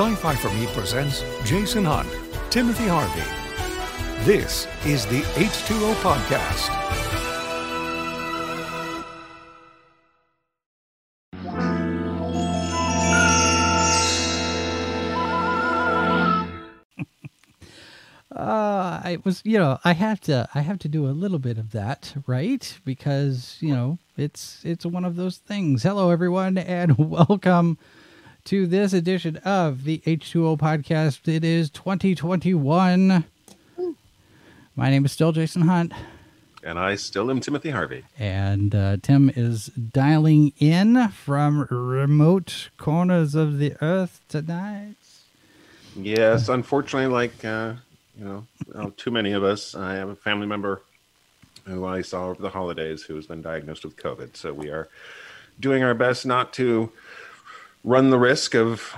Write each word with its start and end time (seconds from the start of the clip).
Sci 0.00 0.14
Fi 0.14 0.34
for 0.36 0.48
Me 0.54 0.66
presents 0.68 1.22
Jason 1.44 1.84
Hunt, 1.84 2.08
Timothy 2.48 2.86
Harvey. 2.88 3.20
This 4.24 4.66
is 4.86 5.04
the 5.04 5.20
H2O 5.36 5.92
Podcast. 5.96 6.70
Uh, 18.34 19.02
I 19.04 19.18
was, 19.22 19.42
you 19.44 19.58
know, 19.58 19.78
I 19.84 19.92
have 19.92 20.18
to, 20.22 20.48
I 20.54 20.62
have 20.62 20.78
to 20.78 20.88
do 20.88 21.06
a 21.06 21.12
little 21.12 21.38
bit 21.38 21.58
of 21.58 21.72
that, 21.72 22.14
right? 22.26 22.78
Because 22.86 23.58
you 23.60 23.74
know, 23.74 23.98
it's, 24.16 24.62
it's 24.64 24.86
one 24.86 25.04
of 25.04 25.16
those 25.16 25.36
things. 25.36 25.82
Hello, 25.82 26.08
everyone, 26.08 26.56
and 26.56 26.96
welcome 27.10 27.76
to 28.44 28.66
this 28.66 28.92
edition 28.92 29.36
of 29.38 29.84
the 29.84 29.98
H2O 30.06 30.58
podcast. 30.58 31.28
It 31.32 31.44
is 31.44 31.70
2021. 31.70 33.24
My 34.76 34.90
name 34.90 35.04
is 35.04 35.12
still 35.12 35.32
Jason 35.32 35.62
Hunt, 35.62 35.92
And 36.62 36.78
I 36.78 36.94
still 36.94 37.30
am 37.30 37.40
Timothy 37.40 37.70
Harvey. 37.70 38.04
and 38.18 38.74
uh, 38.74 38.96
Tim 39.02 39.30
is 39.34 39.66
dialing 39.66 40.52
in 40.58 41.08
from 41.08 41.66
remote 41.70 42.70
corners 42.78 43.34
of 43.34 43.58
the 43.58 43.74
earth 43.82 44.20
tonight. 44.28 44.94
Yes, 45.96 46.48
unfortunately, 46.48 47.08
like 47.12 47.44
uh, 47.44 47.74
you 48.18 48.46
know, 48.74 48.90
too 48.96 49.10
many 49.10 49.32
of 49.32 49.42
us. 49.42 49.74
I 49.74 49.94
have 49.94 50.08
a 50.08 50.14
family 50.16 50.46
member 50.46 50.82
who 51.66 51.84
I 51.84 52.00
saw 52.02 52.28
over 52.28 52.40
the 52.40 52.50
holidays 52.50 53.02
who 53.02 53.16
has 53.16 53.26
been 53.26 53.42
diagnosed 53.42 53.84
with 53.84 53.96
COVID. 53.96 54.36
So 54.36 54.52
we 54.52 54.70
are 54.70 54.88
doing 55.58 55.82
our 55.82 55.94
best 55.94 56.24
not 56.24 56.52
to 56.54 56.90
run 57.84 58.10
the 58.10 58.18
risk 58.18 58.54
of 58.54 58.94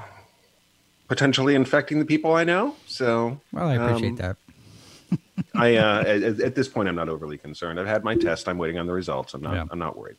potentially 1.08 1.54
infecting 1.54 1.98
the 1.98 2.04
people 2.04 2.34
I 2.34 2.44
know. 2.44 2.74
So 2.86 3.40
Well, 3.52 3.68
I 3.68 3.74
appreciate 3.74 4.10
um, 4.10 4.16
that. 4.16 4.36
I 5.54 5.76
uh, 5.76 6.00
at, 6.06 6.40
at 6.40 6.54
this 6.54 6.68
point 6.68 6.88
I'm 6.88 6.94
not 6.94 7.08
overly 7.08 7.38
concerned. 7.38 7.78
I've 7.78 7.86
had 7.86 8.04
my 8.04 8.14
test. 8.14 8.48
I'm 8.48 8.58
waiting 8.58 8.78
on 8.78 8.86
the 8.86 8.92
results. 8.92 9.34
I'm 9.34 9.42
not. 9.42 9.54
Yeah. 9.54 9.64
I'm 9.70 9.78
not 9.78 9.96
worried. 9.98 10.16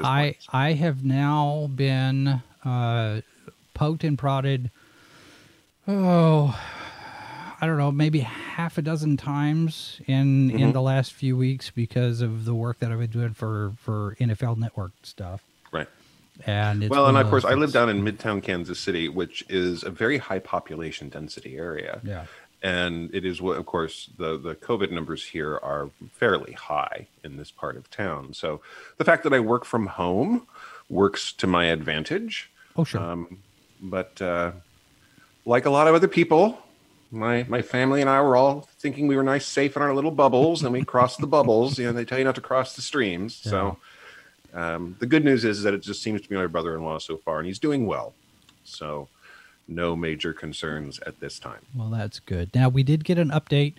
I 0.00 0.22
point. 0.22 0.36
I 0.50 0.72
have 0.74 1.04
now 1.04 1.68
been 1.74 2.42
uh, 2.64 3.20
poked 3.74 4.04
and 4.04 4.16
prodded. 4.18 4.70
Oh, 5.88 6.56
I 7.60 7.66
don't 7.66 7.76
know, 7.78 7.90
maybe 7.90 8.20
half 8.20 8.78
a 8.78 8.82
dozen 8.82 9.16
times 9.16 10.00
in 10.06 10.50
in 10.50 10.58
Mm-hmm. 10.58 10.72
the 10.72 10.82
last 10.82 11.12
few 11.12 11.36
weeks 11.36 11.70
because 11.70 12.20
of 12.20 12.44
the 12.44 12.54
work 12.54 12.78
that 12.78 12.92
I've 12.92 12.98
been 13.00 13.10
doing 13.10 13.34
for 13.34 13.72
for 13.78 14.16
NFL 14.20 14.56
Network 14.58 14.92
stuff. 15.02 15.42
Right. 15.72 15.88
And 16.46 16.82
it's 16.82 16.90
well, 16.90 17.06
and 17.06 17.16
of 17.16 17.28
course, 17.28 17.44
I 17.44 17.54
live 17.54 17.72
down 17.72 17.88
in 17.88 18.02
Midtown 18.02 18.42
Kansas 18.42 18.78
City, 18.78 19.08
which 19.08 19.44
is 19.48 19.82
a 19.82 19.90
very 19.90 20.18
high 20.18 20.38
population 20.38 21.08
density 21.08 21.56
area. 21.56 22.00
Yeah. 22.04 22.26
And 22.62 23.14
it 23.14 23.24
is 23.24 23.40
what, 23.40 23.56
of 23.56 23.66
course, 23.66 24.10
the 24.18 24.38
the 24.38 24.54
COVID 24.54 24.90
numbers 24.90 25.24
here 25.24 25.58
are 25.62 25.90
fairly 26.12 26.52
high 26.52 27.06
in 27.24 27.36
this 27.36 27.50
part 27.50 27.76
of 27.76 27.90
town. 27.90 28.34
So 28.34 28.60
the 28.98 29.04
fact 29.04 29.24
that 29.24 29.32
I 29.32 29.40
work 29.40 29.64
from 29.64 29.86
home 29.86 30.46
works 30.88 31.32
to 31.34 31.46
my 31.46 31.66
advantage. 31.66 32.50
Oh 32.76 32.84
sure. 32.84 33.00
Um, 33.00 33.38
but 33.80 34.20
uh, 34.20 34.52
like 35.46 35.64
a 35.64 35.70
lot 35.70 35.88
of 35.88 35.94
other 35.94 36.08
people, 36.08 36.58
my 37.10 37.44
my 37.48 37.62
family 37.62 38.00
and 38.00 38.10
I 38.10 38.20
were 38.20 38.36
all 38.36 38.68
thinking 38.78 39.06
we 39.06 39.16
were 39.16 39.22
nice, 39.22 39.46
safe 39.46 39.76
in 39.76 39.82
our 39.82 39.94
little 39.94 40.10
bubbles, 40.10 40.62
and 40.62 40.72
we 40.72 40.84
crossed 40.84 41.20
the 41.20 41.26
bubbles. 41.26 41.78
You 41.78 41.86
know, 41.86 41.92
they 41.92 42.04
tell 42.04 42.18
you 42.18 42.24
not 42.24 42.34
to 42.34 42.40
cross 42.40 42.76
the 42.76 42.82
streams. 42.82 43.34
So 43.34 43.78
um, 44.54 44.96
the 44.98 45.06
good 45.06 45.24
news 45.24 45.44
is 45.44 45.62
that 45.62 45.74
it 45.74 45.82
just 45.82 46.02
seems 46.02 46.20
to 46.22 46.28
be 46.28 46.36
my 46.36 46.46
brother-in-law 46.46 46.98
so 46.98 47.16
far, 47.16 47.38
and 47.38 47.46
he's 47.46 47.58
doing 47.58 47.86
well. 47.86 48.14
So 48.64 49.08
no 49.68 49.94
major 49.96 50.32
concerns 50.32 50.98
at 51.06 51.20
this 51.20 51.38
time. 51.38 51.60
Well, 51.74 51.90
that's 51.90 52.18
good. 52.20 52.54
Now, 52.54 52.68
we 52.68 52.82
did 52.82 53.04
get 53.04 53.18
an 53.18 53.30
update 53.30 53.74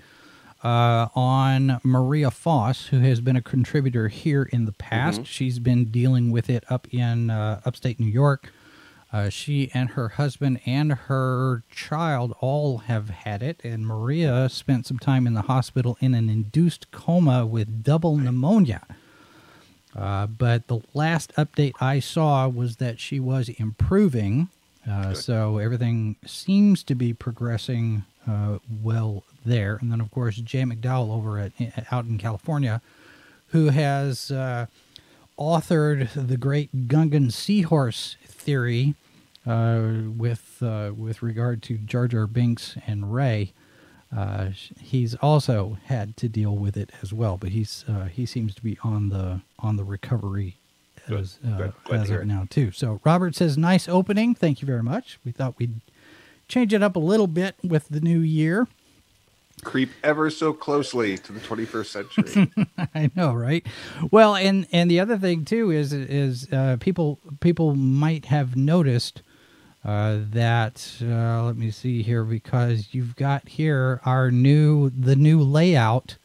uh, 0.64 1.08
on 1.16 1.80
Maria 1.84 2.32
Foss, 2.32 2.88
who 2.88 3.00
has 3.00 3.20
been 3.20 3.36
a 3.36 3.42
contributor 3.42 4.08
here 4.08 4.44
in 4.44 4.66
the 4.66 4.72
past. 4.72 5.26
She's 5.26 5.60
been 5.60 5.86
dealing 5.86 6.32
with 6.32 6.50
it 6.50 6.64
up 6.70 6.88
in 6.94 7.30
uh, 7.30 7.62
upstate 7.66 8.00
New 8.00 8.06
York. 8.06 8.52
Uh, 9.14 9.28
she 9.28 9.70
and 9.74 9.90
her 9.90 10.10
husband 10.10 10.62
and 10.66 10.94
her 10.94 11.64
child 11.70 12.34
all 12.40 12.78
have 12.80 13.10
had 13.10 13.44
it, 13.44 13.60
and 13.64 13.86
Maria 13.86 14.48
spent 14.48 14.86
some 14.86 14.98
time 14.98 15.28
in 15.28 15.34
the 15.34 15.42
hospital 15.44 15.98
in 16.00 16.14
an 16.14 16.30
induced 16.30 16.92
coma 16.92 17.46
with 17.46 17.84
double 17.84 18.16
pneumonia. 18.16 18.88
Uh, 19.96 20.26
but 20.26 20.68
the 20.68 20.80
last 20.94 21.34
update 21.36 21.74
I 21.82 22.00
saw 22.00 22.48
was 22.48 22.78
that 22.78 23.00
she 23.00 23.20
was 23.20 23.50
improving. 23.50 24.50
Uh, 24.90 25.14
so 25.14 25.58
everything 25.58 26.16
seems 26.26 26.82
to 26.84 26.96
be 26.96 27.14
progressing 27.14 28.04
uh, 28.28 28.60
well 28.82 29.24
there. 29.46 29.78
And 29.82 29.92
then, 29.92 30.02
of 30.02 30.12
course, 30.12 30.38
Jay 30.38 30.64
McDowell 30.64 31.12
over 31.12 31.40
at 31.40 31.52
out 31.92 32.06
in 32.06 32.18
California, 32.18 32.82
who 33.48 33.70
has 33.70 34.32
uh, 34.32 34.68
authored 35.38 36.10
the 36.16 36.38
great 36.38 36.88
Gungan 36.88 37.32
seahorse 37.32 38.16
theory 38.24 38.96
uh, 39.46 39.82
with 40.18 40.62
uh, 40.62 40.92
with 40.96 41.22
regard 41.22 41.62
to 41.64 41.78
Jar 41.78 42.08
Jar 42.08 42.28
Binks 42.28 42.78
and 42.88 43.14
Rey. 43.14 43.52
Uh, 44.16 44.50
he's 44.80 45.16
also 45.16 45.78
had 45.86 46.18
to 46.18 46.28
deal 46.28 46.56
with 46.56 46.76
it 46.76 46.92
as 47.02 47.14
well, 47.14 47.38
but 47.38 47.50
he's 47.50 47.86
uh, 47.88 48.06
he 48.06 48.26
seems 48.26 48.54
to 48.56 48.62
be 48.62 48.78
on 48.84 49.10
the 49.10 49.42
on 49.60 49.78
the 49.78 49.84
recovery 49.84 50.58
as, 51.08 51.40
uh, 51.46 51.58
good. 51.58 51.74
Glad 51.86 51.98
to 51.98 52.02
as 52.04 52.10
hear 52.10 52.22
of 52.22 52.28
now 52.28 52.46
too. 52.50 52.72
So 52.72 53.00
Robert 53.06 53.36
says, 53.36 53.58
"Nice 53.58 53.88
opening. 53.88 54.36
Thank 54.36 54.62
you 54.62 54.66
very 54.66 54.84
much. 54.84 55.18
We 55.24 55.32
thought 55.32 55.58
we'd 55.58 55.80
change 56.48 56.74
it 56.74 56.84
up 56.84 56.96
a 56.96 57.00
little 57.00 57.28
bit 57.28 57.56
with 57.64 57.88
the 57.90 58.02
new 58.02 58.20
year. 58.20 58.68
Creep 59.64 59.92
ever 60.04 60.30
so 60.30 60.54
closely 60.54 61.18
to 61.18 61.32
the 61.32 61.40
21st 61.40 61.86
century. 61.86 62.52
I 62.96 63.12
know, 63.16 63.34
right? 63.34 63.66
Well, 64.10 64.36
and 64.36 64.68
and 64.72 64.90
the 64.90 65.00
other 65.00 65.18
thing 65.18 65.46
too 65.46 65.72
is 65.72 65.94
is 65.94 66.52
uh, 66.52 66.78
people 66.80 67.20
people 67.40 67.76
might 67.76 68.26
have 68.26 68.56
noticed 68.56 69.22
uh, 69.84 70.20
that 70.32 70.98
uh, 71.02 71.44
let 71.44 71.56
me 71.58 71.72
see 71.72 72.04
here 72.04 72.24
because 72.24 72.90
you've 72.92 73.16
got 73.16 73.48
here 73.50 74.00
our 74.06 74.30
new 74.30 74.90
the 74.92 75.16
new 75.16 75.42
layout, 75.42 76.18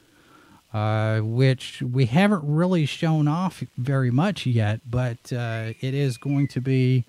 uh, 0.74 1.20
which 1.20 1.80
we 1.80 2.06
haven't 2.06 2.42
really 2.44 2.84
shown 2.84 3.26
off 3.26 3.62
very 3.78 4.10
much 4.10 4.44
yet, 4.44 4.80
but 4.90 5.32
uh, 5.32 5.72
it 5.80 5.94
is 5.94 6.18
going 6.18 6.48
to 6.48 6.60
be 6.60 7.04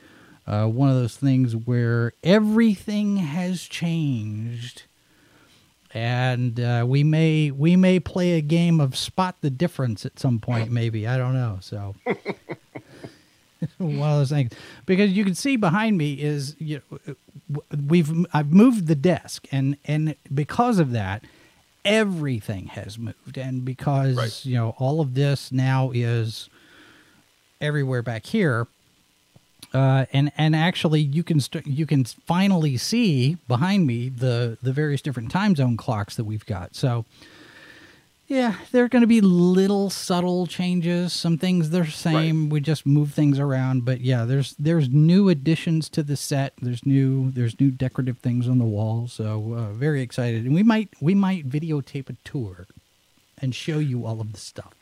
uh, 0.48 0.68
one 0.68 0.90
of 0.90 0.96
those 0.96 1.18
things 1.18 1.54
where 1.56 2.14
everything 2.24 3.18
has 3.18 3.64
changed. 3.64 4.84
And 5.94 6.60
uh, 6.60 6.86
we 6.88 7.04
may 7.04 7.52
we 7.52 7.76
may 7.76 8.00
play 8.00 8.34
a 8.34 8.42
game 8.42 8.80
of 8.80 8.96
spot 8.96 9.36
the 9.42 9.50
difference 9.50 10.06
at 10.06 10.20
some 10.20 10.40
point 10.40 10.72
maybe. 10.72 11.08
I 11.08 11.18
don't 11.18 11.34
know 11.34 11.58
so 11.62 11.96
one 13.78 14.10
of 14.12 14.18
those 14.20 14.30
things 14.30 14.52
because 14.86 15.12
you 15.12 15.24
can 15.26 15.36
see 15.36 15.56
behind 15.56 15.98
me 15.98 16.14
is 16.14 16.56
you 16.60 16.82
know, 16.92 17.16
we've 17.88 18.12
i've 18.34 18.52
moved 18.52 18.88
the 18.88 18.96
desk 18.96 19.48
and 19.52 19.78
and 19.86 20.16
because 20.34 20.80
of 20.80 20.92
that 20.92 21.24
everything 21.86 22.68
has 22.68 22.98
moved 23.00 23.38
and 23.38 23.64
because 23.64 24.16
Right. 24.16 24.46
you 24.46 24.56
know 24.56 24.76
all 24.78 25.00
of 25.02 25.14
this 25.16 25.52
now 25.52 25.92
is 25.94 26.50
everywhere 27.62 28.02
back 28.04 28.26
here 28.26 28.68
uh, 29.74 30.06
and 30.14 30.32
and 30.38 30.56
actually 30.56 31.02
you 31.02 31.24
can 31.24 31.40
st- 31.40 31.68
you 31.68 31.86
can 31.86 32.06
finally 32.06 32.78
see 32.78 33.38
behind 33.48 33.86
me 33.88 34.08
the 34.10 34.58
the 34.62 34.72
various 34.72 35.02
different 35.02 35.30
time 35.32 35.56
zone 35.56 35.76
clocks 35.76 36.16
that 36.16 36.24
we've 36.24 36.46
got. 36.46 36.74
So 36.74 37.04
yeah, 38.28 38.56
there 38.74 38.84
are 38.84 38.90
going 38.90 39.02
to 39.02 39.08
be 39.08 39.22
little 39.22 39.90
subtle 39.90 40.48
changes. 40.48 41.14
Some 41.14 41.38
things 41.38 41.70
they're 41.70 41.86
same. 41.86 42.50
We 42.50 42.60
just 42.60 42.86
move 42.86 43.14
things 43.14 43.40
around, 43.40 43.86
but 43.86 44.02
yeah, 44.02 44.26
there's 44.26 44.54
there's 44.60 44.90
new 44.90 45.30
additions 45.30 45.88
to 45.90 46.04
the 46.04 46.18
set. 46.18 46.54
There's 46.62 46.86
new 46.86 47.32
there's 47.32 47.58
new 47.60 47.72
decorative 47.72 48.18
things 48.18 48.50
on 48.50 48.58
the 48.58 48.66
wall. 48.66 49.08
So 49.08 49.54
uh, 49.54 49.72
very 49.72 50.02
excited, 50.02 50.44
and 50.44 50.54
we 50.54 50.64
might 50.64 50.90
we 51.00 51.16
might 51.16 51.50
videotape 51.50 52.10
a 52.10 52.18
tour 52.26 52.68
and 53.42 53.56
show 53.56 53.80
you 53.80 54.06
all 54.06 54.20
of 54.20 54.34
the 54.34 54.40
stuff. 54.40 54.74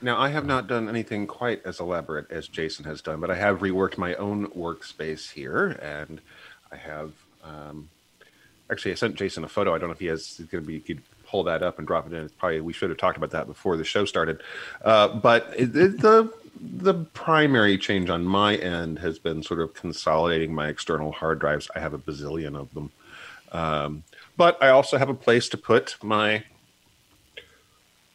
Now, 0.00 0.18
I 0.18 0.28
have 0.28 0.46
not 0.46 0.66
done 0.66 0.88
anything 0.88 1.26
quite 1.26 1.64
as 1.64 1.80
elaborate 1.80 2.30
as 2.30 2.48
Jason 2.48 2.84
has 2.84 3.00
done, 3.02 3.20
but 3.20 3.30
I 3.30 3.34
have 3.34 3.60
reworked 3.60 3.98
my 3.98 4.14
own 4.14 4.46
workspace 4.48 5.32
here, 5.32 5.78
and 5.82 6.20
I 6.72 6.76
have 6.76 7.12
um, 7.44 7.90
actually 8.70 8.92
I 8.92 8.94
sent 8.94 9.16
Jason 9.16 9.44
a 9.44 9.48
photo. 9.48 9.74
I 9.74 9.78
don't 9.78 9.88
know 9.88 9.94
if 9.94 10.00
he 10.00 10.06
has. 10.06 10.36
He's 10.38 10.46
going 10.46 10.64
to 10.64 10.80
be. 10.80 11.00
Pull 11.26 11.44
that 11.44 11.62
up 11.62 11.78
and 11.78 11.86
drop 11.86 12.06
it 12.06 12.12
in. 12.12 12.24
It's 12.24 12.34
probably 12.34 12.60
we 12.60 12.72
should 12.72 12.90
have 12.90 12.98
talked 12.98 13.16
about 13.16 13.30
that 13.30 13.46
before 13.46 13.76
the 13.76 13.84
show 13.84 14.04
started. 14.04 14.42
Uh, 14.84 15.08
but 15.08 15.52
it, 15.56 15.76
it, 15.76 16.00
the 16.00 16.32
the 16.60 16.94
primary 16.94 17.76
change 17.76 18.08
on 18.08 18.24
my 18.24 18.56
end 18.56 18.98
has 19.00 19.18
been 19.18 19.42
sort 19.42 19.60
of 19.60 19.74
consolidating 19.74 20.54
my 20.54 20.68
external 20.68 21.12
hard 21.12 21.38
drives. 21.38 21.70
I 21.74 21.80
have 21.80 21.92
a 21.94 21.98
bazillion 21.98 22.56
of 22.56 22.72
them, 22.74 22.92
um, 23.52 24.04
but 24.36 24.62
I 24.62 24.68
also 24.70 24.98
have 24.98 25.08
a 25.08 25.14
place 25.14 25.48
to 25.50 25.58
put 25.58 25.96
my 26.02 26.44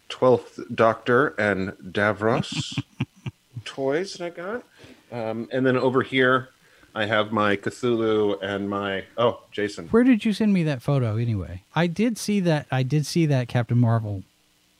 12th 0.10 0.76
Doctor 0.76 1.30
and 1.40 1.72
Davros 1.72 2.82
toys 3.66 4.14
that 4.14 4.26
I 4.26 4.30
got. 4.30 4.64
Um, 5.12 5.50
and 5.52 5.66
then 5.66 5.78
over 5.78 6.02
here, 6.02 6.50
I 6.94 7.06
have 7.06 7.32
my 7.32 7.56
Cthulhu 7.56 8.38
and 8.42 8.70
my 8.70 9.06
oh 9.18 9.42
Jason. 9.52 9.88
Where 9.90 10.04
did 10.04 10.26
you 10.26 10.34
send 10.34 10.54
me 10.54 10.64
that 10.64 10.82
photo 10.82 11.16
anyway? 11.18 11.64
I 11.76 11.88
did 11.88 12.18
see 12.18 12.40
that. 12.42 12.68
I 12.72 12.84
did 12.84 13.06
see 13.06 13.26
that 13.28 13.48
Captain 13.48 13.78
Marvel 13.78 14.24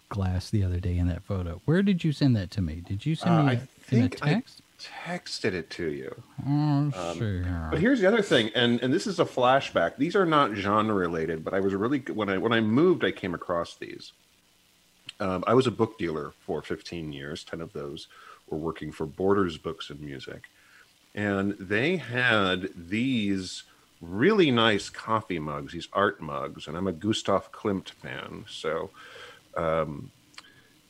glass 0.10 0.50
the 0.50 0.64
other 0.64 0.80
day 0.80 0.98
in 0.98 1.08
that 1.08 1.24
photo. 1.24 1.62
Where 1.66 1.82
did 1.82 2.04
you 2.04 2.12
send 2.12 2.36
that 2.36 2.52
to 2.52 2.62
me? 2.62 2.84
Did 2.86 3.06
you 3.06 3.16
send 3.16 3.32
Uh, 3.36 3.44
me 3.44 3.50
I 3.50 3.54
it 3.54 3.60
in 3.60 3.64
a 3.64 3.68
think 4.10 4.20
I 4.22 4.34
text? 4.34 4.62
texted 5.06 5.54
it 5.54 5.70
to 5.70 5.90
you. 5.92 6.24
Oh, 6.48 7.14
sure. 7.16 7.68
But 7.72 7.80
here's 7.80 8.02
the 8.02 8.08
other 8.08 8.22
thing, 8.22 8.52
and 8.56 8.82
and 8.82 8.94
this 8.94 9.08
is 9.08 9.20
a 9.20 9.26
flashback. 9.26 9.96
These 9.98 10.16
are 10.16 10.26
not 10.26 10.54
genre 10.56 10.96
related, 10.96 11.44
but 11.46 11.54
I 11.54 11.60
was 11.62 11.74
really 11.74 12.00
when 12.00 12.28
I 12.30 12.38
when 12.38 12.52
I 12.52 12.60
moved, 12.62 13.06
I 13.06 13.12
came 13.12 13.34
across 13.34 13.76
these. 13.76 14.12
Um, 15.20 15.44
I 15.46 15.54
was 15.54 15.68
a 15.68 15.72
book 15.72 15.98
dealer 16.00 16.34
for 16.46 16.62
15 16.64 17.14
years. 17.14 17.44
Ten 17.44 17.62
of 17.62 17.74
those 17.74 18.08
were 18.50 18.58
working 18.58 18.92
for 18.92 19.06
Borders 19.06 19.58
Books 19.58 19.90
and 19.92 20.00
Music, 20.02 20.50
and 21.14 21.54
they 21.60 21.98
had 21.98 22.70
these 22.76 23.64
really 24.02 24.52
nice 24.52 24.90
coffee 24.90 25.40
mugs, 25.40 25.74
these 25.74 25.88
art 25.94 26.22
mugs, 26.22 26.68
and 26.68 26.76
I'm 26.76 26.88
a 26.88 26.92
Gustav 26.92 27.52
Klimt 27.52 27.90
fan, 27.90 28.46
so. 28.50 28.90
Um, 29.56 30.12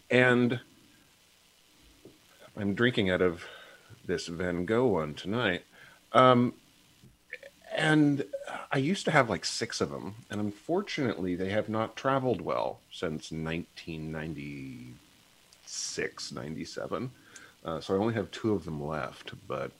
and 0.09 0.59
I'm 2.57 2.73
drinking 2.75 3.09
out 3.09 3.21
of 3.21 3.45
this 4.05 4.27
Van 4.27 4.65
Gogh 4.65 4.87
one 4.87 5.13
tonight. 5.13 5.63
Um, 6.11 6.53
and 7.73 8.25
I 8.71 8.77
used 8.77 9.05
to 9.05 9.11
have 9.11 9.29
like 9.29 9.45
six 9.45 9.79
of 9.79 9.89
them, 9.89 10.15
and 10.29 10.41
unfortunately, 10.41 11.35
they 11.35 11.47
have 11.49 11.69
not 11.69 11.95
traveled 11.95 12.41
well 12.41 12.81
since 12.91 13.31
1996, 13.31 16.31
97. 16.33 17.11
Uh, 17.63 17.79
so 17.79 17.93
I 17.93 17.97
only 17.97 18.15
have 18.15 18.31
two 18.31 18.53
of 18.53 18.65
them 18.65 18.85
left, 18.85 19.31
but 19.47 19.71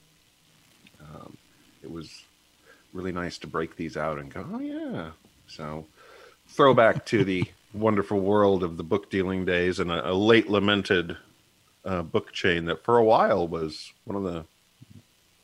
um, 1.14 1.36
it 1.82 1.90
was 1.90 2.22
really 2.92 3.12
nice 3.12 3.38
to 3.38 3.46
break 3.46 3.76
these 3.76 3.96
out 3.96 4.18
and 4.18 4.32
go, 4.32 4.46
oh, 4.52 4.60
yeah. 4.60 5.10
So 5.46 5.86
throwback 6.48 7.04
to 7.06 7.24
the 7.24 7.44
wonderful 7.74 8.20
world 8.20 8.62
of 8.62 8.76
the 8.76 8.82
book 8.84 9.10
dealing 9.10 9.44
days 9.44 9.78
and 9.78 9.90
a, 9.90 10.10
a 10.10 10.14
late 10.14 10.48
lamented 10.48 11.16
uh, 11.84 12.02
book 12.02 12.32
chain 12.32 12.66
that 12.66 12.84
for 12.84 12.98
a 12.98 13.04
while 13.04 13.48
was 13.48 13.92
one 14.04 14.16
of 14.16 14.22
the, 14.24 14.44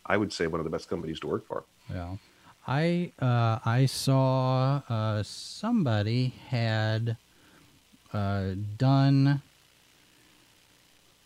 I 0.07 0.17
would 0.17 0.33
say, 0.33 0.47
one 0.47 0.61
of 0.61 0.65
the 0.65 0.71
best 0.71 0.89
companies 0.89 1.21
to 1.21 1.27
work 1.27 1.47
for. 1.47 1.65
Yeah. 1.91 2.17
I 2.67 3.13
uh, 3.19 3.61
I 3.65 3.87
saw 3.87 4.83
uh, 4.91 5.23
somebody 5.23 6.35
had 6.49 7.17
uh, 8.13 8.51
done 8.77 9.41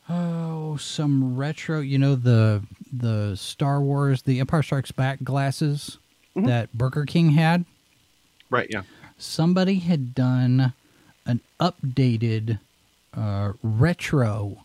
oh 0.08 0.76
some 0.76 1.36
retro 1.36 1.80
you 1.80 1.98
know 1.98 2.14
the 2.14 2.62
the 2.92 3.34
Star 3.36 3.80
Wars 3.80 4.22
the 4.22 4.40
Empire 4.40 4.62
Strikes 4.62 4.92
Back 4.92 5.22
glasses 5.22 5.98
that 6.34 6.72
Burger 6.72 7.04
King 7.04 7.32
had 7.32 7.64
Right. 8.50 8.68
Yeah. 8.70 8.82
somebody 9.18 9.76
had 9.76 10.14
done 10.14 10.72
an 11.26 11.40
updated 11.60 12.58
uh, 13.16 13.52
retro 13.62 14.64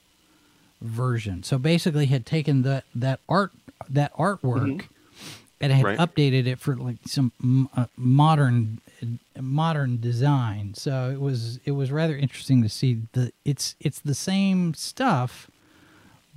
version. 0.82 1.44
So 1.44 1.58
basically, 1.58 2.08
had 2.08 2.26
taken 2.26 2.64
that 2.64 2.84
that 2.96 3.20
art 3.30 3.52
that 3.90 4.14
artwork 4.16 4.88
and 5.60 5.72
had 5.72 5.84
Right. 5.84 5.98
updated 6.00 6.46
it 6.48 6.60
for 6.60 6.76
like 6.76 6.98
some 7.06 7.70
uh, 7.76 7.86
modern 7.96 8.80
modern 9.40 10.00
design. 10.00 10.74
So 10.74 11.10
it 11.12 11.20
was 11.20 11.60
it 11.66 11.72
was 11.72 11.92
rather 11.92 12.16
interesting 12.18 12.62
to 12.64 12.70
see 12.70 13.02
the 13.14 13.32
it's 13.46 13.76
it's 13.80 14.00
the 14.00 14.16
same 14.16 14.74
stuff, 14.74 15.50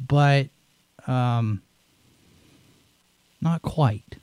but 0.06 0.49
um, 1.06 1.62
not 3.40 3.62
quite. 3.62 4.17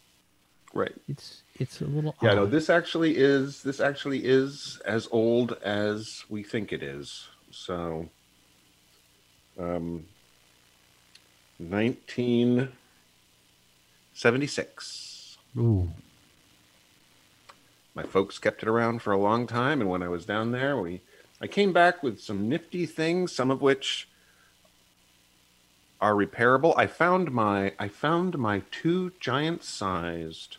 Right. 0.74 0.94
It's 1.08 1.42
it's 1.56 1.82
a 1.82 1.86
little 1.86 2.16
Yeah. 2.22 2.36
No. 2.36 2.46
This 2.46 2.70
actually 2.70 3.18
is. 3.18 3.64
This 3.64 3.80
actually 3.80 4.24
is 4.26 4.80
as 4.86 5.08
old 5.12 5.54
as 5.64 6.24
we 6.30 6.44
think 6.44 6.72
it 6.72 6.84
is. 6.84 7.28
So, 7.50 8.10
um, 9.58 10.06
nineteen 11.58 12.70
seventy-six. 14.18 15.38
Ooh. 15.58 15.90
my 17.96 18.04
folks 18.04 18.38
kept 18.40 18.62
it 18.64 18.70
around 18.70 19.02
for 19.02 19.12
a 19.14 19.18
long 19.18 19.48
time 19.48 19.80
and 19.82 19.90
when 19.90 20.04
i 20.04 20.08
was 20.08 20.24
down 20.26 20.52
there 20.52 20.78
we 20.80 21.02
i 21.42 21.48
came 21.48 21.74
back 21.74 22.04
with 22.04 22.20
some 22.20 22.48
nifty 22.50 22.86
things 22.86 23.32
some 23.32 23.50
of 23.50 23.60
which 23.62 24.08
are 26.00 26.14
repairable 26.14 26.74
i 26.78 26.86
found 26.86 27.32
my 27.32 27.74
i 27.80 27.88
found 27.88 28.38
my 28.38 28.62
two 28.72 29.12
giant 29.20 29.64
sized 29.64 30.58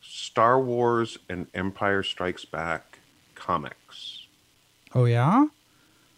star 0.00 0.60
wars 0.60 1.18
and 1.28 1.46
empire 1.54 2.02
strikes 2.02 2.44
back 2.44 2.98
comics 3.34 4.26
Oh 4.94 5.04
yeah. 5.04 5.46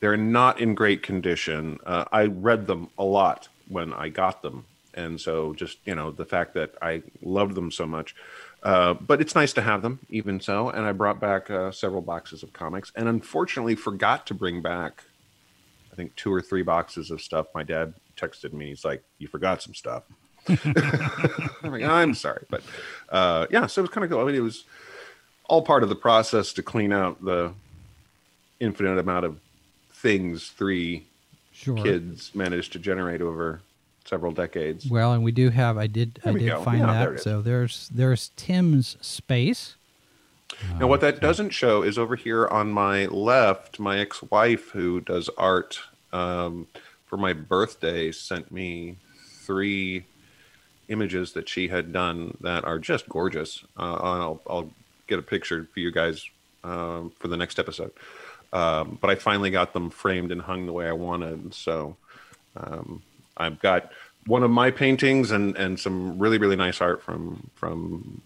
they're 0.00 0.17
not 0.17 0.61
in 0.61 0.75
great 0.75 1.03
condition. 1.03 1.79
Uh, 1.85 2.05
I 2.12 2.27
read 2.27 2.67
them 2.67 2.88
a 2.99 3.03
lot 3.05 3.49
when 3.69 3.93
I 3.93 4.09
got 4.11 4.43
them, 4.43 4.65
and 4.95 5.21
so 5.21 5.53
just 5.55 5.79
you 5.85 5.95
know 5.95 6.11
the 6.11 6.25
fact 6.25 6.55
that 6.55 6.75
I 6.83 7.03
loved 7.23 7.55
them 7.55 7.71
so 7.71 7.87
much. 7.87 8.15
Uh, 8.63 8.93
but 8.95 9.21
it's 9.23 9.35
nice 9.35 9.55
to 9.55 9.63
have 9.63 9.81
them, 9.81 10.01
even 10.11 10.39
so. 10.39 10.69
And 10.69 10.85
I 10.85 10.93
brought 10.93 11.19
back 11.19 11.51
uh, 11.51 11.71
several 11.71 12.03
boxes 12.03 12.43
of 12.43 12.53
comics, 12.53 12.93
and 12.95 13.09
unfortunately 13.09 13.75
forgot 13.75 14.27
to 14.27 14.35
bring 14.35 14.61
back, 14.61 15.05
I 15.91 15.97
think 15.97 16.15
two 16.15 16.31
or 16.33 16.43
three 16.43 16.63
boxes 16.63 17.11
of 17.11 17.23
stuff. 17.23 17.47
My 17.55 17.63
dad 17.63 17.95
texted 18.17 18.53
me. 18.53 18.69
He's 18.69 18.85
like, 18.85 19.03
"You 19.19 19.29
forgot 19.29 19.63
some 19.63 19.75
stuff." 19.75 20.03
I'm 20.49 21.73
like, 21.73 21.83
"I'm 21.83 22.15
sorry," 22.15 22.45
but 22.51 22.63
uh, 23.09 23.47
yeah. 23.51 23.67
So 23.67 23.81
it 23.81 23.85
was 23.85 23.91
kind 23.91 24.05
of 24.05 24.11
cool. 24.11 24.21
I 24.21 24.25
mean, 24.25 24.35
it 24.35 24.41
was 24.41 24.65
all 25.45 25.63
part 25.63 25.83
of 25.83 25.89
the 25.89 25.97
process 25.97 26.53
to 26.55 26.63
clean 26.63 26.93
out 26.93 27.25
the 27.25 27.53
infinite 28.61 28.99
amount 28.99 29.25
of 29.25 29.39
things 29.93 30.49
three 30.49 31.07
Sure. 31.53 31.77
kids 31.77 32.31
managed 32.35 32.73
to 32.73 32.79
generate 32.79 33.21
over 33.21 33.61
several 34.05 34.32
decades. 34.32 34.88
Well, 34.88 35.12
and 35.12 35.23
we 35.23 35.32
do 35.32 35.50
have. 35.50 35.79
I 35.79 35.87
did. 35.87 36.20
There 36.23 36.35
I 36.35 36.38
did 36.38 36.47
go. 36.47 36.62
find 36.62 36.81
Yeah, 36.81 36.93
there 36.93 37.11
that. 37.11 37.17
is. 37.17 37.23
So 37.23 37.43
there's 37.43 37.88
there's 37.93 38.31
Tim's 38.37 38.97
space. 39.00 39.76
Now, 40.79 40.88
what 40.88 41.00
that 41.00 41.20
doesn't 41.20 41.50
show 41.50 41.82
is 41.82 41.97
over 41.97 42.17
here 42.17 42.47
on 42.49 42.73
my 42.73 43.06
left, 43.06 43.79
my 43.79 43.99
ex-wife, 44.00 44.70
who 44.70 45.00
does 45.00 45.31
art 45.38 45.79
um, 46.12 46.67
for 47.06 47.17
my 47.17 47.32
birthday, 47.32 48.11
sent 48.11 48.50
me 48.50 48.97
three 49.43 50.05
images 50.88 51.32
that 51.32 51.49
she 51.49 51.69
had 51.69 51.93
done 51.93 52.37
that 52.41 52.64
are 52.64 52.81
just 52.81 53.08
gorgeous. 53.08 53.64
Uh, 53.79 53.94
I'll, 53.94 54.43
I'll 54.49 54.70
get 55.06 55.20
a 55.20 55.23
picture 55.23 55.69
for 55.73 55.81
you 55.81 55.93
guys 55.93 56.29
um, 56.65 57.13
for 57.19 57.29
the 57.29 57.36
next 57.36 57.58
episode. 57.60 57.93
Um, 58.53 58.98
but 59.01 59.08
I 59.08 59.15
finally 59.15 59.51
got 59.51 59.72
them 59.72 59.89
framed 59.89 60.32
and 60.32 60.43
hung 60.43 60.67
the 60.67 60.72
way 60.72 60.89
I 60.89 60.93
wanted. 60.93 61.55
So 61.55 61.96
um, 62.56 63.03
I've 63.41 63.61
got 63.61 63.91
one 64.27 64.43
of 64.43 64.51
my 64.51 64.70
paintings 64.70 65.31
and, 65.31 65.56
and 65.56 65.81
some 65.81 66.19
really 66.19 66.39
really 66.39 66.56
nice 66.56 66.81
art 66.81 67.03
from 67.03 67.51
from 67.55 68.23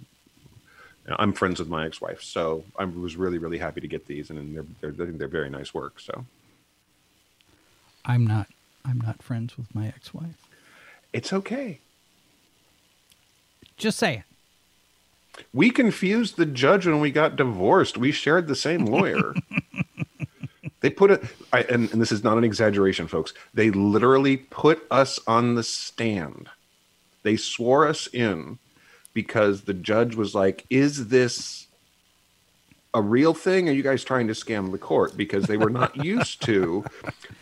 you 1.05 1.11
know, 1.11 1.17
I'm 1.19 1.33
friends 1.33 1.59
with 1.59 1.69
my 1.69 1.85
ex-wife, 1.85 2.23
so 2.23 2.65
I 2.79 2.85
was 2.85 3.17
really, 3.17 3.37
really 3.37 3.59
happy 3.59 3.81
to 3.81 3.89
get 3.89 4.07
these, 4.07 4.31
and 4.31 4.57
they're 4.81 4.93
they're 4.93 5.07
they're 5.07 5.29
very 5.29 5.51
nice 5.51 5.75
work. 5.75 6.01
So 6.01 6.25
I'm 8.05 8.27
not. 8.27 8.49
I'm 8.87 9.01
not 9.01 9.23
friends 9.23 9.57
with 9.57 9.75
my 9.75 9.87
ex-wife. 9.89 10.47
it's 11.13 11.33
okay. 11.33 11.81
Just 13.77 13.99
say 13.99 14.17
it. 14.19 15.45
We 15.53 15.71
confused 15.71 16.37
the 16.37 16.47
judge 16.47 16.87
when 16.87 17.01
we 17.01 17.11
got 17.11 17.37
divorced. 17.37 17.99
We 17.99 18.13
shared 18.13 18.47
the 18.47 18.55
same 18.55 18.85
lawyer. 18.85 19.35
they 20.85 20.91
put 20.91 21.11
it, 21.11 21.25
I, 21.51 21.63
and, 21.63 21.91
and 21.93 22.03
this 22.03 22.13
is 22.13 22.23
not 22.23 22.37
an 22.37 22.45
exaggeration, 22.45 23.09
folks. 23.09 23.33
They 23.55 23.71
literally 23.71 24.37
put 24.37 24.87
us 24.91 25.19
on 25.27 25.55
the 25.55 25.63
stand. 25.63 26.51
They 27.23 27.39
swore 27.39 27.89
us 27.89 28.07
in 28.07 28.59
because 29.15 29.63
the 29.63 29.73
judge 29.73 30.15
was 30.15 30.35
like, 30.35 30.67
"Is 30.69 31.09
this 31.09 31.69
a 32.93 33.01
real 33.01 33.33
thing? 33.33 33.67
Are 33.67 33.73
you 33.73 33.83
guys 33.83 34.05
trying 34.05 34.27
to 34.27 34.35
scam 34.35 34.73
the 34.73 34.79
court?" 34.79 35.17
Because 35.17 35.45
they 35.45 35.57
were 35.57 35.71
not 35.71 35.97
used 36.05 36.43
to 36.43 36.85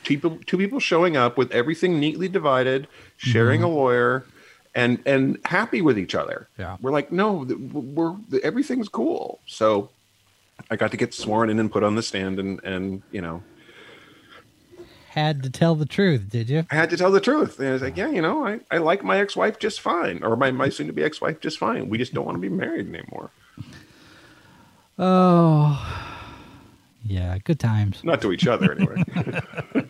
people, 0.05 0.39
two 0.47 0.57
people 0.57 0.79
showing 0.79 1.17
up 1.17 1.37
with 1.37 1.51
everything 1.51 1.99
neatly 1.99 2.29
divided, 2.29 2.87
sharing 3.17 3.63
mm-hmm. 3.63 3.73
a 3.73 3.75
lawyer, 3.75 4.25
and 4.73 5.03
and 5.05 5.41
happy 5.47 5.83
with 5.83 5.99
each 5.99 6.15
other. 6.15 6.47
Yeah. 6.61 6.77
we're 6.81 6.93
like, 6.93 7.11
no, 7.11 7.45
we're 7.73 8.15
everything's 8.45 8.89
cool. 8.89 9.41
So 9.47 9.91
I 10.71 10.77
got 10.77 10.91
to 10.91 10.97
get 10.97 11.13
sworn 11.15 11.51
in 11.51 11.59
and 11.59 11.71
put 11.71 11.83
on 11.83 11.95
the 11.95 12.03
stand, 12.03 12.39
and 12.39 12.63
and 12.65 13.03
you 13.11 13.21
know, 13.21 13.43
Had 15.11 15.43
to 15.43 15.51
tell 15.51 15.75
the 15.75 15.85
truth, 15.87 16.29
did 16.31 16.49
you? 16.49 16.67
I 16.71 16.75
had 16.75 16.91
to 16.91 16.97
tell 16.97 17.11
the 17.11 17.21
truth. 17.21 17.59
And 17.59 17.69
I 17.69 17.73
was 17.73 17.83
like, 17.83 17.97
yeah, 17.97 18.09
you 18.09 18.23
know, 18.23 18.47
I, 18.47 18.61
I 18.71 18.79
like 18.79 19.05
my 19.05 19.19
ex-wife 19.19 19.59
just 19.59 19.81
fine, 19.81 20.23
or 20.23 20.37
my, 20.37 20.51
my 20.51 20.69
soon-to-be 20.71 21.03
ex-wife 21.05 21.41
just 21.41 21.59
fine. 21.59 21.89
We 21.91 21.99
just 21.99 22.15
don't 22.15 22.25
want 22.25 22.37
to 22.37 22.41
be 22.41 22.49
married 22.49 22.89
anymore. 22.89 23.31
Oh, 24.99 25.79
yeah. 27.05 27.37
Good 27.39 27.59
times. 27.61 28.03
Not 28.05 28.23
to 28.23 28.33
each 28.33 28.47
other, 28.47 28.73
anyway. 28.73 29.03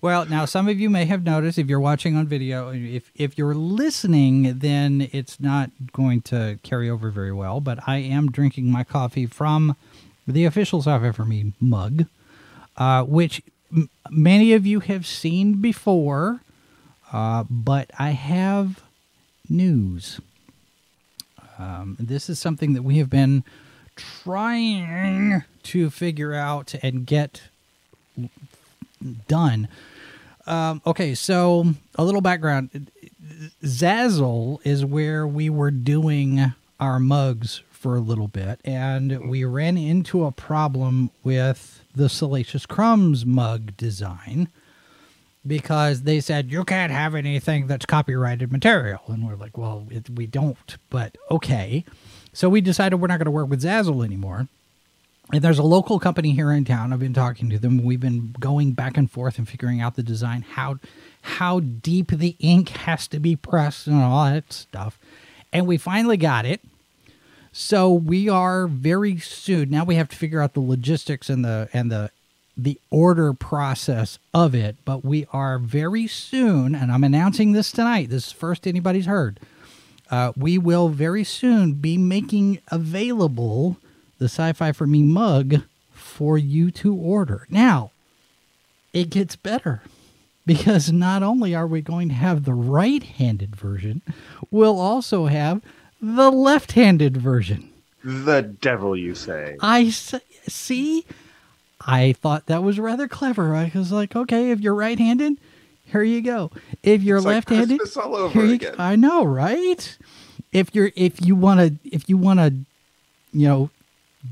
Well, 0.00 0.24
now 0.26 0.44
some 0.44 0.68
of 0.68 0.78
you 0.78 0.88
may 0.88 1.04
have 1.06 1.24
noticed 1.24 1.58
if 1.58 1.66
you're 1.66 1.80
watching 1.80 2.16
on 2.16 2.26
video, 2.26 2.70
if 2.70 3.10
if 3.14 3.36
you're 3.36 3.54
listening, 3.54 4.58
then 4.58 5.08
it's 5.12 5.40
not 5.40 5.70
going 5.92 6.22
to 6.22 6.58
carry 6.62 6.88
over 6.88 7.10
very 7.10 7.32
well. 7.32 7.60
But 7.60 7.80
I 7.88 7.96
am 7.96 8.30
drinking 8.30 8.70
my 8.70 8.84
coffee 8.84 9.26
from 9.26 9.76
the 10.26 10.44
official 10.44 10.80
Software 10.82 11.12
for 11.12 11.24
Me 11.24 11.52
mug, 11.60 12.06
uh, 12.76 13.02
which 13.04 13.42
m- 13.74 13.90
many 14.08 14.52
of 14.52 14.64
you 14.64 14.80
have 14.80 15.06
seen 15.06 15.60
before. 15.60 16.40
Uh, 17.12 17.44
but 17.50 17.90
I 17.98 18.10
have 18.10 18.82
news. 19.48 20.20
Um, 21.58 21.96
this 21.98 22.30
is 22.30 22.38
something 22.38 22.74
that 22.74 22.82
we 22.82 22.98
have 22.98 23.10
been 23.10 23.42
trying 23.96 25.42
to 25.64 25.90
figure 25.90 26.32
out 26.32 26.74
and 26.82 27.04
get 27.04 27.42
done. 29.28 29.68
Um, 30.46 30.82
okay, 30.86 31.14
so 31.14 31.74
a 31.96 32.04
little 32.04 32.20
background. 32.20 32.90
Zazzle 33.62 34.58
is 34.64 34.84
where 34.84 35.26
we 35.26 35.48
were 35.50 35.70
doing 35.70 36.52
our 36.78 36.98
mugs 36.98 37.62
for 37.70 37.96
a 37.96 38.00
little 38.00 38.28
bit, 38.28 38.60
and 38.64 39.30
we 39.30 39.44
ran 39.44 39.76
into 39.76 40.24
a 40.24 40.32
problem 40.32 41.10
with 41.22 41.82
the 41.94 42.08
Salacious 42.08 42.66
Crumbs 42.66 43.24
mug 43.24 43.76
design 43.76 44.48
because 45.46 46.02
they 46.02 46.20
said 46.20 46.50
you 46.50 46.64
can't 46.64 46.92
have 46.92 47.14
anything 47.14 47.66
that's 47.66 47.86
copyrighted 47.86 48.52
material, 48.52 49.00
and 49.08 49.26
we're 49.26 49.36
like, 49.36 49.56
well, 49.56 49.86
it, 49.90 50.10
we 50.10 50.26
don't, 50.26 50.76
but 50.90 51.16
okay. 51.30 51.84
So 52.32 52.48
we 52.48 52.60
decided 52.60 52.96
we're 52.96 53.08
not 53.08 53.18
going 53.18 53.24
to 53.24 53.30
work 53.30 53.48
with 53.48 53.62
Zazzle 53.62 54.04
anymore. 54.04 54.48
And 55.32 55.42
there's 55.42 55.58
a 55.58 55.64
local 55.64 56.00
company 56.00 56.32
here 56.32 56.50
in 56.50 56.64
town. 56.64 56.92
I've 56.92 56.98
been 56.98 57.14
talking 57.14 57.50
to 57.50 57.58
them. 57.58 57.84
We've 57.84 58.00
been 58.00 58.34
going 58.40 58.72
back 58.72 58.96
and 58.96 59.10
forth 59.10 59.38
and 59.38 59.48
figuring 59.48 59.80
out 59.80 59.94
the 59.94 60.02
design, 60.02 60.42
how 60.42 60.78
how 61.22 61.60
deep 61.60 62.10
the 62.10 62.34
ink 62.40 62.70
has 62.70 63.06
to 63.08 63.20
be 63.20 63.36
pressed 63.36 63.86
and 63.86 64.02
all 64.02 64.24
that 64.24 64.52
stuff. 64.52 64.98
And 65.52 65.66
we 65.66 65.76
finally 65.76 66.16
got 66.16 66.46
it. 66.46 66.60
So 67.52 67.92
we 67.92 68.28
are 68.28 68.66
very 68.66 69.18
soon. 69.18 69.70
Now 69.70 69.84
we 69.84 69.96
have 69.96 70.08
to 70.08 70.16
figure 70.16 70.40
out 70.40 70.54
the 70.54 70.60
logistics 70.60 71.28
and 71.28 71.44
the 71.44 71.68
and 71.72 71.90
the 71.90 72.10
the 72.56 72.80
order 72.90 73.32
process 73.32 74.18
of 74.34 74.54
it, 74.54 74.76
but 74.84 75.04
we 75.04 75.26
are 75.32 75.58
very 75.58 76.06
soon, 76.06 76.74
and 76.74 76.92
I'm 76.92 77.04
announcing 77.04 77.52
this 77.52 77.72
tonight. 77.72 78.10
This 78.10 78.26
is 78.26 78.32
first 78.32 78.66
anybody's 78.66 79.06
heard. 79.06 79.40
Uh, 80.10 80.32
we 80.36 80.58
will 80.58 80.88
very 80.88 81.24
soon 81.24 81.74
be 81.74 81.96
making 81.96 82.58
available 82.68 83.78
the 84.20 84.26
Sci-Fi 84.26 84.70
for 84.70 84.86
Me 84.86 85.02
mug 85.02 85.62
for 85.92 86.38
you 86.38 86.70
to 86.70 86.94
order. 86.94 87.46
Now, 87.50 87.90
it 88.92 89.10
gets 89.10 89.34
better 89.34 89.82
because 90.46 90.92
not 90.92 91.22
only 91.24 91.54
are 91.54 91.66
we 91.66 91.80
going 91.80 92.08
to 92.10 92.14
have 92.14 92.44
the 92.44 92.54
right-handed 92.54 93.56
version, 93.56 94.02
we'll 94.50 94.78
also 94.78 95.26
have 95.26 95.60
the 96.00 96.30
left-handed 96.30 97.16
version. 97.16 97.68
The 98.04 98.42
devil, 98.42 98.96
you 98.96 99.14
say? 99.14 99.56
I 99.60 99.82
s- 99.86 100.14
see. 100.48 101.04
I 101.86 102.12
thought 102.14 102.46
that 102.46 102.62
was 102.62 102.78
rather 102.78 103.08
clever. 103.08 103.54
I 103.54 103.70
was 103.74 103.90
like, 103.92 104.14
okay, 104.16 104.50
if 104.50 104.60
you're 104.60 104.74
right-handed, 104.74 105.34
here 105.86 106.02
you 106.02 106.22
go. 106.22 106.50
If 106.82 107.02
you're 107.02 107.18
It's 107.18 107.26
left-handed, 107.26 107.78
Christmas 107.80 107.96
all 108.04 108.16
over 108.16 108.46
you 108.46 108.54
again. 108.54 108.74
go. 108.76 108.82
I 108.82 108.96
know, 108.96 109.24
right? 109.24 109.98
If 110.52 110.74
you're 110.74 110.90
if 110.96 111.24
you 111.24 111.36
want 111.36 111.60
to 111.60 111.88
if 111.94 112.08
you 112.08 112.16
want 112.16 112.40
to, 112.40 112.50
you 113.32 113.46
know, 113.48 113.70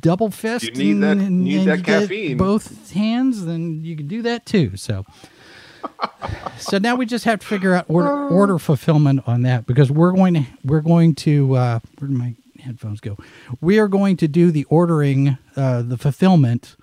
double 0.01 0.31
fist 0.31 0.65
You 0.65 0.73
need 0.95 1.03
that- 1.03 1.17
and, 1.19 1.45
need 1.45 1.61
and 1.61 1.69
that 1.69 1.85
caffeine. 1.85 2.37
both 2.37 2.93
hands, 2.93 3.45
then 3.47 3.85
you 3.85 3.97
can 3.97 4.07
do 4.07 4.23
that 4.23 4.47
too. 4.47 4.77
So. 4.77 5.05
so 6.59 6.79
now 6.79 6.95
we 6.97 7.07
just 7.07 7.25
have 7.25 7.39
to 7.41 7.47
figure 7.47 7.75
out 7.75 7.85
order, 7.89 8.29
order 8.29 8.59
fulfillment 8.59 9.23
on 9.27 9.43
that 9.43 9.67
because 9.67 9.91
we're 9.91 10.13
going 10.13 10.35
to 10.35 10.45
we're 10.65 10.81
going 10.81 11.15
to 11.15 11.55
uh, 11.55 11.81
where 11.99 12.09
did 12.09 12.17
my 12.17 12.35
headphones 12.61 13.01
go? 13.01 13.17
We 13.61 13.79
are 13.79 13.89
going 13.89 14.17
to 14.19 14.29
do 14.29 14.51
the 14.51 14.65
ordering, 14.65 15.39
uh, 15.57 15.83
the 15.83 15.97
fulfillment 15.97 16.77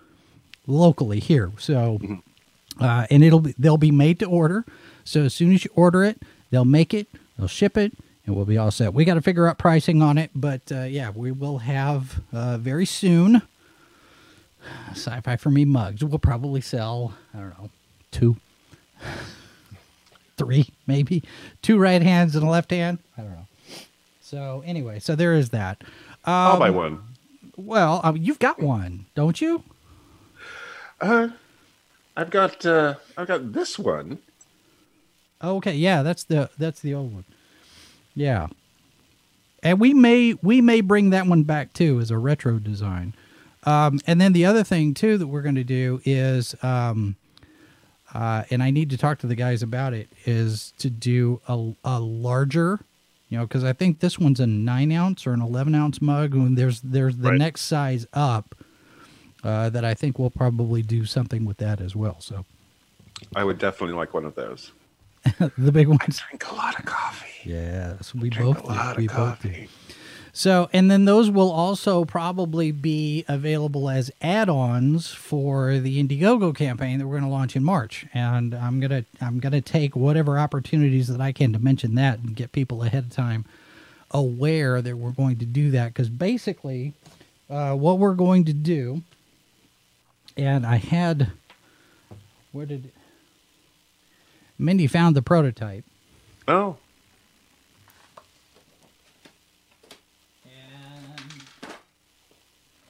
locally 0.66 1.20
here. 1.20 1.52
So, 1.58 2.00
uh, 2.80 3.06
and 3.10 3.24
it'll 3.24 3.42
be 3.42 3.54
they'll 3.60 3.78
be 3.78 3.92
made 3.92 4.20
to 4.20 4.26
order. 4.26 4.66
So 5.04 5.24
as 5.24 5.34
soon 5.34 5.54
as 5.54 5.64
you 5.66 5.72
order 5.76 6.04
it, 6.04 6.22
they'll 6.50 6.66
make 6.66 6.94
it, 6.94 7.08
they'll 7.38 7.48
ship 7.48 7.78
it, 7.78 7.94
and 8.26 8.36
we'll 8.36 8.46
be 8.46 8.58
all 8.58 8.72
set. 8.72 8.94
We 8.94 9.06
got 9.06 9.16
to 9.16 9.22
figure 9.22 9.48
out 9.48 9.58
pricing 9.58 10.02
on 10.02 10.18
it, 10.18 10.32
but 10.36 10.72
uh, 10.72 10.84
yeah, 10.84 11.12
we 11.12 11.32
will 11.32 11.60
have 11.60 12.22
uh, 12.34 12.58
very 12.58 12.86
soon. 12.86 13.42
Sci-fi 14.92 15.36
for 15.38 15.52
me 15.52 15.64
mugs. 15.66 16.04
We'll 16.04 16.18
probably 16.20 16.62
sell. 16.62 17.14
I 17.34 17.38
don't 17.40 17.50
know, 17.60 17.70
two, 18.12 18.38
three, 20.38 20.70
maybe 20.88 21.24
two 21.62 21.78
right 21.78 22.02
hands 22.02 22.36
and 22.36 22.46
a 22.46 22.50
left 22.50 22.72
hand. 22.72 23.00
I 23.18 23.22
don't 23.22 23.32
know. 23.32 23.48
So 24.22 24.64
anyway, 24.66 25.00
so 25.00 25.16
there 25.16 25.34
is 25.34 25.50
that. 25.52 25.84
I'll 26.26 26.54
Um, 26.54 26.60
buy 26.60 26.70
one. 26.72 27.04
Well, 27.58 28.02
mean, 28.12 28.24
you've 28.24 28.40
got 28.40 28.60
one, 28.60 29.06
don't 29.16 29.40
you? 29.40 29.64
Uh, 31.00 31.30
I've 32.18 32.30
got 32.32 32.66
uh, 32.66 32.96
I've 33.18 33.28
got 33.28 33.54
this 33.54 33.78
one. 33.78 34.18
Oh, 35.42 35.58
okay, 35.58 35.76
yeah, 35.76 36.02
that's 36.02 36.24
the 36.24 36.50
that's 36.58 36.80
the 36.80 36.94
old 36.94 37.14
one. 37.14 37.26
Yeah, 38.16 38.48
and 39.62 39.80
we 39.80 39.94
may 39.94 40.36
we 40.42 40.62
may 40.62 40.82
bring 40.82 41.10
that 41.12 41.28
one 41.28 41.44
back 41.44 41.74
too 41.74 42.00
as 42.00 42.12
a 42.12 42.18
retro 42.18 42.60
design. 42.60 43.14
Um, 43.64 44.00
and 44.06 44.22
then 44.22 44.34
the 44.34 44.46
other 44.46 44.64
thing 44.64 44.94
too 44.94 45.18
that 45.18 45.28
we're 45.28 45.42
going 45.42 45.56
to 45.56 45.64
do 45.64 46.00
is, 46.06 46.56
um, 46.64 47.16
uh, 48.14 48.44
and 48.52 48.62
I 48.62 48.70
need 48.70 48.92
to 48.92 48.98
talk 48.98 49.18
to 49.20 49.28
the 49.28 49.34
guys 49.36 49.64
about 49.64 49.94
it, 49.94 50.08
is 50.26 50.72
to 50.78 50.90
do 50.92 51.42
a, 51.48 51.74
a 51.84 52.00
larger, 52.00 52.80
you 53.30 53.38
know, 53.40 53.46
because 53.48 53.64
I 53.64 53.74
think 53.74 54.02
this 54.02 54.20
one's 54.20 54.40
a 54.40 54.46
nine 54.46 54.92
ounce 54.92 55.26
or 55.26 55.34
an 55.34 55.42
eleven 55.42 55.74
ounce 55.74 56.00
mug, 56.02 56.36
and 56.36 56.56
there's 56.58 56.80
there's 56.82 57.18
the 57.18 57.32
Right. 57.32 57.40
next 57.40 57.62
size 57.62 58.06
up 58.14 58.54
uh, 59.44 59.70
that 59.72 59.84
I 59.84 59.94
think 59.96 60.20
we'll 60.20 60.30
probably 60.30 60.82
do 60.84 61.06
something 61.06 61.44
with 61.44 61.58
that 61.58 61.82
as 61.82 61.96
well. 61.96 62.18
So 62.22 62.46
I 63.36 63.44
would 63.44 63.58
definitely 63.58 63.96
like 63.96 64.14
one 64.14 64.26
of 64.26 64.36
those. 64.36 64.72
the 65.58 65.72
big 65.72 65.88
ones. 65.88 66.22
I 66.24 66.30
Drink 66.30 66.52
a 66.52 66.56
lot 66.56 66.80
of 66.80 66.86
coffee. 66.86 67.50
Yes, 67.50 68.14
we 68.14 68.30
Drink 68.30 68.58
both 68.58 68.66
a 68.66 68.68
lot 68.68 68.96
do. 68.96 69.02
We 69.02 69.08
of 69.08 69.16
both 69.16 69.42
do. 69.42 69.50
coffee. 69.50 69.70
So, 70.38 70.70
and 70.74 70.92
then 70.92 71.06
those 71.06 71.32
will 71.32 71.50
also 71.50 72.04
probably 72.04 72.72
be 72.74 73.24
available 73.30 73.90
as 73.90 74.12
add-ons 74.22 75.08
for 75.08 75.78
the 75.78 76.04
Indiegogo 76.04 76.54
campaign 76.54 77.00
that 77.00 77.08
we're 77.08 77.14
going 77.20 77.24
to 77.24 77.30
launch 77.30 77.56
in 77.56 77.64
March. 77.64 78.06
And 78.14 78.54
I'm 78.54 78.82
gonna 78.82 79.06
I'm 79.22 79.40
gonna 79.40 79.62
take 79.62 79.96
whatever 79.96 80.38
opportunities 80.38 81.08
that 81.08 81.22
I 81.22 81.32
can 81.32 81.54
to 81.54 81.60
mention 81.60 81.96
that 81.96 82.20
and 82.20 82.36
get 82.36 82.52
people 82.52 82.84
ahead 82.84 83.06
of 83.06 83.12
time 83.12 83.46
aware 84.12 84.82
that 84.82 84.98
we're 84.98 85.12
going 85.12 85.38
to 85.38 85.46
do 85.46 85.72
that. 85.72 85.94
Because 85.94 86.10
basically, 86.10 86.92
uh, 87.50 87.74
what 87.74 87.98
we're 87.98 88.14
going 88.14 88.44
to 88.44 88.54
do, 88.54 89.04
and 90.36 90.66
I 90.66 90.76
had 90.76 91.32
where 92.52 92.66
did 92.66 92.92
Mindy 94.58 94.88
found 94.88 95.16
the 95.16 95.22
prototype. 95.22 95.84
Oh, 96.48 96.78
And 100.46 101.32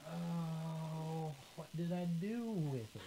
oh, 0.06 1.32
what 1.56 1.68
did 1.76 1.92
I 1.92 2.04
do 2.20 2.52
with 2.70 2.94
it? 2.94 3.00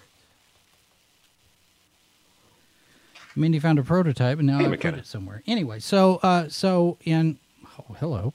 Mindy 3.35 3.59
found 3.59 3.79
a 3.79 3.83
prototype, 3.83 4.39
and 4.39 4.47
now 4.47 4.57
Hey, 4.57 4.65
I 4.65 4.67
put 4.67 4.71
McKenna. 4.71 4.97
it 4.97 5.05
somewhere. 5.07 5.43
Anyway, 5.47 5.79
so 5.79 6.15
uh, 6.23 6.49
so 6.49 6.97
in 7.05 7.37
oh, 7.79 7.93
hello. 7.99 8.33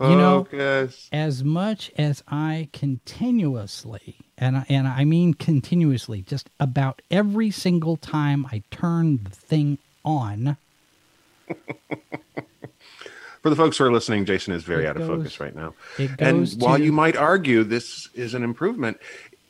You 0.00 0.16
know- 0.16 0.44
focus. 0.44 1.08
As 1.12 1.42
much 1.42 1.90
as 1.96 2.22
I 2.28 2.68
continuously, 2.72 4.16
and 4.36 4.58
I, 4.58 4.66
and 4.68 4.86
I 4.86 5.04
mean 5.04 5.34
continuously, 5.34 6.22
just 6.22 6.50
about 6.60 7.00
every 7.10 7.50
single 7.50 7.96
time 7.96 8.46
I 8.52 8.62
turn 8.70 9.24
the 9.24 9.30
thing 9.30 9.78
on, 10.04 10.56
For 13.42 13.50
the 13.50 13.54
folks 13.54 13.78
who 13.78 13.84
are 13.84 13.92
listening, 13.92 14.24
Jason 14.24 14.52
is 14.54 14.64
very 14.64 14.88
out 14.88 14.96
of 14.96 15.06
focus 15.06 15.38
right 15.38 15.54
now. 15.54 15.74
And 15.98 16.40
goes 16.40 16.56
while 16.56 16.80
you 16.80 16.90
might 16.90 17.16
argue 17.16 17.62
this 17.62 18.08
is 18.12 18.34
an 18.34 18.42
improvement, 18.42 18.98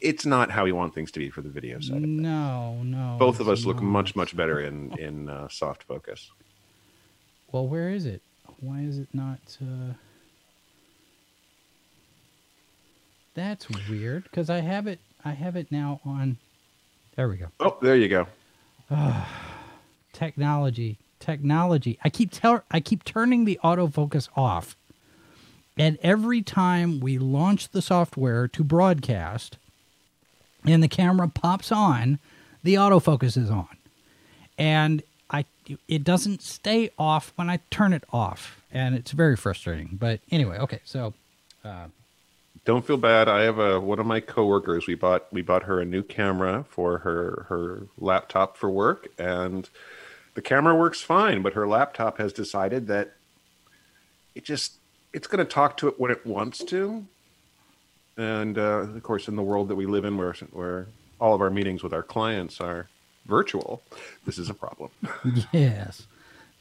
it's 0.03 0.27
not 0.27 0.51
how 0.51 0.65
we 0.65 0.73
want 0.73 0.95
things 0.95 1.11
to 1.13 1.19
be 1.19 1.31
for 1.31 1.41
the 1.41 1.49
video 1.49 1.81
side. 1.81 2.03
no, 2.03 2.83
no. 2.83 3.17
Both 3.19 3.41
of 3.41 3.49
us 3.49 3.65
look 3.65 3.81
much 3.81 4.15
much 4.15 4.37
better 4.37 4.61
in 4.61 4.93
in 4.99 5.31
uh, 5.31 5.49
soft 5.49 5.85
focus. 5.85 6.31
Well, 7.51 7.67
where 7.67 7.89
is 7.89 8.05
it? 8.05 8.21
Why 8.61 8.81
is 8.81 8.99
it 8.99 9.09
not? 9.15 9.39
Uh... 9.63 9.95
That's 13.37 13.69
weird 13.91 14.25
because 14.25 14.49
I 14.49 14.61
have 14.61 14.87
it. 14.87 14.99
I 15.23 15.33
have 15.33 15.57
it 15.57 15.71
now 15.71 16.01
on. 16.07 16.39
There 17.17 17.29
we 17.29 17.37
go. 17.37 17.49
Oh, 17.61 17.77
there 17.83 17.95
you 17.95 18.09
go. 18.09 18.27
Technology, 20.15 20.97
technology. 21.21 21.99
I 22.03 22.09
keep 22.09 22.31
tell. 22.33 22.63
I 22.71 22.81
keep 22.81 23.05
turning 23.05 23.45
the 23.45 23.61
autofocus 23.63 24.31
off, 24.37 24.75
and 25.77 25.99
every 26.03 26.41
time 26.41 26.99
we 26.99 27.19
launch 27.19 27.69
the 27.69 27.83
software 27.83 28.49
to 28.49 28.65
broadcast, 28.65 29.59
and 30.65 30.83
the 30.83 30.89
camera 30.89 31.29
pops 31.29 31.71
on, 31.71 32.19
the 32.65 32.77
autofocus 32.77 33.37
is 33.37 33.51
on, 33.51 33.69
and 34.57 35.03
I 35.29 35.45
it 35.89 36.05
doesn't 36.05 36.41
stay 36.41 36.89
off 36.99 37.35
when 37.37 37.51
I 37.51 37.61
turn 37.71 37.93
it 37.93 38.05
off, 38.15 38.63
and 38.73 38.95
it's 38.95 39.11
very 39.11 39.37
frustrating. 39.37 39.91
But 39.93 40.21
anyway, 40.31 40.57
okay, 40.59 40.81
so. 40.87 41.13
Uh, 41.63 41.89
don't 42.67 42.85
feel 42.85 42.97
bad. 42.97 43.29
I 43.29 43.43
have 43.43 43.59
a 43.59 43.81
one 43.81 43.99
of 43.99 44.07
my 44.07 44.21
coworkers. 44.21 44.87
We 44.87 44.97
bought 44.97 45.33
we 45.33 45.41
bought 45.41 45.63
her 45.63 45.81
a 45.81 45.85
new 45.87 46.03
camera 46.03 46.67
for 46.69 46.99
her 46.99 47.47
her 47.49 47.87
laptop 47.97 48.57
for 48.57 48.69
work, 48.69 49.09
and 49.19 49.71
the 50.35 50.43
camera 50.43 50.75
works 50.75 51.01
fine. 51.01 51.41
But 51.43 51.55
her 51.55 51.67
laptop 51.67 52.19
has 52.19 52.33
decided 52.33 52.89
that 52.89 53.15
it 54.35 54.45
just 54.45 54.75
it's 55.13 55.29
going 55.29 55.45
to 55.45 55.51
talk 55.51 55.79
to 55.79 55.89
it 55.89 55.99
when 55.99 56.11
it 56.11 56.27
wants 56.27 56.63
to. 56.65 57.07
And 58.19 58.59
uh, 58.59 58.81
of 58.97 59.03
course, 59.03 59.29
in 59.29 59.37
the 59.37 59.43
world 59.43 59.69
that 59.69 59.77
we 59.77 59.87
live 59.87 60.05
in, 60.05 60.19
where 60.19 60.35
where 60.51 60.89
all 61.21 61.35
of 61.35 61.41
our 61.41 61.51
meetings 61.51 61.83
with 61.83 61.95
our 61.95 62.03
clients 62.03 62.61
are 62.61 62.89
virtual, 63.27 63.83
this 64.27 64.39
is 64.39 64.51
a 64.51 64.55
problem. 64.55 64.91
yes. 65.53 66.07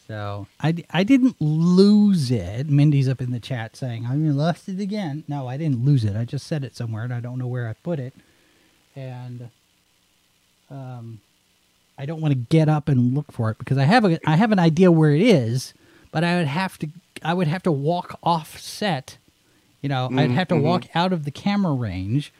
So 0.08 0.48
I, 0.60 0.76
I 0.92 1.04
didn't 1.04 1.36
lose 1.40 2.30
it. 2.30 2.70
Mindy's 2.70 3.10
up 3.10 3.22
in 3.22 3.32
the 3.32 3.40
chat 3.40 3.76
saying, 3.76 4.06
I 4.06 4.16
lost 4.16 4.70
it 4.70 4.80
again. 4.80 5.24
No, 5.28 5.48
I 5.48 5.58
didn't 5.58 5.84
lose 5.84 6.04
it. 6.04 6.16
I 6.16 6.26
just 6.26 6.46
set 6.46 6.64
it 6.64 6.76
somewhere 6.76 7.04
and 7.04 7.14
I 7.14 7.20
don't 7.20 7.40
know 7.40 7.48
where 7.48 7.68
I 7.68 7.74
put 7.74 8.00
it. 8.00 8.14
And 8.96 9.50
um, 10.70 11.22
I 11.98 12.06
don't 12.06 12.22
want 12.22 12.34
to 12.34 12.40
get 12.40 12.70
up 12.70 12.88
and 12.88 13.14
look 13.16 13.32
for 13.32 13.50
it 13.50 13.58
because 13.58 13.78
I 13.78 13.84
have 13.84 14.06
a 14.06 14.20
I 14.30 14.36
have 14.36 14.52
an 14.52 14.60
idea 14.60 14.92
where 14.92 15.12
it 15.12 15.22
is, 15.22 15.74
but 16.12 16.24
I 16.24 16.38
would 16.38 16.48
have 16.48 16.78
to 16.80 16.90
I 17.24 17.34
would 17.34 17.48
have 17.48 17.64
to 17.64 17.72
walk 17.72 18.20
off 18.24 18.60
set. 18.60 19.18
You 19.82 19.90
know, 19.90 20.08
mm-hmm. 20.08 20.20
I'd 20.20 20.32
have 20.32 20.48
to 20.50 20.56
mm-hmm. 20.56 20.64
walk 20.64 20.86
out 20.96 21.14
of 21.14 21.26
the 21.26 21.32
camera 21.32 21.74
range 21.74 22.32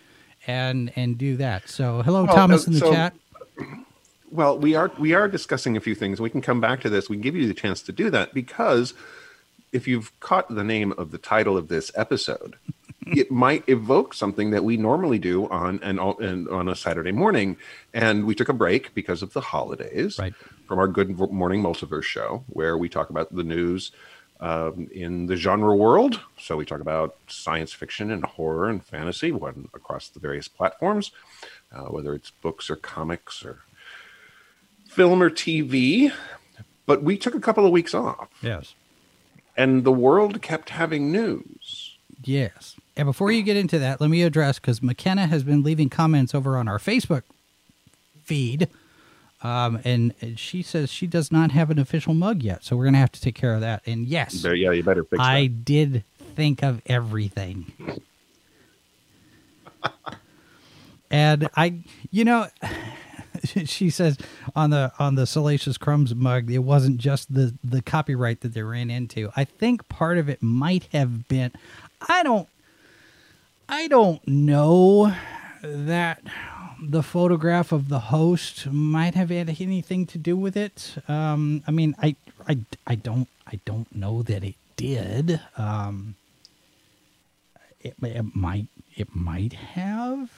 and 0.48 0.92
and 0.96 1.18
do 1.18 1.38
that. 1.38 1.70
So 1.70 2.02
hello, 2.04 2.26
Thomas, 2.26 2.68
uh, 2.68 2.68
in 2.68 2.74
the 2.74 2.80
so, 2.80 2.92
chat. 2.92 3.14
Well, 4.32 4.58
we 4.58 4.76
are 4.76 4.92
we 4.98 5.14
are 5.14 5.28
discussing 5.28 5.78
a 5.78 5.82
few 5.82 5.96
things. 5.96 6.20
We 6.20 6.30
can 6.30 6.42
come 6.42 6.60
back 6.60 6.82
to 6.82 6.90
this. 6.90 7.10
We 7.10 7.16
can 7.18 7.22
give 7.22 7.36
you 7.36 7.48
the 7.48 7.54
chance 7.54 7.82
to 7.84 7.92
do 7.92 8.10
that 8.10 8.34
because 8.34 8.94
if 9.72 9.88
you've 9.88 10.18
caught 10.20 10.54
the 10.54 10.64
name 10.64 10.94
of 10.94 11.12
the 11.12 11.18
title 11.18 11.58
of 11.58 11.68
this 11.68 11.92
episode, 11.96 12.56
it 13.08 13.30
might 13.30 13.68
evoke 13.68 14.14
something 14.14 14.52
that 14.52 14.64
we 14.64 14.78
normally 14.78 15.20
do 15.20 15.48
on 15.50 15.80
an, 15.84 16.00
on 16.00 16.70
a 16.70 16.76
Saturday 16.76 17.12
morning. 17.12 17.58
And 17.94 18.26
we 18.26 18.36
took 18.36 18.50
a 18.50 18.54
break 18.54 18.94
because 18.94 19.22
of 19.22 19.34
the 19.34 19.42
holidays 19.42 20.18
right. 20.18 20.34
from 20.68 20.80
our 20.80 20.88
Good 20.88 21.18
Morning 21.18 21.62
Multiverse 21.62 22.04
show, 22.04 22.44
where 22.48 22.78
we 22.78 22.90
talk 22.90 23.10
about 23.10 23.36
the 23.36 23.44
news 23.44 23.92
um, 24.40 24.90
in 24.92 25.28
the 25.28 25.36
genre 25.36 25.76
world. 25.76 26.20
So 26.38 26.58
we 26.58 26.66
talk 26.66 26.82
about 26.82 27.16
science 27.28 27.74
fiction 27.74 28.12
and 28.12 28.24
horror 28.24 28.70
and 28.70 28.84
fantasy 28.84 29.32
one 29.32 29.70
across 29.74 30.10
the 30.10 30.20
various 30.20 30.48
platforms, 30.48 31.12
uh, 31.72 31.86
whether 31.86 32.14
it's 32.14 32.32
books 32.32 32.70
or 32.70 32.76
comics 32.76 33.46
or 33.46 33.60
film 34.96 35.22
or 35.22 35.30
TV, 35.30 36.12
but 36.86 37.04
we 37.04 37.18
took 37.18 37.36
a 37.36 37.40
couple 37.40 37.66
of 37.66 37.72
weeks 37.72 37.94
off. 37.94 38.30
Yes. 38.42 38.74
And 39.58 39.84
the 39.84 39.92
world 39.92 40.42
kept 40.42 40.70
having 40.70 41.12
news. 41.12 41.98
Yes. 42.24 42.76
And 42.96 43.06
before 43.06 43.32
you 43.32 43.44
get 43.44 43.58
into 43.58 43.78
that, 43.80 44.00
let 44.00 44.10
me 44.10 44.24
address 44.24 44.58
because 44.58 44.82
McKenna 44.82 45.28
has 45.28 45.44
been 45.44 45.64
leaving 45.64 45.90
comments 45.90 46.34
over 46.34 46.58
on 46.58 46.68
our 46.68 46.80
Facebook 46.80 47.24
feed. 48.24 48.70
Um, 49.44 49.80
and 49.84 50.14
she 50.38 50.62
says 50.62 50.90
she 50.90 51.08
does 51.08 51.32
not 51.32 51.52
have 51.52 51.70
an 51.70 51.78
official 51.78 52.14
mug 52.14 52.42
yet. 52.42 52.64
So 52.64 52.76
we're 52.78 52.86
going 52.86 52.94
to 52.94 53.00
have 53.00 53.12
to 53.12 53.22
take 53.22 53.36
care 53.36 53.54
of 53.54 53.62
that. 53.62 53.84
And 53.86 54.08
yes, 54.08 54.42
there, 54.42 54.56
yeah, 54.56 54.72
you 54.72 54.82
better 54.82 55.04
fix 55.04 55.22
I 55.22 55.44
that. 55.44 55.66
did 55.66 56.04
think 56.36 56.64
of 56.64 56.82
everything. 56.86 57.72
and 61.12 61.50
I, 61.56 61.82
you 62.12 62.24
know, 62.24 62.48
she 63.66 63.90
says 63.90 64.18
on 64.56 64.70
the 64.70 64.92
on 65.00 65.16
the 65.16 65.26
Salacious 65.26 65.78
Crumbs 65.78 66.14
mug, 66.14 66.50
it 66.52 66.60
wasn't 66.60 66.98
just 66.98 67.34
the 67.34 67.54
the 67.64 67.82
copyright 67.82 68.42
that 68.42 68.54
they 68.54 68.64
ran 68.64 68.90
into. 68.90 69.32
I 69.36 69.44
think 69.44 69.88
part 69.90 70.18
of 70.18 70.30
it 70.30 70.42
might 70.42 70.88
have 70.92 71.28
been, 71.28 71.52
I 72.08 72.24
don't, 72.24 72.48
I 73.68 73.88
don't 73.88 74.26
know 74.28 75.14
that 75.62 76.22
the 76.82 77.04
photograph 77.04 77.72
of 77.72 77.90
the 77.90 78.00
host 78.00 78.68
might 78.68 79.16
have 79.16 79.30
had 79.30 79.50
anything 79.50 80.06
to 80.08 80.18
do 80.18 80.36
with 80.36 80.58
it. 80.58 80.96
Um, 81.08 81.64
I 81.68 81.72
mean, 81.72 81.96
I, 82.02 82.16
I, 82.48 82.60
I 82.86 82.96
don't, 82.96 83.28
I 83.48 83.60
don't 83.66 83.94
know 83.96 84.22
that 84.24 84.44
it 84.44 84.56
did. 84.76 85.40
Um, 85.58 86.16
it, 87.82 87.96
it 88.02 88.36
might, 88.36 88.68
it 88.96 89.16
might 89.16 89.54
have 89.54 90.30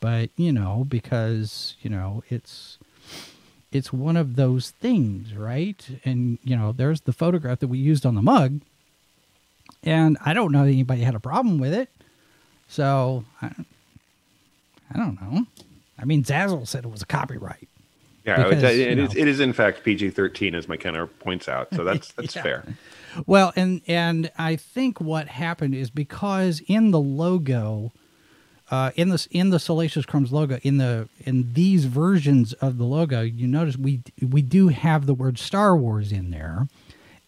but 0.00 0.30
you 0.36 0.52
know 0.52 0.84
because 0.88 1.76
you 1.80 1.90
know 1.90 2.22
it's 2.28 2.78
it's 3.70 3.92
one 3.92 4.16
of 4.16 4.36
those 4.36 4.70
things 4.70 5.34
right? 5.34 6.00
And 6.04 6.38
you 6.42 6.56
know 6.56 6.72
there's 6.72 7.02
the 7.02 7.12
photograph 7.12 7.60
that 7.60 7.68
we 7.68 7.78
used 7.78 8.06
on 8.06 8.14
the 8.14 8.22
mug 8.22 8.60
and 9.82 10.18
i 10.24 10.32
don't 10.34 10.50
know 10.52 10.64
that 10.64 10.72
anybody 10.72 11.02
had 11.02 11.14
a 11.14 11.20
problem 11.20 11.58
with 11.58 11.72
it. 11.72 11.90
So 12.68 13.24
i, 13.42 13.50
I 14.92 14.96
don't 14.96 15.20
know. 15.20 15.46
I 15.98 16.04
mean 16.04 16.24
zazzle 16.24 16.66
said 16.66 16.84
it 16.84 16.90
was 16.90 17.02
a 17.02 17.06
copyright. 17.06 17.68
Yeah 18.24 18.48
because, 18.48 18.62
it, 18.62 18.78
it 18.78 18.98
is, 18.98 19.16
it 19.16 19.28
is 19.28 19.40
in 19.40 19.52
fact 19.52 19.84
pg-13 19.84 20.54
as 20.54 20.68
mckenna 20.68 21.06
points 21.06 21.48
out 21.48 21.68
so 21.74 21.84
that's 21.84 22.12
that's 22.16 22.36
yeah. 22.36 22.42
fair. 22.42 22.64
Well 23.26 23.52
and 23.56 23.82
and 23.86 24.30
i 24.38 24.56
think 24.56 25.00
what 25.00 25.28
happened 25.28 25.74
is 25.74 25.90
because 25.90 26.60
in 26.66 26.90
the 26.90 27.00
logo 27.00 27.92
uh, 28.70 28.90
in 28.96 29.08
this 29.08 29.26
in 29.30 29.50
the 29.50 29.58
Salacious 29.58 30.04
Crumbs 30.04 30.32
logo 30.32 30.58
in 30.62 30.76
the 30.76 31.08
in 31.24 31.52
these 31.54 31.86
versions 31.86 32.52
of 32.54 32.76
the 32.76 32.84
logo, 32.84 33.22
you 33.22 33.46
notice 33.46 33.76
we 33.76 34.02
we 34.20 34.42
do 34.42 34.68
have 34.68 35.06
the 35.06 35.14
word 35.14 35.38
Star 35.38 35.76
Wars 35.76 36.12
in 36.12 36.30
there, 36.30 36.68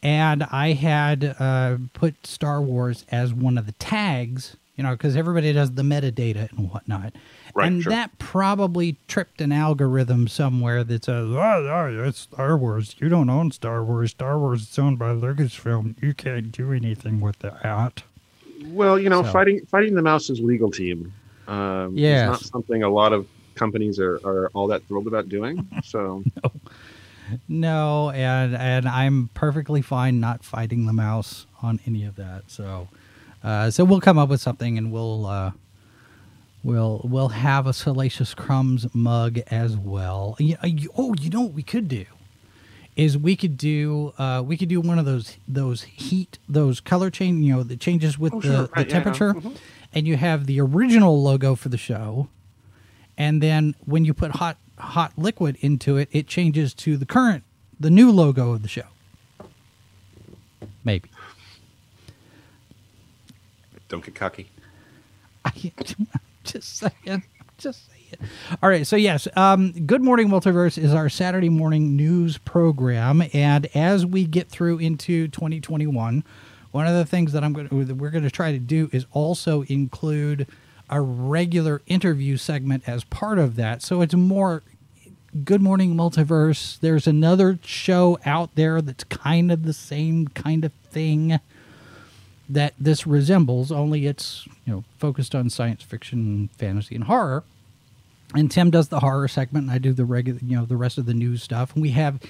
and 0.02 0.42
I 0.44 0.72
had 0.72 1.36
uh, 1.38 1.78
put 1.94 2.26
Star 2.26 2.60
Wars 2.60 3.06
as 3.10 3.32
one 3.32 3.56
of 3.56 3.64
the 3.64 3.72
tags, 3.72 4.56
you 4.76 4.84
know, 4.84 4.90
because 4.92 5.16
everybody 5.16 5.52
does 5.54 5.72
the 5.72 5.82
metadata 5.82 6.50
and 6.50 6.70
whatnot. 6.70 7.14
Right, 7.54 7.66
and 7.66 7.82
sure. 7.82 7.90
that 7.90 8.18
probably 8.18 8.96
tripped 9.08 9.40
an 9.40 9.50
algorithm 9.50 10.28
somewhere 10.28 10.84
that 10.84 11.04
says, 11.06 11.30
"Oh, 11.30 11.38
oh, 11.38 12.04
it's 12.06 12.20
Star 12.20 12.58
Wars. 12.58 12.96
You 12.98 13.08
don't 13.08 13.30
own 13.30 13.50
Star 13.50 13.82
Wars. 13.82 14.10
Star 14.10 14.38
Wars 14.38 14.68
is 14.70 14.78
owned 14.78 14.98
by 14.98 15.14
Lucasfilm. 15.14 16.00
You 16.02 16.12
can't 16.12 16.52
do 16.52 16.70
anything 16.72 17.22
with 17.22 17.38
that." 17.38 18.02
Well, 18.66 18.98
you 18.98 19.08
know, 19.08 19.22
so. 19.22 19.32
fighting 19.32 19.64
fighting 19.64 19.94
the 19.94 20.02
mouse 20.02 20.28
is 20.28 20.38
legal 20.38 20.70
team 20.70 21.14
um, 21.50 21.98
yeah, 21.98 22.32
it's 22.32 22.42
not 22.42 22.52
something 22.52 22.82
a 22.82 22.88
lot 22.88 23.12
of 23.12 23.26
companies 23.56 23.98
are, 23.98 24.16
are 24.24 24.50
all 24.54 24.68
that 24.68 24.86
thrilled 24.86 25.08
about 25.08 25.28
doing. 25.28 25.68
So 25.84 26.22
no. 26.42 26.52
no, 27.48 28.10
and 28.10 28.54
and 28.54 28.88
I'm 28.88 29.30
perfectly 29.34 29.82
fine 29.82 30.20
not 30.20 30.44
fighting 30.44 30.86
the 30.86 30.92
mouse 30.92 31.46
on 31.60 31.80
any 31.86 32.04
of 32.04 32.16
that. 32.16 32.44
So 32.46 32.88
uh, 33.42 33.70
so 33.70 33.84
we'll 33.84 34.00
come 34.00 34.16
up 34.16 34.28
with 34.28 34.40
something 34.40 34.78
and 34.78 34.92
we'll 34.92 35.26
uh, 35.26 35.50
we'll 36.62 37.00
we'll 37.02 37.28
have 37.28 37.66
a 37.66 37.72
salacious 37.72 38.32
crumbs 38.32 38.86
mug 38.94 39.38
as 39.48 39.76
well. 39.76 40.36
You, 40.38 40.56
you, 40.62 40.90
oh, 40.96 41.14
you 41.18 41.30
know 41.30 41.42
what 41.42 41.52
we 41.52 41.64
could 41.64 41.88
do 41.88 42.04
is 42.94 43.18
we 43.18 43.34
could 43.34 43.56
do 43.56 44.14
uh, 44.18 44.40
we 44.46 44.56
could 44.56 44.68
do 44.68 44.80
one 44.80 45.00
of 45.00 45.04
those 45.04 45.36
those 45.48 45.82
heat 45.82 46.38
those 46.48 46.78
color 46.78 47.10
change 47.10 47.44
you 47.44 47.54
know 47.54 47.62
the 47.64 47.76
changes 47.76 48.18
with 48.20 48.34
oh, 48.34 48.40
the, 48.40 48.48
sure. 48.48 48.68
right, 48.76 48.76
the 48.76 48.84
temperature. 48.84 49.34
Yeah. 49.34 49.40
Mm-hmm 49.40 49.56
and 49.92 50.06
you 50.06 50.16
have 50.16 50.46
the 50.46 50.60
original 50.60 51.22
logo 51.22 51.54
for 51.54 51.68
the 51.68 51.78
show, 51.78 52.28
and 53.18 53.42
then 53.42 53.74
when 53.84 54.04
you 54.04 54.14
put 54.14 54.32
hot 54.32 54.56
hot 54.78 55.12
liquid 55.16 55.56
into 55.60 55.96
it, 55.96 56.08
it 56.10 56.26
changes 56.26 56.72
to 56.74 56.96
the 56.96 57.06
current, 57.06 57.44
the 57.78 57.90
new 57.90 58.10
logo 58.10 58.52
of 58.52 58.62
the 58.62 58.68
show. 58.68 58.86
Maybe. 60.84 61.10
Don't 63.88 64.04
get 64.04 64.14
cocky. 64.14 64.48
I, 65.44 65.72
just 66.44 66.76
saying. 66.78 67.22
Just 67.58 67.88
saying. 67.88 68.30
All 68.62 68.68
right. 68.68 68.86
So 68.86 68.96
yes, 68.96 69.28
um, 69.36 69.72
Good 69.72 70.02
Morning 70.02 70.28
Multiverse 70.28 70.78
is 70.78 70.94
our 70.94 71.08
Saturday 71.08 71.48
morning 71.48 71.96
news 71.96 72.38
program, 72.38 73.22
and 73.32 73.66
as 73.74 74.06
we 74.06 74.26
get 74.26 74.48
through 74.48 74.78
into 74.78 75.28
2021 75.28 76.24
one 76.72 76.86
of 76.86 76.94
the 76.94 77.04
things 77.04 77.32
that 77.32 77.42
I'm 77.42 77.52
going 77.52 77.68
to, 77.68 77.94
we're 77.94 78.10
going 78.10 78.24
to 78.24 78.30
try 78.30 78.52
to 78.52 78.58
do 78.58 78.88
is 78.92 79.06
also 79.12 79.62
include 79.62 80.46
a 80.88 81.00
regular 81.00 81.82
interview 81.86 82.36
segment 82.36 82.84
as 82.86 83.04
part 83.04 83.38
of 83.38 83.56
that. 83.56 83.82
So 83.82 84.00
it's 84.00 84.14
more 84.14 84.62
Good 85.44 85.62
Morning 85.62 85.94
Multiverse. 85.94 86.80
There's 86.80 87.06
another 87.06 87.58
show 87.64 88.18
out 88.24 88.54
there 88.56 88.82
that's 88.82 89.04
kind 89.04 89.52
of 89.52 89.64
the 89.64 89.72
same 89.72 90.28
kind 90.28 90.64
of 90.64 90.72
thing 90.90 91.38
that 92.48 92.74
this 92.80 93.06
resembles, 93.06 93.70
only 93.70 94.06
it's, 94.06 94.44
you 94.64 94.72
know, 94.72 94.84
focused 94.98 95.36
on 95.36 95.48
science 95.48 95.84
fiction, 95.84 96.50
fantasy, 96.58 96.96
and 96.96 97.04
horror. 97.04 97.44
And 98.34 98.50
Tim 98.50 98.70
does 98.70 98.88
the 98.88 98.98
horror 98.98 99.28
segment, 99.28 99.66
and 99.66 99.72
I 99.72 99.78
do 99.78 99.92
the 99.92 100.04
regular, 100.04 100.40
you 100.44 100.56
know, 100.56 100.64
the 100.64 100.76
rest 100.76 100.98
of 100.98 101.06
the 101.06 101.14
news 101.14 101.44
stuff. 101.44 101.74
And 101.74 101.82
we 101.82 101.90
have 101.90 102.20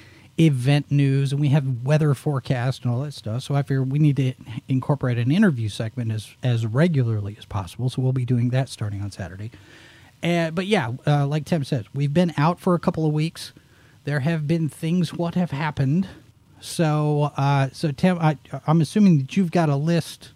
event 0.41 0.91
news 0.91 1.33
and 1.33 1.41
we 1.41 1.49
have 1.49 1.85
weather 1.85 2.15
forecast 2.15 2.85
and 2.85 2.93
all 2.93 3.03
that 3.03 3.13
stuff. 3.15 3.43
So 3.43 3.55
I 3.55 3.63
figure 3.63 3.83
we 3.83 3.99
need 3.99 4.17
to 4.17 4.35
incorporate 4.69 5.19
an 5.19 5.31
interview 5.31 5.69
segment 5.69 6.13
as 6.13 6.35
as 6.43 6.67
regularly 6.67 7.37
as 7.39 7.45
possible. 7.45 7.91
So 7.91 8.03
we'll 8.03 8.13
be 8.13 8.25
doing 8.25 8.51
that 8.51 8.69
starting 8.69 9.03
on 9.03 9.11
Saturday. 9.11 9.51
And 10.23 10.55
but 10.55 10.67
yeah, 10.67 10.93
uh, 11.07 11.27
like 11.27 11.45
Tim 11.45 11.65
said, 11.65 11.87
we've 11.95 12.15
been 12.15 12.35
out 12.37 12.61
for 12.61 12.75
a 12.75 12.79
couple 12.79 13.07
of 13.07 13.13
weeks. 13.13 13.53
There 14.05 14.21
have 14.21 14.47
been 14.49 14.69
things 14.69 15.15
what 15.15 15.35
have 15.35 15.51
happened. 15.53 16.09
So 16.61 17.33
uh, 17.37 17.71
so 17.73 17.93
Tim, 17.93 18.19
I, 18.19 18.39
I'm 18.67 18.81
assuming 18.81 19.19
that 19.19 19.37
you've 19.37 19.51
got 19.53 19.69
a 19.69 19.77
list 19.77 20.33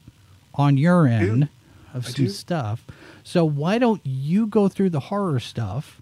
on 0.55 0.77
your 0.77 1.07
end 1.07 1.49
of 1.95 2.07
I 2.07 2.11
some 2.11 2.27
do. 2.27 2.31
stuff. 2.31 2.87
So 3.25 3.45
why 3.45 3.79
don't 3.79 4.03
you 4.05 4.47
go 4.47 4.69
through 4.69 4.91
the 4.91 5.01
horror 5.01 5.41
stuff? 5.41 6.01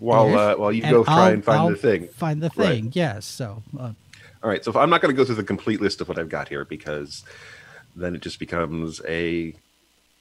While 0.00 0.36
uh, 0.36 0.56
while 0.56 0.72
you 0.72 0.82
go 0.82 1.04
try 1.04 1.26
I'll- 1.26 1.32
and 1.34 1.44
find 1.44 1.58
I'll 1.60 1.68
the 1.70 1.76
thing. 1.76 2.08
Find 2.08 2.42
the 2.42 2.50
Right. 2.56 2.68
thing. 2.82 2.90
Yes. 2.94 3.24
So 3.26 3.62
uh, 3.78 3.92
All 4.42 4.50
right, 4.50 4.64
so 4.64 4.70
if 4.70 4.76
I'm 4.76 4.90
not 4.90 5.00
going 5.02 5.14
to 5.14 5.16
go 5.16 5.24
through 5.24 5.36
the 5.36 5.44
complete 5.44 5.80
list 5.80 6.00
of 6.00 6.08
what 6.08 6.18
I've 6.18 6.28
got 6.30 6.48
here 6.48 6.64
because 6.64 7.22
then 7.94 8.14
it 8.14 8.22
just 8.22 8.38
becomes 8.38 9.00
a 9.06 9.54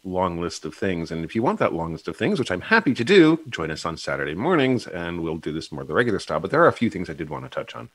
long 0.03 0.39
list 0.41 0.65
of 0.65 0.73
things. 0.75 1.11
And 1.11 1.23
if 1.25 1.35
you 1.35 1.41
want 1.43 1.59
that 1.59 1.73
long 1.73 1.91
list 1.93 2.07
of 2.07 2.15
things, 2.17 2.39
which 2.39 2.51
I'm 2.51 2.61
happy 2.61 2.93
to 2.93 3.03
do, 3.03 3.39
join 3.49 3.69
us 3.71 3.85
on 3.85 3.95
Saturday 3.97 4.33
mornings 4.35 4.87
and 4.87 5.21
we'll 5.23 5.37
do 5.37 5.51
this 5.53 5.71
more 5.71 5.83
the 5.83 5.93
regular 5.93 6.19
style. 6.19 6.39
But 6.39 6.51
there 6.51 6.63
are 6.63 6.67
a 6.67 6.73
few 6.73 6.89
things 6.89 7.09
I 7.09 7.13
did 7.13 7.29
want 7.29 7.45
to 7.45 7.49
touch 7.49 7.75
on. 7.75 7.89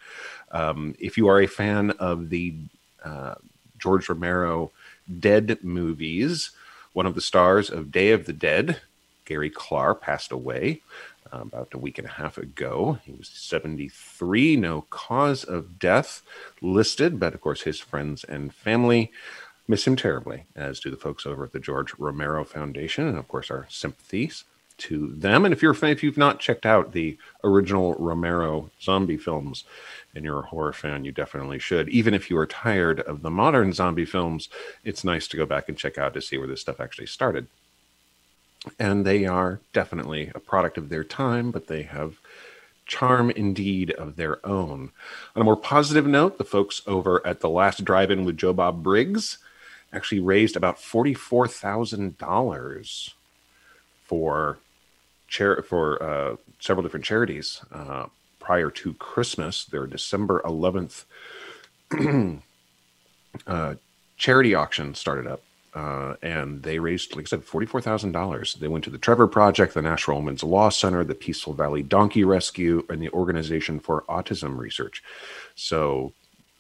Um, 0.52 0.94
if 0.98 1.16
you 1.18 1.28
are 1.28 1.40
a 1.40 1.46
fan 1.46 1.90
of 1.92 2.30
the 2.30 2.54
uh, 3.04 3.34
George 3.78 4.08
Romero 4.08 4.70
Dead 5.20 5.58
movies, 5.62 6.50
one 6.94 7.06
of 7.06 7.14
the 7.14 7.20
stars 7.20 7.68
of 7.70 7.90
Day 7.92 8.12
of 8.12 8.24
the 8.26 8.32
Dead, 8.32 8.80
Gary 9.26 9.50
Klar, 9.50 9.94
passed 9.94 10.30
away 10.32 10.80
about 11.32 11.74
a 11.74 11.78
week 11.78 11.98
and 11.98 12.06
a 12.06 12.12
half 12.12 12.38
ago. 12.38 12.98
He 13.04 13.12
was 13.12 13.28
73, 13.28 14.56
no 14.56 14.82
cause 14.90 15.44
of 15.44 15.78
death 15.78 16.22
listed, 16.60 17.18
but 17.18 17.34
of 17.34 17.40
course, 17.40 17.62
his 17.62 17.80
friends 17.80 18.24
and 18.24 18.54
family 18.54 19.12
miss 19.66 19.86
him 19.86 19.96
terribly, 19.96 20.44
as 20.54 20.80
do 20.80 20.90
the 20.90 20.96
folks 20.96 21.26
over 21.26 21.44
at 21.44 21.52
the 21.52 21.60
George 21.60 21.94
Romero 21.98 22.44
Foundation, 22.44 23.06
and 23.08 23.18
of 23.18 23.28
course, 23.28 23.50
our 23.50 23.66
sympathies 23.68 24.44
to 24.76 25.08
them. 25.14 25.44
And 25.44 25.52
if 25.52 25.62
you're 25.62 25.76
if 25.84 26.02
you've 26.02 26.18
not 26.18 26.40
checked 26.40 26.66
out 26.66 26.92
the 26.92 27.16
original 27.42 27.94
Romero 27.94 28.70
zombie 28.82 29.16
films 29.16 29.64
and 30.14 30.24
you're 30.24 30.40
a 30.40 30.46
horror 30.46 30.72
fan, 30.72 31.04
you 31.04 31.12
definitely 31.12 31.58
should. 31.58 31.88
Even 31.88 32.14
if 32.14 32.28
you 32.28 32.36
are 32.38 32.46
tired 32.46 33.00
of 33.00 33.22
the 33.22 33.30
modern 33.30 33.72
zombie 33.72 34.04
films, 34.04 34.48
it's 34.82 35.04
nice 35.04 35.28
to 35.28 35.36
go 35.36 35.46
back 35.46 35.68
and 35.68 35.78
check 35.78 35.96
out 35.96 36.14
to 36.14 36.20
see 36.20 36.38
where 36.38 36.48
this 36.48 36.60
stuff 36.60 36.80
actually 36.80 37.06
started 37.06 37.46
and 38.78 39.04
they 39.04 39.26
are 39.26 39.60
definitely 39.72 40.30
a 40.34 40.40
product 40.40 40.78
of 40.78 40.88
their 40.88 41.04
time, 41.04 41.50
but 41.50 41.66
they 41.66 41.82
have 41.82 42.18
charm 42.86 43.30
indeed 43.30 43.90
of 43.92 44.16
their 44.16 44.44
own. 44.46 44.90
On 45.34 45.42
a 45.42 45.44
more 45.44 45.56
positive 45.56 46.06
note, 46.06 46.38
the 46.38 46.44
folks 46.44 46.82
over 46.86 47.26
at 47.26 47.40
the 47.40 47.48
last 47.48 47.84
drive-in 47.84 48.24
with 48.24 48.36
Joe 48.36 48.52
Bob 48.52 48.82
Briggs 48.82 49.38
actually 49.92 50.20
raised 50.20 50.56
about 50.56 50.80
forty-four 50.80 51.48
thousand 51.48 52.18
dollars 52.18 53.14
for 54.04 54.58
chair 55.28 55.62
for 55.62 56.02
uh, 56.02 56.36
several 56.60 56.82
different 56.82 57.04
charities 57.04 57.62
uh, 57.72 58.06
prior 58.38 58.70
to 58.70 58.94
Christmas. 58.94 59.64
Their 59.64 59.86
December 59.86 60.42
eleventh 60.44 61.04
uh, 63.46 63.74
charity 64.16 64.54
auction 64.54 64.94
started 64.94 65.26
up. 65.26 65.42
Uh, 65.74 66.14
and 66.22 66.62
they 66.62 66.78
raised, 66.78 67.16
like 67.16 67.24
I 67.24 67.28
said, 67.28 67.44
forty-four 67.44 67.80
thousand 67.80 68.12
dollars. 68.12 68.54
They 68.54 68.68
went 68.68 68.84
to 68.84 68.90
the 68.90 68.98
Trevor 68.98 69.26
Project, 69.26 69.74
the 69.74 69.82
National 69.82 70.18
Women's 70.18 70.44
Law 70.44 70.68
Center, 70.68 71.02
the 71.02 71.16
Peaceful 71.16 71.52
Valley 71.52 71.82
Donkey 71.82 72.22
Rescue, 72.22 72.86
and 72.88 73.02
the 73.02 73.10
Organization 73.10 73.80
for 73.80 74.02
Autism 74.08 74.56
Research. 74.56 75.02
So, 75.56 76.12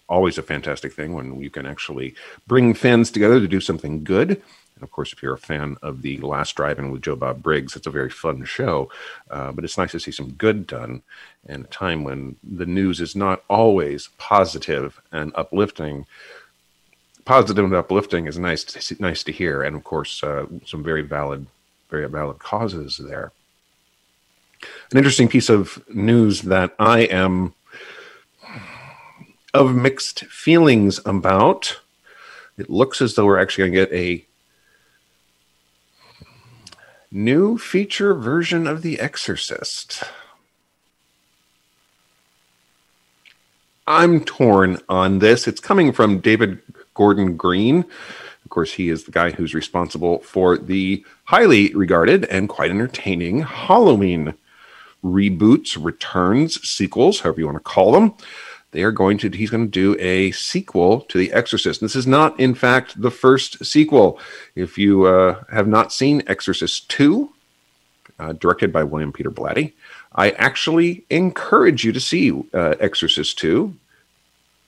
always 0.08 0.36
a 0.36 0.42
fantastic 0.42 0.92
thing 0.92 1.14
when 1.14 1.40
you 1.40 1.48
can 1.48 1.64
actually 1.64 2.16
bring 2.48 2.74
fans 2.74 3.12
together 3.12 3.38
to 3.38 3.46
do 3.46 3.60
something 3.60 4.02
good. 4.02 4.30
And 4.30 4.82
of 4.82 4.90
course, 4.90 5.12
if 5.12 5.22
you're 5.22 5.34
a 5.34 5.38
fan 5.38 5.76
of 5.82 6.02
the 6.02 6.18
Last 6.18 6.56
Drive-In 6.56 6.90
with 6.90 7.02
Joe 7.02 7.14
Bob 7.14 7.40
Briggs, 7.40 7.76
it's 7.76 7.86
a 7.86 7.90
very 7.90 8.10
fun 8.10 8.44
show. 8.44 8.90
Uh, 9.30 9.52
but 9.52 9.62
it's 9.62 9.78
nice 9.78 9.92
to 9.92 10.00
see 10.00 10.10
some 10.10 10.32
good 10.32 10.66
done 10.66 11.02
in 11.48 11.60
a 11.60 11.68
time 11.68 12.02
when 12.02 12.34
the 12.42 12.66
news 12.66 13.00
is 13.00 13.14
not 13.14 13.44
always 13.48 14.08
positive 14.18 15.00
and 15.12 15.32
uplifting 15.36 16.06
positive 17.24 17.64
and 17.64 17.74
uplifting 17.74 18.26
is 18.26 18.38
nice 18.38 18.64
to 18.64 19.02
nice 19.02 19.22
to 19.24 19.32
hear, 19.32 19.62
and 19.62 19.76
of 19.76 19.84
course, 19.84 20.22
uh, 20.22 20.46
some 20.66 20.82
very 20.82 21.02
valid, 21.02 21.46
very 21.90 22.08
valid 22.08 22.38
causes 22.38 22.98
there. 22.98 23.32
An 24.90 24.98
interesting 24.98 25.28
piece 25.28 25.48
of 25.48 25.82
news 25.88 26.42
that 26.42 26.74
I 26.78 27.00
am 27.00 27.54
of 29.52 29.74
mixed 29.74 30.24
feelings 30.26 31.00
about. 31.06 31.80
It 32.56 32.70
looks 32.70 33.00
as 33.00 33.14
though 33.14 33.26
we're 33.26 33.40
actually 33.40 33.70
going 33.70 33.72
to 33.72 33.86
get 33.86 33.98
a 33.98 34.24
new 37.10 37.58
feature 37.58 38.14
version 38.14 38.66
of 38.66 38.82
The 38.82 38.98
Exorcist. 39.00 40.02
I'm 43.86 44.24
torn 44.24 44.80
on 44.88 45.18
this. 45.18 45.46
It's 45.46 45.60
coming 45.60 45.92
from 45.92 46.20
David 46.20 46.60
Gordon 46.94 47.36
Green. 47.36 47.84
Of 48.44 48.50
course, 48.50 48.72
he 48.72 48.88
is 48.88 49.04
the 49.04 49.10
guy 49.10 49.30
who's 49.30 49.54
responsible 49.54 50.20
for 50.20 50.56
the 50.56 51.04
highly 51.24 51.74
regarded 51.74 52.24
and 52.26 52.48
quite 52.48 52.70
entertaining 52.70 53.40
Halloween 53.42 54.34
reboots, 55.04 55.82
returns, 55.82 56.60
sequels, 56.68 57.20
however 57.20 57.40
you 57.40 57.46
want 57.46 57.58
to 57.58 57.64
call 57.64 57.92
them. 57.92 58.14
They 58.72 58.82
are 58.82 58.90
going 58.90 59.18
to, 59.18 59.28
he's 59.28 59.50
going 59.50 59.66
to 59.66 59.70
do 59.70 59.96
a 60.00 60.32
sequel 60.32 61.02
to 61.02 61.18
The 61.18 61.32
Exorcist. 61.32 61.80
This 61.80 61.94
is 61.94 62.08
not, 62.08 62.38
in 62.40 62.54
fact, 62.54 63.00
the 63.00 63.10
first 63.10 63.64
sequel. 63.64 64.18
If 64.56 64.76
you 64.76 65.04
uh, 65.04 65.44
have 65.52 65.68
not 65.68 65.92
seen 65.92 66.24
Exorcist 66.26 66.88
2, 66.90 67.30
uh, 68.18 68.32
directed 68.32 68.72
by 68.72 68.82
William 68.82 69.12
Peter 69.12 69.30
Blatty, 69.30 69.74
I 70.16 70.30
actually 70.30 71.04
encourage 71.10 71.84
you 71.84 71.92
to 71.92 72.00
see 72.00 72.32
uh, 72.52 72.74
Exorcist 72.80 73.38
2. 73.38 73.74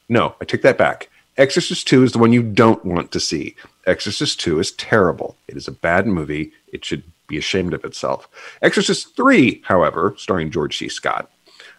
No, 0.09 0.37
I 0.41 0.45
take 0.45 0.63
that 0.63 0.79
back. 0.79 1.09
Exorcist 1.39 1.87
2 1.89 2.03
is 2.03 2.13
the 2.13 2.19
one 2.19 2.33
you 2.33 2.43
don't 2.43 2.85
want 2.85 3.13
to 3.13 3.21
see. 3.21 3.57
Exorcist 3.87 4.41
2 4.41 4.59
is 4.59 4.73
terrible. 4.73 5.37
It 5.49 5.57
is 5.57 5.69
a 5.69 5.73
bad 5.73 6.07
movie. 6.07 6.53
It 6.73 6.85
should 6.85 7.03
be 7.27 7.37
ashamed 7.37 7.75
of 7.75 7.85
itself. 7.85 8.29
Exorcist 8.63 9.15
3, 9.17 9.63
however, 9.67 10.15
starring 10.17 10.51
George 10.51 10.79
C. 10.79 10.89
Scott, 10.89 11.31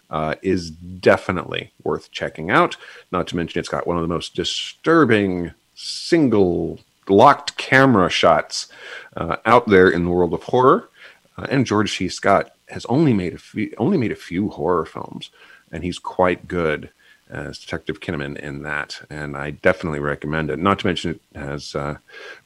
uh, 0.09 0.35
is 0.41 0.69
definitely 0.69 1.71
worth 1.83 2.11
checking 2.11 2.51
out. 2.51 2.77
Not 3.11 3.27
to 3.27 3.35
mention, 3.35 3.59
it's 3.59 3.69
got 3.69 3.87
one 3.87 3.97
of 3.97 4.03
the 4.03 4.13
most 4.13 4.35
disturbing 4.35 5.53
single 5.75 6.79
locked 7.09 7.57
camera 7.57 8.09
shots 8.09 8.67
uh, 9.15 9.37
out 9.45 9.67
there 9.67 9.89
in 9.89 10.05
the 10.05 10.11
world 10.11 10.33
of 10.33 10.43
horror. 10.43 10.89
Uh, 11.37 11.47
and 11.49 11.65
George 11.65 11.97
C. 11.97 12.09
Scott 12.09 12.51
has 12.69 12.85
only 12.85 13.13
made 13.13 13.33
a 13.33 13.37
few, 13.37 13.73
only 13.77 13.97
made 13.97 14.11
a 14.11 14.15
few 14.15 14.49
horror 14.49 14.85
films, 14.85 15.29
and 15.71 15.83
he's 15.83 15.99
quite 15.99 16.47
good 16.47 16.89
as 17.29 17.59
Detective 17.59 17.99
Kinderman 17.99 18.37
in 18.37 18.63
that, 18.63 19.01
and 19.09 19.35
I 19.35 19.51
definitely 19.51 19.99
recommend 19.99 20.49
it. 20.49 20.59
Not 20.59 20.79
to 20.79 20.87
mention 20.87 21.19
it 21.33 21.39
has 21.39 21.75
uh, 21.75 21.97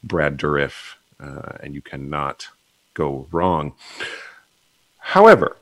Brad 0.03 0.37
Dourif, 0.37 0.95
uh, 1.19 1.57
and 1.61 1.75
you 1.75 1.81
cannot 1.81 2.47
go 2.93 3.27
wrong. 3.31 3.73
However, 4.97 5.57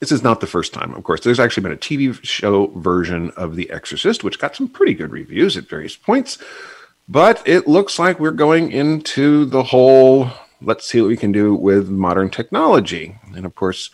this 0.00 0.12
is 0.12 0.22
not 0.22 0.40
the 0.40 0.46
first 0.46 0.74
time. 0.74 0.94
Of 0.94 1.04
course, 1.04 1.20
there's 1.20 1.40
actually 1.40 1.62
been 1.62 1.72
a 1.72 1.76
TV 1.76 2.18
show 2.22 2.66
version 2.68 3.30
of 3.36 3.56
The 3.56 3.70
Exorcist, 3.70 4.22
which 4.22 4.38
got 4.38 4.56
some 4.56 4.68
pretty 4.68 4.94
good 4.94 5.10
reviews 5.10 5.56
at 5.56 5.68
various 5.68 5.96
points. 5.96 6.38
But 7.08 7.46
it 7.46 7.68
looks 7.68 7.98
like 7.98 8.18
we're 8.18 8.30
going 8.30 8.72
into 8.72 9.44
the 9.44 9.62
whole 9.62 10.30
let's 10.60 10.86
see 10.86 11.00
what 11.00 11.08
we 11.08 11.16
can 11.16 11.32
do 11.32 11.54
with 11.54 11.88
modern 11.88 12.30
technology. 12.30 13.16
And 13.34 13.46
of 13.46 13.54
course, 13.54 13.90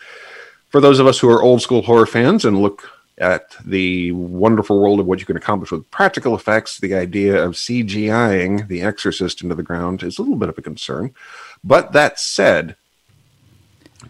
for 0.69 0.81
those 0.81 0.99
of 0.99 1.07
us 1.07 1.19
who 1.19 1.29
are 1.29 1.41
old 1.41 1.61
school 1.61 1.81
horror 1.81 2.05
fans 2.05 2.45
and 2.45 2.61
look 2.61 2.90
at 3.21 3.55
the 3.63 4.11
wonderful 4.11 4.81
world 4.81 4.99
of 4.99 5.05
what 5.05 5.19
you 5.19 5.25
can 5.25 5.37
accomplish 5.37 5.71
with 5.71 5.89
practical 5.91 6.35
effects, 6.35 6.79
the 6.79 6.95
idea 6.95 7.41
of 7.41 7.53
CGIing 7.53 8.67
The 8.67 8.81
Exorcist 8.81 9.41
into 9.41 9.55
the 9.55 9.63
ground 9.63 10.03
is 10.03 10.17
a 10.17 10.21
little 10.21 10.37
bit 10.37 10.49
of 10.49 10.57
a 10.57 10.61
concern. 10.61 11.13
But 11.63 11.93
that 11.93 12.19
said, 12.19 12.75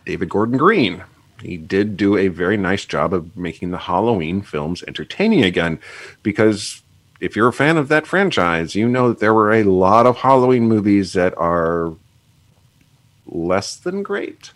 David 0.06 0.30
Gordon 0.30 0.58
Green, 0.58 1.04
he 1.42 1.58
did 1.58 1.98
do 1.98 2.16
a 2.16 2.30
very 2.30 2.56
nice 2.56 2.86
job 2.86 3.14
of 3.14 3.36
making 3.36 3.72
the 3.72 3.78
Halloween 3.78 4.42
films 4.42 4.84
entertaining 4.88 5.44
again. 5.44 5.80
Because 6.24 6.82
if 7.20 7.36
you're 7.36 7.50
a 7.50 7.54
fan 7.54 7.78
of 7.78 7.90
that 7.90 8.08
franchise, 8.08 8.76
you 8.76 8.88
know 8.88 9.10
that 9.10 9.20
there 9.20 9.34
were 9.34 9.52
a 9.52 9.64
lot 9.64 10.06
of 10.06 10.18
Halloween 10.18 10.68
movies 10.68 11.14
that 11.14 11.38
are 11.38 11.94
less 13.26 13.76
than 13.76 14.04
great. 14.04 14.52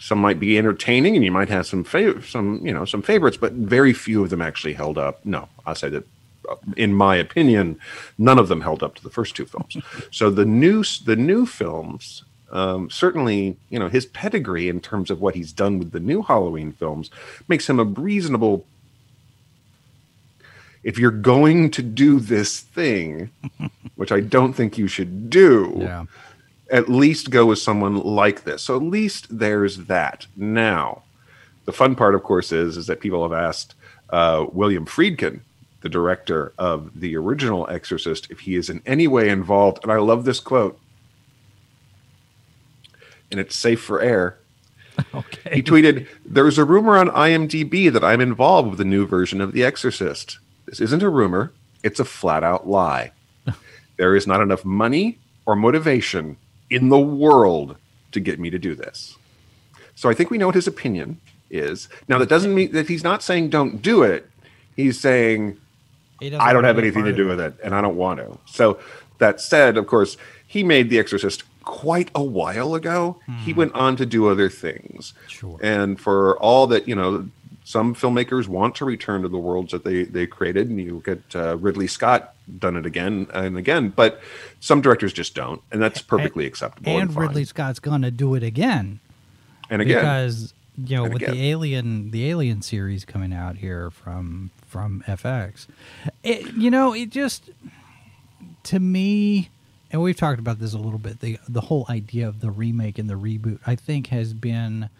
Some 0.00 0.18
might 0.18 0.40
be 0.40 0.58
entertaining, 0.58 1.14
and 1.14 1.24
you 1.24 1.30
might 1.30 1.50
have 1.50 1.66
some 1.66 1.84
fav- 1.84 2.24
some 2.24 2.60
you 2.66 2.72
know 2.72 2.84
some 2.84 3.02
favorites, 3.02 3.36
but 3.36 3.52
very 3.52 3.92
few 3.92 4.24
of 4.24 4.30
them 4.30 4.42
actually 4.42 4.72
held 4.72 4.98
up. 4.98 5.24
No, 5.24 5.48
I'll 5.66 5.74
say 5.74 5.90
that, 5.90 6.04
uh, 6.48 6.56
in 6.76 6.94
my 6.94 7.14
opinion, 7.16 7.78
none 8.18 8.38
of 8.38 8.48
them 8.48 8.62
held 8.62 8.82
up 8.82 8.94
to 8.96 9.02
the 9.02 9.10
first 9.10 9.36
two 9.36 9.44
films. 9.46 9.76
so 10.10 10.30
the 10.30 10.46
new 10.46 10.82
the 11.04 11.16
new 11.16 11.44
films 11.46 12.24
um, 12.52 12.90
certainly, 12.90 13.56
you 13.68 13.78
know, 13.78 13.88
his 13.88 14.06
pedigree 14.06 14.68
in 14.68 14.80
terms 14.80 15.10
of 15.10 15.20
what 15.20 15.34
he's 15.34 15.52
done 15.52 15.78
with 15.78 15.92
the 15.92 16.00
new 16.00 16.22
Halloween 16.22 16.72
films 16.72 17.10
makes 17.46 17.68
him 17.68 17.78
a 17.78 17.84
reasonable. 17.84 18.66
If 20.82 20.98
you're 20.98 21.10
going 21.10 21.70
to 21.72 21.82
do 21.82 22.18
this 22.20 22.60
thing, 22.60 23.30
which 23.96 24.10
I 24.10 24.20
don't 24.20 24.54
think 24.54 24.78
you 24.78 24.88
should 24.88 25.28
do, 25.30 25.76
Yeah. 25.78 26.06
At 26.70 26.88
least 26.88 27.30
go 27.30 27.46
with 27.46 27.58
someone 27.58 27.96
like 27.96 28.44
this. 28.44 28.62
So 28.62 28.76
at 28.76 28.82
least 28.82 29.26
there's 29.30 29.76
that. 29.86 30.26
Now, 30.36 31.02
the 31.64 31.72
fun 31.72 31.94
part, 31.96 32.14
of 32.14 32.22
course, 32.22 32.52
is 32.52 32.76
is 32.76 32.86
that 32.86 33.00
people 33.00 33.22
have 33.22 33.38
asked 33.38 33.74
uh, 34.10 34.46
William 34.52 34.86
Friedkin, 34.86 35.40
the 35.82 35.88
director 35.88 36.52
of 36.58 37.00
the 37.00 37.16
original 37.16 37.68
Exorcist, 37.68 38.30
if 38.30 38.40
he 38.40 38.54
is 38.54 38.70
in 38.70 38.82
any 38.86 39.08
way 39.08 39.28
involved. 39.28 39.80
And 39.82 39.92
I 39.92 39.96
love 39.96 40.24
this 40.24 40.40
quote, 40.40 40.78
and 43.30 43.40
it's 43.40 43.56
safe 43.56 43.82
for 43.82 44.00
air. 44.00 44.36
Okay. 45.14 45.54
He 45.54 45.62
tweeted, 45.62 46.06
There's 46.26 46.58
a 46.58 46.64
rumor 46.64 46.98
on 46.98 47.08
IMDb 47.08 47.90
that 47.90 48.04
I'm 48.04 48.20
involved 48.20 48.68
with 48.68 48.78
the 48.78 48.84
new 48.84 49.06
version 49.06 49.40
of 49.40 49.52
The 49.52 49.64
Exorcist. 49.64 50.38
This 50.66 50.78
isn't 50.78 51.02
a 51.02 51.08
rumor, 51.08 51.54
it's 51.82 52.00
a 52.00 52.04
flat 52.04 52.44
out 52.44 52.68
lie. 52.68 53.12
there 53.96 54.14
is 54.14 54.26
not 54.26 54.42
enough 54.42 54.62
money 54.62 55.18
or 55.46 55.56
motivation 55.56 56.36
in 56.70 56.88
the 56.88 56.98
world 56.98 57.76
to 58.12 58.20
get 58.20 58.40
me 58.40 58.50
to 58.50 58.58
do 58.58 58.74
this. 58.74 59.16
So 59.94 60.08
I 60.08 60.14
think 60.14 60.30
we 60.30 60.38
know 60.38 60.46
what 60.46 60.54
his 60.54 60.66
opinion 60.66 61.20
is. 61.50 61.88
Now, 62.08 62.18
that 62.18 62.28
doesn't 62.28 62.54
mean 62.54 62.72
that 62.72 62.88
he's 62.88 63.04
not 63.04 63.22
saying 63.22 63.50
don't 63.50 63.82
do 63.82 64.02
it. 64.02 64.28
He's 64.76 64.98
saying, 64.98 65.58
I 66.38 66.52
don't 66.52 66.64
have 66.64 66.78
anything 66.78 67.04
to 67.04 67.12
do 67.12 67.26
with 67.26 67.40
it, 67.40 67.54
and 67.62 67.74
I 67.74 67.80
don't 67.80 67.96
want 67.96 68.20
to. 68.20 68.38
So 68.46 68.78
that 69.18 69.40
said, 69.40 69.76
of 69.76 69.86
course, 69.86 70.16
he 70.46 70.62
made 70.62 70.88
The 70.90 70.98
Exorcist 70.98 71.42
quite 71.64 72.10
a 72.14 72.22
while 72.22 72.74
ago. 72.74 73.20
He 73.44 73.52
went 73.52 73.74
on 73.74 73.96
to 73.96 74.06
do 74.06 74.28
other 74.28 74.48
things. 74.48 75.12
Sure. 75.28 75.58
And 75.62 76.00
for 76.00 76.38
all 76.38 76.66
that, 76.68 76.88
you 76.88 76.94
know, 76.94 77.28
some 77.70 77.94
filmmakers 77.94 78.48
want 78.48 78.74
to 78.74 78.84
return 78.84 79.22
to 79.22 79.28
the 79.28 79.38
worlds 79.38 79.70
that 79.70 79.84
they 79.84 80.02
they 80.02 80.26
created, 80.26 80.68
and 80.68 80.80
you 80.80 81.00
get 81.06 81.22
uh, 81.36 81.56
Ridley 81.56 81.86
Scott 81.86 82.34
done 82.58 82.76
it 82.76 82.84
again 82.84 83.28
and 83.32 83.56
again, 83.56 83.90
but 83.90 84.20
some 84.58 84.80
directors 84.80 85.12
just 85.12 85.36
don't, 85.36 85.62
and 85.70 85.80
that's 85.80 86.02
perfectly 86.02 86.46
acceptable. 86.46 86.90
and 86.90 87.10
And. 87.10 87.16
Ridley 87.16 87.44
Scott's 87.44 87.78
gonna 87.78 88.10
do 88.10 88.34
it 88.34 88.42
again 88.42 88.98
and 89.70 89.80
again, 89.80 89.98
because 89.98 90.52
you 90.84 90.96
know 90.96 91.04
And 91.04 91.14
with 91.14 91.22
again. 91.22 91.36
the 91.36 91.48
Alien 91.48 92.10
the 92.10 92.28
Alien 92.28 92.60
series 92.60 93.04
coming 93.04 93.32
out 93.32 93.58
here 93.58 93.88
from 93.92 94.50
from 94.66 95.04
FX, 95.06 95.68
it, 96.24 96.52
you 96.54 96.72
know 96.72 96.92
it 96.92 97.10
just 97.10 97.50
to 98.64 98.80
me, 98.80 99.48
and 99.92 100.02
we've 100.02 100.16
talked 100.16 100.40
about 100.40 100.58
this 100.58 100.74
a 100.74 100.78
little 100.78 100.98
bit. 100.98 101.20
The 101.20 101.38
the 101.48 101.60
whole 101.60 101.86
idea 101.88 102.26
of 102.26 102.40
the 102.40 102.50
remake 102.50 102.98
and 102.98 103.08
the 103.08 103.14
reboot, 103.14 103.60
I 103.64 103.76
think, 103.76 104.08
has 104.08 104.34
been 104.34 104.90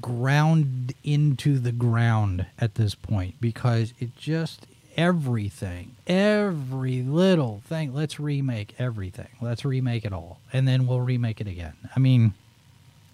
ground 0.00 0.92
into 1.04 1.58
the 1.58 1.72
ground 1.72 2.46
at 2.58 2.74
this 2.74 2.94
point 2.94 3.34
because 3.40 3.94
it 3.98 4.14
just 4.16 4.66
everything 4.96 5.94
every 6.06 7.00
little 7.02 7.62
thing 7.66 7.94
let's 7.94 8.20
remake 8.20 8.74
everything. 8.78 9.28
Let's 9.40 9.64
remake 9.64 10.04
it 10.04 10.12
all. 10.12 10.40
And 10.52 10.66
then 10.68 10.86
we'll 10.86 11.00
remake 11.00 11.40
it 11.40 11.46
again. 11.46 11.74
I 11.96 12.00
mean 12.00 12.34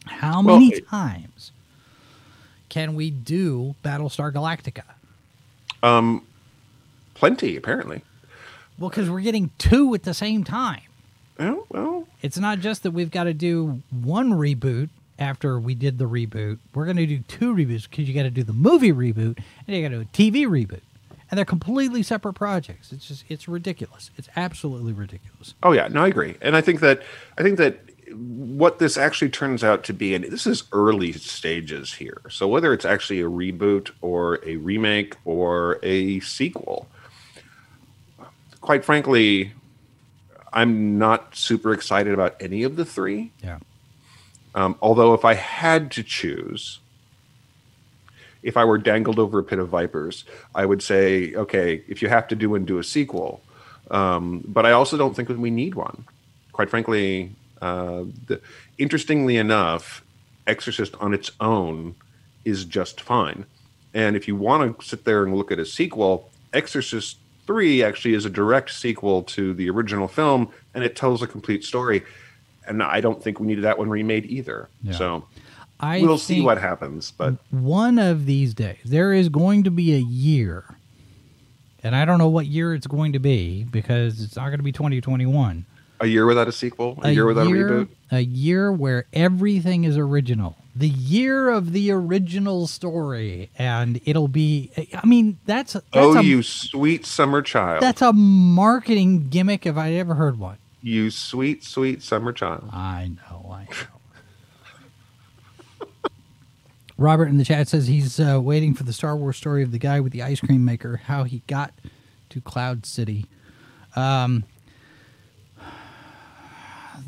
how 0.07 0.43
Well, 0.43 0.59
many 0.59 0.73
it- 0.75 0.89
times 0.89 1.53
can 2.69 2.95
we 2.95 3.11
do 3.11 3.75
battlestar 3.85 4.33
galactica? 4.33 4.83
Um, 5.83 6.27
plenty 7.15 7.57
apparently. 7.57 8.03
well 8.79 8.91
because 8.91 9.09
we're 9.09 9.21
getting 9.21 9.51
two 9.59 9.95
at 9.95 10.03
the 10.03 10.15
same 10.15 10.43
time. 10.43 10.81
Well, 11.39 11.67
well, 11.69 12.09
it's 12.23 12.39
not 12.39 12.59
just 12.61 12.83
that 12.83 12.91
we've 12.93 13.11
got 13.11 13.25
to 13.25 13.35
do 13.35 13.83
one 13.91 14.33
reboot 14.33 14.89
after 15.19 15.59
we 15.59 15.75
did 15.75 15.99
the 15.99 16.09
reboot. 16.09 16.59
We're 16.75 16.85
going 16.85 16.97
to 16.97 17.07
do 17.07 17.19
two 17.21 17.55
reboots 17.55 17.89
because 17.89 18.09
you 18.09 18.15
got 18.15 18.25
to 18.25 18.31
do 18.31 18.43
the 18.43 18.53
movie 18.53 18.93
reboot 18.93 19.39
and 19.67 19.77
you 19.77 19.83
got 19.83 19.89
to 19.89 19.97
do 19.97 20.01
a 20.03 20.05
TV 20.05 20.47
reboot, 20.47 20.83
and 21.31 21.39
they're 21.39 21.45
completely 21.45 22.03
separate 22.03 22.35
projects. 22.35 22.93
It's 22.93 23.09
just 23.09 23.25
it's 23.29 23.49
ridiculous. 23.49 24.11
It's 24.17 24.29
absolutely 24.37 24.93
ridiculous. 24.93 25.55
Oh 25.63 25.73
yeah, 25.73 25.89
no, 25.89 26.05
I 26.05 26.09
agree, 26.09 26.37
and 26.41 26.57
I 26.57 26.61
think 26.61 26.81
that 26.81 27.03
I 27.39 27.43
think 27.43 27.59
that 27.59 27.79
what 28.13 28.79
this 28.79 28.97
actually 28.97 29.31
turns 29.31 29.65
out 29.65 29.83
to 29.85 29.93
be, 29.93 30.15
and 30.15 30.25
this 30.25 30.47
is 30.47 30.65
early 30.73 31.13
stages 31.13 31.95
here. 31.95 32.21
So 32.31 32.47
whether 32.47 32.73
it's 32.73 32.85
actually 32.85 33.21
a 33.21 33.29
reboot 33.29 33.91
or 34.01 34.41
a 34.47 34.57
remake 34.57 35.17
or 35.25 35.81
a 35.83 36.21
sequel, 36.21 36.89
quite 38.61 38.85
frankly, 38.85 39.53
I'm 40.53 40.99
not 40.99 41.35
super 41.35 41.73
excited 41.73 42.15
about 42.15 42.37
any 42.41 42.63
of 42.63 42.77
the 42.77 42.85
three. 42.85 43.33
Yeah. 43.43 43.59
Um, 44.57 44.77
although, 44.81 45.15
if 45.15 45.25
I 45.25 45.35
had 45.35 45.91
to 45.93 46.03
choose, 46.03 46.81
if 48.43 48.57
I 48.57 48.65
were 48.65 48.79
dangled 48.79 49.19
over 49.19 49.39
a 49.39 49.45
pit 49.45 49.59
of 49.59 49.69
vipers, 49.69 50.25
I 50.55 50.65
would 50.65 50.83
say, 50.83 51.35
okay, 51.35 51.83
if 51.87 52.01
you 52.01 52.09
have 52.09 52.27
to 52.29 52.35
do 52.35 52.55
and 52.55 52.67
do 52.67 52.79
a 52.79 52.85
sequel, 52.85 53.43
um, 53.91 54.43
but 54.49 54.65
I 54.65 54.73
also 54.73 54.97
don't 54.97 55.15
think 55.15 55.29
we 55.29 55.51
need 55.51 55.75
one. 55.75 56.07
Quite 56.53 56.71
frankly, 56.71 57.33
uh, 57.61 58.05
the, 58.27 58.41
interestingly 58.79 59.37
enough, 59.37 60.03
Exorcist 60.47 60.95
on 61.01 61.13
its 61.13 61.31
own 61.41 61.95
is 62.45 62.65
just 62.65 63.01
fine. 63.01 63.45
And 63.93 64.17
if 64.17 64.29
you 64.29 64.37
want 64.37 64.79
to 64.79 64.87
sit 64.87 65.05
there 65.05 65.25
and 65.25 65.37
look 65.37 65.53
at 65.53 65.59
a 65.59 65.67
sequel, 65.67 66.31
Exorcist 66.53 67.19
3 67.47 67.83
actually 67.83 68.15
is 68.15 68.25
a 68.25 68.31
direct 68.31 68.71
sequel 68.71 69.23
to 69.25 69.55
the 69.55 69.69
original 69.71 70.09
film, 70.09 70.51
and 70.75 70.83
it 70.85 70.97
tells 70.97 71.23
a 71.23 71.27
complete 71.27 71.65
story. 71.65 72.05
And 72.67 72.83
I 72.83 73.01
don't 73.01 73.23
think 73.23 73.41
we 73.41 73.47
needed 73.47 73.65
that 73.65 73.79
one 73.79 73.89
remade 73.89 74.27
either. 74.27 74.69
Yeah. 74.83 74.93
So 74.93 75.25
I 75.79 76.01
we'll 76.01 76.19
see 76.19 76.41
what 76.41 76.59
happens. 76.59 77.13
But 77.17 77.35
one 77.51 77.99
of 77.99 78.27
these 78.27 78.55
days 78.55 78.79
there 78.85 79.13
is 79.13 79.29
going 79.29 79.65
to 79.65 79.71
be 79.71 79.95
a 79.95 79.99
year, 79.99 80.65
and 81.83 81.95
I 81.95 82.05
don't 82.05 82.19
know 82.19 82.29
what 82.29 82.47
year 82.47 82.75
it's 82.75 82.87
going 82.87 83.13
to 83.13 83.19
be 83.19 83.65
because 83.65 84.23
it's 84.23 84.37
not 84.37 84.47
going 84.47 84.59
to 84.59 84.65
be 84.65 84.73
2021. 84.73 85.67
a 86.01 86.07
year 86.07 86.27
without 86.27 86.49
a 86.49 86.53
sequel, 86.53 86.99
a, 87.03 87.11
year 87.11 87.27
without 87.27 87.47
a 87.47 87.51
reboot. 87.51 87.89
A 88.11 88.21
year 88.21 88.73
where 88.73 89.07
everything 89.13 89.85
is 89.85 89.97
original. 89.99 90.57
The 90.75 90.89
year 90.89 91.49
of 91.49 91.73
the 91.73 91.91
original 91.91 92.67
story, 92.67 93.51
and 93.59 94.01
it'll 94.05 94.29
be. 94.29 94.71
I 94.95 95.07
mean, 95.07 95.39
that's 95.47 95.73
that's 95.73 95.87
oh, 95.95 96.19
a 96.19 96.23
you 96.23 96.43
sweet 96.43 97.07
summer 97.07 97.43
child. 97.43 97.83
that's 97.83 98.03
a 98.03 98.13
marketing 98.13 99.29
gimmick 99.29 99.67
if 99.67 99.77
I 99.77 99.93
ever 99.95 100.15
heard 100.15 100.39
one. 100.39 100.59
You 100.87 101.11
sweet, 101.11 101.65
sweet 101.65 102.01
summer 102.01 102.33
child. 102.33 102.69
I 102.73 103.11
know, 103.17 103.51
I 103.51 103.67
know. 105.81 105.89
Robert 106.97 107.27
in 107.27 107.39
the 107.39 107.45
chat 107.45 107.67
says 107.67 107.89
he's 107.89 108.21
uh, 108.21 108.39
waiting 108.41 108.73
for 108.73 108.85
the 108.85 108.93
Star 108.93 109.17
Wars 109.17 109.37
story 109.37 109.65
of 109.65 109.73
the 109.73 109.81
guy 109.81 109.99
with 109.99 110.13
the 110.13 110.23
ice 110.23 110.39
cream 110.39 110.65
maker, 110.65 110.99
how 111.07 111.25
he 111.25 111.43
got 111.49 111.75
to 112.31 112.41
Cloud 112.41 112.87
City. 112.87 113.27
Um, 113.97 114.45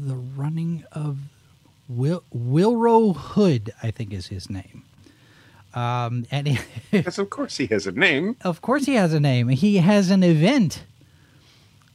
the 0.01 0.17
running 0.17 0.83
of 0.91 1.19
Will 1.89 2.25
Willrow 2.37 3.15
Hood, 3.15 3.73
I 3.81 3.93
think 3.93 4.13
is 4.13 4.27
his 4.27 4.51
name. 4.51 4.83
Um, 5.73 6.27
and 6.33 6.49
he, 6.49 6.59
Yes, 6.91 7.17
of 7.17 7.31
course 7.31 7.59
he 7.59 7.67
has 7.67 7.87
a 7.87 7.93
name. 7.93 8.35
of 8.43 8.61
course 8.61 8.87
he 8.87 8.95
has 8.95 9.13
a 9.13 9.21
name. 9.21 9.51
He 9.51 9.77
has 9.77 10.11
an 10.11 10.25
event. 10.25 10.83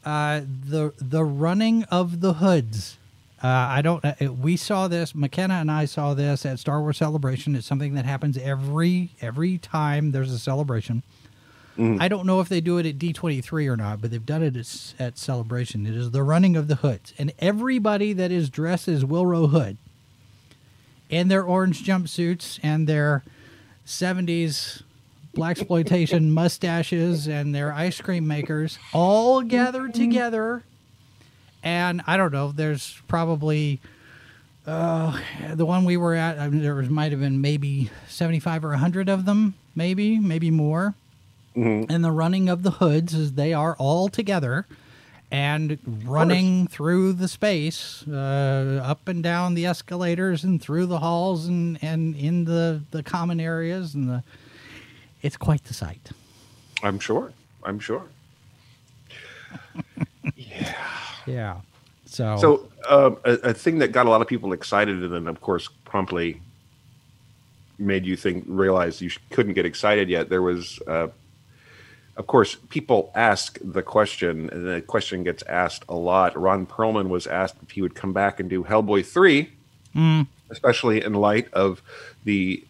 Uh, 0.05 0.41
the 0.41 0.93
the 0.97 1.23
running 1.23 1.83
of 1.85 2.19
the 2.19 2.33
hoods. 2.33 2.97
Uh, 3.41 3.47
I 3.47 3.81
don't. 3.81 4.03
Uh, 4.03 4.33
we 4.33 4.57
saw 4.57 4.87
this. 4.87 5.13
McKenna 5.13 5.55
and 5.55 5.69
I 5.71 5.85
saw 5.85 6.13
this 6.13 6.45
at 6.45 6.59
Star 6.59 6.81
Wars 6.81 6.97
Celebration. 6.97 7.55
It's 7.55 7.67
something 7.67 7.93
that 7.95 8.05
happens 8.05 8.37
every 8.37 9.11
every 9.21 9.57
time 9.57 10.11
there's 10.11 10.31
a 10.31 10.39
celebration. 10.39 11.03
I 11.99 12.07
don't 12.07 12.27
know 12.27 12.39
if 12.39 12.49
they 12.49 12.61
do 12.61 12.77
it 12.77 12.85
at 12.85 12.99
D23 12.99 13.67
or 13.67 13.75
not, 13.75 13.99
but 13.99 14.11
they've 14.11 14.23
done 14.23 14.43
it 14.43 14.55
at, 14.55 14.93
at 14.99 15.17
Celebration. 15.17 15.87
It 15.87 15.95
is 15.95 16.11
the 16.11 16.21
running 16.21 16.55
of 16.55 16.67
the 16.67 16.75
hoods, 16.75 17.15
and 17.17 17.33
everybody 17.39 18.13
that 18.13 18.31
is 18.31 18.51
dressed 18.51 18.87
as 18.87 19.03
Willrow 19.03 19.49
Hood 19.49 19.77
in 21.09 21.29
their 21.29 21.43
orange 21.43 21.83
jumpsuits 21.83 22.59
and 22.61 22.87
their 22.87 23.23
70s 23.87 24.83
black 25.33 25.57
exploitation 25.57 26.31
mustaches 26.31 27.27
and 27.27 27.53
their 27.53 27.73
ice 27.73 27.99
cream 27.99 28.27
makers 28.27 28.77
all 28.93 29.41
gathered 29.41 29.93
together. 29.93 30.63
And 31.63 32.01
i 32.07 32.17
don't 32.17 32.33
know 32.33 32.51
there's 32.51 33.01
probably 33.07 33.79
uh, 34.67 35.17
the 35.53 35.65
one 35.65 35.85
we 35.85 35.97
were 35.97 36.13
at 36.13 36.39
I 36.39 36.49
mean, 36.49 36.61
there 36.61 36.75
was, 36.75 36.89
might 36.89 37.11
have 37.11 37.21
been 37.21 37.41
maybe 37.41 37.89
75 38.07 38.65
or 38.65 38.69
100 38.69 39.09
of 39.09 39.25
them 39.25 39.53
maybe 39.75 40.19
maybe 40.19 40.51
more. 40.51 40.93
And 41.89 42.03
the 42.03 42.11
running 42.11 42.49
of 42.49 42.63
the 42.63 42.71
hoods 42.71 43.13
is 43.13 43.33
they 43.33 43.53
are 43.53 43.75
all 43.77 44.09
together 44.09 44.65
and 45.31 45.79
running 46.05 46.67
through 46.67 47.13
the 47.13 47.27
space 47.27 48.03
uh, 48.07 48.81
up 48.83 49.07
and 49.07 49.23
down 49.23 49.53
the 49.53 49.65
escalators 49.65 50.43
and 50.43 50.61
through 50.61 50.85
the 50.85 50.99
halls 50.99 51.47
and, 51.47 51.77
and 51.83 52.15
in 52.15 52.45
the, 52.45 52.81
the 52.91 53.01
common 53.03 53.39
areas 53.39 53.95
and 53.95 54.09
the 54.09 54.23
it's 55.23 55.37
quite 55.37 55.63
the 55.63 55.73
sight 55.73 56.11
I'm 56.83 56.99
sure. 56.99 57.31
I'm 57.63 57.79
sure. 57.79 58.03
yeah 60.35 60.73
Yeah. 61.25 61.61
so 62.05 62.37
So, 62.37 62.69
um, 62.89 63.17
a, 63.23 63.49
a 63.49 63.53
thing 63.53 63.79
that 63.79 63.91
got 63.93 64.05
a 64.05 64.09
lot 64.09 64.21
of 64.21 64.27
people 64.27 64.51
excited, 64.53 65.01
and 65.01 65.13
then, 65.13 65.27
of 65.27 65.39
course, 65.41 65.69
promptly 65.85 66.41
made 67.79 68.05
you 68.05 68.15
think 68.15 68.43
realize 68.47 69.01
you 69.01 69.09
sh- 69.09 69.19
couldn't 69.31 69.53
get 69.53 69.65
excited 69.65 70.09
yet. 70.09 70.29
There 70.29 70.41
was 70.41 70.79
uh, 70.87 71.07
of 72.15 72.27
course, 72.27 72.55
people 72.69 73.11
ask 73.15 73.57
the 73.63 73.81
question, 73.81 74.49
and 74.51 74.67
the 74.67 74.81
question 74.81 75.23
gets 75.23 75.41
asked 75.43 75.83
a 75.89 75.95
lot. 75.95 76.37
Ron 76.39 76.65
Perlman 76.67 77.07
was 77.07 77.25
asked 77.25 77.55
if 77.63 77.71
he 77.71 77.81
would 77.81 77.95
come 77.95 78.13
back 78.13 78.39
and 78.39 78.49
do 78.49 78.63
Hellboy 78.63 79.05
3, 79.05 79.49
Mm. 79.95 80.27
especially 80.49 81.03
in 81.03 81.13
light 81.13 81.51
of 81.53 81.81
the 82.23 82.63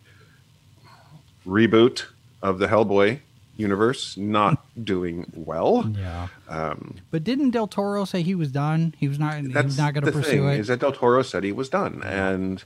reboot 1.47 2.05
of 2.43 2.59
the 2.59 2.67
Hellboy 2.67 3.21
universe 3.57 4.17
not 4.17 4.63
doing 4.83 5.25
well. 5.33 5.91
Yeah. 5.97 6.27
Um, 6.47 6.95
But 7.09 7.23
didn't 7.23 7.51
Del 7.51 7.67
Toro 7.67 8.05
say 8.05 8.21
he 8.21 8.35
was 8.35 8.51
done? 8.51 8.93
He 8.99 9.07
was 9.07 9.17
not. 9.17 9.41
He 9.41 9.47
was 9.47 9.77
not 9.77 9.93
going 9.95 10.05
to 10.05 10.11
pursue 10.11 10.29
thing, 10.29 10.47
it. 10.49 10.59
Is 10.59 10.67
that 10.67 10.79
Del 10.79 10.91
Toro 10.91 11.23
said 11.23 11.43
he 11.43 11.51
was 11.51 11.69
done, 11.69 12.03
and 12.03 12.63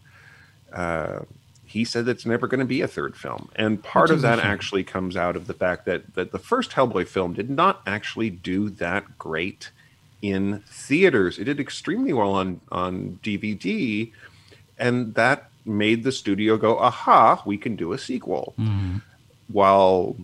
uh, 0.74 1.20
he 1.66 1.86
said 1.86 2.08
it's 2.08 2.26
never 2.26 2.48
going 2.48 2.60
to 2.60 2.66
be 2.66 2.82
a 2.82 2.88
third 2.88 3.16
film. 3.16 3.50
And 3.56 3.84
part 3.84 4.10
of 4.10 4.22
that 4.22 4.40
actually 4.40 4.84
comes 4.84 5.16
out 5.16 5.36
of 5.36 5.48
the 5.48 5.54
fact 5.54 5.86
that 5.86 6.16
that 6.16 6.32
the 6.32 6.40
first 6.40 6.72
Hellboy 6.72 7.08
film 7.08 7.34
did 7.34 7.50
not 7.50 7.82
actually 7.86 8.30
do 8.30 8.70
that 8.72 9.18
great 9.18 9.72
in 10.22 10.64
theaters. 10.68 11.38
It 11.38 11.44
did 11.44 11.60
extremely 11.60 12.14
well 12.14 12.32
on 12.32 12.62
on 12.72 13.20
DVD, 13.24 14.12
and 14.80 15.14
that 15.16 15.50
made 15.66 16.04
the 16.04 16.12
studio 16.12 16.58
go, 16.58 16.80
"Aha, 16.80 17.44
we 17.46 17.58
can 17.58 17.76
do 17.76 17.92
a 17.92 17.98
sequel." 17.98 18.54
Mm-hmm. 18.58 18.98
While 19.48 20.16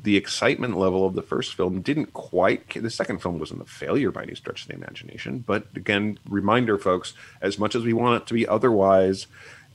the 0.00 0.16
excitement 0.16 0.76
level 0.76 1.06
of 1.06 1.14
the 1.14 1.22
first 1.22 1.54
film 1.54 1.80
didn't 1.80 2.12
quite 2.12 2.68
the 2.80 2.90
second 2.90 3.20
film 3.20 3.38
wasn't 3.38 3.60
a 3.60 3.64
failure 3.64 4.10
by 4.10 4.22
any 4.22 4.34
stretch 4.34 4.62
of 4.62 4.68
the 4.68 4.74
imagination 4.74 5.42
but 5.44 5.66
again 5.74 6.18
reminder 6.28 6.78
folks 6.78 7.14
as 7.40 7.58
much 7.58 7.74
as 7.74 7.82
we 7.82 7.92
want 7.92 8.22
it 8.22 8.26
to 8.26 8.32
be 8.32 8.46
otherwise 8.46 9.26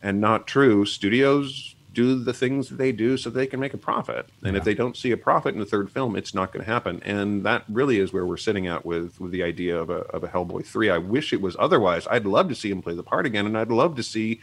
and 0.01 0.21
not 0.21 0.47
true 0.47 0.85
studios 0.85 1.75
do 1.93 2.23
the 2.23 2.33
things 2.33 2.69
that 2.69 2.77
they 2.77 2.91
do 2.91 3.17
so 3.17 3.29
they 3.29 3.45
can 3.45 3.59
make 3.59 3.73
a 3.73 3.77
profit. 3.77 4.27
And 4.43 4.57
if 4.57 4.63
they 4.63 4.73
don't 4.73 4.97
see 4.97 5.11
a 5.11 5.17
profit 5.17 5.53
in 5.53 5.59
the 5.59 5.65
third 5.65 5.91
film 5.91 6.15
it's 6.15 6.33
not 6.33 6.51
going 6.51 6.65
to 6.65 6.71
happen. 6.71 7.01
And 7.03 7.43
that 7.43 7.63
really 7.69 7.99
is 7.99 8.11
where 8.11 8.25
we're 8.25 8.37
sitting 8.37 8.67
at 8.67 8.85
with 8.85 9.19
with 9.19 9.31
the 9.31 9.43
idea 9.43 9.79
of 9.79 9.89
a, 9.89 9.99
of 10.09 10.23
a 10.23 10.27
hellboy 10.27 10.65
3 10.65 10.89
i 10.89 10.97
wish 10.97 11.31
it 11.33 11.41
was 11.41 11.55
otherwise. 11.59 12.07
I'd 12.09 12.25
love 12.25 12.49
to 12.49 12.55
see 12.55 12.71
him 12.71 12.81
play 12.81 12.95
the 12.95 13.03
part 13.03 13.25
again 13.25 13.45
and 13.45 13.57
i'd 13.57 13.69
love 13.69 13.95
to 13.97 14.03
see 14.03 14.41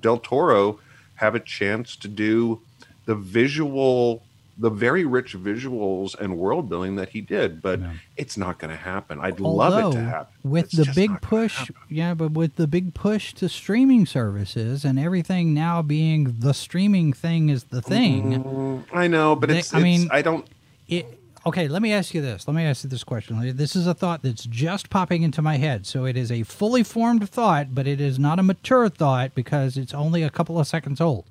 del 0.00 0.18
toro 0.18 0.80
have 1.16 1.34
a 1.34 1.40
chance 1.40 1.96
to 1.96 2.08
do 2.08 2.60
the 3.06 3.14
visual 3.14 4.22
the 4.58 4.68
very 4.68 5.04
rich 5.06 5.34
visuals 5.34 6.14
and 6.20 6.36
world 6.36 6.68
building 6.68 6.96
that 6.96 7.08
he 7.08 7.20
did 7.22 7.62
but 7.62 7.80
Yeah. 7.80 7.92
it's 8.18 8.36
not 8.36 8.58
going 8.58 8.70
to 8.70 8.76
happen 8.76 9.18
i'd 9.20 9.40
love 9.40 9.92
it 9.94 9.96
to 9.96 10.04
happen 10.04 10.32
With 10.44 10.66
It's 10.66 10.76
the 10.76 10.92
big 10.94 11.20
push, 11.22 11.70
yeah, 11.88 12.12
but 12.14 12.32
with 12.32 12.56
the 12.56 12.66
big 12.66 12.92
push 12.92 13.32
to 13.34 13.48
streaming 13.48 14.04
services 14.06 14.84
and 14.84 14.98
everything 14.98 15.54
now 15.54 15.80
being 15.80 16.36
the 16.40 16.52
streaming 16.52 17.12
thing 17.14 17.48
is 17.48 17.64
the 17.64 17.80
thing. 17.80 18.44
Mm, 18.44 18.84
i 18.92 19.06
know 19.06 19.34
but 19.36 19.48
They- 19.48 19.58
it's, 19.60 19.72
I 19.74 19.80
mean- 19.80 20.08
i 20.10 20.20
don't 20.20 20.46
It, 20.86 21.06
okay, 21.46 21.66
let 21.68 21.80
me 21.82 21.92
ask 21.92 22.12
you 22.14 22.20
this. 22.20 22.46
Let 22.46 22.54
me 22.54 22.62
ask 22.64 22.84
you 22.84 22.90
this 22.90 23.02
question. 23.04 23.56
This 23.56 23.74
is 23.74 23.86
a 23.86 23.94
thought 23.94 24.22
that's 24.22 24.44
just 24.44 24.90
popping 24.90 25.22
into 25.22 25.40
my 25.42 25.56
head. 25.56 25.86
So 25.86 26.04
it 26.04 26.16
is 26.16 26.30
a 26.30 26.42
fully 26.44 26.82
formed 26.84 27.28
thought, 27.30 27.74
but 27.74 27.86
it 27.86 28.00
is 28.00 28.18
not 28.18 28.38
a 28.38 28.42
mature 28.42 28.88
thought 28.90 29.34
because 29.34 29.76
it's 29.78 29.94
only 29.94 30.22
a 30.22 30.30
couple 30.30 30.58
of 30.60 30.66
seconds 30.68 31.00
old. 31.00 31.24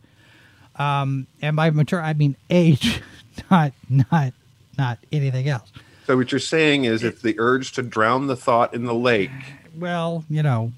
Um, 0.77 1.27
and 1.41 1.55
by 1.55 1.69
mature, 1.69 2.01
I 2.01 2.13
mean 2.13 2.35
age, 2.49 3.01
not 3.51 3.73
not 3.89 4.33
not 4.77 4.99
anything 5.11 5.47
else. 5.49 5.71
so 6.07 6.15
what 6.17 6.31
you're 6.31 6.39
saying 6.39 6.85
is 6.85 7.03
it's 7.03 7.21
the 7.21 7.35
urge 7.39 7.71
to 7.73 7.83
drown 7.83 8.27
the 8.27 8.35
thought 8.35 8.73
in 8.73 8.85
the 8.85 8.93
lake 8.95 9.29
Well, 9.77 10.23
you 10.29 10.41
know, 10.43 10.71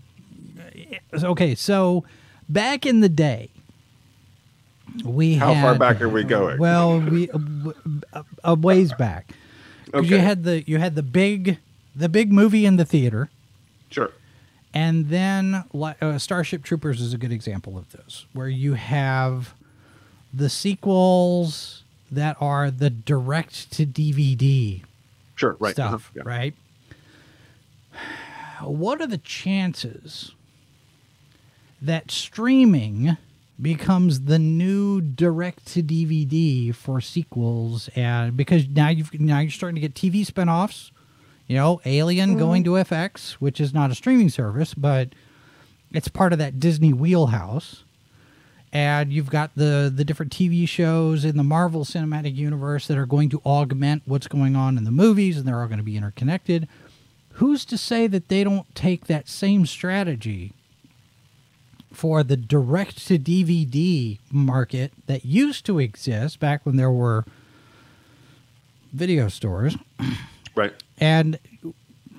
okay. 1.14 1.56
So 1.56 2.04
back 2.50 2.86
in 2.86 3.00
the 3.02 3.10
day, 3.10 3.50
we 5.06 5.36
how 5.36 5.54
far 5.54 5.76
back 5.78 6.02
are 6.02 6.10
we 6.10 6.24
going 6.24 6.58
Well, 6.58 7.00
we 7.12 7.30
a, 8.14 8.26
a 8.44 8.56
ways 8.56 8.94
back. 8.94 9.32
'Cause 9.92 10.10
You 10.10 10.18
had 10.18 10.44
the 10.44 10.64
you 10.68 10.80
had 10.80 10.96
the 10.96 11.04
big 11.04 11.60
the 11.96 12.10
big 12.10 12.32
movie 12.32 12.66
in 12.66 12.78
the 12.78 12.86
theater, 12.86 13.30
sure 13.92 14.12
and 14.74 15.10
then 15.10 15.64
uh, 16.02 16.18
Starship 16.18 16.64
Troopers 16.64 17.00
is 17.00 17.14
a 17.14 17.18
good 17.20 17.32
example 17.32 17.78
of 17.78 17.92
this, 17.92 18.26
where 18.34 18.48
you 18.50 18.74
have 18.74 19.54
the 20.34 20.50
sequels 20.50 21.84
that 22.12 22.36
are 22.40 22.72
the 22.72 22.90
direct 22.90 23.72
to 23.72 23.86
DVD 23.86 24.82
sure 25.36 25.58
right 25.60 25.78
uh-huh, 25.78 25.98
stuff, 25.98 26.12
yeah. 26.16 26.24
right? 26.26 26.54
What 28.62 29.02
are 29.02 29.08
the 29.08 29.18
chances 29.18 30.32
that 31.82 32.10
streaming 32.10 33.18
becomes 33.62 34.22
the 34.22 34.40
new 34.40 35.02
direct 35.02 35.68
to 35.68 35.84
DVD 35.84 36.74
for 36.74 37.02
sequels 37.02 37.90
and 37.96 38.36
because 38.36 38.68
now 38.68 38.90
you've 38.90 39.14
now 39.20 39.40
you're 39.40 39.52
starting 39.52 39.76
to 39.76 39.82
get 39.82 39.94
TV 39.94 40.26
spin-offs, 40.26 40.92
you 41.48 41.56
know, 41.56 41.82
Alien 41.86 42.38
going 42.38 42.64
to 42.64 42.72
FX, 42.72 43.34
which 43.34 43.60
is 43.60 43.74
not 43.74 43.92
a 43.92 43.96
streaming 43.96 44.30
service, 44.30 44.74
but 44.74 45.10
it's 45.92 46.08
part 46.08 46.34
of 46.34 46.40
that 46.40 46.60
Disney 46.60 46.94
wheelhouse. 46.94 47.84
And 48.74 49.14
you've 49.14 49.30
got 49.30 49.52
the 49.56 49.92
the 49.96 50.04
different 50.04 50.32
TV 50.32 50.68
shows 50.68 51.24
in 51.24 51.38
the 51.38 51.44
Marvel 51.44 51.86
Cinematic 51.86 52.36
Universe 52.36 52.88
that 52.88 52.98
are 52.98 53.06
going 53.06 53.30
to 53.30 53.40
augment 53.46 54.02
what's 54.06 54.28
going 54.28 54.56
on 54.56 54.78
in 54.80 54.84
the 54.84 54.92
movies 54.92 55.38
and 55.38 55.48
they're 55.48 55.62
all 55.62 55.68
going 55.68 55.78
to 55.78 55.84
be 55.84 55.96
interconnected. 55.96 56.68
Who's 57.34 57.66
to 57.66 57.78
say 57.78 58.08
that 58.08 58.30
they 58.30 58.44
don't 58.44 58.74
take 58.76 59.06
that 59.08 59.30
same 59.30 59.68
strategy 59.68 60.54
for 61.92 62.24
the 62.24 62.36
direct 62.36 63.06
to 63.08 63.20
DVD 63.20 64.18
market 64.32 64.92
that 65.06 65.24
used 65.24 65.66
to 65.68 65.78
exist 65.78 66.40
back 66.40 66.66
when 66.66 66.76
there 66.76 66.90
were 66.92 67.26
video 68.92 69.28
stores 69.28 69.76
right 70.56 70.74
and 71.00 71.38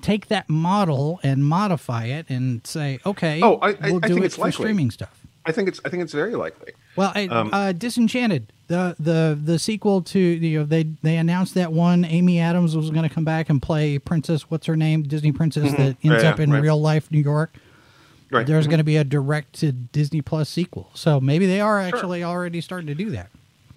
take 0.01 0.27
that 0.27 0.49
model 0.49 1.19
and 1.23 1.43
modify 1.45 2.05
it 2.05 2.25
and 2.29 2.65
say, 2.65 2.99
okay, 3.05 3.41
Oh, 3.41 3.55
I- 3.55 3.69
I- 3.81 3.91
we'll 3.91 3.97
I 4.03 4.07
do 4.07 4.13
think 4.13 4.19
it 4.23 4.25
it's 4.27 4.35
for 4.35 4.41
likely. 4.41 4.51
streaming 4.63 4.91
stuff. 4.91 5.24
I 5.45 5.51
think 5.51 5.67
it's 5.67 5.79
i 5.85 5.89
think 5.89 6.03
it's 6.03 6.13
very 6.13 6.35
likely 6.35 6.73
Well, 6.95 7.11
I, 7.15 7.27
Um, 7.27 7.49
uh, 7.53 7.71
Disenchanted, 7.73 8.51
the 8.67 8.95
the 8.99 9.37
the 9.41 9.59
sequel 9.59 10.01
to 10.03 10.19
you 10.19 10.59
know 10.59 10.65
they 10.65 10.83
they 11.03 11.17
announced 11.17 11.53
that 11.55 11.71
one 11.73 12.05
Amy 12.05 12.39
Adams 12.39 12.75
was 12.75 12.89
going 12.89 13.07
to 13.07 13.13
come 13.13 13.25
back 13.25 13.49
and 13.49 13.61
play 13.61 13.99
Princess. 13.99 14.49
What's 14.49 14.65
her 14.67 14.75
name? 14.77 15.03
Disney 15.03 15.31
princess 15.31 15.71
that 15.73 15.79
ends 15.79 15.97
Mm-hmm. 16.03 16.11
Yeah, 16.23 16.29
up 16.31 16.39
in 16.39 16.51
right. 16.51 16.61
real 16.61 16.79
life 16.81 17.11
New 17.11 17.19
York. 17.21 17.55
right 18.31 18.45
There's 18.47 18.67
going 18.67 18.79
to 18.79 18.83
be 18.85 18.97
a 18.97 19.03
direct 19.03 19.53
to 19.59 19.71
Disney 19.71 20.21
Plus 20.21 20.49
sequel, 20.49 20.89
so 20.93 21.19
maybe 21.19 21.45
they 21.45 21.59
are 21.61 21.79
actually 21.79 22.23
already 22.23 22.61
starting 22.61 22.87
to 22.87 22.95
do 22.95 23.09
that. 23.11 23.29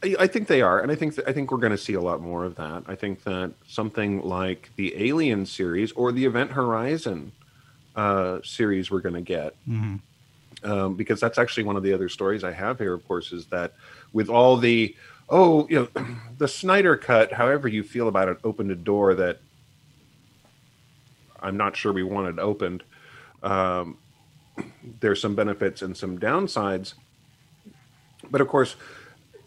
I 0.02 0.14
I 0.20 0.26
think 0.28 0.46
they 0.48 0.62
are, 0.62 0.80
and 0.80 0.92
I 0.92 0.94
think 0.94 1.16
that, 1.16 1.28
I 1.28 1.32
think 1.32 1.50
we're 1.50 1.58
going 1.66 1.76
to 1.76 1.84
see 1.88 1.94
a 1.94 2.00
lot 2.00 2.20
more 2.22 2.44
of 2.44 2.54
that. 2.54 2.84
I 2.86 2.94
think 2.94 3.24
that 3.24 3.52
something 3.66 4.22
like 4.22 4.70
the 4.76 4.94
Alien 5.08 5.44
series 5.44 5.90
or 5.92 6.12
the 6.12 6.24
Event 6.24 6.52
Horizon 6.52 7.32
uh, 7.96 8.38
series 8.44 8.90
we're 8.92 9.00
going 9.00 9.16
to 9.16 9.20
get, 9.36 9.56
um, 10.64 10.94
because 10.94 11.20
that's 11.20 11.38
actually 11.38 11.64
one 11.64 11.76
of 11.76 11.82
the 11.82 11.92
other 11.92 12.08
stories 12.08 12.44
I 12.44 12.52
have 12.52 12.78
here. 12.78 12.94
Of 12.94 13.06
course, 13.06 13.32
is 13.32 13.46
that 13.46 13.74
with 14.12 14.28
all 14.28 14.56
the 14.56 14.94
oh, 15.28 15.66
you 15.68 15.88
know, 15.94 16.06
the 16.38 16.48
Snyder 16.48 16.96
cut, 16.96 17.32
however 17.32 17.68
you 17.68 17.82
feel 17.82 18.08
about 18.08 18.28
it, 18.28 18.38
opened 18.44 18.70
a 18.70 18.76
door 18.76 19.14
that 19.14 19.40
I'm 21.40 21.56
not 21.56 21.76
sure 21.76 21.92
we 21.92 22.02
wanted 22.02 22.38
opened. 22.38 22.82
Um, 23.42 23.98
there's 25.00 25.20
some 25.20 25.34
benefits 25.34 25.82
and 25.82 25.96
some 25.96 26.18
downsides, 26.18 26.94
but 28.30 28.40
of 28.40 28.48
course, 28.48 28.76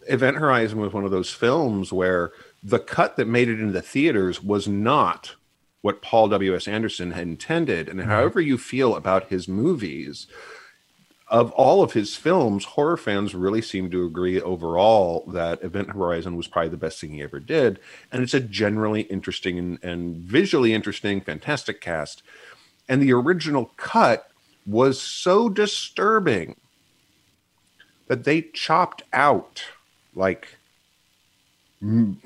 Event 0.07 0.37
Horizon 0.37 0.79
was 0.79 0.93
one 0.93 1.05
of 1.05 1.11
those 1.11 1.31
films 1.31 1.93
where 1.93 2.31
the 2.63 2.79
cut 2.79 3.17
that 3.17 3.27
made 3.27 3.49
it 3.49 3.59
into 3.59 3.73
the 3.73 3.81
theaters 3.81 4.43
was 4.43 4.67
not 4.67 5.35
what 5.81 6.01
Paul 6.01 6.27
W.S. 6.29 6.67
Anderson 6.67 7.11
had 7.11 7.23
intended. 7.23 7.89
And 7.89 8.01
however 8.01 8.39
you 8.39 8.57
feel 8.57 8.95
about 8.95 9.29
his 9.29 9.47
movies, 9.47 10.27
of 11.31 11.49
all 11.53 11.81
of 11.81 11.93
his 11.93 12.17
films, 12.17 12.65
horror 12.65 12.97
fans 12.97 13.33
really 13.33 13.61
seem 13.61 13.89
to 13.89 14.05
agree 14.05 14.41
overall 14.41 15.23
that 15.29 15.63
Event 15.63 15.91
Horizon 15.91 16.35
was 16.35 16.49
probably 16.49 16.67
the 16.67 16.77
best 16.77 16.99
thing 16.99 17.11
he 17.11 17.23
ever 17.23 17.39
did. 17.39 17.79
And 18.11 18.21
it's 18.21 18.33
a 18.33 18.41
generally 18.41 19.03
interesting 19.03 19.57
and, 19.57 19.79
and 19.81 20.17
visually 20.17 20.73
interesting, 20.73 21.21
fantastic 21.21 21.79
cast. 21.79 22.21
And 22.89 23.01
the 23.01 23.13
original 23.13 23.71
cut 23.77 24.29
was 24.65 25.01
so 25.01 25.47
disturbing 25.47 26.57
that 28.07 28.25
they 28.25 28.41
chopped 28.41 29.03
out 29.13 29.63
like 30.13 30.57
mm, 31.81 32.17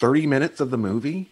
30 0.00 0.26
minutes 0.26 0.58
of 0.58 0.72
the 0.72 0.76
movie. 0.76 1.30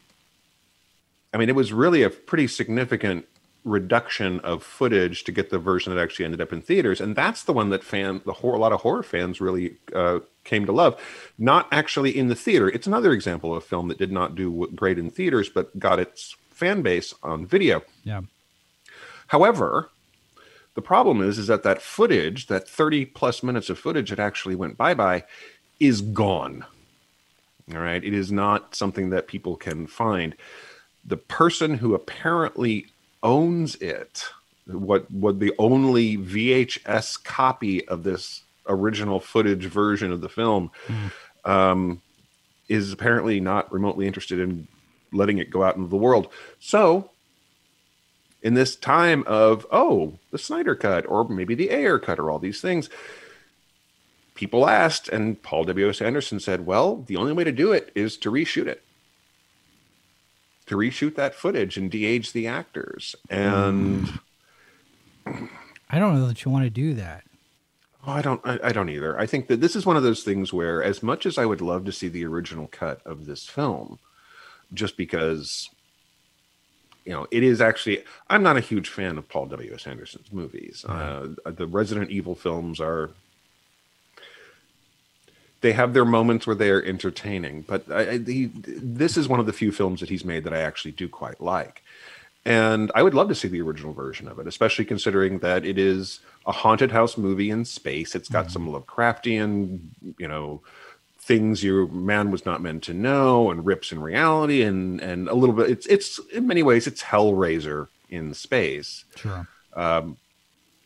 I 1.34 1.36
mean, 1.36 1.48
it 1.48 1.56
was 1.56 1.72
really 1.72 2.04
a 2.04 2.10
pretty 2.10 2.46
significant 2.46 3.26
reduction 3.68 4.40
of 4.40 4.62
footage 4.62 5.24
to 5.24 5.32
get 5.32 5.50
the 5.50 5.58
version 5.58 5.94
that 5.94 6.00
actually 6.00 6.24
ended 6.24 6.40
up 6.40 6.52
in 6.52 6.62
theaters, 6.62 7.00
and 7.00 7.14
that's 7.14 7.44
the 7.44 7.52
one 7.52 7.70
that 7.70 7.84
fan 7.84 8.20
the 8.24 8.32
horror, 8.32 8.56
a 8.56 8.58
lot 8.58 8.72
of 8.72 8.80
horror 8.80 9.02
fans 9.02 9.40
really 9.40 9.76
uh, 9.94 10.20
came 10.44 10.66
to 10.66 10.72
love. 10.72 11.00
Not 11.38 11.68
actually 11.70 12.16
in 12.16 12.28
the 12.28 12.34
theater. 12.34 12.68
It's 12.68 12.86
another 12.86 13.12
example 13.12 13.52
of 13.52 13.58
a 13.58 13.66
film 13.66 13.88
that 13.88 13.98
did 13.98 14.12
not 14.12 14.34
do 14.34 14.68
great 14.74 14.98
in 14.98 15.10
theaters, 15.10 15.48
but 15.48 15.78
got 15.78 16.00
its 16.00 16.36
fan 16.50 16.82
base 16.82 17.14
on 17.22 17.46
video. 17.46 17.82
Yeah. 18.04 18.22
However, 19.28 19.90
the 20.74 20.82
problem 20.82 21.20
is 21.20 21.38
is 21.38 21.46
that 21.48 21.62
that 21.62 21.82
footage, 21.82 22.46
that 22.46 22.68
30 22.68 23.06
plus 23.06 23.42
minutes 23.42 23.70
of 23.70 23.78
footage 23.78 24.10
that 24.10 24.18
actually 24.18 24.54
went 24.54 24.76
bye-bye 24.76 25.24
is 25.80 26.00
gone. 26.00 26.64
All 27.72 27.80
right. 27.80 28.02
It 28.02 28.14
is 28.14 28.32
not 28.32 28.74
something 28.74 29.10
that 29.10 29.28
people 29.28 29.56
can 29.56 29.86
find. 29.86 30.34
The 31.04 31.16
person 31.16 31.74
who 31.78 31.94
apparently 31.94 32.86
owns 33.22 33.76
it, 33.76 34.24
what 34.66 35.10
what 35.10 35.40
the 35.40 35.52
only 35.58 36.16
VHS 36.16 37.22
copy 37.24 37.86
of 37.88 38.02
this 38.02 38.42
original 38.68 39.20
footage 39.20 39.64
version 39.64 40.12
of 40.12 40.20
the 40.20 40.28
film, 40.28 40.70
mm. 40.86 41.50
um, 41.50 42.02
is 42.68 42.92
apparently 42.92 43.40
not 43.40 43.72
remotely 43.72 44.06
interested 44.06 44.38
in 44.38 44.68
letting 45.12 45.38
it 45.38 45.50
go 45.50 45.62
out 45.62 45.76
into 45.76 45.88
the 45.88 45.96
world. 45.96 46.28
So, 46.60 47.10
in 48.42 48.54
this 48.54 48.76
time 48.76 49.24
of 49.26 49.66
oh, 49.72 50.18
the 50.30 50.38
Snyder 50.38 50.74
cut 50.74 51.06
or 51.08 51.28
maybe 51.28 51.54
the 51.54 51.70
Ayer 51.70 51.98
cut 51.98 52.18
or 52.18 52.30
all 52.30 52.38
these 52.38 52.60
things, 52.60 52.90
people 54.34 54.68
asked, 54.68 55.08
and 55.08 55.42
Paul 55.42 55.64
W. 55.64 55.88
S. 55.88 56.02
Anderson 56.02 56.40
said, 56.40 56.66
"Well, 56.66 57.04
the 57.06 57.16
only 57.16 57.32
way 57.32 57.44
to 57.44 57.52
do 57.52 57.72
it 57.72 57.90
is 57.94 58.16
to 58.18 58.30
reshoot 58.30 58.66
it." 58.66 58.82
To 60.68 60.76
reshoot 60.76 61.14
that 61.14 61.34
footage 61.34 61.76
and 61.76 61.90
de-age 61.90 62.32
the 62.32 62.46
actors, 62.46 63.16
and 63.30 64.20
I 65.24 65.98
don't 65.98 66.14
know 66.14 66.26
that 66.28 66.44
you 66.44 66.50
want 66.50 66.64
to 66.64 66.70
do 66.70 66.94
that. 66.94 67.24
Oh, 68.06 68.12
I 68.12 68.22
don't. 68.22 68.40
I, 68.44 68.58
I, 68.64 68.72
don't 68.72 68.90
either. 68.90 69.18
I 69.18 69.26
think 69.26 69.48
that 69.48 69.60
this 69.60 69.74
is 69.74 69.84
one 69.84 69.96
of 69.96 70.02
those 70.02 70.22
things 70.22 70.52
where, 70.52 70.82
as 70.82 71.02
much 71.02 71.26
as 71.26 71.36
I 71.38 71.46
would 71.46 71.60
love 71.60 71.84
to 71.86 71.92
see 71.92 72.08
the 72.08 72.24
original 72.26 72.68
cut 72.68 73.00
of 73.04 73.26
this 73.26 73.46
film, 73.46 73.98
just 74.72 74.96
because, 74.96 75.68
you 77.04 77.12
know, 77.12 77.26
it 77.30 77.42
is 77.42 77.60
actually. 77.60 78.04
I'm 78.28 78.42
not 78.42 78.56
a 78.56 78.60
huge 78.60 78.88
fan 78.88 79.18
of 79.18 79.28
Paul 79.28 79.46
W. 79.46 79.74
S. 79.74 79.86
Anderson's 79.86 80.32
movies. 80.32 80.84
Uh, 80.86 81.28
the 81.44 81.66
Resident 81.66 82.10
Evil 82.10 82.34
films 82.34 82.80
are. 82.80 83.10
They 85.60 85.72
have 85.72 85.92
their 85.92 86.04
moments 86.04 86.46
where 86.46 86.56
they 86.56 86.70
are 86.70 86.82
entertaining, 86.82 87.62
but 87.62 87.90
I, 87.90 88.10
I, 88.10 88.18
he, 88.18 88.50
this 88.54 89.16
is 89.16 89.28
one 89.28 89.40
of 89.40 89.46
the 89.46 89.52
few 89.52 89.72
films 89.72 90.00
that 90.00 90.08
he's 90.08 90.24
made 90.24 90.44
that 90.44 90.54
I 90.54 90.60
actually 90.60 90.92
do 90.92 91.08
quite 91.08 91.40
like. 91.40 91.82
And 92.44 92.90
I 92.94 93.02
would 93.02 93.14
love 93.14 93.28
to 93.28 93.34
see 93.34 93.48
the 93.48 93.60
original 93.60 93.92
version 93.92 94.28
of 94.28 94.38
it, 94.38 94.46
especially 94.46 94.84
considering 94.84 95.40
that 95.40 95.64
it 95.66 95.76
is 95.76 96.20
a 96.46 96.52
haunted 96.52 96.92
house 96.92 97.18
movie 97.18 97.50
in 97.50 97.64
space. 97.64 98.14
It's 98.14 98.28
got 98.28 98.46
mm-hmm. 98.46 98.52
some 98.52 98.68
Lovecraftian, 98.68 99.80
you 100.18 100.28
know, 100.28 100.62
things 101.18 101.62
your 101.62 101.86
man 101.88 102.30
was 102.30 102.46
not 102.46 102.62
meant 102.62 102.82
to 102.84 102.94
know, 102.94 103.50
and 103.50 103.66
rips 103.66 103.92
in 103.92 104.00
reality, 104.00 104.62
and 104.62 105.00
and 105.00 105.28
a 105.28 105.34
little 105.34 105.54
bit. 105.54 105.68
It's 105.68 105.86
it's 105.86 106.18
in 106.32 106.46
many 106.46 106.62
ways 106.62 106.86
it's 106.86 107.02
Hellraiser 107.02 107.88
in 108.08 108.32
space. 108.32 109.04
Sure. 109.16 109.46
Um, 109.74 110.16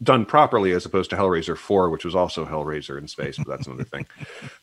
done 0.03 0.25
properly 0.25 0.73
as 0.73 0.85
opposed 0.85 1.11
to 1.11 1.17
Hellraiser 1.17 1.57
4, 1.57 1.91
which 1.91 2.05
was 2.05 2.15
also 2.15 2.45
Hellraiser 2.45 2.99
in 2.99 3.07
space, 3.07 3.37
but 3.37 3.47
that's 3.47 3.67
another 3.67 3.85
thing. 3.85 4.07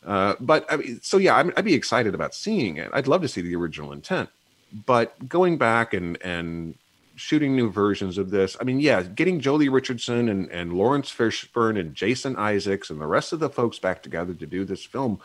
Uh, 0.05 0.33
but 0.39 0.65
I 0.71 0.77
mean, 0.77 0.99
so 1.03 1.17
yeah, 1.17 1.35
I'd, 1.35 1.53
I'd 1.55 1.65
be 1.65 1.75
excited 1.75 2.15
about 2.15 2.33
seeing 2.33 2.77
it. 2.77 2.89
I'd 2.93 3.07
love 3.07 3.21
to 3.21 3.27
see 3.27 3.41
the 3.41 3.55
original 3.55 3.91
intent 3.91 4.29
but 4.71 5.27
going 5.27 5.57
back 5.57 5.93
and 5.93 6.21
and 6.21 6.75
shooting 7.15 7.53
new 7.53 7.69
versions 7.69 8.17
of 8.17 8.29
this, 8.29 8.55
I 8.61 8.63
mean, 8.63 8.79
yeah, 8.79 9.03
getting 9.03 9.41
Joely 9.41 9.69
Richardson 9.69 10.29
and, 10.29 10.49
and 10.51 10.71
Laurence 10.71 11.11
Fishburne 11.11 11.77
and 11.77 11.93
Jason 11.93 12.37
Isaacs 12.37 12.89
and 12.89 13.01
the 13.01 13.07
rest 13.07 13.33
of 13.33 13.41
the 13.41 13.49
folks 13.49 13.77
back 13.77 14.01
together 14.01 14.33
to 14.33 14.45
do 14.45 14.63
this 14.63 14.85
film 14.85 15.19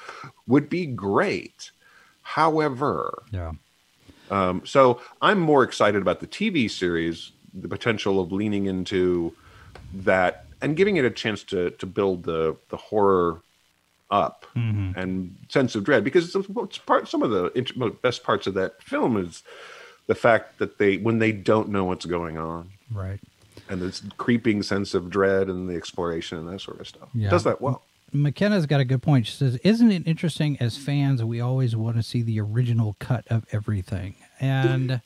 would 0.48 0.68
be 0.68 0.86
great. 0.86 1.70
However, 2.22 3.22
yeah. 3.30 3.52
Um, 4.30 4.62
so 4.64 5.00
I'm 5.22 5.38
more 5.38 5.62
excited 5.62 6.02
about 6.02 6.18
the 6.18 6.26
TV 6.26 6.68
series, 6.68 7.30
the 7.52 7.68
potential 7.68 8.18
of 8.18 8.32
leaning 8.32 8.66
into 8.66 9.36
that 10.02 10.46
and 10.60 10.76
giving 10.76 10.96
it 10.96 11.04
a 11.04 11.10
chance 11.10 11.42
to 11.44 11.70
to 11.70 11.86
build 11.86 12.24
the 12.24 12.56
the 12.70 12.76
horror 12.76 13.40
up 14.10 14.46
mm-hmm. 14.54 14.98
and 14.98 15.36
sense 15.48 15.74
of 15.74 15.84
dread 15.84 16.04
because 16.04 16.34
it's 16.34 16.78
part 16.78 17.08
some 17.08 17.22
of 17.22 17.30
the 17.30 17.96
best 18.02 18.22
parts 18.22 18.46
of 18.46 18.54
that 18.54 18.82
film 18.82 19.16
is 19.16 19.42
the 20.06 20.14
fact 20.14 20.58
that 20.58 20.78
they 20.78 20.98
when 20.98 21.18
they 21.18 21.32
don't 21.32 21.68
know 21.68 21.84
what's 21.84 22.06
going 22.06 22.38
on. 22.38 22.70
Right. 22.92 23.20
And 23.68 23.80
this 23.80 24.02
creeping 24.18 24.62
sense 24.62 24.94
of 24.94 25.08
dread 25.08 25.48
and 25.48 25.68
the 25.68 25.74
exploration 25.74 26.38
and 26.38 26.48
that 26.48 26.60
sort 26.60 26.80
of 26.80 26.88
stuff. 26.88 27.08
Yeah. 27.14 27.30
does 27.30 27.44
that 27.44 27.60
well. 27.60 27.82
Mckenna's 28.12 28.66
got 28.66 28.78
a 28.78 28.84
good 28.84 29.02
point. 29.02 29.26
She 29.26 29.32
says 29.32 29.56
isn't 29.64 29.90
it 29.90 30.06
interesting 30.06 30.56
as 30.60 30.76
fans 30.76 31.24
we 31.24 31.40
always 31.40 31.74
want 31.74 31.96
to 31.96 32.02
see 32.02 32.22
the 32.22 32.40
original 32.40 32.96
cut 33.00 33.26
of 33.28 33.46
everything? 33.52 34.14
And 34.40 35.00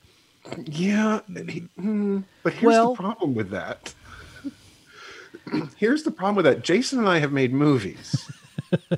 yeah 0.64 1.18
hmm, 1.20 2.20
but 2.42 2.54
here's 2.54 2.64
well, 2.64 2.90
the 2.90 2.96
problem 2.96 3.34
with 3.34 3.50
that 3.50 3.94
here's 5.76 6.02
the 6.02 6.10
problem 6.10 6.36
with 6.36 6.44
that 6.44 6.62
jason 6.62 6.98
and 6.98 7.08
i 7.08 7.18
have 7.18 7.32
made 7.32 7.52
movies 7.52 8.30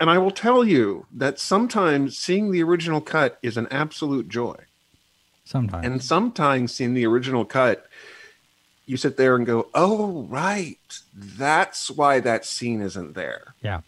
and 0.00 0.10
I 0.10 0.18
will 0.18 0.30
tell 0.30 0.64
you 0.64 1.06
that 1.12 1.38
sometimes 1.38 2.18
seeing 2.18 2.50
the 2.50 2.62
original 2.62 3.00
cut 3.00 3.38
is 3.42 3.56
an 3.56 3.66
absolute 3.70 4.28
joy. 4.28 4.56
Sometimes. 5.44 5.86
And 5.86 6.02
sometimes 6.02 6.72
seeing 6.72 6.94
the 6.94 7.06
original 7.06 7.44
cut, 7.44 7.86
you 8.86 8.96
sit 8.96 9.16
there 9.16 9.36
and 9.36 9.46
go, 9.46 9.68
oh, 9.74 10.22
right. 10.24 10.78
That's 11.14 11.90
why 11.90 12.20
that 12.20 12.44
scene 12.44 12.80
isn't 12.80 13.14
there. 13.14 13.54
Yeah. 13.62 13.80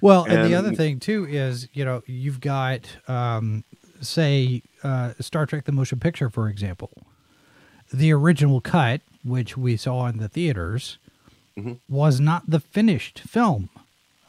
Well, 0.00 0.24
and, 0.24 0.34
and 0.34 0.50
the 0.50 0.54
other 0.54 0.72
thing, 0.72 1.00
too, 1.00 1.26
is, 1.28 1.68
you 1.72 1.84
know, 1.84 2.02
you've 2.06 2.40
got, 2.40 2.88
um, 3.08 3.64
say, 4.00 4.62
uh, 4.84 5.14
Star 5.18 5.46
Trek 5.46 5.64
the 5.64 5.72
Motion 5.72 5.98
Picture, 5.98 6.30
for 6.30 6.48
example. 6.48 6.92
The 7.92 8.12
original 8.12 8.60
cut, 8.60 9.00
which 9.24 9.56
we 9.56 9.76
saw 9.76 10.06
in 10.06 10.18
the 10.18 10.28
theaters, 10.28 10.98
mm-hmm. 11.56 11.74
was 11.88 12.20
not 12.20 12.48
the 12.48 12.60
finished 12.60 13.20
film 13.20 13.70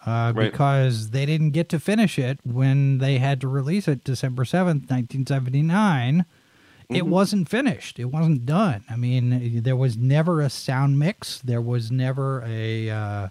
uh, 0.06 0.34
right. 0.36 0.52
because 0.52 1.10
they 1.12 1.26
didn't 1.26 1.52
get 1.52 1.70
to 1.70 1.80
finish 1.80 2.18
it 2.18 2.40
when 2.44 3.00
they 3.00 3.18
had 3.18 3.42
to 3.42 3.48
release 3.48 3.88
it 3.88 4.04
December 4.04 4.44
7th, 4.44 4.90
1979. 4.90 6.20
Mm-hmm. 6.20 6.96
It 6.96 7.06
wasn't 7.06 7.50
finished. 7.50 8.00
It 8.00 8.06
wasn't 8.06 8.46
done. 8.46 8.84
I 8.90 8.96
mean, 8.96 9.62
there 9.62 9.76
was 9.76 9.96
never 9.98 10.42
a 10.42 10.50
sound 10.50 10.98
mix. 10.98 11.40
There 11.40 11.62
was 11.62 11.92
never 11.92 12.44
a 12.46 12.90
uh, 12.90 13.28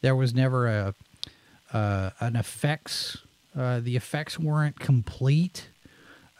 there 0.00 0.16
was 0.16 0.32
never 0.32 0.66
a 0.66 0.94
uh, 1.72 2.10
an 2.20 2.36
effects. 2.36 3.18
Uh, 3.56 3.80
the 3.80 3.96
effects 3.96 4.38
weren't 4.38 4.80
complete. 4.80 5.68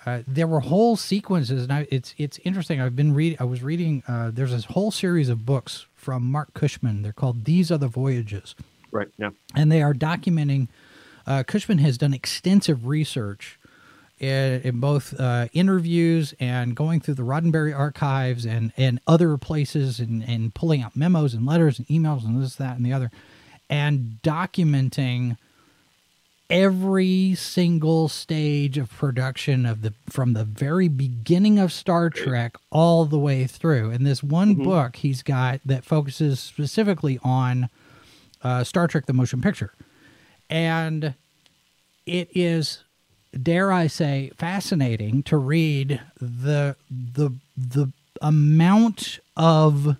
Uh, 0.06 0.22
there 0.26 0.46
were 0.46 0.60
whole 0.60 0.96
sequences, 0.96 1.62
and 1.62 1.72
I, 1.72 1.86
it's 1.90 2.14
it's 2.18 2.38
interesting. 2.44 2.80
I've 2.80 2.96
been 2.96 3.14
reading. 3.14 3.38
I 3.40 3.44
was 3.44 3.62
reading. 3.62 4.02
Uh, 4.06 4.30
there's 4.32 4.50
this 4.50 4.66
whole 4.66 4.90
series 4.90 5.28
of 5.28 5.46
books 5.46 5.86
from 5.94 6.30
Marc 6.30 6.52
Cushman. 6.54 7.02
They're 7.02 7.12
called 7.12 7.44
"These 7.44 7.72
Are 7.72 7.78
the 7.78 7.88
Voyages." 7.88 8.54
Right. 8.90 9.08
Yeah. 9.18 9.30
And 9.54 9.72
they 9.72 9.82
are 9.82 9.94
documenting. 9.94 10.68
Uh, 11.26 11.42
Cushman 11.42 11.78
has 11.78 11.96
done 11.96 12.12
extensive 12.12 12.86
research 12.86 13.58
in, 14.18 14.60
in 14.62 14.80
both 14.80 15.18
uh, 15.18 15.48
interviews 15.52 16.34
and 16.38 16.76
going 16.76 17.00
through 17.00 17.14
the 17.14 17.22
Roddenberry 17.22 17.76
archives 17.76 18.44
and 18.44 18.72
and 18.76 19.00
other 19.06 19.36
places 19.36 20.00
and 20.00 20.22
and 20.22 20.54
pulling 20.54 20.82
out 20.82 20.94
memos 20.94 21.34
and 21.34 21.46
letters 21.46 21.78
and 21.78 21.88
emails 21.88 22.24
and 22.24 22.42
this 22.42 22.56
that 22.56 22.76
and 22.76 22.84
the 22.84 22.92
other, 22.92 23.10
and 23.70 24.18
documenting 24.22 25.36
every 26.50 27.34
single 27.34 28.08
stage 28.08 28.76
of 28.78 28.90
production 28.90 29.64
of 29.64 29.82
the 29.82 29.94
from 30.08 30.34
the 30.34 30.44
very 30.44 30.88
beginning 30.88 31.58
of 31.58 31.72
Star 31.72 32.10
Trek 32.10 32.56
all 32.70 33.04
the 33.04 33.18
way 33.18 33.46
through. 33.46 33.90
And 33.90 34.06
this 34.06 34.22
one 34.22 34.54
mm-hmm. 34.54 34.64
book 34.64 34.96
he's 34.96 35.22
got 35.22 35.60
that 35.64 35.84
focuses 35.84 36.40
specifically 36.40 37.18
on 37.22 37.68
uh, 38.42 38.64
Star 38.64 38.86
Trek: 38.86 39.06
The 39.06 39.12
Motion 39.12 39.40
Picture, 39.40 39.72
and 40.50 41.14
it 42.06 42.28
is, 42.34 42.84
dare 43.40 43.72
I 43.72 43.86
say, 43.86 44.30
fascinating 44.36 45.22
to 45.24 45.36
read 45.36 46.00
the 46.20 46.76
the 46.90 47.30
the 47.56 47.92
amount 48.20 49.18
of 49.36 49.96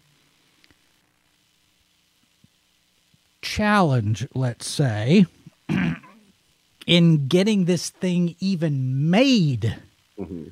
challenge, 3.43 4.27
let's 4.35 4.67
say, 4.67 5.27
in 6.87 7.29
getting 7.29 7.65
this 7.65 7.91
thing 7.91 8.37
even 8.41 9.11
made, 9.11 9.77
mm-hmm. 10.19 10.49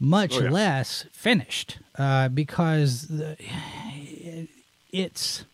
much 0.00 0.36
oh, 0.36 0.44
yeah. 0.44 0.50
less 0.50 1.06
finished, 1.12 1.78
uh, 1.96 2.28
because 2.28 3.08
the, 3.08 3.36
it's 4.90 5.44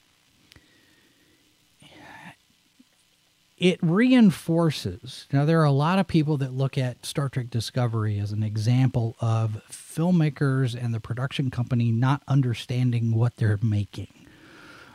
it 3.59 3.79
reinforces. 3.83 5.27
Now, 5.33 5.45
there 5.45 5.61
are 5.61 5.65
a 5.65 5.73
lot 5.73 5.99
of 5.99 6.07
people 6.07 6.37
that 6.39 6.53
look 6.53 6.79
at 6.79 7.05
Star 7.05 7.29
Trek 7.29 7.51
Discovery 7.51 8.19
as 8.19 8.31
an 8.31 8.43
example 8.43 9.17
of 9.21 9.61
filmmakers 9.71 10.81
and 10.81 10.95
the 10.95 11.01
production 11.01 11.51
company 11.51 11.91
not 11.91 12.23
understanding 12.29 13.13
what 13.13 13.37
they're 13.37 13.59
making. 13.61 14.18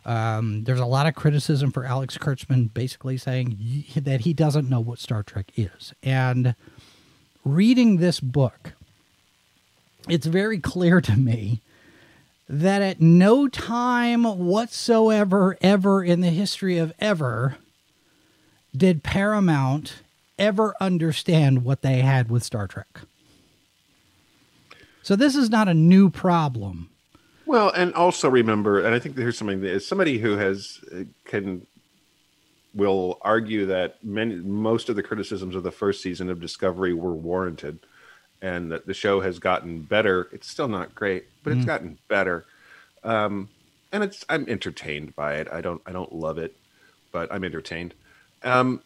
Um, 0.05 0.63
there's 0.63 0.79
a 0.79 0.85
lot 0.85 1.07
of 1.07 1.15
criticism 1.15 1.71
for 1.71 1.85
Alex 1.85 2.17
Kurtzman 2.17 2.73
basically 2.73 3.17
saying 3.17 3.85
that 3.95 4.21
he 4.21 4.33
doesn't 4.33 4.69
know 4.69 4.79
what 4.79 4.99
Star 4.99 5.23
Trek 5.23 5.51
is. 5.55 5.93
And 6.03 6.55
reading 7.45 7.97
this 7.97 8.19
book, 8.19 8.73
it's 10.09 10.25
very 10.25 10.59
clear 10.59 10.99
to 11.01 11.15
me 11.15 11.61
that 12.49 12.81
at 12.81 12.99
no 12.99 13.47
time 13.47 14.23
whatsoever, 14.23 15.57
ever 15.61 16.03
in 16.03 16.21
the 16.21 16.29
history 16.29 16.77
of 16.77 16.93
ever, 16.99 17.57
did 18.75 19.03
Paramount 19.03 20.01
ever 20.37 20.75
understand 20.81 21.63
what 21.63 21.81
they 21.81 22.01
had 22.01 22.29
with 22.29 22.43
Star 22.43 22.67
Trek? 22.67 23.01
So 25.01 25.15
this 25.15 25.35
is 25.35 25.49
not 25.49 25.67
a 25.67 25.73
new 25.73 26.09
problem. 26.09 26.89
Well, 27.45 27.69
and 27.69 27.93
also 27.93 28.29
remember, 28.29 28.83
and 28.83 28.95
I 28.95 28.99
think 28.99 29.17
here's 29.17 29.37
something 29.37 29.61
that 29.61 29.71
is 29.71 29.87
somebody 29.87 30.17
who 30.17 30.37
has 30.37 30.79
uh, 30.93 31.03
can 31.25 31.65
will 32.73 33.19
argue 33.21 33.67
that 33.67 34.03
many 34.03 34.35
most 34.35 34.89
of 34.89 34.95
the 34.95 35.03
criticisms 35.03 35.55
of 35.55 35.63
the 35.63 35.71
first 35.71 36.01
season 36.01 36.29
of 36.29 36.41
Discovery 36.41 36.93
were 36.93 37.13
warranted, 37.13 37.79
and 38.41 38.71
that 38.71 38.87
the 38.87 38.93
show 38.93 39.21
has 39.21 39.39
gotten 39.39 39.81
better. 39.81 40.29
It's 40.31 40.49
still 40.49 40.67
not 40.67 40.95
great, 40.95 41.25
but 41.43 41.53
it's 41.53 41.65
gotten 41.65 41.99
better. 42.07 42.45
Um, 43.03 43.49
and 43.91 44.03
it's 44.03 44.25
I'm 44.29 44.47
entertained 44.49 45.15
by 45.15 45.35
it. 45.35 45.47
I 45.51 45.61
don't 45.61 45.81
I 45.85 45.91
don't 45.91 46.13
love 46.13 46.37
it, 46.37 46.55
but 47.11 47.31
I'm 47.31 47.43
entertained. 47.43 47.93
Um, 48.43 48.81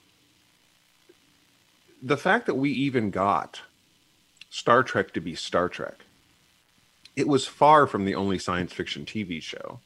the 2.01 2.18
fact 2.18 2.45
that 2.45 2.55
we 2.55 2.72
even 2.72 3.10
got 3.10 3.62
Star 4.49 4.84
Trek 4.84 5.14
to 5.14 5.22
be 5.22 5.34
Star 5.34 5.70
Trek, 5.70 6.05
it 7.18 7.28
was 7.28 7.47
far 7.47 7.88
from 7.88 8.05
the 8.05 8.15
only 8.15 8.38
science 8.38 8.72
fiction 8.72 9.03
TV 9.03 9.41
show, 9.41 9.80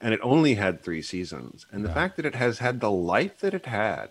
and 0.00 0.12
it 0.12 0.20
only 0.22 0.54
had 0.56 0.82
three 0.82 1.00
seasons. 1.00 1.64
And 1.70 1.84
the 1.84 1.88
fact 1.88 2.16
that 2.16 2.26
it 2.26 2.34
has 2.34 2.58
had 2.58 2.80
the 2.80 2.90
life 2.90 3.38
that 3.38 3.54
it 3.54 3.66
had, 3.66 4.10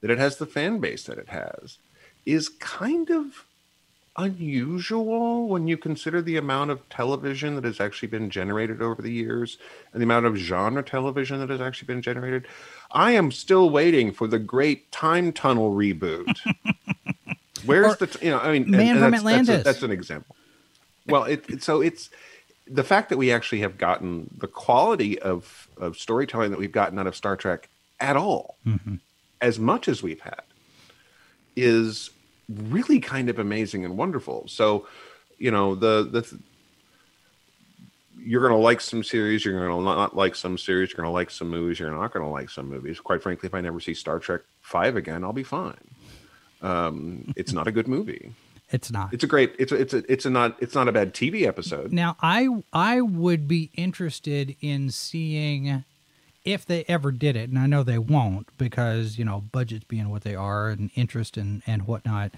that 0.00 0.10
it 0.10 0.18
has 0.18 0.36
the 0.36 0.46
fan 0.46 0.80
base 0.80 1.04
that 1.04 1.16
it 1.16 1.28
has, 1.28 1.78
is 2.26 2.48
kind 2.48 3.08
of 3.10 3.46
unusual 4.16 5.46
when 5.48 5.68
you 5.68 5.76
consider 5.76 6.20
the 6.20 6.36
amount 6.36 6.72
of 6.72 6.86
television 6.88 7.54
that 7.54 7.62
has 7.64 7.80
actually 7.80 8.08
been 8.08 8.28
generated 8.28 8.82
over 8.82 9.00
the 9.00 9.12
years 9.12 9.56
and 9.92 10.00
the 10.02 10.04
amount 10.04 10.26
of 10.26 10.34
genre 10.36 10.82
television 10.82 11.38
that 11.38 11.48
has 11.50 11.60
actually 11.60 11.86
been 11.86 12.02
generated. 12.02 12.46
I 12.90 13.12
am 13.12 13.30
still 13.30 13.70
waiting 13.70 14.12
for 14.12 14.26
the 14.26 14.40
great 14.40 14.90
time 14.90 15.32
tunnel 15.32 15.72
reboot. 15.72 16.36
Where's 17.64 17.92
Or 17.94 17.96
the 17.96 18.06
t- 18.08 18.26
you 18.26 18.32
know 18.32 18.40
I 18.40 18.58
mean 18.58 18.68
Man 18.70 18.98
from 18.98 19.10
that's, 19.12 19.22
that's, 19.22 19.24
a- 19.24 19.36
Atlantis. 19.38 19.64
that's 19.64 19.82
an 19.84 19.90
example. 19.92 20.34
Well, 21.10 21.24
it, 21.24 21.62
so 21.62 21.80
it's 21.80 22.10
the 22.66 22.84
fact 22.84 23.08
that 23.08 23.18
we 23.18 23.32
actually 23.32 23.60
have 23.60 23.78
gotten 23.78 24.30
the 24.38 24.46
quality 24.46 25.18
of 25.18 25.68
of 25.76 25.96
storytelling 25.96 26.50
that 26.50 26.58
we've 26.58 26.72
gotten 26.72 26.98
out 26.98 27.06
of 27.06 27.16
Star 27.16 27.36
Trek 27.36 27.68
at 27.98 28.16
all, 28.16 28.56
as 29.40 29.58
much 29.58 29.88
as 29.88 30.02
we've 30.02 30.20
had, 30.20 30.42
is 31.56 32.10
really 32.48 33.00
kind 33.00 33.28
of 33.28 33.38
amazing 33.38 33.84
and 33.84 33.96
wonderful. 33.96 34.46
So, 34.48 34.86
you 35.38 35.50
know, 35.50 35.74
the 35.74 36.08
the 36.10 36.38
you're 38.22 38.42
going 38.42 38.52
to 38.52 38.58
like 38.58 38.80
some 38.80 39.02
series, 39.02 39.44
you're 39.44 39.58
going 39.58 39.78
to 39.78 39.84
not 39.84 40.14
like 40.14 40.34
some 40.34 40.58
series, 40.58 40.90
you're 40.90 40.98
going 40.98 41.06
to 41.06 41.12
like 41.12 41.30
some 41.30 41.48
movies, 41.48 41.78
you're 41.78 41.90
not 41.90 42.12
going 42.12 42.24
to 42.24 42.30
like 42.30 42.50
some 42.50 42.68
movies. 42.68 43.00
Quite 43.00 43.22
frankly, 43.22 43.46
if 43.46 43.54
I 43.54 43.60
never 43.60 43.80
see 43.80 43.94
Star 43.94 44.18
Trek 44.18 44.42
5 44.62 44.96
again, 44.96 45.24
I'll 45.24 45.32
be 45.32 45.42
fine. 45.42 45.78
Um, 46.62 47.32
it's 47.36 47.52
not 47.52 47.66
a 47.66 47.72
good 47.72 47.88
movie. 47.88 48.32
It's 48.72 48.90
not. 48.90 49.12
It's 49.12 49.24
a 49.24 49.26
great 49.26 49.54
it's 49.58 49.72
a, 49.72 49.76
it's 49.76 49.94
a, 49.94 50.12
it's 50.12 50.24
a 50.24 50.30
not 50.30 50.56
it's 50.60 50.74
not 50.74 50.88
a 50.88 50.92
bad 50.92 51.12
TV 51.12 51.46
episode. 51.46 51.92
Now, 51.92 52.16
I 52.22 52.48
I 52.72 53.00
would 53.00 53.48
be 53.48 53.70
interested 53.74 54.56
in 54.60 54.90
seeing 54.90 55.84
if 56.44 56.64
they 56.64 56.84
ever 56.84 57.12
did 57.12 57.36
it, 57.36 57.50
and 57.50 57.58
I 57.58 57.66
know 57.66 57.82
they 57.82 57.98
won't 57.98 58.48
because 58.56 59.18
you 59.18 59.24
know 59.24 59.40
budgets 59.52 59.84
being 59.84 60.08
what 60.08 60.22
they 60.22 60.34
are 60.34 60.68
and 60.68 60.90
interest 60.94 61.36
and 61.36 61.62
and 61.66 61.86
whatnot. 61.86 62.32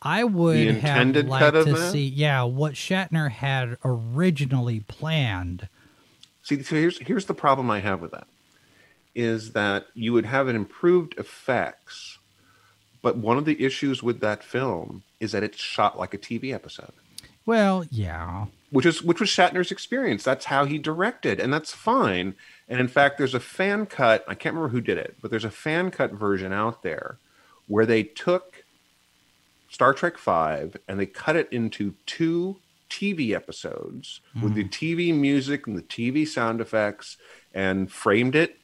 I 0.00 0.24
would 0.24 0.76
have 0.76 1.16
liked 1.26 1.54
to 1.54 1.64
that? 1.64 1.92
see, 1.92 2.06
yeah, 2.06 2.42
what 2.42 2.74
Shatner 2.74 3.30
had 3.30 3.78
originally 3.84 4.80
planned. 4.80 5.68
See, 6.42 6.62
so 6.62 6.76
here's 6.76 6.98
here's 6.98 7.26
the 7.26 7.34
problem 7.34 7.70
I 7.70 7.80
have 7.80 8.00
with 8.00 8.12
that 8.12 8.26
is 9.14 9.52
that 9.52 9.86
you 9.94 10.12
would 10.12 10.26
have 10.26 10.48
an 10.48 10.56
improved 10.56 11.14
effects, 11.18 12.18
but 13.00 13.16
one 13.16 13.38
of 13.38 13.44
the 13.44 13.64
issues 13.64 14.02
with 14.02 14.20
that 14.20 14.42
film 14.42 15.04
is 15.24 15.32
that 15.32 15.42
it's 15.42 15.58
shot 15.58 15.98
like 15.98 16.14
a 16.14 16.18
TV 16.18 16.54
episode. 16.54 16.92
Well, 17.46 17.84
yeah, 17.90 18.46
which 18.70 18.86
is 18.86 19.02
which 19.02 19.20
was 19.20 19.28
Shatner's 19.28 19.70
experience. 19.70 20.22
That's 20.22 20.46
how 20.46 20.64
he 20.64 20.78
directed, 20.78 21.40
and 21.40 21.52
that's 21.52 21.72
fine. 21.72 22.34
And 22.68 22.80
in 22.80 22.88
fact, 22.88 23.18
there's 23.18 23.34
a 23.34 23.40
fan 23.40 23.86
cut. 23.86 24.24
I 24.26 24.34
can't 24.34 24.54
remember 24.54 24.72
who 24.72 24.80
did 24.80 24.98
it, 24.98 25.16
but 25.20 25.30
there's 25.30 25.44
a 25.44 25.50
fan 25.50 25.90
cut 25.90 26.12
version 26.12 26.52
out 26.52 26.82
there 26.82 27.18
where 27.66 27.86
they 27.86 28.02
took 28.02 28.64
Star 29.68 29.92
Trek 29.92 30.16
Five 30.16 30.76
and 30.88 30.98
they 30.98 31.06
cut 31.06 31.36
it 31.36 31.48
into 31.52 31.94
two 32.06 32.56
TV 32.88 33.32
episodes 33.34 34.20
with 34.40 34.54
the 34.54 34.62
hmm. 34.62 34.68
TV 34.68 35.14
music 35.14 35.66
and 35.66 35.76
the 35.76 35.82
TV 35.82 36.26
sound 36.26 36.60
effects, 36.60 37.16
and 37.52 37.90
framed 37.90 38.34
it 38.34 38.56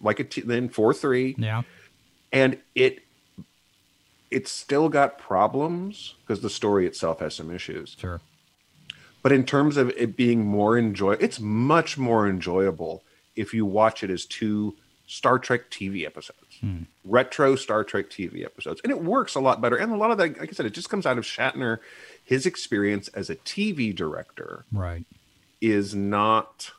like 0.00 0.20
a 0.20 0.24
t- 0.24 0.40
then 0.42 0.68
four 0.68 0.94
three 0.94 1.34
yeah, 1.38 1.62
and 2.32 2.58
it 2.74 3.00
it's 4.30 4.50
still 4.50 4.88
got 4.88 5.18
problems 5.18 6.14
because 6.20 6.40
the 6.42 6.50
story 6.50 6.86
itself 6.86 7.20
has 7.20 7.34
some 7.34 7.50
issues. 7.50 7.96
Sure. 7.98 8.20
but 9.22 9.32
in 9.32 9.44
terms 9.44 9.76
of 9.76 9.90
it 9.90 10.16
being 10.16 10.44
more 10.44 10.76
enjoy 10.78 11.12
it's 11.12 11.40
much 11.40 11.96
more 11.98 12.28
enjoyable 12.28 13.02
if 13.34 13.52
you 13.52 13.64
watch 13.66 14.02
it 14.02 14.10
as 14.10 14.24
two 14.24 14.74
star 15.06 15.38
trek 15.38 15.70
tv 15.70 16.04
episodes. 16.04 16.40
Hmm. 16.60 16.82
Retro 17.04 17.54
star 17.54 17.84
trek 17.84 18.10
tv 18.10 18.44
episodes. 18.44 18.80
And 18.82 18.90
it 18.90 19.02
works 19.04 19.34
a 19.36 19.40
lot 19.40 19.60
better. 19.60 19.76
And 19.76 19.92
a 19.92 19.96
lot 19.96 20.10
of 20.10 20.18
that 20.18 20.38
like 20.38 20.48
i 20.48 20.52
said 20.52 20.66
it 20.66 20.74
just 20.74 20.90
comes 20.90 21.06
out 21.06 21.18
of 21.18 21.24
shatner. 21.24 21.78
His 22.24 22.46
experience 22.46 23.08
as 23.08 23.30
a 23.30 23.36
tv 23.36 23.94
director 23.94 24.64
Right. 24.72 25.04
is 25.60 25.94
not 25.94 26.72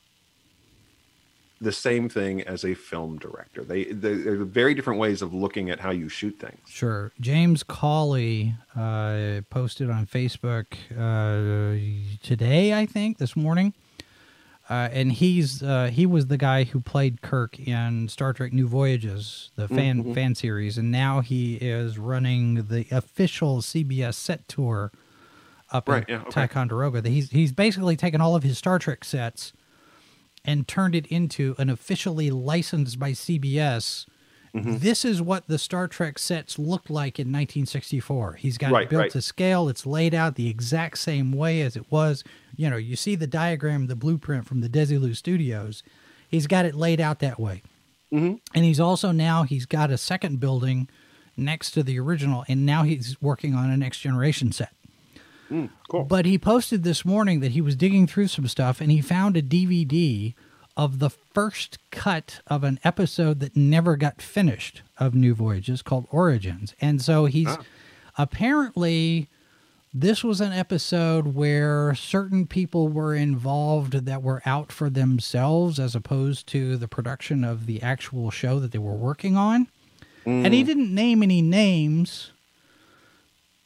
the 1.60 1.72
same 1.72 2.08
thing 2.10 2.41
as 2.41 2.64
a 2.64 2.74
film 2.76 3.18
director 3.18 3.64
they 3.64 3.86
they- 3.86 4.14
they're 4.16 4.43
very 4.45 4.74
different 4.76 4.99
ways 4.99 5.22
of 5.22 5.34
looking 5.34 5.70
at 5.70 5.80
how 5.80 5.91
you 5.91 6.08
shoot 6.10 6.39
things 6.39 6.60
Sure. 6.70 7.12
James 7.20 7.64
Cawley 7.64 8.53
uh, 8.76 9.41
posted 9.49 9.89
on 9.89 10.05
Facebook 10.05 10.66
uh, 10.91 12.18
today, 12.22 12.74
I 12.74 12.86
think, 12.86 13.18
this 13.18 13.36
morning. 13.36 13.74
Uh, 14.70 14.89
and 14.91 15.14
he's 15.14 15.64
uh, 15.64 15.89
he 15.93 16.05
was 16.05 16.28
the 16.28 16.36
guy 16.38 16.66
who 16.66 16.82
played 16.82 17.22
Kirk 17.22 17.58
in 17.58 18.10
Star 18.10 18.34
Trek 18.34 18.51
New 18.51 18.68
Voyages, 18.68 19.49
the 19.55 19.68
fan 19.70 20.14
fan 20.14 20.36
series, 20.36 20.78
and 20.78 20.91
now 20.91 21.22
he 21.22 21.55
is 21.55 21.97
running 21.97 22.55
the 22.68 22.86
official 22.91 23.62
CBS 23.62 24.16
set 24.16 24.45
tour 24.49 24.91
up 25.72 25.88
Right, 25.88 26.03
in 26.10 26.16
yeah, 26.16 26.22
okay. 26.24 26.32
Ticonderoga. 26.32 27.08
He's 27.08 27.30
he's 27.32 27.53
basically 27.53 27.95
taken 27.95 28.20
all 28.20 28.36
of 28.36 28.43
his 28.43 28.58
Star 28.58 28.78
Trek 28.78 29.05
sets 29.05 29.53
and 30.48 30.68
turned 30.68 30.95
it 30.95 31.06
into 31.08 31.54
an 31.58 31.70
officially 31.70 32.32
licensed 32.32 32.98
by 32.98 33.12
CBS. 33.12 34.06
Mm-hmm. 34.56 34.78
This 34.78 35.04
is 35.04 35.22
what 35.22 35.48
the 35.48 35.60
Star 35.60 35.88
Trek 35.89 36.18
sets 36.18 36.58
looked 36.58 36.89
like 36.89 37.20
in 37.20 37.28
1964. 37.28 38.34
He's 38.36 38.58
got 38.58 38.82
it 38.82 38.89
built 38.89 39.02
right. 39.02 39.12
to 39.12 39.22
scale. 39.22 39.68
It's 39.68 39.86
laid 39.86 40.16
out 40.16 40.36
the 40.36 40.50
exact 40.50 40.98
same 40.98 41.34
way 41.34 41.62
as 41.62 41.76
it 41.76 41.91
was. 41.91 42.24
You 42.56 42.70
know, 42.70 42.78
you 42.78 42.95
see 42.95 43.16
the 43.16 43.28
diagram, 43.28 43.88
the 43.88 43.95
blueprint 43.95 44.48
from 44.48 44.62
the 44.62 44.70
Desilu 44.70 45.16
Studios. 45.16 45.84
He's 46.30 46.48
got 46.48 46.66
it 46.66 46.74
laid 46.74 47.02
out 47.02 47.20
that 47.20 47.39
way. 47.39 47.62
Mm-hmm. 48.12 48.36
And 48.56 48.66
he's 48.66 48.80
also 48.80 49.12
now 49.12 49.43
he's 49.43 49.66
got 49.66 49.91
a 49.91 49.98
second 49.98 50.39
building 50.39 50.89
next 51.36 51.72
to 51.72 51.84
the 51.84 52.00
original, 52.00 52.45
and 52.48 52.66
now 52.66 52.84
he's 52.84 53.22
working 53.22 53.54
on 53.54 53.70
a 53.70 53.78
next 53.78 54.00
generation 54.00 54.52
set. 54.52 54.72
Mm, 55.50 55.70
cool 55.89 56.04
But 56.04 56.26
he 56.26 56.38
posted 56.38 56.84
this 56.84 57.06
morning 57.06 57.39
that 57.39 57.52
he 57.52 57.62
was 57.62 57.76
digging 57.76 58.08
through 58.08 58.28
some 58.28 58.48
stuff 58.48 58.82
and 58.82 58.91
he 58.91 59.02
found 59.02 59.38
a 59.38 59.41
DVD 59.41 60.34
of 60.76 61.00
the 61.00 61.10
first 61.10 61.80
cut 61.89 62.39
of 62.48 62.64
an 62.64 62.80
episode 62.84 63.39
that 63.39 63.56
never 63.56 63.95
got 63.95 64.22
finished 64.22 64.84
of 64.98 65.16
New 65.16 65.34
Voyages 65.34 65.82
called 65.82 66.08
Origins. 66.12 66.76
And 66.80 67.02
so 67.02 67.26
he's 67.26 67.48
ah. 67.48 67.64
apparently 68.18 69.30
this 69.93 70.24
was 70.24 70.41
an 70.41 70.52
episode 70.52 71.34
where 71.34 71.95
certain 71.95 72.45
people 72.45 72.89
were 72.89 73.16
involved 73.16 73.93
that 74.06 74.22
were 74.22 74.41
out 74.45 74.72
for 74.72 74.89
themselves 74.89 75.80
as 75.80 75.95
opposed 75.95 76.45
to 76.48 76.78
the 76.78 76.88
production 76.88 77.43
of 77.43 77.66
the 77.66 77.82
actual 77.82 78.30
show 78.30 78.60
that 78.60 78.72
they 78.72 78.78
were 78.78 78.93
working 78.93 79.36
on. 79.36 79.68
And 80.26 80.54
he 80.54 80.62
mm. 80.62 80.66
didn't 80.66 80.93
name 80.93 81.24
any 81.24 81.41
names, 81.41 82.32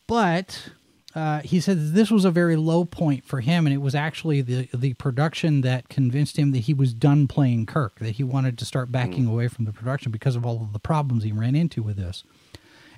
but 0.05 0.69
uh, 1.13 1.41
he 1.41 1.59
said 1.59 1.93
this 1.93 2.09
was 2.09 2.23
a 2.23 2.31
very 2.31 2.55
low 2.55 2.85
point 2.85 3.25
for 3.25 3.41
him, 3.41 3.65
and 3.65 3.73
it 3.73 3.79
was 3.79 3.93
actually 3.95 4.41
the 4.41 4.69
the 4.73 4.93
production 4.93 5.61
that 5.61 5.89
convinced 5.89 6.37
him 6.37 6.51
that 6.51 6.59
he 6.59 6.73
was 6.73 6.93
done 6.93 7.27
playing 7.27 7.65
Kirk, 7.65 7.99
that 7.99 8.11
he 8.11 8.23
wanted 8.23 8.57
to 8.57 8.65
start 8.65 8.91
backing 8.91 9.25
away 9.25 9.47
from 9.49 9.65
the 9.65 9.73
production 9.73 10.11
because 10.11 10.35
of 10.35 10.45
all 10.45 10.61
of 10.61 10.71
the 10.71 10.79
problems 10.79 11.23
he 11.23 11.31
ran 11.31 11.55
into 11.55 11.83
with 11.83 11.97
this. 11.97 12.23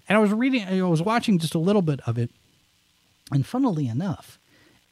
And 0.08 0.18
I 0.18 0.22
was 0.22 0.32
reading, 0.32 0.64
I 0.64 0.82
was 0.84 1.02
watching 1.02 1.40
just 1.40 1.56
a 1.56 1.60
little 1.60 1.82
bit 1.82 2.02
of 2.06 2.18
it, 2.18 2.30
and 3.32 3.46
funnily 3.46 3.88
enough, 3.88 4.38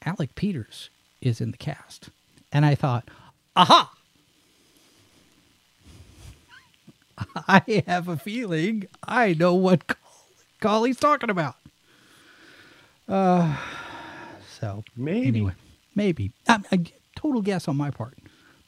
Alec 0.04 0.34
Peters 0.34 0.90
is 1.20 1.40
in 1.40 1.52
the 1.52 1.58
cast, 1.58 2.08
and 2.50 2.66
I 2.66 2.74
thought, 2.74 3.08
aha. 3.54 3.92
I 7.46 7.84
have 7.86 8.08
a 8.08 8.16
feeling 8.16 8.86
I 9.06 9.34
know 9.34 9.54
what 9.54 9.84
Cawley's 10.60 10.98
talking 10.98 11.30
about. 11.30 11.56
Uh, 13.12 13.56
so 14.58 14.82
Maybe. 14.96 15.26
anyway, 15.28 15.52
maybe 15.94 16.32
um, 16.48 16.64
a 16.72 16.78
total 17.14 17.42
guess 17.42 17.68
on 17.68 17.76
my 17.76 17.90
part, 17.90 18.16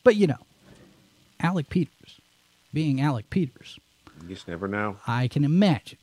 but 0.02 0.16
you 0.16 0.26
know, 0.26 0.36
Alec 1.40 1.70
Peters, 1.70 2.20
being 2.72 3.00
Alec 3.00 3.30
Peters, 3.30 3.78
You 4.22 4.28
just 4.34 4.46
never 4.46 4.68
know. 4.68 4.98
I 5.06 5.28
can 5.28 5.44
imagine. 5.44 5.98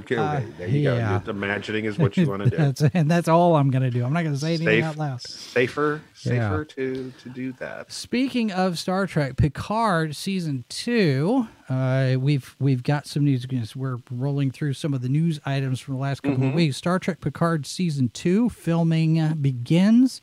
Okay, 0.00 0.16
Uh, 0.16 0.40
there 0.56 0.68
you 0.68 0.82
go. 0.84 0.96
yeah. 0.96 1.18
Just 1.18 1.28
imagining 1.28 1.84
is 1.84 1.98
what 1.98 2.16
you 2.16 2.26
want 2.26 2.44
to 2.44 2.50
do. 2.50 2.56
that's, 2.58 2.80
and 2.82 3.10
that's 3.10 3.28
all 3.28 3.56
I'm 3.56 3.70
going 3.70 3.82
to 3.82 3.90
do. 3.90 4.04
I'm 4.04 4.12
not 4.14 4.22
going 4.22 4.34
to 4.34 4.40
say 4.40 4.54
anything 4.54 4.66
Safe- 4.66 4.84
out 4.84 4.96
loud. 4.96 5.20
Safer, 5.20 6.00
Yeah. 6.24 6.32
safer 6.50 6.64
to 6.64 7.12
to 7.22 7.28
do 7.28 7.52
that. 7.54 7.92
Speaking 7.92 8.50
of 8.52 8.78
Star 8.78 9.06
Trek, 9.06 9.36
Picard 9.36 10.16
season 10.16 10.64
two, 10.70 11.46
uh, 11.68 12.16
we've 12.18 12.56
we've 12.58 12.82
got 12.82 13.06
some 13.06 13.24
news. 13.24 13.46
We're 13.76 13.98
rolling 14.10 14.50
through 14.50 14.72
some 14.74 14.94
of 14.94 15.02
the 15.02 15.08
news 15.10 15.40
items 15.44 15.78
from 15.80 15.94
the 15.94 16.00
last 16.00 16.22
couple 16.22 16.48
of 16.48 16.54
weeks. 16.54 16.78
Star 16.78 16.98
Trek 16.98 17.20
Picard 17.20 17.66
season 17.66 18.08
two 18.08 18.48
filming 18.48 19.34
begins 19.42 20.20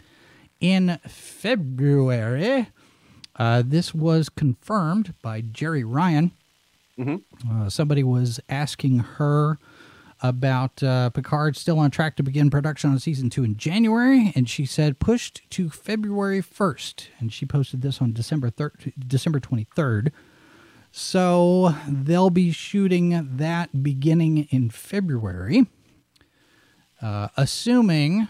in 0.60 1.00
February. 1.08 2.68
Uh, 3.36 3.64
this 3.66 3.94
was 3.94 4.28
confirmed 4.30 5.14
by 5.22 5.42
Jeri 5.42 5.84
Ryan. 5.86 6.32
Uh, 7.50 7.70
somebody 7.70 8.04
was 8.04 8.40
asking 8.50 9.00
her 9.00 9.58
about 10.22 10.84
uh, 10.84 11.10
Picard 11.12 11.56
still 11.56 11.80
on 11.80 11.92
track 11.92 12.16
to 12.18 12.24
begin 12.24 12.50
production 12.50 12.92
on 12.92 13.00
season 13.00 13.30
two 13.30 13.44
in 13.44 13.56
January, 13.56 14.34
and 14.36 14.50
she 14.50 14.66
said 14.66 15.00
pushed 15.00 15.50
to 15.52 15.70
February 15.70 16.42
1st. 16.42 17.08
And 17.20 17.32
she 17.32 17.46
posted 17.46 17.82
this 17.82 18.02
on 18.02 18.12
December 18.12 18.50
thir- 18.50 18.74
December 18.98 19.40
23rd. 19.40 20.12
So 20.92 21.76
they'll 21.88 22.32
be 22.32 22.52
shooting 22.52 23.38
that 23.38 23.84
beginning 23.84 24.48
in 24.50 24.70
February, 24.70 25.68
uh, 27.02 27.30
assuming 27.38 28.28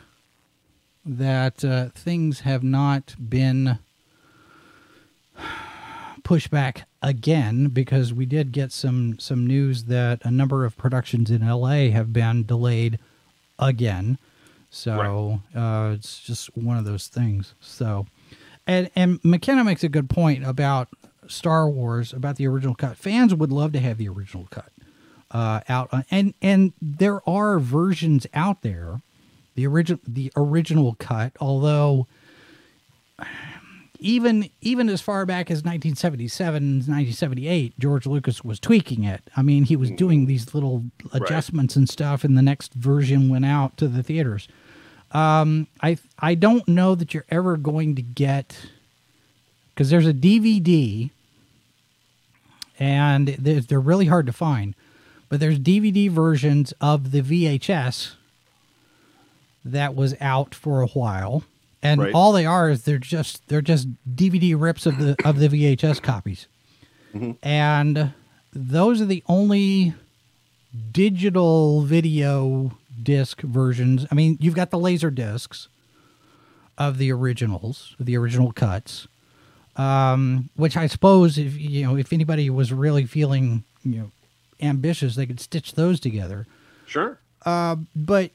that 1.05 1.63
uh, 1.65 1.89
things 1.89 2.41
have 2.41 2.61
not 2.61 3.15
been 3.17 3.79
pushed 6.29 6.51
back 6.51 6.87
again 7.01 7.69
because 7.69 8.13
we 8.13 8.23
did 8.23 8.51
get 8.51 8.71
some 8.71 9.17
some 9.17 9.47
news 9.47 9.85
that 9.85 10.23
a 10.23 10.29
number 10.29 10.63
of 10.63 10.77
productions 10.77 11.31
in 11.31 11.41
LA 11.41 11.89
have 11.89 12.13
been 12.13 12.45
delayed 12.45 12.99
again. 13.57 14.19
So 14.69 15.41
uh, 15.55 15.93
it's 15.95 16.19
just 16.19 16.55
one 16.55 16.77
of 16.77 16.85
those 16.85 17.07
things. 17.07 17.55
So, 17.59 18.05
and 18.67 18.91
and 18.95 19.19
McKenna 19.23 19.63
makes 19.63 19.83
a 19.83 19.89
good 19.89 20.07
point 20.07 20.45
about 20.45 20.89
Star 21.27 21.67
Wars 21.67 22.13
about 22.13 22.35
the 22.35 22.45
original 22.45 22.75
cut. 22.75 22.95
Fans 22.95 23.33
would 23.33 23.51
love 23.51 23.71
to 23.71 23.79
have 23.79 23.97
the 23.97 24.07
original 24.07 24.47
cut 24.51 24.71
uh, 25.31 25.61
out, 25.67 25.89
on, 25.91 26.05
and 26.11 26.35
and 26.43 26.73
there 26.79 27.27
are 27.27 27.57
versions 27.57 28.27
out 28.35 28.61
there, 28.61 29.01
the 29.55 29.65
original 29.65 29.99
the 30.07 30.31
original 30.35 30.95
cut, 30.99 31.31
although 31.39 32.05
even 33.99 34.49
even 34.61 34.89
as 34.89 35.01
far 35.01 35.25
back 35.25 35.51
as 35.51 35.57
1977 35.57 36.77
1978 36.77 37.77
george 37.79 38.05
lucas 38.05 38.43
was 38.43 38.59
tweaking 38.59 39.03
it. 39.03 39.21
I 39.35 39.41
mean 39.41 39.65
he 39.65 39.75
was 39.75 39.91
doing 39.91 40.25
these 40.25 40.53
little 40.53 40.85
adjustments 41.11 41.75
and 41.75 41.87
stuff 41.87 42.23
and 42.23 42.37
the 42.37 42.41
next 42.41 42.73
version 42.73 43.29
went 43.29 43.45
out 43.45 43.77
to 43.77 43.87
the 43.87 44.01
theaters. 44.01 44.47
Um, 45.11 45.67
i 45.81 45.97
i 46.19 46.35
don't 46.35 46.67
know 46.67 46.95
that 46.95 47.13
you're 47.13 47.25
ever 47.29 47.57
going 47.57 47.95
to 47.95 48.01
get 48.01 48.55
because 49.69 49.89
there's 49.89 50.07
a 50.07 50.13
dvd 50.13 51.11
and 52.79 53.27
they're, 53.27 53.59
they're 53.61 53.79
really 53.79 54.05
hard 54.05 54.25
to 54.27 54.33
find 54.33 54.75
but 55.27 55.39
there's 55.39 55.59
dvd 55.59 56.09
versions 56.09 56.73
of 56.79 57.11
the 57.11 57.21
vhs 57.21 58.13
that 59.65 59.95
was 59.95 60.15
out 60.21 60.53
for 60.53 60.81
a 60.81 60.87
while 60.87 61.43
and 61.81 62.01
Right. 62.01 62.13
all 62.13 62.31
they 62.33 62.45
are 62.45 62.69
is 62.69 62.83
they're 62.83 62.97
just 62.97 63.47
they're 63.47 63.61
just 63.61 63.87
dvd 64.15 64.55
rips 64.59 64.85
of 64.85 64.97
the 64.97 65.15
of 65.25 65.39
the 65.39 65.47
vhs 65.49 66.01
copies 66.01 66.47
and 67.41 68.13
those 68.53 69.01
are 69.01 69.05
the 69.05 69.23
only 69.27 69.93
digital 70.91 71.81
video 71.81 72.71
disc 73.01 73.41
versions 73.41 74.05
i 74.11 74.15
mean 74.15 74.37
you've 74.39 74.53
got 74.55 74.69
the 74.69 74.77
laser 74.79 75.09
discs 75.09 75.67
of 76.77 76.97
the 76.97 77.11
originals 77.11 77.95
the 77.99 78.15
original 78.17 78.51
cuts 78.51 79.07
um, 79.75 80.49
which 80.55 80.75
i 80.77 80.85
suppose 80.85 81.37
if 81.37 81.57
you 81.57 81.83
know 81.83 81.95
if 81.97 82.11
anybody 82.13 82.49
was 82.49 82.71
really 82.73 83.05
feeling 83.05 83.63
you 83.83 83.99
know 83.99 84.11
ambitious 84.61 85.15
they 85.15 85.25
could 85.25 85.39
stitch 85.39 85.73
those 85.73 85.99
together 85.99 86.45
Sure. 86.85 87.19
but 87.95 88.31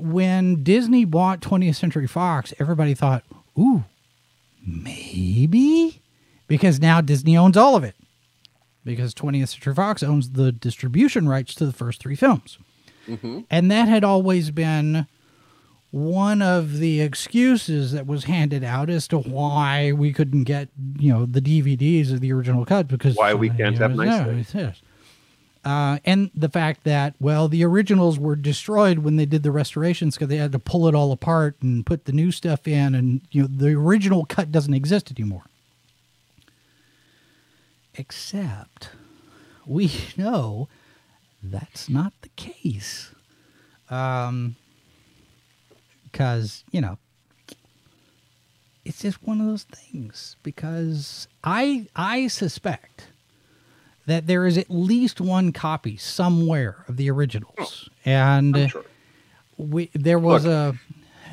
when 0.00 0.62
Disney 0.62 1.04
bought 1.04 1.40
20th 1.40 1.76
Century 1.76 2.06
Fox, 2.06 2.52
everybody 2.58 2.94
thought, 2.94 3.24
ooh, 3.58 3.84
maybe? 4.66 6.00
Because 6.46 6.80
now 6.80 7.00
Disney 7.00 7.36
owns 7.36 7.56
all 7.56 7.76
of 7.76 7.84
it. 7.84 7.94
Because 8.84 9.14
20th 9.14 9.48
Century 9.48 9.74
Fox 9.74 10.02
owns 10.02 10.30
the 10.30 10.52
distribution 10.52 11.28
rights 11.28 11.54
to 11.56 11.66
the 11.66 11.72
first 11.72 12.00
three 12.00 12.16
films. 12.16 12.58
Mm-hmm. 13.06 13.40
And 13.50 13.70
that 13.70 13.88
had 13.88 14.04
always 14.04 14.50
been 14.50 15.06
one 15.90 16.42
of 16.42 16.78
the 16.78 17.00
excuses 17.00 17.92
that 17.92 18.06
was 18.06 18.24
handed 18.24 18.62
out 18.62 18.90
as 18.90 19.08
to 19.08 19.18
why 19.18 19.92
we 19.92 20.12
couldn't 20.12 20.44
get, 20.44 20.68
you 20.98 21.12
know, 21.12 21.24
the 21.24 21.40
DVDs 21.40 22.12
of 22.12 22.20
the 22.20 22.32
original 22.32 22.66
cut 22.66 22.88
because 22.88 23.16
Why 23.16 23.34
we 23.34 23.48
can't 23.48 23.78
have 23.78 23.92
know, 23.92 24.04
nice 24.04 24.20
no, 24.20 24.42
things. 24.42 24.82
Uh, 25.68 25.98
and 26.06 26.30
the 26.34 26.48
fact 26.48 26.84
that 26.84 27.14
well 27.20 27.46
the 27.46 27.62
originals 27.62 28.18
were 28.18 28.34
destroyed 28.34 29.00
when 29.00 29.16
they 29.16 29.26
did 29.26 29.42
the 29.42 29.50
restorations 29.50 30.14
because 30.14 30.28
they 30.28 30.38
had 30.38 30.50
to 30.50 30.58
pull 30.58 30.88
it 30.88 30.94
all 30.94 31.12
apart 31.12 31.56
and 31.60 31.84
put 31.84 32.06
the 32.06 32.12
new 32.12 32.32
stuff 32.32 32.66
in 32.66 32.94
and 32.94 33.20
you 33.32 33.42
know 33.42 33.48
the 33.48 33.74
original 33.74 34.24
cut 34.24 34.50
doesn't 34.50 34.72
exist 34.72 35.10
anymore. 35.10 35.44
Except 37.96 38.88
we 39.66 39.92
know 40.16 40.70
that's 41.42 41.90
not 41.90 42.14
the 42.22 42.30
case. 42.30 43.10
Um 43.90 44.56
because 46.10 46.64
you 46.70 46.80
know 46.80 46.96
it's 48.86 49.02
just 49.02 49.22
one 49.22 49.38
of 49.38 49.46
those 49.46 49.64
things 49.64 50.36
because 50.42 51.28
i 51.44 51.86
i 51.94 52.26
suspect 52.26 53.08
that 54.08 54.26
there 54.26 54.46
is 54.46 54.56
at 54.56 54.70
least 54.70 55.20
one 55.20 55.52
copy 55.52 55.96
somewhere 55.98 56.84
of 56.88 56.96
the 56.96 57.10
originals. 57.10 57.54
Oh, 57.58 57.92
and 58.06 58.56
I'm 58.56 58.64
uh, 58.64 58.68
sure. 58.68 58.84
we 59.58 59.90
there 59.94 60.18
was 60.18 60.44
Look, 60.46 60.74
a 60.74 60.78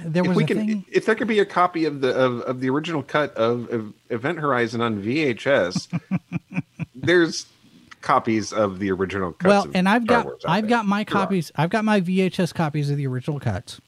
there 0.07 0.23
If 0.23 0.28
was 0.30 0.38
we 0.38 0.43
a 0.43 0.47
can, 0.47 0.57
thing 0.57 0.86
if 0.91 1.05
there 1.05 1.15
could 1.15 1.30
be 1.30 1.39
a 1.39 1.45
copy 1.45 1.86
of 1.86 2.01
the 2.01 2.13
of, 2.13 2.41
of 2.41 2.59
the 2.59 2.69
original 2.69 3.01
cut 3.01 3.34
of, 3.36 3.71
of 3.71 3.93
Event 4.09 4.39
Horizon 4.39 4.82
on 4.82 5.01
VHS, 5.01 5.99
there's 6.95 7.45
copies 8.01 8.51
of 8.51 8.78
the 8.80 8.91
original 8.91 9.32
cuts. 9.32 9.47
well 9.47 9.67
and 9.73 9.89
i've 9.89 10.03
Star 10.03 10.17
got 10.17 10.26
Wars 10.26 10.41
i've 10.45 10.67
got 10.67 10.86
my 10.86 11.03
copies 11.03 11.51
i've 11.55 11.71
got 11.71 11.84
my 11.84 11.99
vhs 11.99 12.53
copies 12.53 12.91
of 12.91 12.97
the 12.97 13.07
original 13.07 13.39
cuts. 13.39 13.80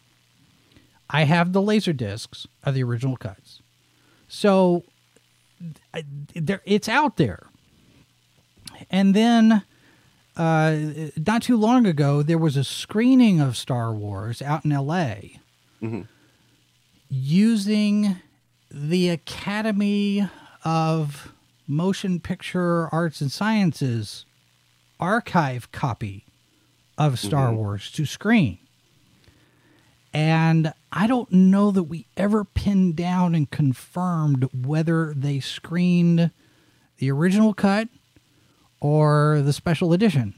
I 1.09 1.23
have 1.25 1.53
the 1.53 1.61
laser 1.61 1.93
discs 1.93 2.47
of 2.63 2.73
the 2.73 2.83
original 2.83 3.15
cuts. 3.15 3.61
So 4.27 4.83
I- 5.93 6.03
there 6.33 6.61
it's 6.65 6.89
out 6.89 7.17
there 7.17 7.47
and 8.89 9.13
then 9.13 9.63
uh, 10.35 10.77
not 11.17 11.41
too 11.41 11.57
long 11.57 11.85
ago 11.85 12.21
there 12.21 12.37
was 12.37 12.55
a 12.57 12.63
screening 12.63 13.39
of 13.39 13.57
star 13.57 13.91
wars 13.91 14.41
out 14.41 14.65
in 14.65 14.71
la 14.71 15.15
using 17.09 18.17
the 18.69 19.09
academy 19.09 20.29
of 20.63 21.31
motion 21.67 22.19
picture 22.19 22.87
arts 22.93 23.21
and 23.21 23.31
sciences 23.31 24.25
archive 24.99 25.71
copy 25.71 26.25
of 26.97 27.19
Star 27.19 27.53
Wars 27.53 27.91
to 27.91 28.05
screen. 28.05 28.57
And 30.13 30.73
I 30.91 31.05
don't 31.05 31.31
know 31.31 31.69
that 31.71 31.83
we 31.83 32.07
ever 32.17 32.43
pinned 32.43 32.95
down 32.95 33.35
and 33.35 33.49
confirmed 33.51 34.49
whether 34.65 35.13
they 35.15 35.39
screened 35.39 36.31
the 36.97 37.11
original 37.11 37.53
cut 37.53 37.87
or 38.79 39.41
the 39.43 39.53
special 39.53 39.93
edition. 39.93 40.33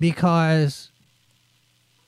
Because 0.00 0.90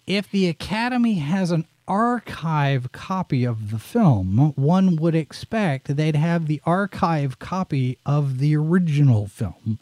if 0.07 0.31
the 0.31 0.49
Academy 0.49 1.15
has 1.15 1.51
an 1.51 1.67
archive 1.87 2.93
copy 2.93 3.45
of 3.45 3.71
the 3.71 3.79
film, 3.79 4.53
one 4.57 4.97
would 4.97 5.15
expect 5.15 5.97
they'd 5.97 6.17
have 6.17 6.47
the 6.47 6.61
archive 6.65 7.39
copy 7.39 7.99
of 8.07 8.39
the 8.39 8.57
original 8.57 9.27
film. 9.27 9.79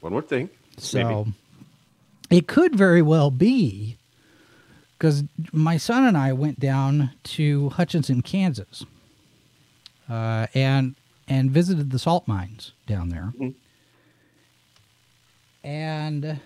One 0.00 0.14
would 0.14 0.28
think. 0.28 0.50
So 0.78 1.28
it 2.30 2.46
could 2.46 2.74
very 2.74 3.02
well 3.02 3.30
be 3.30 3.98
because 4.96 5.24
my 5.52 5.76
son 5.76 6.04
and 6.04 6.16
I 6.16 6.32
went 6.32 6.60
down 6.60 7.10
to 7.24 7.70
Hutchinson, 7.70 8.22
Kansas, 8.22 8.84
uh, 10.08 10.46
and 10.54 10.94
and 11.28 11.50
visited 11.50 11.90
the 11.90 11.98
salt 11.98 12.26
mines 12.26 12.72
down 12.86 13.08
there, 13.10 13.32
and 15.62 16.40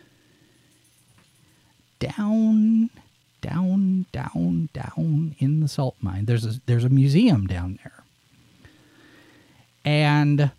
down, 1.98 2.90
down, 3.40 4.06
down, 4.12 4.68
down 4.72 5.36
in 5.38 5.60
the 5.60 5.68
salt 5.68 5.96
mine. 6.00 6.24
There's 6.26 6.44
a 6.44 6.60
there's 6.66 6.84
a 6.84 6.88
museum 6.88 7.46
down 7.46 7.78
there, 7.82 8.04
and 9.84 10.50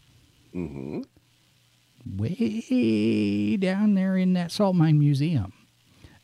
mm-hmm. 0.53 1.01
way 2.17 3.57
down 3.57 3.95
there 3.95 4.17
in 4.17 4.33
that 4.33 4.51
salt 4.51 4.75
mine 4.75 4.99
museum, 4.99 5.53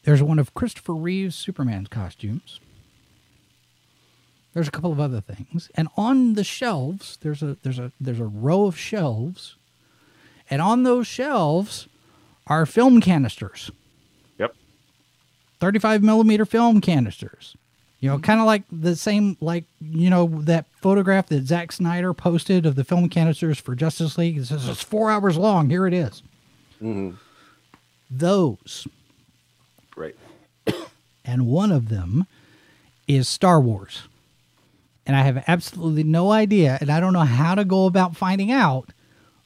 there's 0.03 0.23
one 0.23 0.39
of 0.39 0.53
Christopher 0.53 0.93
Reeve's 0.93 1.36
Superman 1.36 1.88
costumes. 1.88 2.59
There's 4.53 4.67
a 4.67 4.71
couple 4.71 4.91
of 4.91 4.99
other 4.99 5.21
things, 5.21 5.69
and 5.75 5.88
on 5.95 6.34
the 6.34 6.43
shelves 6.43 7.17
there's 7.21 7.41
a 7.41 7.57
there's 7.63 7.79
a 7.79 7.91
there's 8.01 8.19
a 8.19 8.25
row 8.25 8.65
of 8.65 8.77
shelves, 8.77 9.55
and 10.49 10.61
on 10.61 10.84
those 10.84 11.07
shelves 11.07 11.88
are 12.48 12.66
film 12.66 13.02
canisters. 13.02 13.72
Yep. 14.38 14.56
35 15.60 16.04
millimeter 16.04 16.46
film 16.46 16.82
canisters. 16.82 17.56
You 18.00 18.10
know, 18.10 18.18
kind 18.18 18.39
of 18.39 18.48
like 18.48 18.64
the 18.72 18.96
same, 18.96 19.38
like, 19.42 19.66
you 19.80 20.10
know, 20.10 20.28
that 20.42 20.66
photograph 20.82 21.28
that 21.28 21.46
Zack 21.46 21.72
Snyder 21.72 22.16
posted 22.16 22.66
of 22.66 22.74
the 22.74 22.84
film 22.84 23.10
canisters 23.10 23.60
for 23.60 23.76
Justice 23.76 24.18
League. 24.18 24.39
It 24.39 24.46
says 24.46 24.68
it's 24.68 24.82
four 24.82 25.12
hours 25.12 25.38
long. 25.38 25.70
Here 25.70 25.86
it 25.86 25.94
is. 25.94 26.24
Mm-hmm. 26.82 27.12
Those. 28.10 28.88
Right. 29.96 30.16
And 31.24 31.46
one 31.46 31.72
of 31.72 31.89
them 31.89 32.26
is 33.08 33.30
Star 33.30 33.62
Wars. 33.62 34.08
And 35.06 35.16
I 35.16 35.22
have 35.22 35.44
absolutely 35.48 36.04
no 36.04 36.32
idea, 36.32 36.80
and 36.82 36.89
I 36.89 37.00
don't 37.00 37.14
know 37.14 37.20
how 37.20 37.54
to 37.54 37.64
go 37.64 37.86
about 37.86 38.18
finding 38.18 38.52
out 38.52 38.89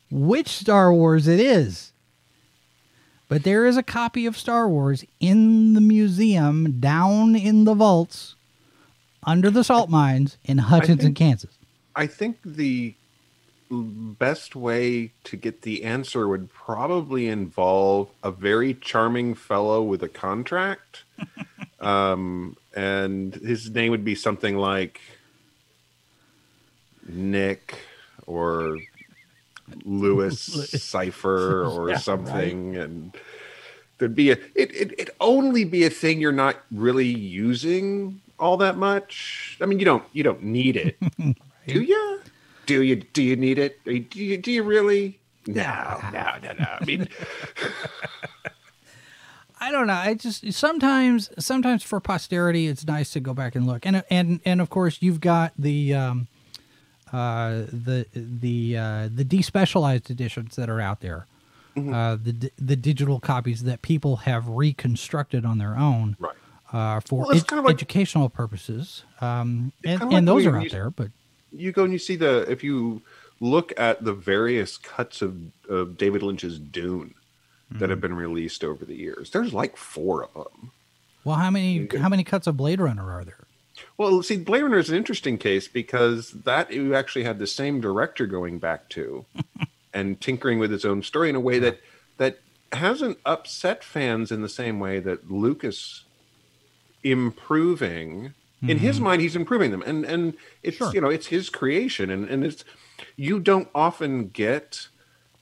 which 0.10 0.48
Star 0.48 0.94
Wars 0.94 1.28
it 1.28 1.40
is. 1.42 1.92
But 3.28 3.44
there 3.44 3.66
is 3.66 3.76
a 3.76 3.84
copy 3.84 4.26
of 4.26 4.38
Star 4.38 4.70
Wars 4.70 5.04
in 5.20 5.74
the 5.74 5.82
museum 5.82 6.80
down 6.80 7.36
in 7.36 7.64
the 7.64 7.74
vaults 7.74 8.36
under 9.24 9.50
the 9.50 9.64
salt 9.64 9.90
mines 9.90 10.38
in 10.46 10.60
Hutchinson, 10.60 10.98
think- 10.98 11.18
Kansas. 11.18 11.58
I 11.96 12.08
think 12.08 12.38
the 12.44 12.94
best 13.72 14.56
way 14.56 15.12
to 15.24 15.36
get 15.36 15.64
the 15.64 15.84
answer 15.84 16.28
would 16.28 16.52
probably 16.54 17.28
involve 17.28 18.10
a 18.24 18.32
very 18.32 18.74
charming 18.76 19.34
fellow 19.34 19.82
with 19.82 20.04
a 20.04 20.10
contract. 20.10 21.04
um, 21.80 22.56
and 22.76 23.34
his 23.36 23.70
name 23.70 23.92
would 23.92 24.06
be 24.06 24.16
something 24.16 24.58
like 24.58 25.02
Nick 27.08 27.80
or 28.28 28.78
Louis 29.86 30.36
Cyphre 30.36 31.72
or 31.72 31.90
Yeah, 31.92 31.98
something. 31.98 32.76
And 32.76 33.16
there'd 33.98 34.16
be 34.16 34.32
a, 34.32 34.38
it, 34.56 34.74
it, 34.76 34.92
it'd 34.94 35.12
only 35.20 35.64
be 35.64 35.84
a 35.86 35.90
thing 35.90 36.20
you're 36.20 36.32
not 36.32 36.58
really 36.72 37.08
using 37.08 38.22
all 38.40 38.58
that 38.58 38.78
much. 38.78 39.58
I 39.62 39.66
mean, 39.66 39.80
you 39.80 39.86
don't, 39.86 40.04
you 40.14 40.24
don't 40.24 40.44
need 40.44 40.76
it. 40.76 40.98
Do 41.68 41.82
you? 41.82 42.20
Do 42.66 42.82
you? 42.82 42.96
Do 42.98 43.24
you 43.24 43.36
need 43.36 43.58
it? 43.58 43.84
Do 43.86 43.94
you? 43.94 44.00
Do 44.00 44.24
you, 44.24 44.38
do 44.38 44.52
you 44.52 44.64
really? 44.64 45.20
No, 45.48 46.00
no, 46.12 46.34
no, 46.42 46.52
no. 46.60 46.66
I 46.80 46.86
mean, 46.86 47.08
I 49.60 49.72
don't 49.72 49.88
know. 49.88 49.94
I 49.94 50.14
just 50.16 50.52
sometimes 50.54 51.30
sometimes 51.40 51.84
for 51.84 52.00
posterity 52.00 52.68
it's 52.68 52.86
nice 52.86 53.12
to 53.14 53.20
go 53.20 53.34
back 53.34 53.56
and 53.56 53.66
look. 53.66 53.86
And 53.86 54.04
and 54.10 54.40
and 54.46 54.62
of 54.62 54.70
course 54.70 54.98
you've 55.02 55.22
got 55.22 55.54
the 55.58 55.94
um 55.94 56.28
uh 57.14 57.64
the 57.72 58.06
the 58.14 58.78
uh 58.78 59.10
the 59.14 59.24
despecialized 59.26 60.10
editions 60.10 60.56
that 60.56 60.70
are 60.70 60.82
out 60.82 61.02
there. 61.02 61.28
Uh 61.78 62.16
the 62.22 62.52
the 62.58 62.76
digital 62.76 63.20
copies 63.20 63.64
that 63.64 63.82
people 63.82 64.18
have 64.18 64.48
reconstructed 64.48 65.46
on 65.46 65.58
their 65.58 65.76
own. 65.78 66.16
right. 66.20 66.36
Uh, 66.74 67.00
for 67.00 67.20
Well, 67.22 67.32
ed- 67.36 67.48
kind 67.48 67.60
of 67.60 67.66
like- 67.66 67.76
educational 67.76 68.28
purposes, 68.28 69.04
um, 69.22 69.72
and, 69.86 70.00
kinda 70.00 70.06
like 70.08 70.14
and 70.18 70.28
those 70.28 70.46
are 70.46 70.58
out 70.58 70.64
used- 70.64 70.76
there. 70.76 70.90
But 70.90 71.12
You 71.54 71.72
go 71.72 71.84
and 71.84 71.94
you 71.94 72.00
see 72.00 72.16
the 72.18 72.50
if 72.52 72.64
you 72.64 73.02
look 73.40 73.72
at 73.78 74.04
the 74.04 74.14
various 74.14 74.78
cuts 74.78 75.22
of, 75.22 75.38
of 75.70 75.96
David 75.98 76.22
Lynch's 76.24 76.58
Dune 76.60 77.14
that 77.72 77.90
have 77.90 78.02
been 78.02 78.14
released 78.16 78.64
over 78.64 78.84
the 78.84 78.96
years. 78.96 79.30
There's 79.32 79.54
like 79.54 79.78
four 79.78 80.24
of 80.26 80.34
them. 80.34 80.72
well, 81.24 81.36
how 81.38 81.50
many 81.52 81.88
how 81.98 82.10
many 82.10 82.24
cuts 82.24 82.48
of 82.48 82.58
Blade 82.58 82.82
Runner 82.82 83.10
are 83.10 83.24
there? 83.24 83.45
Well, 83.98 84.24
see, 84.24 84.38
Blade 84.38 84.64
Runner 84.64 84.78
is 84.78 84.90
an 84.90 84.96
interesting 84.96 85.38
case 85.38 85.68
because 85.68 86.32
that 86.32 86.72
you 86.72 86.96
actually 86.96 87.24
had 87.24 87.40
the 87.40 87.48
same 87.48 87.82
director 87.82 88.26
going 88.26 88.60
back 88.60 88.90
to 88.90 89.26
and 89.94 90.20
tinkering 90.20 90.60
with 90.60 90.72
his 90.72 90.86
own 90.86 91.04
story 91.04 91.30
in 91.30 91.36
a 91.36 91.40
way 91.40 91.60
that 91.60 91.80
that 92.18 92.40
hasn't 92.72 93.18
upset 93.26 93.84
fans 93.84 94.32
in 94.32 94.42
the 94.42 94.50
same 94.50 94.80
way 94.80 95.00
that 95.00 95.32
Lucas 95.32 96.04
improving 97.04 98.34
in 98.68 98.80
his 98.80 98.96
mm-hmm. 98.96 99.06
mind 99.06 99.22
he's 99.22 99.36
improving 99.36 99.70
them 99.70 99.84
and 99.86 100.04
and 100.06 100.34
it's 100.64 100.78
Sure. 100.78 100.92
you 100.92 101.00
know 101.00 101.10
it's 101.10 101.28
his 101.28 101.50
creation 101.50 102.10
and 102.10 102.28
and 102.28 102.44
it's 102.44 102.66
you 103.16 103.40
don't 103.40 103.70
often 103.76 104.30
get 104.30 104.88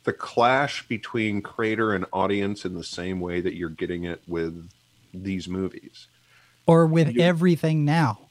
the 0.04 0.12
clash 0.12 0.86
between 0.90 1.42
creator 1.42 1.94
and 1.94 2.06
audience 2.12 2.66
in 2.66 2.74
the 2.74 2.84
same 2.84 3.22
way 3.22 3.40
that 3.40 3.56
you're 3.56 3.70
getting 3.70 4.04
it 4.04 4.22
with 4.28 4.70
these 5.14 5.48
movies 5.48 6.08
Or 6.66 6.86
with 6.86 7.16
You- 7.16 7.22
everything 7.22 7.86
now? 7.86 8.23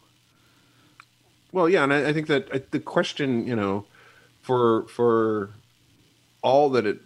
Well, 1.53 1.69
yeah, 1.69 1.85
and 1.85 1.93
I, 1.93 2.09
I 2.09 2.13
think 2.13 2.27
that 2.29 2.53
uh, 2.53 2.59
the 2.71 2.81
question, 2.81 3.47
you 3.47 3.55
know, 3.55 3.85
for 4.41 4.89
for 4.89 5.51
all 6.43 6.71
that 6.71 6.87
it, 6.87 6.99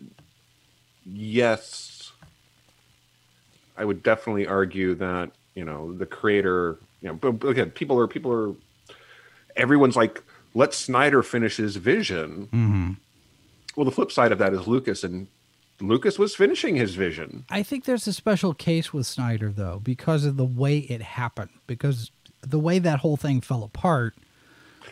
yes, 1.04 2.12
I 3.76 3.84
would 3.84 4.02
definitely 4.02 4.46
argue 4.46 4.94
that 4.94 5.32
you 5.54 5.64
know 5.64 5.92
the 5.92 6.06
creator, 6.06 6.78
you 7.00 7.08
know, 7.08 7.14
but, 7.14 7.32
but 7.32 7.48
again, 7.48 7.70
people 7.70 7.98
are 7.98 8.06
people 8.06 8.32
are, 8.32 8.54
everyone's 9.56 9.96
like, 9.96 10.22
let 10.54 10.72
Snyder 10.72 11.22
finish 11.22 11.56
his 11.56 11.76
vision. 11.76 12.46
Mm-hmm. 12.46 12.92
Well, 13.74 13.84
the 13.84 13.90
flip 13.90 14.10
side 14.10 14.32
of 14.32 14.38
that 14.38 14.54
is 14.54 14.66
Lucas, 14.66 15.04
and 15.04 15.26
Lucas 15.80 16.18
was 16.18 16.34
finishing 16.34 16.76
his 16.76 16.94
vision. 16.94 17.44
I 17.50 17.62
think 17.62 17.84
there's 17.84 18.06
a 18.06 18.12
special 18.12 18.54
case 18.54 18.92
with 18.92 19.06
Snyder 19.06 19.50
though 19.50 19.80
because 19.82 20.24
of 20.24 20.36
the 20.36 20.44
way 20.44 20.78
it 20.78 21.02
happened 21.02 21.50
because 21.66 22.10
the 22.40 22.58
way 22.58 22.78
that 22.78 23.00
whole 23.00 23.16
thing 23.16 23.40
fell 23.40 23.64
apart 23.64 24.14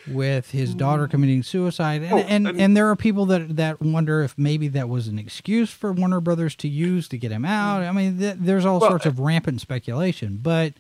with 0.08 0.50
his 0.50 0.74
daughter 0.74 1.08
committing 1.08 1.42
suicide 1.42 2.02
and 2.02 2.12
Oh, 2.12 2.18
and, 2.18 2.46
and- 2.46 2.60
and 2.60 2.76
there 2.76 2.88
are 2.90 2.96
people 2.96 3.26
that 3.26 3.56
that 3.56 3.80
wonder 3.80 4.22
if 4.22 4.36
maybe 4.36 4.68
that 4.68 4.88
was 4.88 5.08
an 5.08 5.18
excuse 5.18 5.70
for 5.70 5.92
Warner 5.92 6.20
Brothers 6.20 6.54
to 6.56 6.68
use 6.68 7.08
to 7.08 7.18
get 7.18 7.30
him 7.32 7.44
out. 7.44 7.82
I 7.82 7.92
mean 7.92 8.18
th- 8.18 8.36
there's 8.38 8.64
all 8.66 8.80
Well, 8.80 8.90
sorts 8.90 9.06
of 9.06 9.18
rampant 9.18 9.60
speculation, 9.60 10.38
but 10.42 10.74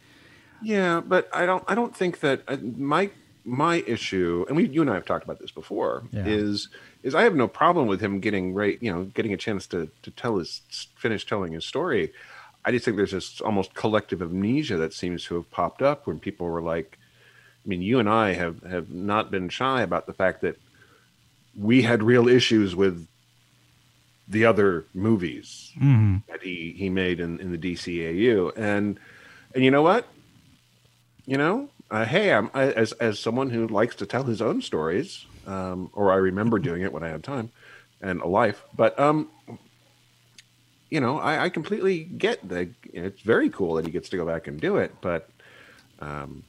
Yeah, 0.62 1.00
but 1.00 1.28
I 1.32 1.46
don't. 1.46 1.64
I 1.66 1.74
don't 1.74 1.94
think 1.96 2.20
that 2.20 2.42
uh, 2.48 2.56
my 2.76 3.10
my 3.46 3.84
issue, 3.86 4.46
and 4.48 4.56
we, 4.56 4.66
you 4.68 4.80
and 4.80 4.90
I 4.90 4.94
have 4.94 5.04
talked 5.04 5.24
about 5.24 5.38
this 5.38 5.50
before, 5.50 6.04
Yeah. 6.12 6.24
is 6.26 6.68
is 7.02 7.14
I 7.14 7.22
have 7.22 7.34
no 7.34 7.46
problem 7.48 7.86
with 7.86 8.00
him 8.00 8.20
getting 8.20 8.54
right, 8.54 8.78
you 8.82 8.90
know, 8.90 9.04
getting 9.04 9.32
a 9.34 9.36
chance 9.36 9.66
to 9.68 9.90
to 10.02 10.10
tell 10.10 10.38
his 10.38 10.62
finish 10.96 11.26
telling 11.26 11.52
his 11.52 11.64
story. 11.64 12.12
I 12.64 12.72
just 12.72 12.86
think 12.86 12.96
there's 12.96 13.10
this 13.10 13.42
almost 13.42 13.74
collective 13.74 14.22
amnesia 14.22 14.78
that 14.78 14.94
seems 14.94 15.24
to 15.24 15.34
have 15.34 15.50
popped 15.50 15.82
up 15.82 16.06
when 16.06 16.18
people 16.18 16.46
were 16.46 16.62
like, 16.62 16.98
I 17.64 17.68
mean, 17.68 17.82
you 17.82 17.98
and 17.98 18.08
I 18.08 18.34
have 18.34 18.62
have 18.62 18.90
not 18.90 19.30
been 19.30 19.48
shy 19.48 19.82
about 19.82 20.06
the 20.06 20.12
fact 20.12 20.42
that 20.42 20.56
we 21.56 21.82
had 21.82 22.02
real 22.02 22.28
issues 22.28 22.76
with 22.76 23.06
the 24.28 24.44
other 24.44 24.84
movies 24.92 25.72
that 26.28 26.42
he 26.42 26.74
he 26.76 26.88
made 26.88 27.20
in, 27.20 27.40
in 27.40 27.52
the 27.52 27.58
DCAU, 27.58 28.52
and 28.56 28.98
and 29.54 29.64
you 29.64 29.70
know 29.70 29.82
what, 29.82 30.06
you 31.26 31.38
know, 31.38 31.68
uh, 31.90 32.04
hey, 32.04 32.32
I'm 32.32 32.50
I, 32.54 32.64
as 32.72 32.92
as 32.92 33.18
someone 33.18 33.50
who 33.50 33.66
likes 33.66 33.96
to 33.96 34.06
tell 34.06 34.24
his 34.24 34.42
own 34.42 34.60
stories, 34.62 35.26
um, 35.46 35.90
or 35.92 36.12
I 36.12 36.16
remember 36.16 36.58
doing 36.58 36.82
it 36.82 36.92
when 36.92 37.02
I 37.02 37.08
had 37.08 37.22
time 37.24 37.50
and 38.00 38.20
a 38.20 38.26
life, 38.26 38.62
but 38.76 38.98
um, 38.98 39.28
you 40.90 41.00
know, 41.00 41.18
I, 41.18 41.44
I 41.44 41.48
completely 41.48 42.04
get 42.04 42.46
that 42.48 42.68
it's 42.92 43.22
very 43.22 43.48
cool 43.48 43.74
that 43.74 43.86
he 43.86 43.90
gets 43.90 44.08
to 44.10 44.16
go 44.16 44.26
back 44.26 44.46
and 44.46 44.60
do 44.60 44.76
it, 44.76 44.94
but 45.00 45.28
um, 46.00 46.44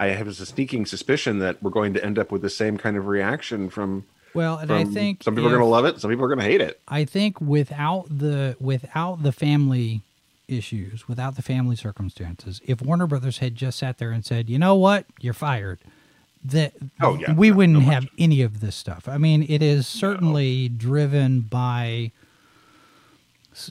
I 0.00 0.06
have 0.08 0.26
a 0.26 0.34
sneaking 0.34 0.86
suspicion 0.86 1.38
that 1.40 1.62
we're 1.62 1.70
going 1.70 1.94
to 1.94 2.04
end 2.04 2.18
up 2.18 2.32
with 2.32 2.42
the 2.42 2.50
same 2.50 2.76
kind 2.78 2.96
of 2.96 3.06
reaction 3.06 3.70
from. 3.70 4.04
well, 4.34 4.56
and 4.58 4.72
I 4.72 4.84
think 4.84 5.22
some 5.22 5.34
people 5.34 5.48
are 5.48 5.52
going 5.52 5.60
to 5.62 5.66
love 5.66 5.84
it, 5.84 6.00
some 6.00 6.10
people 6.10 6.24
are 6.24 6.28
going 6.28 6.38
to 6.40 6.44
hate 6.44 6.60
it. 6.60 6.80
I 6.88 7.04
think 7.04 7.40
without 7.40 8.06
the 8.08 8.56
without 8.58 9.22
the 9.22 9.30
family 9.32 10.00
issues, 10.48 11.06
without 11.06 11.36
the 11.36 11.42
family 11.42 11.76
circumstances, 11.76 12.60
if 12.66 12.82
Warner 12.82 13.06
Brothers 13.06 13.38
had 13.38 13.54
just 13.54 13.78
sat 13.78 13.98
there 13.98 14.10
and 14.10 14.24
said, 14.24 14.48
"You 14.50 14.58
know 14.58 14.74
what? 14.74 15.04
You're 15.20 15.34
fired." 15.34 15.78
That 16.42 16.72
Oh, 17.02 17.18
yeah. 17.18 17.34
we 17.34 17.50
No, 17.50 17.56
wouldn't 17.56 17.78
no 17.80 17.90
have 17.92 18.08
any 18.18 18.40
of 18.40 18.60
this 18.60 18.74
stuff. 18.74 19.06
I 19.06 19.18
mean, 19.18 19.44
it 19.46 19.62
is 19.62 19.86
certainly 19.86 20.70
driven 20.70 21.42
by 21.42 22.12
s- 23.52 23.70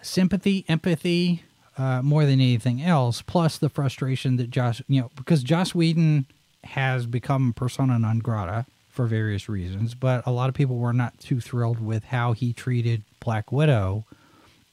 sympathy, 0.00 0.64
empathy, 0.68 1.42
uh, 1.78 2.02
more 2.02 2.24
than 2.24 2.40
anything 2.40 2.82
else. 2.82 3.22
Plus 3.22 3.58
the 3.58 3.68
frustration 3.68 4.36
that 4.36 4.50
Josh, 4.50 4.82
you 4.88 5.00
know, 5.00 5.10
because 5.16 5.42
Joss 5.42 5.74
Whedon 5.74 6.26
has 6.64 7.06
become 7.06 7.52
persona 7.52 7.98
non 7.98 8.20
grata 8.20 8.66
for 8.90 9.06
various 9.06 9.48
reasons, 9.48 9.94
but 9.94 10.24
a 10.26 10.30
lot 10.30 10.48
of 10.48 10.54
people 10.54 10.76
were 10.76 10.92
not 10.92 11.18
too 11.18 11.40
thrilled 11.40 11.80
with 11.80 12.04
how 12.04 12.32
he 12.32 12.52
treated 12.52 13.02
Black 13.20 13.50
Widow 13.50 14.04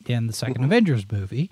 in 0.06 0.28
the 0.28 0.34
2nd 0.34 0.64
Avengers 0.64 1.06
movie. 1.12 1.50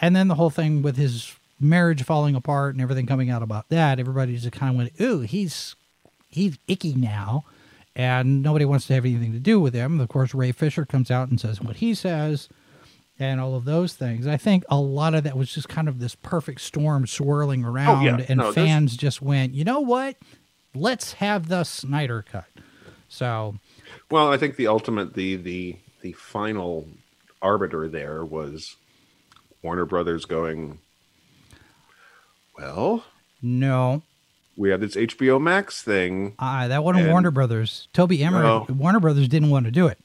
And 0.00 0.16
then 0.16 0.28
the 0.28 0.34
whole 0.34 0.50
thing 0.50 0.82
with 0.82 0.96
his 0.96 1.34
marriage 1.60 2.02
falling 2.02 2.34
apart 2.34 2.74
and 2.74 2.82
everything 2.82 3.06
coming 3.06 3.30
out 3.30 3.42
about 3.42 3.68
that, 3.68 3.98
everybody 3.98 4.36
just 4.36 4.52
kind 4.52 4.70
of 4.70 4.76
went, 4.76 5.00
"Ooh, 5.00 5.20
he's 5.20 5.74
he's 6.30 6.58
icky 6.68 6.94
now." 6.94 7.44
and 7.96 8.42
nobody 8.42 8.66
wants 8.66 8.86
to 8.86 8.94
have 8.94 9.06
anything 9.06 9.32
to 9.32 9.38
do 9.38 9.58
with 9.58 9.72
him. 9.72 9.98
Of 10.00 10.08
course, 10.08 10.34
Ray 10.34 10.52
Fisher 10.52 10.84
comes 10.84 11.10
out 11.10 11.28
and 11.28 11.40
says 11.40 11.62
what 11.62 11.76
he 11.76 11.94
says, 11.94 12.48
and 13.18 13.40
all 13.40 13.54
of 13.54 13.64
those 13.64 13.94
things. 13.94 14.26
I 14.26 14.36
think 14.36 14.64
a 14.68 14.78
lot 14.78 15.14
of 15.14 15.24
that 15.24 15.36
was 15.36 15.52
just 15.52 15.68
kind 15.68 15.88
of 15.88 15.98
this 16.00 16.14
perfect 16.14 16.60
storm 16.60 17.06
swirling 17.06 17.64
around, 17.64 18.06
and 18.06 18.40
Oh, 18.40 18.44
No, 18.46 18.52
there's- 18.52 18.54
fans 18.54 18.96
just 18.96 19.22
went, 19.22 19.54
you 19.54 19.64
know 19.64 19.80
what? 19.80 20.16
Let's 20.74 21.14
have 21.14 21.48
the 21.48 21.64
Snyder 21.64 22.22
cut. 22.30 22.44
So, 23.08 23.56
Well, 24.10 24.30
I 24.32 24.36
think 24.36 24.56
the 24.56 24.66
ultimate, 24.66 25.14
the 25.14 25.36
the 25.36 25.76
the 26.02 26.12
final 26.12 26.86
arbiter 27.40 27.88
there 27.88 28.24
was 28.24 28.76
Warner 29.62 29.84
Brothers 29.86 30.24
going. 30.26 30.78
Well, 32.58 33.04
no, 33.42 34.02
we 34.56 34.70
have 34.70 34.80
this 34.80 34.96
HBO 34.96 35.40
Max 35.40 35.82
thing. 35.82 36.34
uh, 36.38 36.68
that 36.68 36.82
wasn't 36.84 37.04
And- 37.04 37.12
Warner 37.12 37.30
Brothers. 37.30 37.88
Toby 37.92 38.22
Emmerich, 38.24 38.68
No. 38.68 38.74
Warner 38.74 39.00
Brothers 39.00 39.28
didn't 39.28 39.50
want 39.50 39.66
to 39.66 39.72
do 39.72 39.86
it. 39.86 39.98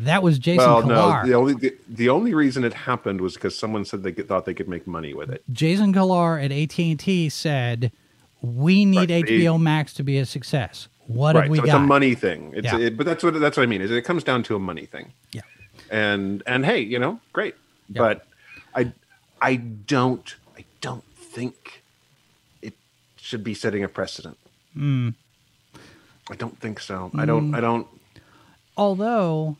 That 0.00 0.22
was 0.22 0.38
Jason 0.38 0.64
well, 0.64 0.82
Kilar. 0.82 1.22
no, 1.22 1.28
the 1.28 1.34
only 1.34 1.54
the, 1.54 1.76
the 1.86 2.08
only 2.08 2.32
reason 2.32 2.64
it 2.64 2.72
happened 2.72 3.20
was 3.20 3.34
because 3.34 3.56
someone 3.56 3.84
said 3.84 4.02
they 4.02 4.12
could, 4.12 4.28
thought 4.28 4.46
they 4.46 4.54
could 4.54 4.68
make 4.68 4.86
money 4.86 5.12
with 5.12 5.30
it. 5.30 5.42
Jason 5.52 5.92
Kilar 5.92 6.42
at 6.42 6.50
AT&T 6.50 7.28
said, 7.28 7.92
"We 8.40 8.86
need 8.86 9.10
Right, 9.10 9.24
HBO 9.26 9.60
Max 9.60 9.92
to 9.94 10.02
be 10.02 10.16
a 10.16 10.24
success. 10.24 10.88
What 11.06 11.36
right, 11.36 11.42
have 11.42 11.50
we 11.50 11.58
so 11.58 11.64
got?" 11.64 11.74
it's 11.74 11.84
a 11.84 11.86
money 11.86 12.14
thing. 12.14 12.52
It's 12.56 12.64
Yeah. 12.64 12.78
it, 12.78 12.96
but 12.96 13.04
that's 13.04 13.22
what 13.22 13.38
that's 13.38 13.58
what 13.58 13.62
I 13.62 13.66
mean. 13.66 13.82
Is 13.82 13.90
it 13.90 14.00
comes 14.02 14.24
down 14.24 14.42
to 14.44 14.56
a 14.56 14.58
money 14.58 14.86
thing. 14.86 15.12
Yeah. 15.32 15.42
and 15.90 16.42
and 16.46 16.64
hey, 16.64 16.80
you 16.80 16.98
know, 16.98 17.20
great. 17.34 17.54
Yeah. 17.90 17.98
But 17.98 18.26
I 18.74 18.92
I 19.42 19.56
don't 19.56 20.34
I 20.56 20.64
don't 20.80 21.04
think 21.14 21.82
it 22.62 22.72
should 23.16 23.44
be 23.44 23.52
setting 23.52 23.84
a 23.84 23.88
precedent. 23.88 24.38
Hmm. 24.72 25.10
I 26.30 26.36
don't 26.36 26.58
think 26.58 26.80
so. 26.80 27.10
I 27.14 27.26
don't 27.26 27.54
I 27.54 27.60
don't 27.60 27.86
Although, 28.76 29.58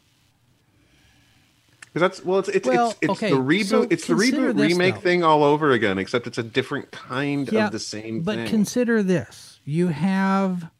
because 1.93 2.01
that's 2.09 2.25
well 2.25 2.39
it's 2.39 2.49
it's 2.49 2.69
Well, 2.69 2.91
it's, 2.91 2.99
it's 3.03 3.11
okay, 3.13 3.31
the 3.31 3.37
reboot 3.37 3.65
so 3.67 3.87
it's 3.91 4.07
the 4.07 4.15
reboot 4.15 4.57
this, 4.57 4.73
remake 4.73 4.95
though. 4.97 5.01
thing 5.01 5.25
all 5.25 5.43
over 5.45 5.71
again 5.73 5.99
except 5.99 6.27
it's 6.27 6.39
a 6.39 6.43
different 6.43 6.91
kind 6.91 7.51
yeah, 7.51 7.67
of 7.67 7.73
the 7.73 7.79
same 7.79 8.03
thing 8.03 8.23
but 8.23 8.37
thing. 8.37 8.49
consider 8.49 9.03
this: 9.03 9.61
you 9.65 9.89
have 9.89 10.71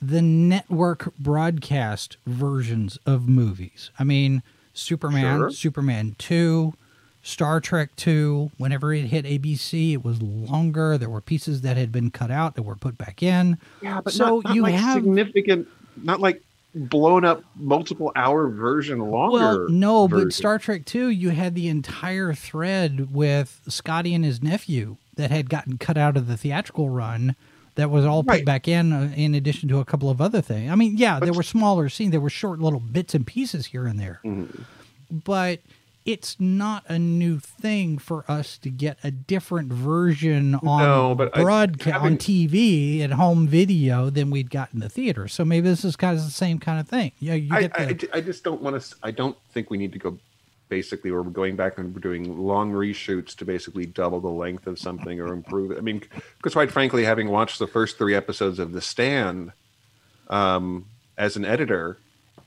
the 0.00 0.22
network 0.22 1.14
broadcast 1.16 2.16
versions 2.26 2.98
of 3.06 3.28
movies. 3.28 3.90
I 3.98 4.04
mean, 4.04 4.42
Superman, 4.72 5.38
Sure. 5.38 5.50
Superman 5.50 6.16
Two. 6.18 6.74
Star 7.24 7.60
Trek 7.60 7.94
2, 7.94 8.50
whenever 8.58 8.92
it 8.92 9.02
hit 9.04 9.24
ABC, 9.24 9.92
it 9.92 10.04
was 10.04 10.20
longer. 10.20 10.98
There 10.98 11.08
were 11.08 11.20
pieces 11.20 11.60
that 11.60 11.76
had 11.76 11.92
been 11.92 12.10
cut 12.10 12.32
out 12.32 12.56
that 12.56 12.64
were 12.64 12.74
put 12.74 12.98
back 12.98 13.22
in. 13.22 13.58
yeah, 13.80 14.00
but 14.00 14.12
so 14.12 14.24
not, 14.40 14.44
not 14.46 14.54
you 14.56 14.62
like 14.62 14.74
have 14.74 14.94
significant 14.94 15.68
not 16.02 16.18
like 16.18 16.42
blown 16.74 17.24
up 17.24 17.44
multiple 17.54 18.12
hour 18.16 18.48
version 18.48 18.98
longer. 18.98 19.32
Well, 19.32 19.68
no, 19.68 20.06
version. 20.06 20.28
but 20.28 20.34
Star 20.34 20.58
Trek 20.58 20.84
2, 20.84 21.08
you 21.08 21.30
had 21.30 21.54
the 21.54 21.68
entire 21.68 22.32
thread 22.34 23.12
with 23.12 23.60
Scotty 23.68 24.14
and 24.14 24.24
his 24.24 24.42
nephew 24.42 24.96
that 25.16 25.30
had 25.30 25.50
gotten 25.50 25.76
cut 25.78 25.98
out 25.98 26.16
of 26.16 26.26
the 26.26 26.36
theatrical 26.36 26.88
run 26.88 27.36
that 27.74 27.90
was 27.90 28.04
all 28.04 28.22
put 28.24 28.44
back 28.44 28.68
in 28.68 28.92
uh, 28.92 29.12
in 29.16 29.34
addition 29.34 29.68
to 29.68 29.78
a 29.80 29.84
couple 29.84 30.10
of 30.10 30.20
other 30.20 30.40
things. 30.40 30.70
I 30.70 30.74
mean, 30.74 30.96
yeah, 30.96 31.18
there 31.20 31.28
But- 31.28 31.36
were 31.36 31.42
smaller 31.42 31.88
scenes, 31.88 32.10
there 32.12 32.20
were 32.20 32.30
short 32.30 32.58
little 32.60 32.80
bits 32.80 33.14
and 33.14 33.26
pieces 33.26 33.66
here 33.66 33.86
and 33.86 33.98
there. 33.98 34.20
Mm-hmm. 34.24 34.62
But 35.24 35.60
it's 36.04 36.40
not 36.40 36.84
a 36.88 36.98
new 36.98 37.38
thing 37.38 37.98
for 37.98 38.24
us 38.28 38.58
to 38.58 38.70
get 38.70 38.98
a 39.04 39.10
different 39.10 39.72
version 39.72 40.54
on 40.56 40.82
No, 40.82 41.14
but 41.14 41.36
I- 41.36 41.42
broadcast 41.42 42.02
on 42.02 42.16
TV 42.18 43.02
and 43.02 43.14
home 43.14 43.46
video 43.46 44.10
than 44.10 44.30
we'd 44.30 44.50
got 44.50 44.70
in 44.74 44.80
the 44.80 44.88
theater. 44.88 45.28
So 45.28 45.44
maybe 45.44 45.68
this 45.68 45.84
is 45.84 45.94
kind 45.96 46.18
of 46.18 46.24
the 46.24 46.30
same 46.30 46.58
kind 46.58 46.80
of 46.80 46.88
thing. 46.88 47.12
Yeah, 47.20 47.34
you 47.34 47.54
I, 47.54 47.62
get 47.62 48.00
the, 48.00 48.10
I, 48.14 48.18
I 48.18 48.20
just 48.20 48.42
don't 48.44 48.60
want 48.62 48.80
to. 48.80 48.96
I 49.02 49.10
don't 49.10 49.36
think 49.52 49.70
we 49.70 49.78
need 49.78 49.92
to 49.92 49.98
go. 49.98 50.18
Basically, 50.68 51.10
or 51.10 51.20
we're 51.20 51.28
going 51.30 51.54
back 51.54 51.76
and 51.76 51.94
we're 51.94 52.00
doing 52.00 52.38
long 52.38 52.72
reshoots 52.72 53.36
to 53.36 53.44
basically 53.44 53.84
double 53.84 54.20
the 54.20 54.30
length 54.30 54.66
of 54.66 54.78
something 54.78 55.20
or 55.20 55.34
improve 55.34 55.70
it. 55.70 55.76
I 55.76 55.82
mean, 55.82 56.02
because 56.38 56.54
quite 56.54 56.72
frankly, 56.72 57.04
having 57.04 57.28
watched 57.28 57.58
the 57.58 57.66
first 57.66 57.98
three 57.98 58.14
episodes 58.14 58.58
of 58.58 58.72
The 58.72 58.80
Stand, 58.80 59.52
um, 60.30 60.86
as 61.18 61.36
an 61.36 61.44
editor, 61.44 61.98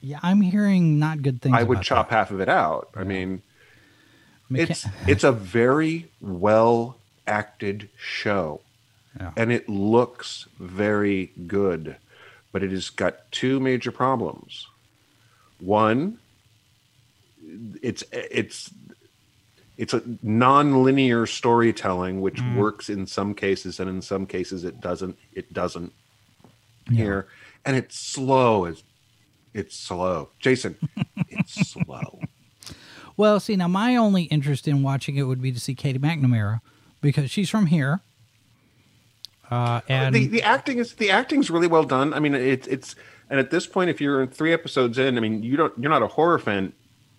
Yeah, 0.02 0.20
I'm 0.24 0.42
hearing 0.42 1.00
not 1.00 1.22
good 1.22 1.42
things. 1.42 1.56
I 1.58 1.64
would 1.64 1.82
chop 1.82 2.10
that. 2.10 2.16
half 2.16 2.32
of 2.32 2.40
it 2.40 2.50
out. 2.50 2.90
I 2.96 3.04
mean, 3.04 3.42
it's 4.52 4.86
it's 5.08 5.24
a 5.24 5.32
very 5.32 6.10
well 6.22 6.98
acted 7.28 7.90
show, 7.98 8.62
Yeah. 9.20 9.32
and 9.36 9.52
it 9.52 9.68
looks 9.68 10.48
very 10.60 11.32
good, 11.48 11.96
but 12.52 12.62
it 12.64 12.72
has 12.72 12.90
got 12.90 13.32
two 13.32 13.60
major 13.60 13.92
problems. 13.92 14.68
One, 15.60 16.20
it's 17.82 18.04
it's 18.12 18.72
it's 19.78 19.94
a 19.94 20.02
non-linear 20.24 21.26
storytelling 21.26 22.22
which 22.22 22.38
Mm. 22.38 22.56
works 22.56 22.90
in 22.90 23.06
some 23.08 23.34
cases 23.34 23.80
and 23.80 23.90
in 23.90 24.02
some 24.02 24.26
cases 24.26 24.64
it 24.64 24.80
doesn't 24.80 25.18
it 25.34 25.52
doesn't 25.54 25.92
Yeah. 26.90 26.96
here 26.98 27.28
and 27.66 27.76
it's 27.76 27.98
slow 28.00 28.66
as 28.66 28.84
it's 29.56 29.76
slow. 29.76 30.30
Jason 30.40 30.78
it's 31.30 31.54
slow. 31.72 32.20
Well, 33.18 33.40
see, 33.40 33.56
now 33.56 33.70
my 33.70 33.96
only 33.96 34.24
interest 34.24 34.68
in 34.68 34.84
watching 34.84 35.16
it 35.16 35.24
would 35.24 35.42
be 35.42 35.52
to 35.52 35.60
see 35.60 35.74
Katie 35.74 35.98
McNamara 35.98 36.60
because 37.02 37.32
she's 37.32 37.50
from 37.50 37.68
here. 37.68 38.02
Uh, 39.50 39.82
and 39.88 40.14
the 40.14 40.28
the 40.28 40.44
acting 40.44 40.80
is 40.80 40.96
the 40.96 41.12
acting's 41.12 41.50
really 41.50 41.68
well 41.68 41.84
done. 41.84 42.14
I 42.14 42.20
mean 42.20 42.34
it's 42.36 42.68
it's 42.68 42.96
and 43.30 43.40
at 43.40 43.52
this 43.52 43.66
point 43.68 43.90
if 43.90 44.02
you're 44.02 44.26
three 44.26 44.52
episodes 44.52 44.98
in 44.98 45.18
i 45.18 45.22
mean 45.22 45.44
you 45.44 45.56
don't 45.56 45.74
you're 45.78 45.92
not 45.92 46.04
a 46.04 46.08
horror 46.08 46.40
fan. 46.40 46.74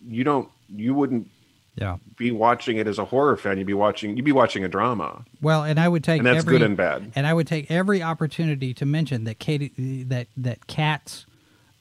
You 0.07 0.25
don't 0.25 0.49
you 0.69 0.93
wouldn't 0.93 1.29
yeah, 1.77 1.99
be 2.17 2.31
watching 2.31 2.79
it 2.79 2.87
as 2.87 2.99
a 2.99 3.05
horror 3.05 3.37
fan. 3.37 3.59
You'd 3.59 3.67
be 3.67 3.75
watching 3.75 4.17
you'd 4.17 4.25
be 4.25 4.33
watching 4.33 4.65
a 4.65 4.69
drama. 4.69 5.25
Well, 5.41 5.63
and 5.63 5.79
I 5.79 5.89
would 5.89 6.03
take 6.03 6.19
and 6.19 6.27
that's 6.27 6.39
every, 6.39 6.59
good 6.59 6.63
and 6.63 6.77
bad. 6.77 7.13
and 7.15 7.27
I 7.27 7.35
would 7.35 7.47
take 7.47 7.71
every 7.71 8.03
opportunity 8.03 8.75
to 8.75 8.87
mention 8.87 9.25
that 9.25 9.39
Katie 9.39 10.03
that 10.05 10.27
that 10.37 10.67
Kat's 10.67 11.27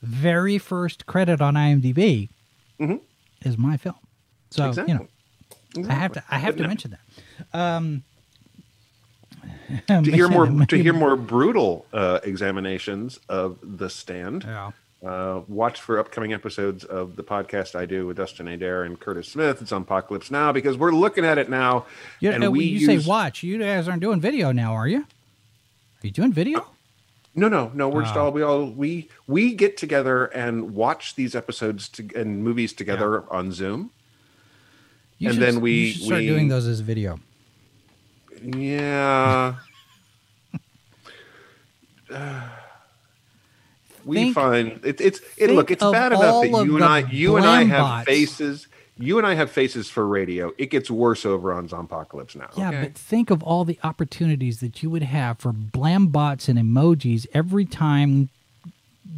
very 0.05 0.57
first 0.57 1.05
credit 1.05 1.41
on 1.41 1.55
IMDb 1.55 2.29
Mhm. 2.79 2.99
is 3.43 3.57
my 3.57 3.77
film. 3.77 3.95
So 4.51 4.69
exactly 4.69 4.93
you 4.93 4.99
know, 5.83 5.89
I 5.89 5.93
have 5.93 6.13
to 6.13 6.23
I 6.29 6.37
have 6.39 6.55
to 6.57 6.67
mention 6.67 6.91
that. 7.51 7.59
Um, 7.59 8.03
to 9.87 10.01
hear 10.11 10.27
more 10.29 10.47
to 10.65 10.77
hear 10.77 10.93
more 10.93 11.15
brutal 11.15 11.85
uh, 11.93 12.19
examinations 12.23 13.19
of 13.27 13.57
the 13.63 13.89
stand 13.89 14.43
Yeah. 14.43 14.71
uh, 15.05 15.41
watch 15.47 15.81
for 15.81 15.99
upcoming 15.99 16.33
episodes 16.33 16.83
of 16.83 17.15
the 17.15 17.23
podcast 17.23 17.75
I 17.75 17.85
do 17.85 18.07
with 18.07 18.17
Dustin 18.17 18.47
Adair 18.47 18.83
and 18.83 18.99
Curtis 18.99 19.27
Smith. 19.27 19.61
It's 19.61 19.71
on 19.71 19.81
Apocalypse 19.81 20.29
Now 20.31 20.51
because 20.51 20.77
we're 20.77 20.91
looking 20.91 21.25
at 21.25 21.37
it 21.37 21.49
now. 21.49 21.85
You, 22.19 22.31
and 22.31 22.43
uh, 22.43 22.51
we 22.51 22.65
you 22.65 22.79
use, 22.87 23.03
say 23.03 23.09
watch. 23.09 23.43
You 23.43 23.57
guys 23.57 23.87
aren't 23.87 24.01
doing 24.01 24.21
video 24.21 24.51
now, 24.51 24.73
are 24.73 24.87
you? 24.87 24.99
Are 24.99 26.07
you 26.07 26.11
doing 26.11 26.31
video? 26.31 26.67
No, 27.37 27.49
no, 27.49 27.69
no. 27.73 27.89
We're 27.89 28.03
just 28.03 28.15
Oh. 28.15 28.25
all 28.25 28.31
we 28.31 28.41
all 28.41 28.65
we 28.65 29.09
we 29.27 29.53
get 29.53 29.75
together 29.77 30.25
and 30.27 30.73
watch 30.73 31.15
these 31.15 31.35
episodes 31.35 31.89
to, 31.89 32.07
and 32.15 32.43
movies 32.43 32.71
together 32.71 33.23
on 33.31 33.51
Zoom. 33.51 33.91
You 35.17 35.29
and 35.29 35.35
should- 35.37 35.43
then 35.43 35.61
we- 35.61 35.91
start 35.93 36.21
we- 36.21 36.27
doing 36.27 36.47
those 36.47 36.65
as 36.67 36.79
video. 36.79 37.19
Yeah. 38.41 39.55
we 44.05 44.15
Think- 44.17 44.35
find 44.35 44.79
it, 44.83 45.01
it's 45.01 45.19
it, 45.37 45.49
look. 45.51 45.71
It's 45.71 45.83
bad 45.83 46.11
enough 46.13 46.43
that 46.43 46.65
you 46.65 46.75
and 46.75 46.83
I 46.85 46.99
you 47.11 47.37
and 47.37 47.45
I 47.45 47.63
have 47.63 47.85
Blambots. 47.85 48.05
faces. 48.05 48.67
You 48.97 49.17
and 49.17 49.27
I 49.27 49.35
have 49.35 49.51
faces 49.51 49.89
for 49.89 50.07
radio. 50.07 50.53
It 50.57 50.67
gets 50.67 50.89
worse 50.89 51.25
over 51.25 51.51
on 51.51 51.67
Zompocalypse 51.67 52.35
now. 52.35 52.49
Yeah, 52.55 52.69
okay? 52.69 52.81
but 52.83 52.95
think 52.95 53.29
of 53.29 53.43
all 53.43 53.65
the 53.65 53.77
opportunities 53.83 54.61
that 54.61 54.81
you 54.81 54.89
would 54.89 55.03
have 55.03 55.39
for 55.39 55.51
blam 55.51 56.07
bots 56.07 56.47
and 56.47 56.57
emojis 56.57 57.27
every 57.33 57.65
time 57.65 58.29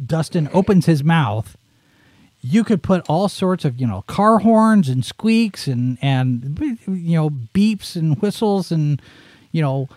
Dustin 0.04 0.48
opens 0.52 0.86
his 0.86 1.04
mouth. 1.04 1.56
You 2.40 2.64
could 2.64 2.82
put 2.82 3.08
all 3.08 3.28
sorts 3.28 3.64
of, 3.64 3.80
you 3.80 3.86
know, 3.86 4.02
car 4.02 4.38
horns 4.38 4.88
and 4.88 5.04
squeaks 5.04 5.66
and 5.68 5.98
and 6.02 6.58
you 6.86 7.16
know 7.16 7.30
beeps 7.30 7.94
and 7.94 8.20
whistles 8.20 8.72
and 8.72 9.00
you 9.52 9.62
know 9.62 9.88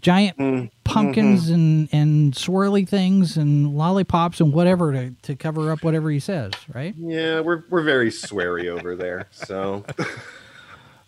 giant 0.00 0.38
Mm, 0.38 0.70
pumpkins 0.84 1.44
mm-hmm. 1.46 1.54
and 1.54 1.88
and 1.92 2.34
swirly 2.34 2.88
things 2.88 3.36
and 3.36 3.76
lollipops 3.76 4.40
and 4.40 4.52
whatever 4.52 4.92
to, 4.92 5.10
to 5.22 5.36
cover 5.36 5.70
up 5.72 5.82
whatever 5.84 6.10
he 6.10 6.20
says, 6.20 6.52
right? 6.74 6.94
Yeah, 6.96 7.40
we're 7.40 7.64
we're 7.70 7.82
very 7.82 8.10
sweary 8.10 8.66
over 8.68 8.96
there. 8.96 9.26
So 9.30 9.84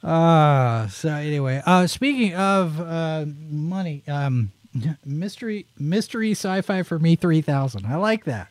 Uh 0.02 0.88
so 0.88 1.08
anyway, 1.10 1.62
uh 1.66 1.86
speaking 1.86 2.34
of 2.34 2.80
uh 2.80 3.24
money, 3.50 4.02
um 4.08 4.52
mystery 5.04 5.66
mystery 5.78 6.32
sci-fi 6.32 6.82
for 6.82 6.98
me 6.98 7.16
3000. 7.16 7.86
I 7.86 7.96
like 7.96 8.24
that. 8.24 8.48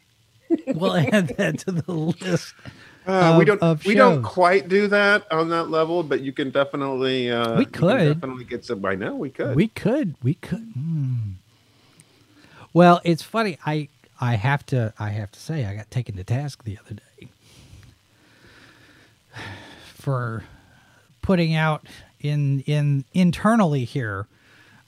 we'll 0.67 0.95
add 1.13 1.29
that 1.37 1.59
to 1.59 1.71
the 1.71 1.91
list. 1.91 2.53
Uh, 3.07 3.35
we 3.37 3.45
don't 3.45 3.61
of 3.61 3.85
we 3.85 3.93
don't 3.95 4.23
quite 4.23 4.67
do 4.67 4.87
that 4.87 5.31
on 5.31 5.49
that 5.49 5.69
level, 5.69 6.03
but 6.03 6.21
you 6.21 6.31
can 6.31 6.49
definitely 6.49 7.31
uh, 7.31 7.57
We 7.57 7.65
could. 7.65 8.13
definitely 8.13 8.45
get 8.45 8.65
some. 8.65 8.83
I 8.85 8.95
know 8.95 9.15
we 9.15 9.29
could. 9.29 9.55
We 9.55 9.67
could 9.67 10.15
we 10.23 10.35
could. 10.35 10.71
hmm. 10.73 11.15
Well, 12.73 12.99
it's 13.03 13.21
funny. 13.23 13.57
I 13.65 13.89
I 14.19 14.35
have 14.35 14.65
to 14.67 14.93
I 14.99 15.09
have 15.09 15.31
to 15.31 15.39
say 15.39 15.65
I 15.65 15.75
got 15.75 15.91
taken 15.91 16.15
to 16.17 16.23
task 16.23 16.63
the 16.63 16.77
other 16.85 16.95
day 16.95 17.27
for 19.93 20.43
putting 21.21 21.55
out 21.55 21.85
in 22.19 22.61
in 22.61 23.05
internally 23.13 23.85
here 23.85 24.27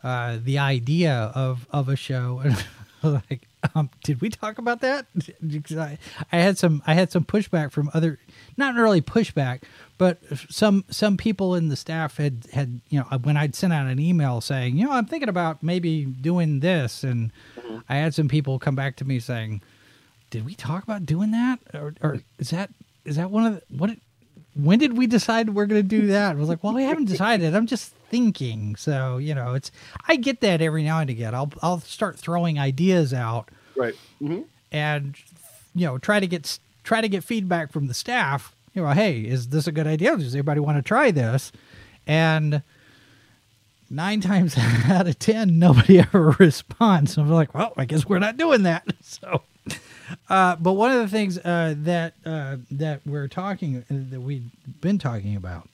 uh, 0.04 0.38
the 0.44 0.58
idea 0.58 1.32
of 1.36 1.68
of 1.72 1.90
a 1.90 1.96
show 1.96 2.42
and 2.44 2.66
like 3.30 3.48
um, 3.76 3.90
did 4.04 4.22
we 4.22 4.30
talk 4.30 4.58
about 4.58 4.82
that 4.82 5.06
I, 5.72 5.98
I 6.32 6.38
had 6.38 6.58
some 6.58 6.82
i 6.88 6.94
had 6.94 7.12
some 7.12 7.24
pushback 7.24 7.72
from 7.72 7.90
other 7.94 8.20
not 8.56 8.76
really 8.76 9.02
pushback 9.02 9.64
but 9.98 10.20
some 10.50 10.86
some 10.90 11.18
people 11.18 11.56
in 11.56 11.70
the 11.70 11.76
staff 11.76 12.18
had 12.18 12.46
had 12.54 12.82
you 12.90 13.00
know 13.00 13.06
when 13.24 13.38
i'd 13.38 13.56
sent 13.56 13.74
out 13.74 13.88
an 13.88 14.00
email 14.00 14.42
saying 14.42 14.78
you 14.78 14.86
know 14.86 14.92
i'm 14.92 15.06
thinking 15.06 15.30
about 15.30 15.64
maybe 15.64 16.06
doing 16.06 16.60
this 16.60 17.04
and 17.04 17.32
i 17.90 17.96
had 17.96 18.14
some 18.14 18.28
people 18.28 18.60
come 18.60 18.76
back 18.76 18.96
to 18.98 19.06
me 19.06 19.20
saying 19.20 19.62
did 20.30 20.46
we 20.46 20.56
talk 20.56 20.84
about 20.84 21.06
doing 21.06 21.32
that 21.32 21.60
or, 21.74 21.94
or 22.02 22.22
is 22.40 22.50
that 22.50 22.70
is 23.06 23.16
that 23.16 23.32
one 23.32 23.46
of 23.46 23.56
the 23.56 23.78
what 23.78 23.92
when 24.58 24.80
did 24.80 24.98
we 24.98 25.08
decide 25.08 25.50
we're 25.50 25.66
going 25.66 25.82
to 25.82 25.88
do 25.88 26.08
that? 26.08 26.32
I 26.32 26.40
was 26.40 26.50
like, 26.50 26.64
well, 26.64 26.74
we 26.74 26.84
haven't 26.84 27.06
decided. 27.06 27.56
I'm 27.56 27.68
just 27.68 27.94
thinking. 28.10 28.76
So, 28.76 29.18
you 29.18 29.36
know, 29.36 29.54
it's, 29.54 29.72
I 30.08 30.16
get 30.16 30.42
that 30.42 30.62
every 30.62 30.84
now 30.84 31.00
and 31.00 31.10
again. 31.10 31.36
I'll, 31.36 31.52
I'll 31.62 31.80
start 31.80 32.18
throwing 32.18 32.58
ideas 32.58 33.14
out 33.14 33.50
Right. 33.78 33.96
hmm 34.20 34.42
and, 34.72 35.16
you 35.74 35.86
know, 35.86 35.98
try 35.98 36.20
to 36.20 36.28
get, 36.28 36.60
try 36.84 37.00
to 37.00 37.08
get 37.08 37.24
feedback 37.24 37.72
from 37.72 37.88
the 37.88 37.94
staff. 37.94 38.54
You 38.74 38.82
know, 38.84 38.90
hey, 38.90 39.22
is 39.22 39.48
this 39.48 39.66
a 39.66 39.72
good 39.72 39.88
idea? 39.88 40.16
Does 40.18 40.36
everybody 40.36 40.60
want 40.60 40.78
to 40.78 40.82
try 40.82 41.10
this? 41.12 41.54
And 42.06 42.62
nine 43.90 44.20
times 44.30 44.58
out 44.58 45.08
of 45.08 45.18
10, 45.20 45.58
nobody 45.58 46.00
ever 46.14 46.36
responds. 46.40 47.14
So 47.14 47.22
I'm 47.22 47.30
like, 47.32 47.54
well, 47.54 47.74
I 47.78 47.86
guess 47.86 48.06
we're 48.06 48.20
not 48.20 48.38
doing 48.38 48.64
that. 48.64 48.86
So, 49.04 49.42
uh, 50.30 50.56
but 50.58 50.74
one 50.74 50.92
of 50.92 51.00
the 51.00 51.08
things 51.08 51.38
uh, 51.40 51.76
that 51.80 52.14
uh, 52.26 52.58
that 52.72 53.02
we're 53.06 53.28
talking 53.28 53.78
uh, 53.78 53.84
that 54.12 54.22
we've 54.22 54.50
been 54.82 54.98
talking 54.98 55.36
about 55.36 55.68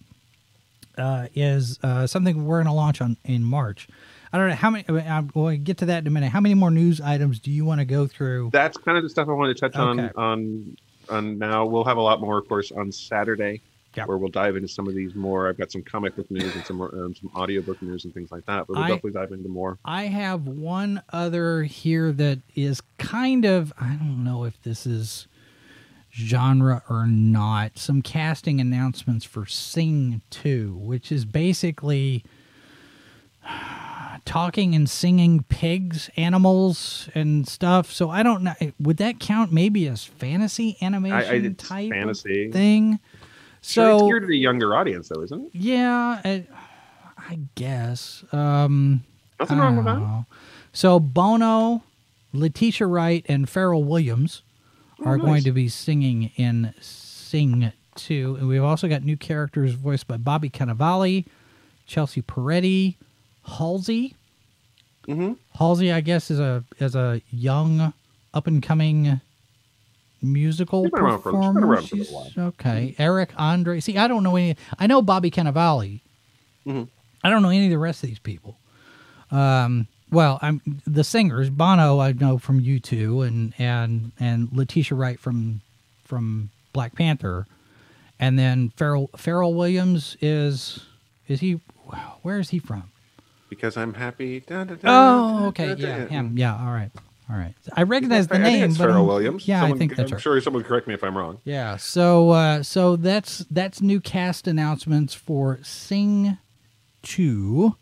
uh, 0.97 1.27
is 1.35 1.79
uh, 1.83 2.05
something 2.07 2.45
we're 2.45 2.57
going 2.57 2.67
to 2.67 2.73
launch 2.73 3.01
on 3.01 3.17
in 3.25 3.43
March. 3.43 3.87
I 4.33 4.37
don't 4.39 4.49
know 4.49 4.55
how 4.55 4.71
many. 4.71 4.83
I 4.89 4.91
mean, 4.91 5.07
I'm 5.07 5.27
going 5.27 5.59
to 5.59 5.63
get 5.63 5.77
to 5.77 5.85
that 5.85 5.99
in 5.99 6.07
a 6.07 6.09
minute. 6.09 6.29
How 6.31 6.41
many 6.41 6.55
more 6.55 6.71
news 6.71 6.99
items 6.99 7.39
do 7.39 7.51
you 7.51 7.65
want 7.65 7.79
to 7.81 7.85
go 7.85 8.07
through? 8.07 8.49
That's 8.51 8.77
kind 8.77 8.97
of 8.97 9.03
the 9.03 9.09
stuff 9.09 9.27
I 9.29 9.31
wanted 9.33 9.55
to 9.55 9.61
touch 9.69 9.75
on 9.75 9.99
Okay. 9.99 10.11
on 10.15 10.75
on 11.09 11.37
now. 11.37 11.65
We'll 11.65 11.83
have 11.83 11.97
a 11.97 12.01
lot 12.01 12.19
more, 12.19 12.39
of 12.39 12.47
course, 12.49 12.71
on 12.71 12.91
Saturday, 12.91 13.61
Yeah. 13.95 14.05
where 14.05 14.17
we'll 14.17 14.29
dive 14.31 14.55
into 14.55 14.67
some 14.67 14.87
of 14.87 14.95
these 14.95 15.13
more. 15.13 15.47
I've 15.47 15.57
got 15.57 15.71
some 15.71 15.83
comic 15.83 16.15
book 16.15 16.31
news 16.31 16.55
and 16.55 16.65
some 16.65 16.81
um, 16.81 17.13
some 17.13 17.29
audiobook 17.35 17.79
news 17.83 18.05
and 18.05 18.13
things 18.13 18.31
like 18.31 18.45
that. 18.47 18.65
But 18.65 18.69
we'll 18.75 18.79
I- 18.85 18.87
definitely 18.87 19.11
dive 19.11 19.31
into 19.33 19.49
more. 19.49 19.77
I 19.85 20.05
have 20.05 20.47
one 20.47 21.03
other 21.11 21.61
here 21.63 22.11
that 22.13 22.39
is 22.55 22.81
kind 22.97 23.45
of 23.45 23.71
I 23.79 23.89
don't 23.89 24.23
know 24.23 24.45
if 24.45 24.59
this 24.63 24.87
is 24.87 25.27
genre 26.11 26.81
or 26.89 27.05
not. 27.05 27.77
Some 27.77 28.01
casting 28.01 28.59
announcements 28.59 29.25
for 29.25 29.45
Sing 29.45 30.21
2, 30.31 30.73
which 30.75 31.11
is 31.11 31.23
basically 31.25 32.23
talking 34.25 34.73
and 34.75 34.89
singing 34.89 35.43
pigs, 35.49 36.09
animals 36.17 37.09
and 37.13 37.47
stuff. 37.47 37.91
So 37.91 38.09
I 38.09 38.23
don't 38.23 38.43
know 38.43 38.53
would 38.79 38.97
that 38.97 39.19
count 39.19 39.51
maybe 39.51 39.87
as 39.87 40.03
fantasy 40.03 40.77
animation 40.81 41.29
I, 41.45 41.49
I, 41.49 41.53
type 41.57 41.91
fantasy. 41.91 42.51
thing? 42.51 42.99
Sure, 43.61 43.93
it's 43.93 44.03
geared 44.03 44.23
to 44.27 44.29
a 44.33 44.35
younger 44.35 44.75
audience, 44.75 45.07
though, 45.09 45.21
isn't 45.21 45.45
it? 45.47 45.49
yeah, 45.53 46.21
I, 46.23 46.45
I 47.17 47.39
guess. 47.55 48.23
Um 48.31 49.03
Nothing 49.39 49.57
wrong 49.57 49.75
with 49.77 49.85
that. 49.85 49.97
Oh. 49.97 50.25
So 50.73 50.99
Bono, 50.99 51.83
Letitia 52.33 52.87
Wright, 52.87 53.25
and 53.27 53.47
Pharrell 53.47 53.83
Williams 53.85 54.41
are 55.03 55.15
Oh, 55.15 55.19
going 55.19 55.43
to 55.43 55.51
be 55.51 55.67
singing 55.67 56.31
in 56.37 56.73
Sing 56.79 57.71
2. 57.95 58.37
And 58.39 58.47
we've 58.47 58.63
also 58.63 58.87
got 58.87 59.03
new 59.03 59.17
characters 59.17 59.73
voiced 59.73 60.07
by 60.07 60.17
Bobby 60.17 60.49
Cannavale, 60.49 61.25
Chelsea 61.85 62.21
Peretti, 62.21 62.95
Halsey. 63.45 64.15
Mm-hmm. 65.07 65.33
Halsey, 65.57 65.91
I 65.91 66.01
guess, 66.01 66.31
is 66.31 66.39
a 66.39 66.63
is 66.79 66.95
a 66.95 67.21
young, 67.29 67.93
up 68.33 68.47
and 68.47 68.63
coming 68.63 69.19
musical 70.21 70.85
She's 70.85 70.93
around 70.93 71.21
for- 71.21 71.31
been 71.31 71.41
performer. 71.41 71.67
around 71.67 71.87
for 71.89 71.95
a 71.95 72.05
She's- 72.05 72.37
okay. 72.37 72.95
Eric 72.97 73.31
Andre. 73.37 73.79
See, 73.79 73.97
I 73.97 74.07
don't 74.07 74.23
know 74.23 74.35
any. 74.35 74.55
I 74.79 74.87
know 74.87 75.01
Bobby 75.01 75.29
Cannavale. 75.31 75.99
Mhm. 76.65 76.87
I 77.23 77.29
don't 77.29 77.41
know 77.41 77.49
any 77.49 77.65
of 77.65 77.71
the 77.71 77.77
rest 77.77 78.03
of 78.03 78.09
these 78.09 78.19
people. 78.19 78.57
Um, 79.31 79.87
well, 80.11 80.39
I'm 80.41 80.61
the 80.85 81.03
singers. 81.03 81.49
Bono, 81.49 81.99
I 81.99 82.11
know 82.13 82.37
from 82.37 82.61
U2, 82.61 83.27
and 83.27 83.53
and 83.57 84.11
and 84.19 84.49
Letitia 84.53 84.95
Wright 84.97 85.19
from 85.19 85.61
from 86.05 86.49
Black 86.71 86.95
Panther, 86.95 87.47
and 88.19 88.37
then 88.39 88.71
Pharrell 88.77 89.09
Pharrell 89.11 89.53
Williams 89.53 90.15
is 90.21 90.85
is 91.27 91.41
he? 91.41 91.59
Where 92.21 92.39
is 92.39 92.49
he 92.51 92.59
from? 92.59 92.91
Because 93.55 93.77
I'm 93.77 93.93
happy. 93.93 94.39
Da, 94.41 94.63
da, 94.63 94.75
da, 94.75 94.79
Oh, 94.85 95.45
okay, 95.47 95.73
yeah, 95.77 96.05
him, 96.07 96.37
yeah. 96.37 96.55
All 96.55 96.71
right, 96.73 96.91
all 97.29 97.35
right. 97.37 97.53
I 97.73 97.83
recognize 97.83 98.27
the 98.27 98.35
I 98.35 98.37
think 98.43 98.59
name, 98.61 98.69
it's 98.71 98.77
Pharrell 98.77 99.05
Williams. 99.07 99.47
Yeah, 99.47 99.61
Someone- 99.61 99.77
I 99.77 99.79
think 99.79 99.95
that's 99.95 100.11
I'm 100.11 100.15
right. 100.15 100.21
sure 100.21 100.41
someone 100.41 100.63
correct 100.63 100.87
me 100.87 100.93
if 100.93 101.03
I'm 101.03 101.17
wrong. 101.17 101.39
Yeah. 101.43 101.77
So 101.77 102.29
uh, 102.31 102.63
so 102.63 102.95
that's 102.95 103.39
that's 103.51 103.81
new 103.81 103.99
cast 103.99 104.47
announcements 104.47 105.13
for 105.13 105.59
Sing 105.63 106.37
2. 107.03 107.75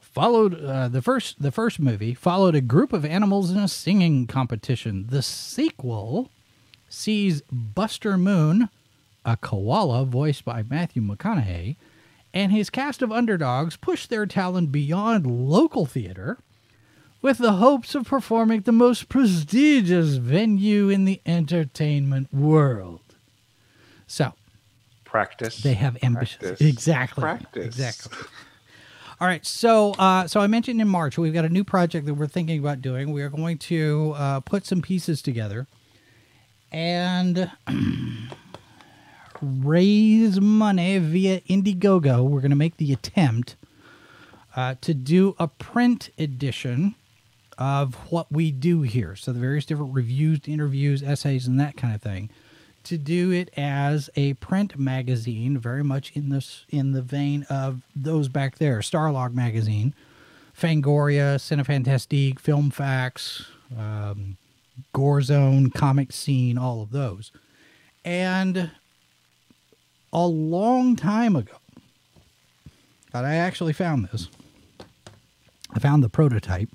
Followed 0.00 0.64
uh, 0.64 0.88
the 0.88 1.02
first 1.02 1.42
the 1.42 1.52
first 1.52 1.78
movie 1.78 2.14
followed 2.14 2.54
a 2.54 2.62
group 2.62 2.94
of 2.94 3.04
animals 3.04 3.50
in 3.50 3.58
a 3.58 3.68
singing 3.68 4.26
competition. 4.26 5.06
The 5.10 5.20
sequel 5.20 6.30
sees 6.88 7.42
Buster 7.52 8.16
Moon, 8.16 8.70
a 9.26 9.36
koala 9.36 10.06
voiced 10.06 10.44
by 10.46 10.62
Matthew 10.62 11.02
McConaughey, 11.02 11.76
and 12.36 12.52
his 12.52 12.68
cast 12.68 13.00
of 13.00 13.10
underdogs 13.10 13.76
push 13.78 14.06
their 14.06 14.26
talent 14.26 14.70
beyond 14.70 15.26
local 15.26 15.86
theater 15.86 16.36
with 17.22 17.38
the 17.38 17.52
hopes 17.52 17.94
of 17.94 18.04
performing 18.04 18.60
the 18.60 18.72
most 18.72 19.08
prestigious 19.08 20.16
venue 20.16 20.90
in 20.90 21.06
the 21.06 21.22
entertainment 21.24 22.30
world. 22.34 23.00
So 24.06 24.34
Practice. 25.02 25.62
they 25.62 25.72
have 25.72 25.96
ambitions. 26.02 26.42
Practice. 26.42 26.68
Exactly. 26.68 27.22
Practice. 27.22 27.64
Exactly. 27.64 28.18
All 29.18 29.26
right. 29.26 29.46
So, 29.46 29.92
uh, 29.92 30.26
so 30.26 30.40
I 30.40 30.46
mentioned 30.46 30.78
in 30.78 30.88
March 30.88 31.16
we've 31.16 31.32
got 31.32 31.46
a 31.46 31.48
new 31.48 31.64
project 31.64 32.04
that 32.04 32.12
we're 32.12 32.26
thinking 32.26 32.58
about 32.58 32.82
doing. 32.82 33.12
We 33.12 33.22
are 33.22 33.30
going 33.30 33.56
to 33.58 34.12
uh, 34.14 34.40
put 34.40 34.66
some 34.66 34.82
pieces 34.82 35.22
together 35.22 35.66
and 36.70 37.50
raise 39.40 40.40
money 40.40 40.98
via 40.98 41.40
Indiegogo. 41.42 42.24
We're 42.24 42.40
going 42.40 42.50
to 42.50 42.56
make 42.56 42.76
the 42.76 42.92
attempt 42.92 43.56
uh, 44.54 44.74
to 44.80 44.94
do 44.94 45.34
a 45.38 45.48
print 45.48 46.10
edition 46.18 46.94
of 47.58 47.94
what 48.10 48.30
we 48.30 48.50
do 48.50 48.82
here. 48.82 49.16
So 49.16 49.32
the 49.32 49.40
various 49.40 49.66
different 49.66 49.94
reviews, 49.94 50.40
interviews, 50.46 51.02
essays, 51.02 51.46
and 51.46 51.58
that 51.60 51.76
kind 51.76 51.94
of 51.94 52.02
thing. 52.02 52.30
To 52.84 52.98
do 52.98 53.32
it 53.32 53.50
as 53.56 54.08
a 54.14 54.34
print 54.34 54.78
magazine, 54.78 55.58
very 55.58 55.82
much 55.82 56.12
in 56.14 56.28
this 56.28 56.64
in 56.68 56.92
the 56.92 57.02
vein 57.02 57.44
of 57.50 57.82
those 57.96 58.28
back 58.28 58.58
there, 58.58 58.78
Starlog 58.78 59.34
magazine, 59.34 59.92
Fangoria, 60.56 61.36
Cinefantastique, 61.36 62.40
Filmfax, 62.40 63.46
um, 63.76 64.36
GoreZone, 64.94 65.74
Comic 65.74 66.12
Scene, 66.12 66.56
all 66.56 66.80
of 66.80 66.90
those. 66.90 67.32
And 68.04 68.70
a 70.16 70.26
long 70.26 70.96
time 70.96 71.36
ago, 71.36 71.58
but 73.12 73.24
I 73.26 73.34
actually 73.34 73.74
found 73.74 74.08
this. 74.08 74.28
I 75.74 75.78
found 75.78 76.02
the 76.02 76.08
prototype, 76.08 76.70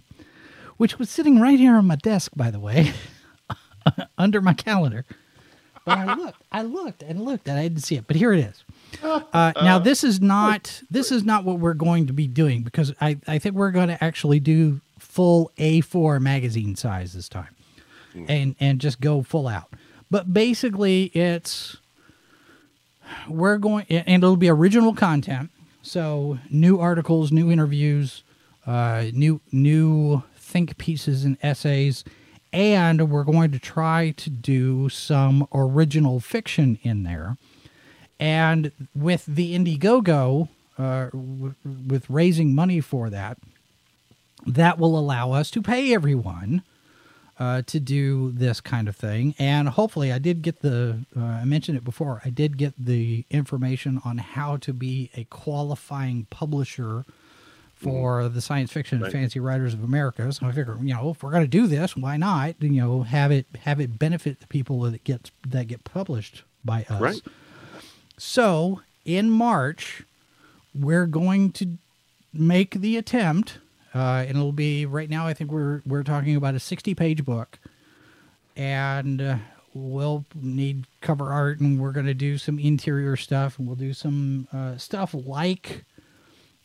which 0.77 0.99
was 0.99 1.09
sitting 1.09 1.41
right 1.41 1.57
here 1.57 1.75
on 1.75 1.87
my 1.87 1.95
desk, 1.95 2.33
by 2.35 2.51
the 2.51 2.59
way, 2.59 2.93
under 4.17 4.41
my 4.41 4.53
calendar. 4.53 5.05
But 5.83 5.97
I 5.97 6.13
looked, 6.13 6.43
I 6.51 6.61
looked 6.61 7.01
and 7.01 7.25
looked, 7.25 7.47
and 7.47 7.57
I 7.57 7.63
didn't 7.63 7.81
see 7.81 7.95
it. 7.95 8.05
But 8.05 8.15
here 8.15 8.31
it 8.31 8.45
is. 8.45 8.63
Uh, 9.01 9.53
now 9.63 9.79
this 9.79 10.03
is 10.03 10.21
not 10.21 10.83
this 10.91 11.11
is 11.11 11.23
not 11.23 11.43
what 11.43 11.57
we're 11.57 11.73
going 11.73 12.05
to 12.07 12.13
be 12.13 12.27
doing 12.27 12.61
because 12.61 12.93
I, 13.01 13.17
I 13.27 13.39
think 13.39 13.55
we're 13.55 13.71
going 13.71 13.87
to 13.87 14.03
actually 14.03 14.39
do 14.39 14.81
full 14.99 15.51
A4 15.57 16.21
magazine 16.21 16.75
size 16.75 17.13
this 17.13 17.27
time, 17.27 17.55
and 18.27 18.55
and 18.59 18.79
just 18.79 19.01
go 19.01 19.23
full 19.23 19.47
out. 19.47 19.73
But 20.11 20.31
basically, 20.31 21.05
it's 21.05 21.77
we're 23.27 23.57
going 23.57 23.85
and 23.89 24.23
it'll 24.23 24.37
be 24.37 24.49
original 24.49 24.93
content. 24.93 25.51
So 25.81 26.39
new 26.49 26.79
articles, 26.79 27.31
new 27.31 27.51
interviews, 27.51 28.23
uh, 28.65 29.05
new 29.13 29.41
new 29.51 30.23
think 30.35 30.77
pieces 30.77 31.23
and 31.23 31.37
essays, 31.41 32.03
and 32.53 33.09
we're 33.09 33.23
going 33.23 33.51
to 33.51 33.59
try 33.59 34.11
to 34.11 34.29
do 34.29 34.89
some 34.89 35.47
original 35.53 36.19
fiction 36.19 36.77
in 36.83 37.03
there. 37.03 37.37
And 38.19 38.71
with 38.93 39.25
the 39.25 39.55
Indiegogo, 39.55 40.49
uh, 40.77 41.05
w- 41.05 41.55
with 41.65 42.09
raising 42.09 42.53
money 42.53 42.79
for 42.79 43.09
that, 43.09 43.37
that 44.45 44.77
will 44.77 44.97
allow 44.97 45.31
us 45.31 45.49
to 45.51 45.61
pay 45.61 45.93
everyone 45.93 46.63
uh, 47.41 47.61
to 47.73 47.79
do 47.79 48.31
this 48.33 48.61
kind 48.61 48.87
of 48.87 48.95
thing. 48.95 49.33
And 49.39 49.67
hopefully, 49.69 50.11
I 50.13 50.19
did 50.19 50.37
get 50.43 50.61
the, 50.61 50.99
uh, 51.17 51.21
I 51.41 51.45
mentioned 51.45 51.75
it 51.75 51.83
before, 51.83 52.21
I 52.23 52.29
did 52.29 52.51
get 52.55 52.73
the 52.77 53.25
information 53.31 53.99
on 54.05 54.19
how 54.19 54.57
to 54.57 54.71
be 54.73 55.09
a 55.15 55.23
qualifying 55.25 56.27
publisher 56.29 57.03
for 57.73 58.29
the 58.29 58.41
science 58.41 58.71
fiction 58.71 58.97
and 58.97 59.03
Right. 59.05 59.11
fantasy 59.11 59.39
writers 59.39 59.73
of 59.73 59.83
America. 59.83 60.31
So 60.31 60.45
I 60.45 60.51
figure, 60.51 60.77
you 60.83 60.93
know, 60.93 61.09
if 61.09 61.23
we're 61.23 61.31
going 61.31 61.43
to 61.43 61.47
do 61.61 61.65
this, 61.65 61.97
why 61.97 62.15
not? 62.15 62.53
You 62.61 62.69
know, 62.69 63.01
have 63.01 63.31
it 63.31 63.47
have 63.61 63.79
it 63.79 63.97
benefit 63.97 64.39
the 64.39 64.45
people 64.47 64.81
that 64.81 65.03
gets 65.03 65.31
that 65.47 65.65
get 65.67 65.83
published 65.83 66.43
by 66.63 66.85
us. 66.91 67.01
Right. 67.01 67.21
So 68.19 68.81
in 69.03 69.31
March, 69.31 70.03
we're 70.75 71.07
going 71.07 71.51
to 71.53 71.65
make 72.31 72.75
the 72.75 72.97
attempt, 72.97 73.57
uh, 73.93 74.25
and 74.27 74.31
it'll 74.31 74.51
be 74.51 74.85
right 74.85 75.09
now. 75.09 75.27
I 75.27 75.33
think 75.33 75.51
we're 75.51 75.81
we're 75.85 76.03
talking 76.03 76.35
about 76.35 76.55
a 76.55 76.59
sixty-page 76.59 77.25
book, 77.25 77.59
and 78.55 79.21
uh, 79.21 79.35
we'll 79.73 80.25
need 80.35 80.85
cover 81.01 81.31
art, 81.31 81.59
and 81.59 81.79
we're 81.79 81.91
going 81.91 82.05
to 82.05 82.13
do 82.13 82.37
some 82.37 82.59
interior 82.59 83.15
stuff, 83.15 83.57
and 83.57 83.67
we'll 83.67 83.75
do 83.75 83.93
some 83.93 84.47
uh, 84.53 84.77
stuff 84.77 85.13
like. 85.13 85.85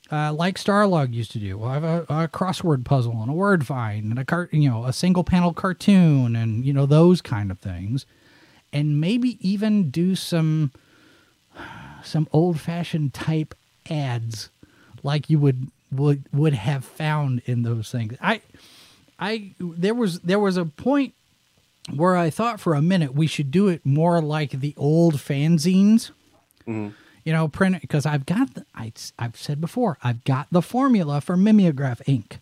Uh, 0.09 0.33
like 0.33 0.57
Starlog 0.57 1.12
used 1.12 1.33
to 1.33 1.41
do, 1.41 1.59
we'll 1.59 1.70
have 1.70 1.83
a, 1.83 2.03
a 2.09 2.29
crossword 2.29 2.85
puzzle 2.85 3.20
and 3.22 3.29
a 3.29 3.35
word 3.35 3.66
find 3.66 4.05
and 4.05 4.20
a 4.20 4.24
cart, 4.24 4.55
you 4.55 4.70
know, 4.70 4.85
a 4.85 4.93
single 4.93 5.24
panel 5.24 5.53
cartoon 5.53 6.37
and 6.37 6.64
you 6.64 6.72
know 6.72 6.87
those 6.87 7.20
kind 7.20 7.51
of 7.51 7.59
things, 7.59 8.07
and 8.72 9.01
maybe 9.01 9.37
even 9.41 9.91
do 9.91 10.14
some 10.14 10.70
some 12.05 12.29
old 12.31 12.61
fashioned 12.61 13.12
type 13.14 13.53
ads 13.91 14.51
like 15.03 15.29
you 15.29 15.41
would 15.41 15.72
would 15.91 16.24
would 16.32 16.55
have 16.55 16.84
found 16.84 17.43
in 17.47 17.62
those 17.62 17.91
things. 17.91 18.16
I 18.20 18.41
I 19.18 19.53
there 19.61 19.95
was 19.95 20.20
there 20.20 20.39
was 20.39 20.57
a 20.57 20.64
point 20.64 21.14
where 21.95 22.16
I 22.16 22.30
thought 22.30 22.61
for 22.61 22.74
a 22.74 22.82
minute 22.82 23.14
we 23.14 23.26
should 23.26 23.51
do 23.51 23.68
it 23.68 23.84
more 23.84 24.20
like 24.20 24.51
the 24.51 24.74
old 24.76 25.14
fanzines. 25.14 26.11
Mm-hmm. 26.66 26.89
You 27.24 27.32
know, 27.32 27.49
print 27.49 27.80
because 27.80 28.07
I've 28.07 28.24
got 28.24 28.55
the, 28.55 28.64
I, 28.72 28.93
I've 29.18 29.37
said 29.37 29.61
before 29.61 29.99
I've 30.03 30.22
got 30.24 30.47
the 30.53 30.62
formula 30.62 31.20
for 31.20 31.37
mimeograph 31.37 32.01
ink. 32.07 32.39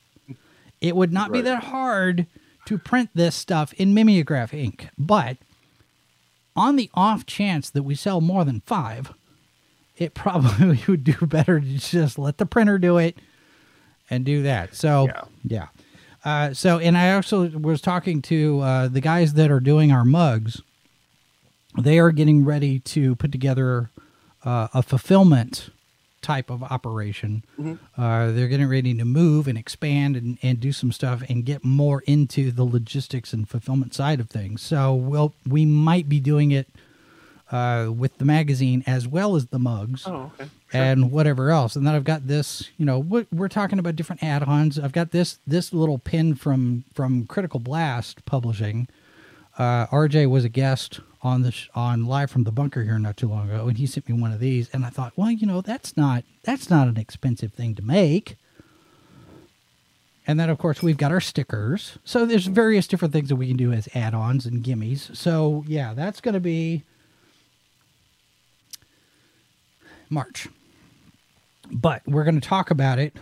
It 0.80 0.95
would 0.95 1.12
not 1.12 1.32
be 1.32 1.40
that 1.40 1.64
hard 1.64 2.26
to 2.66 2.76
print 2.76 3.09
this 3.14 3.34
stuff 3.34 3.72
in 3.74 3.95
mimeograph 3.95 4.53
ink, 4.53 4.88
but 4.99 5.38
on 6.55 6.76
the 6.76 6.90
off 6.92 7.24
chance 7.24 7.70
that 7.70 7.82
we 7.82 7.95
sell 7.95 8.20
more 8.20 8.45
than 8.45 8.61
five, 8.66 9.12
it 9.97 10.12
probably 10.14 10.80
would 10.86 11.05
do 11.05 11.14
better 11.26 11.61
to 11.61 11.78
just 11.78 12.18
let 12.18 12.36
the 12.36 12.47
printer 12.47 12.78
do 12.78 12.99
it 12.99 13.16
and 14.11 14.25
do 14.25 14.43
that. 14.43 14.75
So 14.75 15.07
Yeah. 15.07 15.23
yeah. 15.45 15.67
Uh, 16.25 16.55
so 16.55 16.79
and 16.79 16.97
I 16.97 17.13
also 17.15 17.49
was 17.51 17.81
talking 17.81 18.23
to 18.23 18.61
uh, 18.61 18.89
the 18.89 19.01
guys 19.01 19.35
that 19.35 19.51
are 19.51 19.61
doing 19.61 19.93
our 19.93 20.05
mugs. 20.05 20.63
They 21.79 21.99
are 21.99 22.13
getting 22.13 22.45
ready 22.45 22.79
to 22.81 23.15
put 23.17 23.33
together 23.33 23.91
uh, 24.45 24.69
a 24.73 24.83
fulfillment 24.83 25.71
type 26.23 26.49
of 26.49 26.63
operation. 26.63 27.45
Uh, 27.99 28.31
they're 28.31 28.49
getting 28.49 28.69
ready 28.69 28.95
to 28.95 29.05
move 29.05 29.47
and 29.47 29.59
expand 29.59 30.17
and, 30.17 30.39
and 30.43 30.59
do 30.61 30.73
some 30.73 30.91
stuff 30.93 31.23
and 31.29 31.45
get 31.45 31.63
more 31.65 32.03
into 32.07 32.51
the 32.51 32.65
logistics 32.65 33.35
and 33.35 33.47
fulfillment 33.49 33.93
side 33.93 34.21
of 34.21 34.31
things. 34.31 34.63
So 34.63 34.95
we'll 34.95 35.35
we 35.47 35.67
might 35.67 36.09
be 36.09 36.21
doing 36.21 36.53
it 36.53 36.69
uh, 37.51 37.91
with 37.95 38.17
the 38.17 38.25
magazine 38.25 38.83
as 38.87 39.07
well 39.07 39.37
as 39.37 39.49
the 39.49 39.59
mugs 39.59 40.07
Oh, 40.07 40.33
okay. 40.41 40.49
And 40.75 41.11
whatever 41.11 41.51
else. 41.51 41.77
And 41.77 41.87
then 41.87 41.95
I've 41.95 42.05
got 42.05 42.27
this, 42.27 42.70
you 42.77 42.85
know, 42.85 42.99
we're, 42.99 43.49
talking 43.49 43.79
about 43.79 43.95
different 43.95 44.22
add-ons. 44.22 44.79
I've 44.79 44.93
got 44.93 45.12
this 45.12 45.39
this 45.47 45.72
little 45.72 45.99
pin 45.99 46.35
from 46.35 46.85
from 46.93 47.27
Critical 47.27 47.61
Blast 47.61 48.25
Publishing. 48.25 48.89
Uh, 49.59 49.87
RJ 49.87 50.29
was 50.29 50.45
a 50.45 50.49
guest 50.49 51.01
on 51.22 51.43
the 51.43 51.55
on 51.75 52.07
live 52.07 52.31
from 52.31 52.45
the 52.45 52.51
bunker 52.51 52.83
here 52.83 52.99
not 52.99 53.16
too 53.16 53.29
long 53.29 53.49
ago, 53.49 53.68
and 53.68 53.79
he 53.79 53.87
sent 53.87 54.09
me 54.09 54.20
one 54.20 54.33
of 54.33 54.41
these, 54.41 54.68
and 54.72 54.85
I 54.85 54.89
thought, 54.89 55.12
well, 55.14 55.31
you 55.31 55.47
know, 55.47 55.61
that's 55.61 55.97
not 55.97 56.25
that's 56.43 56.68
not 56.68 56.89
an 56.89 56.97
expensive 56.97 57.53
thing 57.53 57.75
to 57.77 57.83
make. 57.83 58.37
And 60.27 60.41
then, 60.41 60.49
of 60.49 60.57
course, 60.57 60.83
we've 60.83 60.97
got 60.97 61.12
our 61.12 61.20
stickers. 61.20 61.99
So 62.03 62.25
there's 62.25 62.47
various 62.47 62.87
different 62.87 63.12
things 63.12 63.29
that 63.29 63.37
we 63.37 63.47
can 63.47 63.59
do 63.59 63.72
as 63.72 63.91
add-ons 63.95 64.47
and 64.47 64.64
gimmies. 64.64 65.14
So 65.14 65.64
yeah, 65.68 65.93
that's 65.93 66.20
going 66.22 66.33
to 66.33 66.41
be 66.41 66.83
March. 70.09 70.49
But 71.71 72.03
we're 72.07 72.25
going 72.25 72.41
to 72.41 72.47
talk 72.47 72.71
about 72.71 72.99
it 72.99 73.17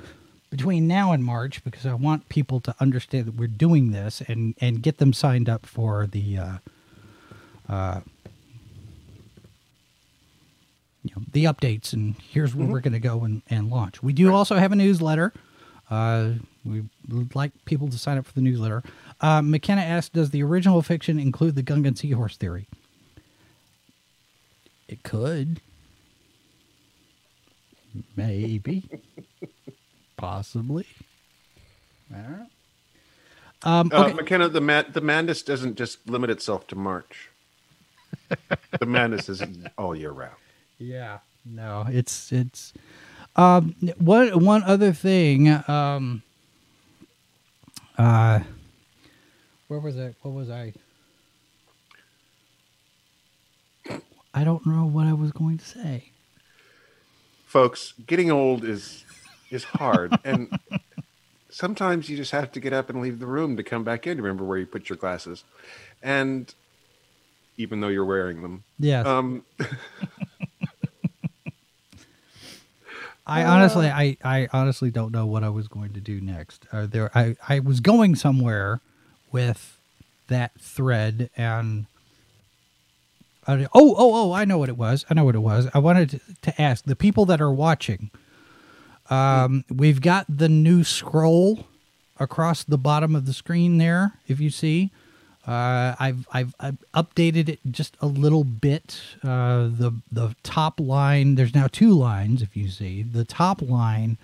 between 0.50 0.86
now 0.86 1.12
and 1.12 1.24
March 1.24 1.64
because 1.64 1.86
I 1.86 1.94
want 1.94 2.28
people 2.28 2.60
to 2.60 2.74
understand 2.78 3.26
that 3.26 3.36
we're 3.36 3.48
doing 3.48 3.90
this 3.92 4.20
and 4.28 4.54
and 4.60 4.82
get 4.82 4.98
them 4.98 5.12
signed 5.12 5.48
up 5.48 5.64
for 5.66 6.06
the 6.06 6.38
uh, 6.38 6.56
uh, 7.68 8.00
you 11.02 11.10
know 11.16 11.22
the 11.32 11.44
updates 11.44 11.92
and 11.92 12.16
here's 12.30 12.54
where 12.54 12.66
we're 12.66 12.80
going 12.80 12.92
to 12.92 13.00
go 13.00 13.24
and, 13.24 13.42
and 13.48 13.70
launch. 13.70 14.02
We 14.02 14.12
do 14.12 14.32
also 14.32 14.56
have 14.56 14.72
a 14.72 14.76
newsletter. 14.76 15.32
Uh, 15.90 16.32
we 16.64 16.84
would 17.08 17.34
like 17.34 17.52
people 17.64 17.88
to 17.88 17.98
sign 17.98 18.18
up 18.18 18.26
for 18.26 18.32
the 18.34 18.40
newsletter. 18.40 18.82
Uh, 19.20 19.42
McKenna 19.42 19.82
asked, 19.82 20.12
"Does 20.12 20.30
the 20.30 20.42
original 20.42 20.82
fiction 20.82 21.18
include 21.18 21.54
the 21.54 21.62
Gungan 21.62 21.96
seahorse 21.96 22.36
theory?" 22.36 22.68
It 24.86 25.02
could. 25.02 25.60
Maybe. 28.16 28.88
Possibly. 30.16 30.86
I 32.14 32.18
don't. 32.18 32.48
Um, 33.64 33.90
Uh. 33.92 34.08
McKenna, 34.14 34.48
the 34.48 34.60
ma- 34.60 34.82
the 34.82 35.00
madness 35.00 35.42
doesn't 35.42 35.76
just 35.76 36.08
limit 36.08 36.30
itself 36.30 36.66
to 36.68 36.76
March. 36.76 37.28
the 38.80 38.86
madness 38.86 39.28
is 39.28 39.42
all 39.78 39.94
year 39.94 40.10
round. 40.10 40.36
Yeah. 40.78 41.18
No, 41.44 41.86
it's 41.88 42.30
it's 42.32 42.72
um 43.36 43.74
one 43.98 44.44
one 44.44 44.62
other 44.64 44.92
thing 44.92 45.48
um 45.68 46.22
uh 47.98 48.40
where 49.68 49.80
was 49.80 49.96
I 49.98 50.14
what 50.22 50.32
was 50.34 50.50
I 50.50 50.72
I 54.34 54.44
don't 54.44 54.64
know 54.66 54.84
what 54.86 55.06
I 55.06 55.12
was 55.14 55.32
going 55.32 55.58
to 55.58 55.64
say. 55.64 56.11
Folks, 57.52 57.92
getting 58.06 58.30
old 58.30 58.64
is 58.64 59.04
is 59.50 59.62
hard, 59.62 60.18
and 60.24 60.48
sometimes 61.50 62.08
you 62.08 62.16
just 62.16 62.30
have 62.30 62.50
to 62.52 62.60
get 62.60 62.72
up 62.72 62.88
and 62.88 63.02
leave 63.02 63.18
the 63.18 63.26
room 63.26 63.58
to 63.58 63.62
come 63.62 63.84
back 63.84 64.06
in 64.06 64.16
to 64.16 64.22
remember 64.22 64.42
where 64.42 64.56
you 64.56 64.64
put 64.64 64.88
your 64.88 64.96
glasses, 64.96 65.44
and 66.02 66.54
even 67.58 67.80
though 67.82 67.88
you're 67.88 68.06
wearing 68.06 68.40
them, 68.40 68.64
Yes. 68.78 69.06
um, 69.06 69.44
I 73.26 73.44
honestly, 73.44 73.86
I, 73.86 74.16
I 74.24 74.48
honestly 74.54 74.90
don't 74.90 75.12
know 75.12 75.26
what 75.26 75.44
I 75.44 75.50
was 75.50 75.68
going 75.68 75.92
to 75.92 76.00
do 76.00 76.22
next. 76.22 76.66
Uh, 76.72 76.86
there, 76.86 77.10
I, 77.14 77.36
I 77.48 77.58
was 77.60 77.80
going 77.80 78.16
somewhere 78.16 78.80
with 79.30 79.78
that 80.28 80.58
thread, 80.58 81.28
and 81.36 81.84
oh, 83.48 83.66
oh, 83.74 83.96
oh, 83.96 84.32
I 84.32 84.44
know 84.44 84.58
what 84.58 84.68
it 84.68 84.76
was. 84.76 85.04
I 85.10 85.14
know 85.14 85.24
what 85.24 85.34
it 85.34 85.40
was. 85.40 85.68
I 85.74 85.78
wanted 85.78 86.20
to, 86.42 86.62
ask 86.62 86.84
the 86.84 86.96
people 86.96 87.24
that 87.26 87.40
are 87.40 87.52
watching. 87.52 88.10
Um, 89.10 89.64
we've 89.68 90.00
got 90.00 90.26
the 90.28 90.48
new 90.48 90.84
scroll 90.84 91.66
across 92.18 92.62
the 92.62 92.78
bottom 92.78 93.16
of 93.16 93.26
the 93.26 93.32
screen 93.32 93.78
there. 93.78 94.12
If 94.28 94.38
you 94.38 94.50
see, 94.50 94.90
uh, 95.46 95.96
I've, 95.98 96.28
I've 96.32 96.54
I've 96.60 96.78
updated 96.94 97.48
it 97.48 97.58
just 97.68 97.96
a 98.00 98.06
little 98.06 98.44
bit. 98.44 99.00
Uh, 99.24 99.64
the 99.64 100.00
the 100.10 100.36
top 100.44 100.78
line 100.78 101.34
there's 101.34 101.54
now 101.54 101.66
two 101.66 101.90
lines. 101.90 102.42
If 102.42 102.56
you 102.56 102.68
see 102.68 103.02
the 103.02 103.24
top 103.24 103.60
line 103.60 104.18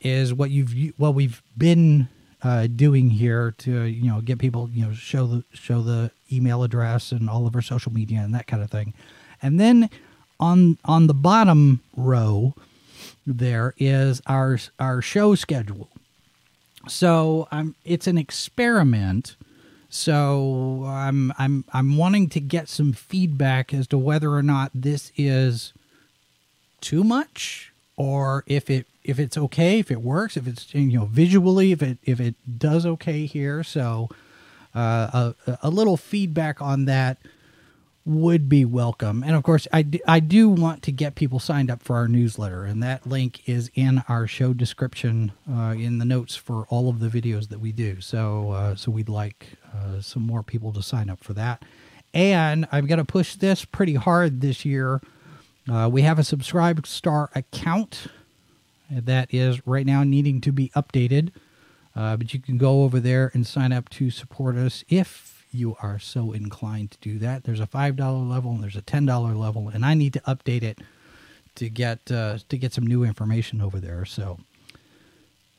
is 0.00 0.32
what 0.32 0.50
you've 0.50 0.94
what 0.96 1.14
we've 1.14 1.42
been 1.58 2.08
uh, 2.42 2.66
doing 2.66 3.10
here 3.10 3.54
to 3.58 3.82
you 3.82 4.10
know 4.10 4.20
get 4.20 4.38
people 4.38 4.70
you 4.72 4.84
know 4.84 4.92
show 4.92 5.26
the 5.26 5.44
show 5.52 5.82
the 5.82 6.10
email 6.32 6.62
address 6.62 7.12
and 7.12 7.28
all 7.28 7.46
of 7.46 7.54
our 7.54 7.62
social 7.62 7.92
media 7.92 8.20
and 8.20 8.34
that 8.34 8.46
kind 8.46 8.62
of 8.62 8.70
thing, 8.70 8.94
and 9.42 9.60
then 9.60 9.90
on 10.38 10.78
on 10.84 11.06
the 11.06 11.14
bottom 11.14 11.80
row 11.96 12.54
there 13.26 13.74
is 13.78 14.22
our 14.26 14.58
our 14.78 15.02
show 15.02 15.34
schedule. 15.34 15.88
So 16.88 17.46
um, 17.50 17.74
it's 17.84 18.06
an 18.06 18.18
experiment. 18.18 19.36
So 19.90 20.84
I'm 20.86 21.32
I'm 21.38 21.64
I'm 21.72 21.96
wanting 21.96 22.28
to 22.30 22.40
get 22.40 22.68
some 22.68 22.92
feedback 22.92 23.74
as 23.74 23.86
to 23.88 23.98
whether 23.98 24.32
or 24.32 24.42
not 24.42 24.70
this 24.74 25.12
is 25.16 25.72
too 26.80 27.04
much 27.04 27.72
or 27.96 28.44
if 28.46 28.70
it 28.70 28.86
if 29.02 29.18
it's 29.18 29.36
okay, 29.36 29.78
if 29.78 29.90
it 29.90 30.02
works, 30.02 30.36
if 30.36 30.46
it's 30.46 30.74
you 30.74 30.98
know 30.98 31.06
visually, 31.06 31.72
if 31.72 31.82
it 31.82 31.98
if 32.04 32.20
it 32.20 32.34
does 32.58 32.86
okay 32.86 33.26
here. 33.26 33.62
So 33.62 34.08
uh, 34.74 35.32
a 35.46 35.58
a 35.62 35.70
little 35.70 35.96
feedback 35.96 36.60
on 36.60 36.84
that 36.86 37.18
would 38.04 38.48
be 38.48 38.64
welcome. 38.64 39.22
And 39.22 39.34
of 39.34 39.42
course, 39.42 39.68
I 39.72 39.82
do, 39.82 39.98
I 40.06 40.20
do 40.20 40.48
want 40.48 40.82
to 40.84 40.92
get 40.92 41.14
people 41.14 41.38
signed 41.38 41.70
up 41.70 41.82
for 41.82 41.96
our 41.96 42.08
newsletter, 42.08 42.64
and 42.64 42.82
that 42.82 43.06
link 43.06 43.48
is 43.48 43.70
in 43.74 44.02
our 44.08 44.26
show 44.26 44.52
description 44.52 45.32
uh, 45.50 45.74
in 45.76 45.98
the 45.98 46.04
notes 46.04 46.34
for 46.34 46.66
all 46.68 46.88
of 46.88 47.00
the 47.00 47.08
videos 47.08 47.48
that 47.48 47.60
we 47.60 47.72
do. 47.72 48.00
So, 48.00 48.50
uh, 48.52 48.74
so 48.74 48.90
we'd 48.90 49.08
like 49.08 49.46
uh, 49.74 50.00
some 50.00 50.22
more 50.22 50.42
people 50.42 50.72
to 50.72 50.82
sign 50.82 51.10
up 51.10 51.22
for 51.22 51.34
that. 51.34 51.62
And 52.12 52.66
I'm 52.72 52.86
going 52.86 52.98
to 52.98 53.04
push 53.04 53.36
this 53.36 53.64
pretty 53.64 53.94
hard 53.94 54.40
this 54.40 54.64
year. 54.64 55.00
Uh, 55.70 55.88
we 55.88 56.02
have 56.02 56.18
a 56.18 56.22
SubscribeStar 56.22 57.28
account 57.36 58.08
that 58.90 59.32
is 59.32 59.64
right 59.66 59.86
now 59.86 60.02
needing 60.02 60.40
to 60.40 60.50
be 60.50 60.70
updated. 60.70 61.30
Uh, 61.94 62.16
but 62.16 62.32
you 62.34 62.40
can 62.40 62.58
go 62.58 62.82
over 62.82 62.98
there 62.98 63.30
and 63.34 63.46
sign 63.46 63.72
up 63.72 63.88
to 63.90 64.10
support 64.10 64.56
us 64.56 64.84
if 64.88 65.46
you 65.52 65.76
are 65.82 65.98
so 65.98 66.32
inclined 66.32 66.90
to 66.92 66.98
do 67.00 67.18
that. 67.18 67.44
There's 67.44 67.60
a 67.60 67.66
five 67.66 67.96
dollar 67.96 68.24
level 68.24 68.52
and 68.52 68.62
there's 68.62 68.76
a 68.76 68.82
ten 68.82 69.06
dollar 69.06 69.34
level, 69.34 69.68
and 69.68 69.84
I 69.84 69.94
need 69.94 70.12
to 70.14 70.20
update 70.20 70.62
it 70.62 70.78
to 71.56 71.68
get 71.68 72.10
uh, 72.10 72.38
to 72.48 72.56
get 72.56 72.72
some 72.72 72.86
new 72.86 73.02
information 73.04 73.60
over 73.60 73.78
there. 73.80 74.04
So, 74.04 74.38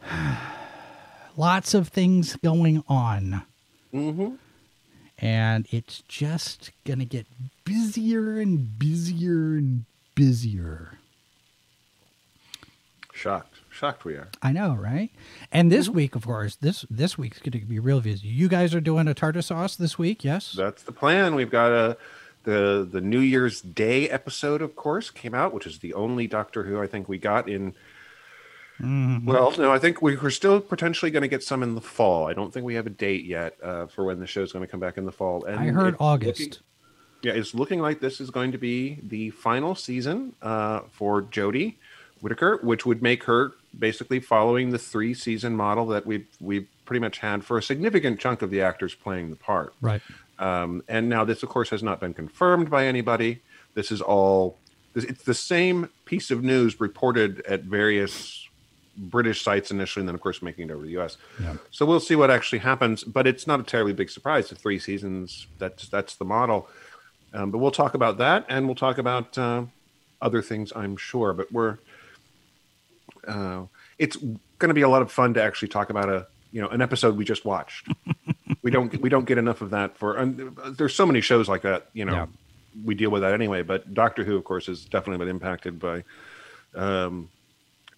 lots 1.37 1.73
of 1.73 1.87
things 1.89 2.35
going 2.37 2.83
on, 2.87 3.43
Mm-hmm. 3.93 4.35
and 5.17 5.67
it's 5.69 6.01
just 6.07 6.71
gonna 6.85 7.03
get 7.05 7.27
busier 7.65 8.39
and 8.39 8.79
busier 8.79 9.57
and 9.57 9.83
busier. 10.15 10.97
Shocked. 13.13 13.55
Shocked 13.69 14.03
we 14.05 14.13
are. 14.15 14.27
I 14.41 14.51
know, 14.51 14.73
right? 14.75 15.09
And 15.51 15.71
this 15.71 15.87
week, 15.89 16.15
of 16.15 16.25
course, 16.25 16.55
this 16.57 16.85
this 16.89 17.17
week's 17.17 17.39
going 17.39 17.51
to 17.53 17.59
be 17.65 17.79
real 17.79 18.01
busy. 18.01 18.27
You 18.27 18.47
guys 18.47 18.75
are 18.75 18.81
doing 18.81 19.07
a 19.07 19.13
tartar 19.13 19.41
sauce 19.41 19.75
this 19.75 19.97
week, 19.97 20.23
yes? 20.23 20.53
That's 20.53 20.83
the 20.83 20.91
plan. 20.91 21.35
We've 21.35 21.49
got 21.49 21.71
a 21.71 21.97
the 22.43 22.87
the 22.89 23.01
New 23.01 23.19
Year's 23.19 23.61
Day 23.61 24.09
episode, 24.09 24.61
of 24.61 24.75
course, 24.75 25.09
came 25.09 25.33
out, 25.33 25.53
which 25.53 25.65
is 25.67 25.79
the 25.79 25.93
only 25.93 26.27
Doctor 26.27 26.63
Who 26.63 26.81
I 26.81 26.87
think 26.87 27.07
we 27.07 27.17
got 27.17 27.47
in. 27.47 27.73
Mm-hmm. 28.79 29.25
Well, 29.27 29.53
no, 29.57 29.71
I 29.71 29.77
think 29.77 30.01
we, 30.01 30.15
we're 30.17 30.31
still 30.31 30.59
potentially 30.59 31.11
going 31.11 31.21
to 31.21 31.27
get 31.27 31.43
some 31.43 31.61
in 31.61 31.75
the 31.75 31.81
fall. 31.81 32.27
I 32.27 32.33
don't 32.33 32.51
think 32.51 32.65
we 32.65 32.73
have 32.75 32.87
a 32.87 32.91
date 32.91 33.25
yet 33.25 33.55
uh, 33.63 33.85
for 33.85 34.03
when 34.05 34.19
the 34.19 34.25
show's 34.25 34.51
going 34.51 34.65
to 34.65 34.71
come 34.71 34.79
back 34.79 34.97
in 34.97 35.05
the 35.05 35.11
fall. 35.11 35.45
And 35.45 35.59
I 35.59 35.67
heard 35.67 35.95
August. 35.99 36.39
looking- 36.39 36.57
yeah, 37.21 37.33
it's 37.33 37.53
looking 37.53 37.79
like 37.79 37.99
this 37.99 38.19
is 38.19 38.29
going 38.29 38.51
to 38.51 38.57
be 38.57 38.99
the 39.03 39.29
final 39.31 39.75
season 39.75 40.33
uh, 40.41 40.81
for 40.91 41.21
Jodie 41.21 41.75
Whittaker, 42.21 42.59
which 42.63 42.85
would 42.85 43.01
make 43.01 43.23
her 43.25 43.53
basically 43.77 44.19
following 44.19 44.71
the 44.71 44.77
three 44.77 45.13
season 45.13 45.55
model 45.55 45.87
that 45.87 46.05
we've 46.05 46.27
we've 46.39 46.67
pretty 46.85 46.99
much 46.99 47.19
had 47.19 47.43
for 47.43 47.57
a 47.57 47.63
significant 47.63 48.19
chunk 48.19 48.41
of 48.41 48.49
the 48.49 48.61
actors 48.61 48.93
playing 48.93 49.29
the 49.29 49.35
part. 49.35 49.73
Right. 49.81 50.01
Um, 50.39 50.83
and 50.87 51.07
now 51.07 51.23
this, 51.23 51.43
of 51.43 51.49
course, 51.49 51.69
has 51.69 51.83
not 51.83 51.99
been 51.99 52.13
confirmed 52.13 52.69
by 52.69 52.85
anybody. 52.85 53.41
This 53.75 53.91
is 53.91 54.01
all. 54.01 54.57
It's 54.93 55.23
the 55.23 55.33
same 55.33 55.89
piece 56.03 56.31
of 56.31 56.43
news 56.43 56.81
reported 56.81 57.41
at 57.45 57.61
various 57.61 58.49
British 58.97 59.41
sites 59.41 59.71
initially, 59.71 60.01
and 60.01 60.09
then, 60.09 60.15
of 60.15 60.21
course, 60.21 60.41
making 60.41 60.69
it 60.69 60.73
over 60.73 60.81
to 60.81 60.85
the 60.85 60.91
U.S. 60.93 61.15
Yeah. 61.39 61.55
So 61.69 61.85
we'll 61.85 62.01
see 62.01 62.15
what 62.15 62.29
actually 62.29 62.59
happens. 62.59 63.05
But 63.05 63.25
it's 63.25 63.47
not 63.47 63.61
a 63.61 63.63
terribly 63.63 63.93
big 63.93 64.09
surprise. 64.09 64.49
The 64.49 64.55
three 64.55 64.79
seasons. 64.79 65.47
That's 65.59 65.87
that's 65.87 66.15
the 66.15 66.25
model. 66.25 66.67
Um, 67.33 67.51
but 67.51 67.59
we'll 67.59 67.71
talk 67.71 67.93
about 67.93 68.17
that, 68.17 68.45
and 68.49 68.65
we'll 68.65 68.75
talk 68.75 68.97
about 68.97 69.37
uh, 69.37 69.63
other 70.21 70.41
things, 70.41 70.71
I'm 70.75 70.97
sure. 70.97 71.33
But 71.33 71.51
we're. 71.51 71.77
Uh, 73.27 73.63
it's 73.99 74.17
going 74.17 74.69
to 74.69 74.73
be 74.73 74.81
a 74.81 74.89
lot 74.89 75.01
of 75.01 75.11
fun 75.11 75.33
to 75.35 75.43
actually 75.43 75.67
talk 75.67 75.89
about 75.89 76.09
a 76.09 76.27
you 76.51 76.61
know 76.61 76.67
an 76.69 76.81
episode 76.81 77.15
we 77.17 77.23
just 77.25 77.45
watched. 77.45 77.87
we 78.63 78.71
don't 78.71 78.99
we 79.01 79.09
don't 79.09 79.25
get 79.25 79.37
enough 79.37 79.61
of 79.61 79.69
that 79.71 79.97
for. 79.97 80.17
And 80.17 80.57
there's 80.77 80.95
so 80.95 81.05
many 81.05 81.21
shows 81.21 81.47
like 81.47 81.61
that. 81.61 81.87
You 81.93 82.05
know, 82.05 82.13
Yeah. 82.13 82.25
we 82.83 82.95
deal 82.95 83.11
with 83.11 83.21
that 83.21 83.33
anyway. 83.33 83.61
But 83.61 83.93
Doctor 83.93 84.23
Who, 84.23 84.35
of 84.37 84.43
course, 84.43 84.65
has 84.67 84.85
definitely 84.85 85.23
been 85.25 85.33
impacted 85.35 85.79
by 85.79 86.03
um, 86.75 87.29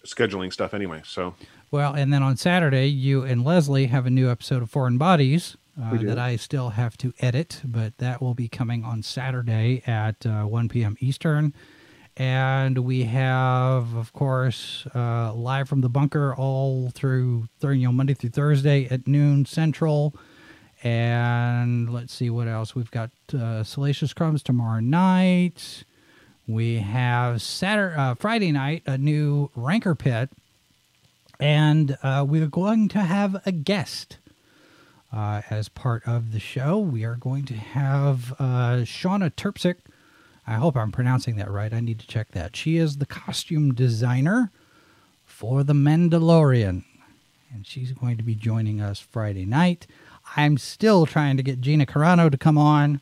scheduling 0.04 0.52
stuff 0.52 0.74
anyway. 0.74 1.00
So 1.04 1.34
Well, 1.70 1.94
and 1.94 2.12
then 2.12 2.22
on 2.22 2.36
Saturday, 2.36 2.86
you 2.88 3.22
and 3.22 3.44
Leslie 3.44 3.86
have 3.86 4.04
a 4.06 4.10
new 4.10 4.30
episode 4.30 4.62
of 4.62 4.70
Foreign 4.70 4.98
Bodies 4.98 5.56
uh, 5.80 5.96
that 5.98 6.18
I 6.18 6.36
still 6.36 6.70
have 6.70 6.96
to 6.98 7.12
edit, 7.20 7.62
but 7.64 7.98
that 7.98 8.22
will 8.22 8.34
be 8.34 8.48
coming 8.48 8.84
on 8.84 9.02
Saturday 9.02 9.82
at 9.86 10.24
uh, 10.26 10.44
1 10.44 10.68
p.m. 10.68 10.96
Eastern. 11.00 11.52
And 12.16 12.78
we 12.78 13.04
have, 13.04 13.94
of 13.94 14.12
course, 14.12 14.86
uh, 14.94 15.34
live 15.34 15.68
from 15.68 15.80
the 15.80 15.88
bunker 15.88 16.34
all 16.34 16.90
through, 16.90 17.48
through 17.58 17.74
you 17.74 17.86
know 17.88 17.92
Monday 17.92 18.14
through 18.14 18.30
Thursday 18.30 18.86
at 18.88 19.08
noon 19.08 19.46
Central. 19.46 20.14
And 20.84 21.92
let's 21.92 22.12
see 22.12 22.30
what 22.30 22.46
else 22.46 22.74
we've 22.74 22.90
got. 22.90 23.10
Uh, 23.32 23.64
Salacious 23.64 24.12
Crumbs 24.12 24.42
tomorrow 24.42 24.80
night. 24.80 25.84
We 26.46 26.76
have 26.76 27.42
Saturday, 27.42 27.96
uh, 27.96 28.14
Friday 28.14 28.52
night, 28.52 28.82
a 28.86 28.98
new 28.98 29.50
Rancor 29.56 29.94
Pit 29.94 30.30
and 31.40 31.96
uh, 32.02 32.24
we're 32.26 32.46
going 32.46 32.88
to 32.88 33.00
have 33.00 33.40
a 33.46 33.52
guest 33.52 34.18
uh, 35.14 35.42
as 35.48 35.68
part 35.68 36.06
of 36.06 36.32
the 36.32 36.40
show. 36.40 36.78
We 36.78 37.04
are 37.04 37.14
going 37.14 37.44
to 37.46 37.54
have 37.54 38.32
uh, 38.32 38.82
Shawna 38.82 39.30
Trpcic. 39.30 39.76
I 40.46 40.54
hope 40.54 40.76
I'm 40.76 40.92
pronouncing 40.92 41.36
that 41.36 41.50
right. 41.50 41.72
I 41.72 41.80
need 41.80 42.00
to 42.00 42.06
check 42.06 42.32
that. 42.32 42.56
She 42.56 42.76
is 42.76 42.98
the 42.98 43.06
costume 43.06 43.72
designer 43.72 44.50
for 45.24 45.62
The 45.62 45.72
Mandalorian, 45.72 46.84
and 47.52 47.66
she's 47.66 47.92
going 47.92 48.16
to 48.16 48.22
be 48.22 48.34
joining 48.34 48.80
us 48.80 48.98
Friday 48.98 49.44
night. 49.44 49.86
I'm 50.36 50.58
still 50.58 51.06
trying 51.06 51.36
to 51.36 51.42
get 51.42 51.60
Gina 51.60 51.86
Carano 51.86 52.30
to 52.30 52.36
come 52.36 52.58
on, 52.58 53.00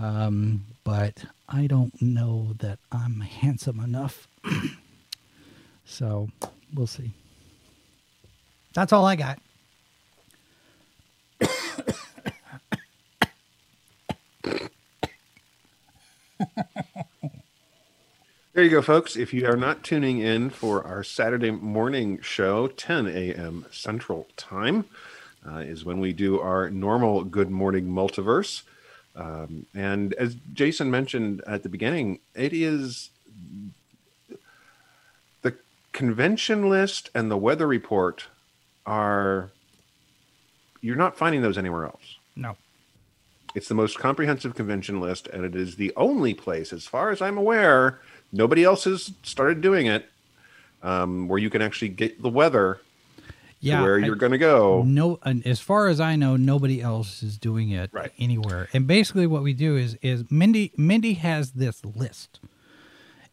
um, 0.00 0.64
but 0.84 1.24
I 1.48 1.66
don't 1.66 2.00
know 2.00 2.54
that 2.60 2.78
I'm 2.92 3.20
handsome 3.20 3.80
enough. 3.80 4.28
so 5.84 6.28
we'll 6.72 6.86
see. 6.86 7.10
That's 8.72 8.92
all 8.92 9.04
I 9.04 9.16
got. 9.16 9.40
There 18.52 18.64
you 18.64 18.70
go, 18.70 18.82
folks. 18.82 19.14
If 19.14 19.32
you 19.32 19.46
are 19.46 19.56
not 19.56 19.84
tuning 19.84 20.18
in 20.18 20.50
for 20.50 20.84
our 20.84 21.04
Saturday 21.04 21.52
morning 21.52 22.20
show, 22.20 22.66
10 22.66 23.06
a.m. 23.06 23.64
Central 23.70 24.26
Time, 24.36 24.86
uh, 25.48 25.58
is 25.58 25.84
when 25.84 26.00
we 26.00 26.12
do 26.12 26.40
our 26.40 26.68
normal 26.68 27.22
Good 27.22 27.48
Morning 27.48 27.86
Multiverse. 27.86 28.62
Um, 29.14 29.66
and 29.72 30.14
as 30.14 30.36
Jason 30.52 30.90
mentioned 30.90 31.42
at 31.46 31.62
the 31.62 31.68
beginning, 31.68 32.18
it 32.34 32.52
is 32.52 33.10
the 35.42 35.54
convention 35.92 36.68
list 36.68 37.08
and 37.14 37.30
the 37.30 37.36
weather 37.36 37.68
report 37.68 38.26
are, 38.84 39.52
you're 40.80 40.96
not 40.96 41.16
finding 41.16 41.40
those 41.40 41.56
anywhere 41.56 41.84
else. 41.84 42.16
It's 43.54 43.68
the 43.68 43.74
most 43.74 43.98
comprehensive 43.98 44.54
convention 44.54 45.00
list, 45.00 45.26
and 45.28 45.44
it 45.44 45.56
is 45.56 45.76
the 45.76 45.92
only 45.96 46.34
place, 46.34 46.72
as 46.72 46.86
far 46.86 47.10
as 47.10 47.20
I'm 47.20 47.36
aware, 47.36 48.00
nobody 48.32 48.62
else 48.64 48.84
has 48.84 49.12
started 49.22 49.60
doing 49.60 49.86
it, 49.86 50.08
um, 50.82 51.26
where 51.28 51.38
you 51.38 51.50
can 51.50 51.60
actually 51.60 51.88
get 51.88 52.22
the 52.22 52.28
weather 52.28 52.80
Yeah. 53.60 53.82
where 53.82 53.98
you're 53.98 54.14
going 54.16 54.32
to 54.32 54.38
go. 54.38 54.82
No, 54.86 55.18
and 55.24 55.44
as 55.46 55.60
far 55.60 55.88
as 55.88 56.00
I 56.00 56.14
know, 56.16 56.36
nobody 56.36 56.80
else 56.80 57.22
is 57.22 57.36
doing 57.36 57.70
it 57.70 57.90
Right. 57.92 58.12
anywhere. 58.18 58.68
And 58.72 58.86
basically, 58.86 59.26
what 59.26 59.42
we 59.42 59.52
do 59.52 59.76
is 59.76 59.96
is 60.00 60.24
Mindy 60.30 60.72
Mindy 60.76 61.14
has 61.14 61.50
this 61.52 61.84
list, 61.84 62.38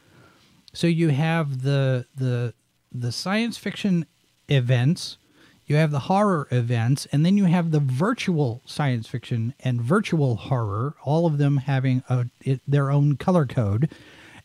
So 0.72 0.88
you 0.88 1.10
have 1.10 1.64
the 1.64 2.06
the 2.16 2.54
the 2.90 3.12
science 3.12 3.58
fiction 3.58 4.06
events, 4.48 5.18
you 5.66 5.76
have 5.76 5.92
the 5.92 6.00
horror 6.00 6.48
events, 6.50 7.08
and 7.12 7.26
then 7.26 7.36
you 7.36 7.44
have 7.44 7.72
the 7.72 7.82
virtual 7.82 8.62
science 8.66 9.06
fiction 9.06 9.54
and 9.60 9.82
virtual 9.82 10.38
horror, 10.38 10.96
all 11.04 11.26
of 11.26 11.40
them 11.40 11.58
having 11.58 12.06
a, 12.08 12.28
it, 12.40 12.62
their 12.66 12.90
own 12.90 13.18
color 13.18 13.46
code, 13.46 13.92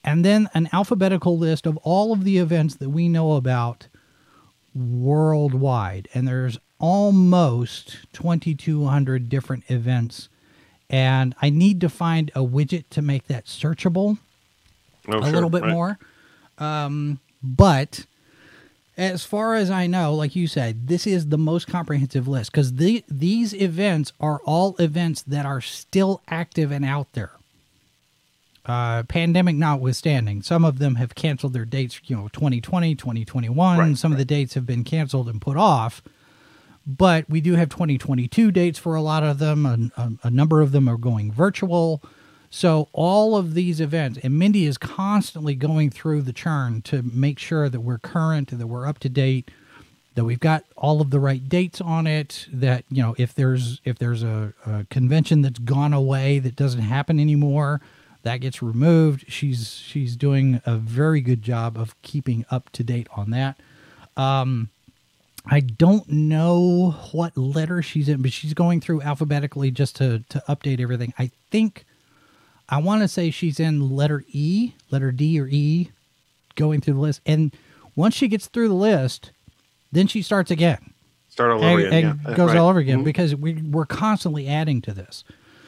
and 0.02 0.24
then 0.24 0.48
an 0.52 0.68
alphabetical 0.72 1.38
list 1.38 1.64
of 1.64 1.76
all 1.84 2.12
of 2.12 2.24
the 2.24 2.38
events 2.38 2.74
that 2.74 2.90
we 2.90 3.08
know 3.08 3.34
about 3.34 3.86
worldwide. 4.74 6.08
And 6.12 6.26
there's 6.26 6.58
almost 6.78 7.98
2,200 8.12 9.28
different 9.28 9.64
events. 9.70 10.28
And 10.88 11.34
I 11.42 11.50
need 11.50 11.80
to 11.80 11.88
find 11.88 12.30
a 12.34 12.40
widget 12.40 12.84
to 12.90 13.02
make 13.02 13.26
that 13.28 13.46
searchable 13.46 14.18
Oh, 15.08 15.18
a 15.18 15.22
sure, 15.22 15.32
little 15.32 15.50
bit 15.50 15.62
right. 15.62 15.72
more. 15.72 15.98
Um, 16.58 17.20
but 17.42 18.06
As 18.96 19.24
far 19.24 19.54
as 19.54 19.70
I 19.70 19.86
know, 19.86 20.14
like 20.14 20.34
you 20.34 20.46
said, 20.48 20.88
this 20.88 21.06
is 21.06 21.28
the 21.28 21.38
most 21.38 21.66
comprehensive 21.68 22.26
list 22.26 22.50
because 22.50 22.74
the, 22.74 23.04
these 23.08 23.52
events 23.54 24.12
are 24.20 24.40
all 24.44 24.74
events 24.78 25.22
that 25.22 25.44
are 25.46 25.60
still 25.60 26.22
active 26.28 26.70
and 26.72 26.84
out 26.84 27.12
there. 27.12 27.32
Uh, 28.64 29.04
pandemic 29.04 29.54
notwithstanding, 29.54 30.42
some 30.42 30.64
of 30.64 30.78
them 30.80 30.96
have 30.96 31.14
canceled 31.14 31.52
their 31.52 31.64
dates, 31.64 32.00
you 32.06 32.16
know, 32.16 32.28
2020, 32.32 32.96
2021. 32.96 33.78
Right, 33.78 33.96
some 33.96 34.10
of 34.10 34.18
the 34.18 34.24
dates 34.24 34.54
have 34.54 34.66
been 34.66 34.82
canceled 34.82 35.28
and 35.28 35.40
put 35.40 35.56
off. 35.56 36.02
But 36.86 37.28
we 37.28 37.40
do 37.40 37.54
have 37.54 37.68
2022 37.68 38.52
dates 38.52 38.78
for 38.78 38.94
a 38.94 39.02
lot 39.02 39.24
of 39.24 39.38
them. 39.38 39.66
A, 39.66 40.00
a, 40.00 40.12
a 40.24 40.30
number 40.30 40.60
of 40.60 40.72
them 40.72 40.88
are 40.88 40.96
going 40.96 41.32
virtual. 41.32 42.00
So 42.48 42.88
all 42.92 43.36
of 43.36 43.54
these 43.54 43.80
events, 43.80 44.18
and 44.22 44.38
Mindy 44.38 44.66
is 44.66 44.78
constantly 44.78 45.54
going 45.54 45.90
through 45.90 46.22
the 46.22 46.32
churn 46.32 46.82
to 46.82 47.02
make 47.02 47.38
sure 47.38 47.68
that 47.68 47.80
we're 47.80 47.98
current, 47.98 48.56
that 48.56 48.66
we're 48.66 48.86
up 48.86 48.98
to 49.00 49.08
date, 49.08 49.50
that 50.14 50.24
we've 50.24 50.40
got 50.40 50.64
all 50.76 51.00
of 51.00 51.10
the 51.10 51.20
right 51.20 51.46
dates 51.48 51.80
on 51.80 52.06
it. 52.06 52.46
That 52.52 52.84
you 52.88 53.02
know, 53.02 53.14
if 53.18 53.34
there's 53.34 53.80
if 53.84 53.98
there's 53.98 54.22
a, 54.22 54.54
a 54.64 54.86
convention 54.90 55.42
that's 55.42 55.58
gone 55.58 55.92
away 55.92 56.38
that 56.38 56.56
doesn't 56.56 56.82
happen 56.82 57.18
anymore, 57.18 57.80
that 58.22 58.38
gets 58.38 58.62
removed. 58.62 59.26
She's 59.28 59.74
she's 59.74 60.16
doing 60.16 60.62
a 60.64 60.76
very 60.76 61.20
good 61.20 61.42
job 61.42 61.76
of 61.76 62.00
keeping 62.02 62.46
up 62.50 62.70
to 62.72 62.82
date 62.82 63.08
on 63.14 63.30
that. 63.30 63.60
Um, 64.16 64.70
I 65.48 65.60
don't 65.60 66.08
know 66.08 66.96
what 67.12 67.36
letter 67.36 67.80
she's 67.82 68.08
in, 68.08 68.20
but 68.22 68.32
she's 68.32 68.52
going 68.54 68.80
through 68.80 69.02
alphabetically 69.02 69.70
just 69.70 69.96
to 69.96 70.24
to 70.28 70.42
update 70.48 70.80
everything. 70.80 71.14
I 71.18 71.30
think 71.50 71.84
I 72.68 72.78
want 72.78 73.02
to 73.02 73.08
say 73.08 73.30
she's 73.30 73.60
in 73.60 73.90
letter 73.94 74.24
E, 74.28 74.72
letter 74.90 75.12
D 75.12 75.38
or 75.40 75.46
E, 75.46 75.90
going 76.56 76.80
through 76.80 76.94
the 76.94 77.00
list. 77.00 77.20
And 77.24 77.54
once 77.94 78.14
she 78.14 78.26
gets 78.28 78.46
through 78.48 78.68
the 78.68 78.74
list, 78.74 79.30
then 79.92 80.06
she 80.08 80.20
starts 80.20 80.50
again. 80.50 80.92
Start 81.28 81.52
all 81.52 81.62
and, 81.62 81.78
over 81.78 81.86
again. 81.86 82.04
and 82.06 82.20
yeah. 82.28 82.34
goes 82.34 82.48
Right. 82.48 82.56
all 82.58 82.68
over 82.68 82.78
again 82.80 83.00
Mhm. 83.00 83.04
because 83.04 83.36
we 83.36 83.54
we're 83.54 83.86
constantly 83.86 84.48
adding 84.48 84.82
to 84.82 84.92
this. 84.92 85.22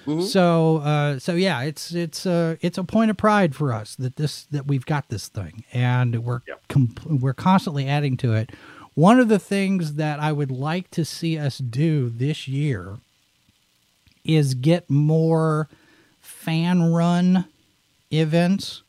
Mm-hmm. 0.06 0.22
So 0.22 0.78
uh, 0.78 1.18
so 1.20 1.34
yeah, 1.34 1.62
it's 1.62 1.92
it's 1.94 2.26
uh, 2.26 2.56
it's 2.62 2.78
a 2.78 2.84
point 2.84 3.10
of 3.12 3.16
pride 3.16 3.54
for 3.54 3.72
us 3.72 3.94
that 3.96 4.16
this 4.16 4.44
that 4.50 4.66
we've 4.66 4.86
got 4.86 5.08
this 5.08 5.28
thing 5.28 5.64
and 5.72 6.24
we're 6.24 6.40
Yep. 6.48 6.62
com- 6.68 6.94
we're 7.20 7.34
constantly 7.34 7.86
adding 7.86 8.16
to 8.18 8.32
it. 8.34 8.50
One 8.98 9.20
of 9.20 9.28
the 9.28 9.38
things 9.38 9.94
that 9.94 10.18
I 10.18 10.32
would 10.32 10.50
like 10.50 10.90
to 10.90 11.04
see 11.04 11.38
us 11.38 11.58
do 11.58 12.08
this 12.08 12.48
year 12.48 12.96
is 14.24 14.54
get 14.54 14.90
more 14.90 15.68
fan 16.20 16.82
run 16.82 17.44
events. 18.10 18.82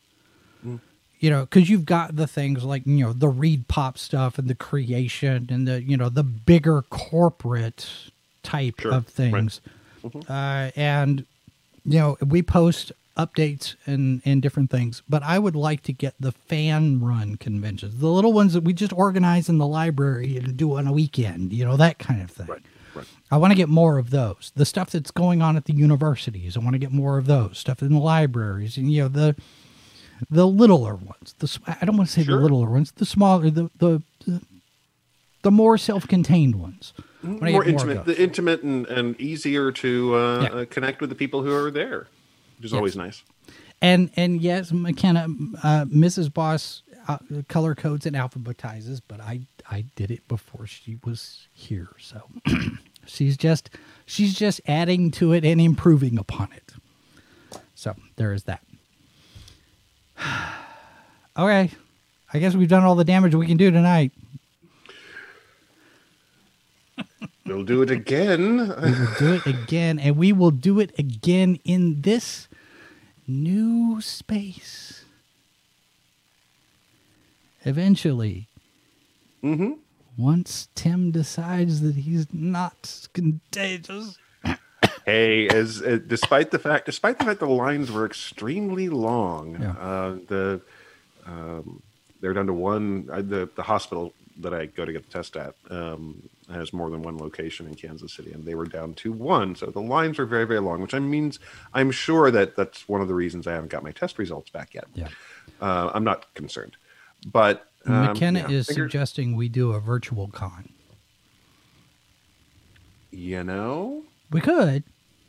You 1.19 1.29
know, 1.29 1.41
because 1.41 1.69
you've 1.69 1.85
got 1.85 2.15
the 2.15 2.25
things 2.25 2.63
like 2.63 2.87
you 2.87 3.05
know 3.05 3.13
the 3.13 3.27
ReedPop 3.31 3.99
stuff 3.99 4.39
and 4.39 4.47
the 4.47 4.55
creation 4.55 5.47
and 5.51 5.67
the 5.67 5.83
you 5.83 5.95
know 5.95 6.09
the 6.09 6.23
bigger 6.23 6.81
corporate 6.89 7.87
type 8.41 8.79
Sure, 8.79 8.93
of 8.93 9.03
right. 9.03 9.31
things, 9.31 9.61
uh, 10.27 10.71
and 10.75 11.25
you 11.85 11.99
know 11.99 12.17
we 12.25 12.41
post 12.41 12.93
updates 13.23 13.75
and 13.85 14.21
and 14.25 14.41
different 14.41 14.69
things. 14.71 15.03
But 15.09 15.21
I 15.23 15.37
would 15.39 15.55
like 15.55 15.81
to 15.83 15.93
get 15.93 16.13
the 16.19 16.31
fan 16.31 16.99
run 17.01 17.35
conventions, 17.35 17.99
the 17.99 18.07
little 18.07 18.33
ones 18.33 18.53
that 18.53 18.63
we 18.63 18.73
just 18.73 18.93
organize 18.93 19.49
in 19.49 19.57
the 19.57 19.67
library 19.67 20.37
and 20.37 20.55
do 20.55 20.77
on 20.77 20.87
a 20.87 20.93
weekend. 20.93 21.51
You 21.53 21.65
know 21.65 21.77
that 21.77 21.99
kind 21.99 22.21
of 22.21 22.31
thing. 22.31 22.47
Right. 22.47 22.61
Right. 22.95 23.05
I 23.29 23.37
want 23.37 23.51
to 23.51 23.55
get 23.55 23.69
more 23.69 23.99
of 23.99 24.09
those. 24.09 24.51
The 24.55 24.65
stuff 24.65 24.89
that's 24.89 25.11
going 25.11 25.43
on 25.43 25.55
at 25.55 25.65
the 25.65 25.73
universities, 25.75 26.57
I 26.57 26.59
want 26.59 26.73
to 26.73 26.79
get 26.79 26.91
more 26.91 27.19
of 27.19 27.27
those. 27.27 27.59
Stuff 27.59 27.83
in 27.83 27.89
the 27.93 27.99
libraries, 27.99 28.77
and 28.77 28.91
you 28.91 29.03
know 29.03 29.07
the 29.09 29.35
the 30.29 30.47
littler 30.47 30.95
ones. 30.95 31.35
The 31.39 31.59
I 31.81 31.85
don't 31.85 31.97
want 31.97 32.09
to 32.09 32.13
say 32.13 32.23
Sure. 32.23 32.37
the 32.37 32.41
littler 32.43 32.69
ones. 32.69 32.91
The 32.93 33.05
smaller, 33.05 33.49
the 33.51 33.69
the 33.77 34.01
the, 34.25 34.41
the 35.43 35.51
more 35.51 35.77
self-contained 35.77 36.55
ones. 36.55 36.93
More 37.21 37.63
intimate, 37.65 38.05
those. 38.05 38.15
the 38.15 38.23
intimate 38.23 38.63
and, 38.63 38.85
and 38.87 39.19
easier 39.19 39.71
to 39.73 40.15
uh, 40.15 40.41
Yeah. 40.41 40.49
uh, 40.61 40.65
connect 40.65 41.01
with 41.01 41.09
the 41.09 41.15
people 41.15 41.43
who 41.43 41.53
are 41.53 41.69
there, 41.69 42.07
which 42.59 42.65
is 42.67 42.71
Yes. 42.73 42.77
always 42.77 42.95
nice. 42.95 43.23
And 43.81 44.11
and 44.15 44.41
yes, 44.41 44.71
McKenna, 44.71 45.23
uh, 45.63 45.85
Mrs. 45.85 46.31
Boss 46.33 46.83
uh, 47.07 47.17
color 47.47 47.73
codes 47.73 48.05
and 48.05 48.15
alphabetizes, 48.15 49.01
but 49.07 49.19
I 49.21 49.41
I 49.71 49.85
did 49.95 50.11
it 50.11 50.27
before 50.27 50.67
she 50.67 50.97
was 51.03 51.47
here, 51.53 51.89
so 51.97 52.23
she's 53.07 53.37
just 53.37 53.69
she's 54.05 54.33
just 54.33 54.59
adding 54.67 55.09
to 55.11 55.31
it 55.31 55.45
and 55.45 55.61
improving 55.61 56.17
upon 56.19 56.49
it. 56.51 56.73
So 57.73 57.95
there 58.17 58.33
is 58.33 58.43
that. 58.43 58.61
okay, 61.37 61.71
I 62.33 62.39
guess 62.39 62.53
we've 62.55 62.67
done 62.67 62.83
all 62.83 62.95
the 62.95 63.05
damage 63.05 63.33
we 63.33 63.47
can 63.47 63.55
do 63.57 63.71
tonight. 63.71 64.11
We'll 67.45 67.63
do 67.63 67.81
it 67.81 67.89
again. 67.89 68.57
We 68.57 68.91
will 68.91 69.15
do 69.17 69.33
it 69.33 69.45
again, 69.47 69.97
and 69.99 70.17
we 70.17 70.33
will 70.33 70.51
do 70.51 70.79
it 70.79 70.91
again 70.99 71.59
in 71.63 72.01
this 72.01 72.48
new 73.29 74.01
space. 74.01 75.05
Eventually. 77.65 78.47
hmm 79.41 79.73
Once 80.17 80.67
Tim 80.75 81.11
decides 81.11 81.81
that 81.81 81.95
he's 81.95 82.27
not 82.33 83.07
contagious. 83.13 84.17
Hey, 85.05 85.47
as 85.47 85.81
uh, 85.81 85.99
despite 86.05 86.51
the 86.51 86.59
fact, 86.59 86.85
despite 86.85 87.17
the 87.19 87.25
fact 87.25 87.39
the 87.39 87.47
lines 87.47 87.91
were 87.91 88.05
extremely 88.05 88.89
long, 88.89 89.57
Yeah. 89.59 89.71
uh, 89.71 90.17
the 90.27 90.61
um, 91.25 91.81
they're 92.21 92.33
down 92.33 92.47
to 92.47 92.53
one. 92.53 93.07
Uh, 93.11 93.21
the 93.21 93.49
the 93.55 93.63
hospital 93.63 94.13
that 94.41 94.53
I 94.53 94.67
go 94.67 94.85
to 94.85 94.91
get 94.93 95.05
the 95.05 95.11
test 95.11 95.35
at 95.35 95.55
um, 95.69 96.29
has 96.51 96.73
more 96.73 96.89
than 96.89 97.01
one 97.01 97.17
location 97.17 97.67
in 97.67 97.75
Kansas 97.75 98.13
City, 98.13 98.31
and 98.31 98.45
they 98.45 98.55
were 98.55 98.65
down 98.65 98.93
to 98.95 99.11
one. 99.11 99.55
So 99.55 99.67
the 99.67 99.81
lines 99.81 100.19
are 100.19 100.25
very 100.25 100.45
very 100.45 100.59
long, 100.59 100.81
which 100.81 100.93
I 100.93 100.99
means 100.99 101.39
I'm 101.73 101.91
sure 101.91 102.31
that 102.31 102.55
that's 102.55 102.87
one 102.87 103.01
of 103.01 103.07
the 103.07 103.13
reasons 103.13 103.47
I 103.47 103.53
haven't 103.53 103.69
got 103.71 103.83
my 103.83 103.91
test 103.91 104.17
results 104.17 104.49
back 104.49 104.73
yet. 104.73 104.85
Yeah. 104.93 105.09
Uh, 105.61 105.91
I'm 105.93 106.03
not 106.03 106.33
concerned, 106.33 106.77
but 107.25 107.65
um, 107.85 108.07
McKenna 108.07 108.39
yeah, 108.41 108.57
is 108.57 108.67
suggesting 108.67 109.35
we 109.35 109.49
do 109.49 109.71
a 109.73 109.79
virtual 109.79 110.27
con. 110.27 110.69
You 113.11 113.43
know, 113.43 114.03
We 114.31 114.41
could. 114.41 114.83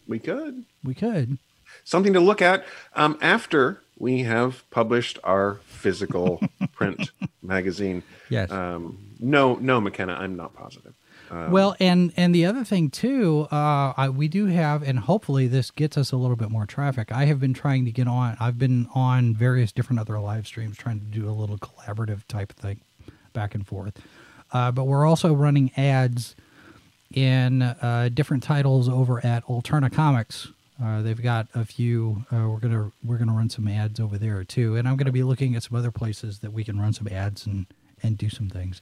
we 0.07 0.19
could. 0.19 0.65
We 0.85 0.95
could. 0.95 1.39
something 1.85 2.13
to 2.13 2.21
look 2.21 2.43
at 2.43 2.65
um, 2.95 3.19
after 3.23 3.81
we 3.99 4.23
have 4.23 4.69
published 4.71 5.19
our 5.25 5.61
physical 5.67 6.43
print 6.73 7.11
magazine. 7.43 8.03
Yes. 8.29 8.51
Um, 8.51 8.99
no, 9.19 9.57
no, 9.57 9.81
McKenna, 9.81 10.15
I'm 10.15 10.37
not 10.37 10.55
positive. 10.55 10.95
Um, 11.31 11.51
well, 11.53 11.77
and 11.79 12.13
and 12.17 12.35
the 12.35 12.45
other 12.47 12.65
thing 12.65 12.91
too, 12.91 13.47
uh, 13.53 13.93
I, 13.97 14.09
we 14.09 14.29
do 14.29 14.47
have, 14.47 14.83
and 14.83 14.99
hopefully 14.99 15.47
this 15.47 15.71
gets 15.71 15.97
us 15.97 16.11
a 16.13 16.17
little 16.17 16.37
bit 16.37 16.51
more 16.51 16.67
traffic. 16.67 17.13
I 17.13 17.27
have 17.27 17.39
been 17.39 17.55
trying 17.55 17.85
to 17.85 17.93
get 17.93 18.09
on. 18.09 18.37
I've 18.41 18.59
been 18.59 18.89
on 18.95 19.35
various 19.35 19.71
different 19.71 20.01
other 20.01 20.19
live 20.19 20.47
streams, 20.47 20.77
trying 20.77 20.99
to 20.99 21.07
do 21.07 21.29
a 21.29 21.33
little 21.33 21.59
collaborative 21.59 22.27
type 22.27 22.53
thing, 22.53 22.81
back 23.33 23.55
and 23.55 23.67
forth. 23.67 24.01
Uh, 24.53 24.73
but 24.73 24.85
we're 24.85 25.07
also 25.07 25.33
running 25.33 25.71
ads 25.77 26.35
in 27.15 27.63
uh, 27.63 28.09
different 28.13 28.43
titles 28.43 28.89
over 28.89 29.25
at 29.25 29.45
Alterna 29.47 29.93
Comics. 29.93 30.49
Uh, 30.83 31.03
they've 31.03 31.23
got 31.23 31.47
a 31.55 31.65
few. 31.65 32.25
Uh, 32.33 32.49
we're 32.49 32.59
gonna 32.59 32.91
we're 33.05 33.19
gonna 33.19 33.33
run 33.35 33.51
some 33.51 33.69
ads 33.69 34.01
over 34.01 34.19
there 34.19 34.43
too, 34.45 34.77
and 34.77 34.89
I'm 34.89 34.97
gonna 34.97 35.13
be 35.13 35.23
looking 35.23 35.55
at 35.55 35.63
some 35.63 35.77
other 35.77 35.91
places 35.91 36.39
that 36.41 36.53
we 36.53 36.65
can 36.65 36.81
run 36.81 36.93
some 36.93 37.07
ads 37.09 37.47
and 37.47 37.67
and 38.03 38.17
do 38.17 38.31
some 38.31 38.49
things. 38.49 38.81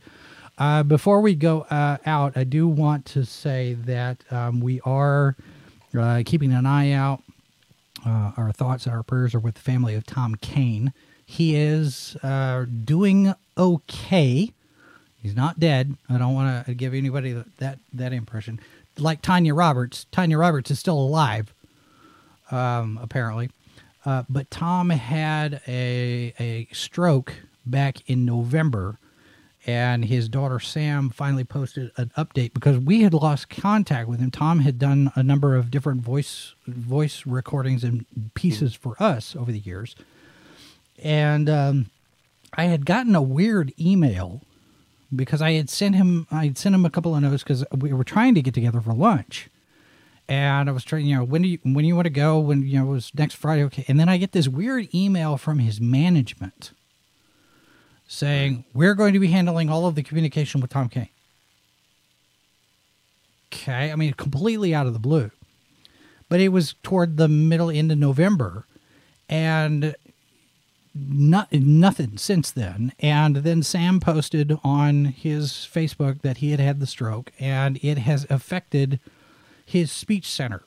Uh, 0.59 0.83
before 0.83 1.21
we 1.21 1.35
go 1.35 1.63
uh, 1.71 1.99
out, 2.05 2.37
I 2.37 2.45
do 2.45 2.67
want 2.67 3.07
to 3.07 3.25
say 3.25 3.75
that 3.75 4.25
um, 4.31 4.61
we 4.61 4.81
are 4.81 5.37
uh, 5.97 6.23
keeping 6.27 6.53
an 6.53 6.67
eye 6.67 6.91
out. 6.91 7.23
Uh, 8.05 8.33
our 8.37 8.53
thoughts 8.53 8.87
and 8.87 8.95
our 8.95 9.03
prayers 9.03 9.35
are 9.35 9.41
with 9.41 9.55
the 9.55 9.61
family 9.61 9.95
of 9.95 10.05
Tom 10.05 10.35
Kane. 10.37 10.93
He 11.25 11.55
is 11.57 12.17
uh, 12.23 12.65
doing 12.85 13.35
okay. 13.57 14.53
He's 15.23 15.37
not 15.37 15.61
dead. 15.61 15.97
I 16.09 16.19
don't 16.19 16.35
want 16.35 16.67
to 16.67 16.75
give 16.75 16.95
anybody 16.95 17.41
that 17.59 17.79
that 17.93 18.13
impression. 18.13 18.61
Like 18.97 19.21
Tanya 19.21 19.55
Roberts, 19.55 20.07
Tanya 20.11 20.39
Roberts 20.39 20.71
is 20.71 20.79
still 20.79 20.99
alive, 20.99 21.53
um, 22.51 22.99
apparently. 23.03 23.51
Uh, 24.05 24.25
but 24.29 24.51
Tom 24.51 24.91
had 24.91 25.61
a 25.69 26.33
a 26.39 26.69
stroke 26.73 27.35
back 27.67 28.09
in 28.09 28.25
November, 28.25 28.99
and 29.69 30.07
his 30.07 30.31
daughter 30.31 30.59
Sam 30.59 31.11
finally 31.11 31.45
posted 31.45 31.93
an 31.99 32.11
update 32.17 32.55
because 32.55 32.79
we 32.79 33.03
had 33.03 33.13
lost 33.13 33.51
contact 33.51 34.09
with 34.09 34.19
him. 34.19 34.31
Tom 34.31 34.61
had 34.61 34.79
done 34.79 35.13
a 35.15 35.23
number 35.23 35.55
of 35.55 35.71
different 35.71 36.01
voice 36.01 36.55
voice 36.67 37.27
recordings 37.27 37.85
and 37.85 38.07
pieces 38.33 38.75
for 38.75 38.97
us 38.99 39.37
over 39.37 39.53
the 39.53 39.59
years, 39.59 39.95
and 41.03 41.51
um, 41.51 41.91
I 42.55 42.65
had 42.65 42.87
gotten 42.87 43.15
a 43.15 43.21
weird 43.21 43.75
email 43.79 44.41
because 45.15 45.43
I 45.43 45.53
had 45.53 45.69
sent 45.69 45.97
him 45.97 46.27
I 46.31 46.47
had 46.47 46.57
sent 46.57 46.75
him 46.75 46.87
a 46.87 46.91
couple 46.91 47.15
of 47.15 47.21
notes 47.21 47.43
because 47.43 47.63
we 47.77 47.93
were 47.93 48.05
trying 48.05 48.35
to 48.37 48.43
get 48.43 48.55
together 48.55 48.81
for 48.81 48.95
lunch, 48.95 49.51
and 50.31 50.71
I 50.71 50.73
was 50.73 50.83
trying 50.83 51.05
you 51.05 51.17
know 51.17 51.25
when 51.25 51.43
do 51.43 51.49
you 51.49 51.59
when 51.63 51.83
do 51.83 51.87
you 51.89 51.95
want 51.95 52.07
to 52.07 52.11
go? 52.11 52.39
When 52.39 52.63
you 52.63 52.79
know 52.79 52.87
it 52.87 52.93
was 52.93 53.13
next 53.15 53.35
Friday. 53.35 53.65
Okay. 53.65 53.85
And 53.87 54.01
then 54.01 54.09
I 54.09 54.17
get 54.17 54.33
this 54.33 54.49
weird 54.49 54.89
email 54.95 55.37
from 55.37 55.59
his 55.59 55.79
management 55.79 56.73
saying, 58.09 58.65
We're 58.75 58.95
going 58.95 59.13
to 59.13 59.21
be 59.21 59.29
handling 59.29 59.71
all 59.71 59.87
of 59.87 59.95
the 59.95 60.03
communication 60.03 60.61
with 60.61 60.71
Tom 60.71 60.89
Kane. 60.89 61.11
Okay. 63.53 63.93
I 63.93 63.97
mean, 63.97 64.13
completely 64.15 64.75
out 64.75 64.89
of 64.89 64.93
the 64.93 64.99
blue. 64.99 65.31
But 66.29 66.41
it 66.41 66.49
was 66.49 66.75
toward 66.83 67.17
the 67.17 67.29
middle 67.29 67.71
end 67.71 67.93
of 67.93 67.99
November. 67.99 68.67
And 69.29 69.95
not, 70.95 71.53
nothing 71.53 72.17
since 72.19 72.51
then. 72.51 72.93
And 72.99 73.37
then 73.37 73.63
Sam 73.63 74.01
posted 74.01 74.59
on 74.65 75.07
his 75.07 75.53
Facebook 75.53 76.23
that 76.23 76.39
he 76.39 76.51
had 76.51 76.61
had 76.61 76.81
the 76.81 76.87
stroke 76.87 77.33
and 77.39 77.79
it 77.83 77.99
has 77.99 78.27
affected 78.29 79.01
his 79.65 79.93
speech 79.93 80.31
center. 80.31 80.63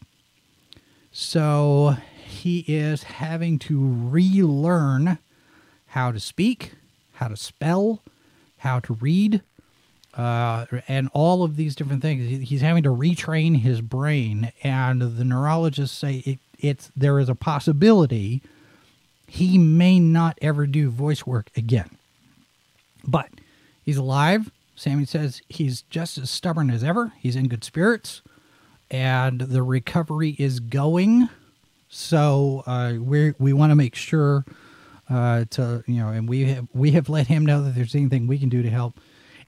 So 1.11 1.97
he 2.25 2.59
is 2.67 3.03
having 3.03 3.59
to 3.59 3.79
relearn 3.79 5.17
how 5.87 6.11
to 6.11 6.19
speak, 6.19 6.73
how 7.21 7.27
to 7.27 7.37
spell, 7.37 8.01
how 8.57 8.79
to 8.79 8.93
read, 8.95 9.41
uh, 10.15 10.65
and 10.87 11.07
all 11.13 11.43
of 11.43 11.55
these 11.55 11.75
different 11.75 12.01
things. 12.01 12.49
He's 12.49 12.61
having 12.61 12.81
to 12.83 12.89
retrain 12.89 13.61
his 13.61 13.79
brain, 13.79 14.51
and 14.63 15.01
the 15.01 15.23
neurologists 15.23 15.95
say 15.95 16.23
it, 16.25 16.39
it's 16.59 16.91
there 16.95 17.19
is 17.19 17.29
a 17.29 17.35
possibility 17.35 18.41
he 19.27 19.57
may 19.59 19.99
not 19.99 20.37
ever 20.41 20.65
do 20.65 20.89
voice 20.89 21.25
work 21.25 21.51
again. 21.55 21.91
But 23.07 23.29
he's 23.83 23.97
alive. 23.97 24.51
Sammy 24.75 25.05
says 25.05 25.43
he's 25.47 25.83
just 25.83 26.17
as 26.17 26.31
stubborn 26.31 26.71
as 26.71 26.83
ever. 26.83 27.13
He's 27.19 27.35
in 27.35 27.47
good 27.47 27.63
spirits, 27.63 28.23
and 28.89 29.41
the 29.41 29.61
recovery 29.61 30.35
is 30.39 30.59
going. 30.59 31.29
So 31.87 32.63
uh, 32.65 32.95
we 32.99 33.35
we 33.37 33.53
want 33.53 33.69
to 33.69 33.75
make 33.75 33.93
sure 33.93 34.43
uh, 35.11 35.45
to 35.51 35.83
you 35.87 35.97
know, 35.97 36.09
and 36.09 36.29
we 36.29 36.45
have 36.45 36.67
we 36.73 36.91
have 36.91 37.09
let 37.09 37.27
him 37.27 37.45
know 37.45 37.63
that 37.63 37.75
there's 37.75 37.95
anything 37.95 38.27
we 38.27 38.39
can 38.39 38.49
do 38.49 38.61
to 38.63 38.69
help. 38.69 38.99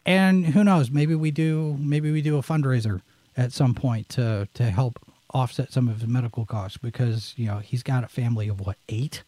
And 0.05 0.45
who 0.45 0.63
knows? 0.63 0.91
Maybe 0.91 1.15
we 1.15 1.31
do. 1.31 1.77
Maybe 1.79 2.11
we 2.11 2.21
do 2.21 2.37
a 2.37 2.41
fundraiser 2.41 3.01
at 3.37 3.53
some 3.53 3.73
point 3.73 4.09
to 4.09 4.47
to 4.55 4.63
help 4.63 4.99
offset 5.33 5.71
some 5.71 5.87
of 5.87 6.01
his 6.01 6.07
medical 6.07 6.45
costs 6.45 6.77
because 6.77 7.33
you 7.37 7.47
know 7.47 7.57
he's 7.59 7.81
got 7.81 8.03
a 8.03 8.07
family 8.07 8.47
of 8.47 8.59
what 8.59 8.77
eight 8.89 9.23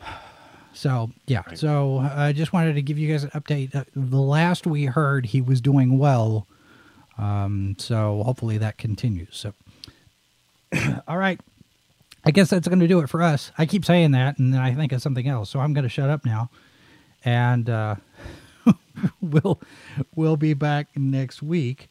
so 0.72 1.10
yeah, 1.26 1.42
right. 1.46 1.58
so 1.58 1.98
I 1.98 2.32
just 2.32 2.52
wanted 2.52 2.74
to 2.74 2.82
give 2.82 2.98
you 2.98 3.10
guys 3.10 3.24
an 3.24 3.30
update. 3.30 3.74
Uh, 3.74 3.84
the 3.94 4.20
last 4.20 4.66
we 4.66 4.84
heard, 4.86 5.26
he 5.26 5.40
was 5.40 5.60
doing 5.60 5.98
well. 5.98 6.46
Um, 7.16 7.76
so 7.78 8.22
hopefully 8.24 8.58
that 8.58 8.76
continues. 8.76 9.36
So, 9.36 9.54
all 11.08 11.16
right, 11.16 11.40
I 12.24 12.30
guess 12.30 12.50
that's 12.50 12.68
going 12.68 12.80
to 12.80 12.88
do 12.88 13.00
it 13.00 13.08
for 13.08 13.22
us. 13.22 13.52
I 13.58 13.66
keep 13.66 13.84
saying 13.84 14.12
that, 14.12 14.38
and 14.38 14.52
then 14.52 14.60
I 14.60 14.74
think 14.74 14.92
of 14.92 15.02
something 15.02 15.28
else. 15.28 15.50
So 15.50 15.60
I'm 15.60 15.74
going 15.74 15.82
to 15.84 15.90
shut 15.90 16.08
up 16.08 16.24
now, 16.24 16.50
and 17.24 17.68
uh, 17.68 17.96
we'll 19.20 19.60
we'll 20.14 20.36
be 20.36 20.54
back 20.54 20.88
next 20.96 21.42
week 21.42 21.88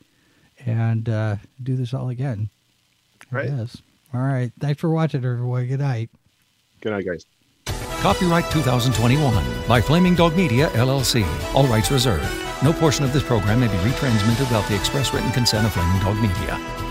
and 0.65 1.07
uh, 1.07 1.35
do 1.61 1.75
this 1.75 1.93
all 1.93 2.09
again. 2.09 2.49
Right. 3.31 3.49
Yes. 3.49 3.81
All 4.13 4.21
right. 4.21 4.51
Thanks 4.59 4.79
for 4.79 4.89
watching, 4.89 5.23
everyone. 5.23 5.67
Good 5.67 5.79
night. 5.79 6.09
Good 6.81 6.91
night, 6.91 7.05
guys. 7.05 7.25
Copyright 8.01 8.49
2021 8.51 9.67
by 9.67 9.79
Flaming 9.79 10.13
Dog 10.13 10.35
Media, 10.35 10.67
LLC. 10.71 11.25
All 11.55 11.65
rights 11.67 11.89
reserved. 11.89 12.27
No 12.61 12.73
portion 12.73 13.05
of 13.05 13.13
this 13.13 13.23
program 13.23 13.61
may 13.61 13.67
be 13.67 13.77
retransmitted 13.77 14.39
without 14.41 14.67
the 14.67 14.75
express 14.75 15.13
written 15.13 15.31
consent 15.31 15.65
of 15.65 15.73
Flaming 15.73 16.01
Dog 16.01 16.17
Media. 16.17 16.82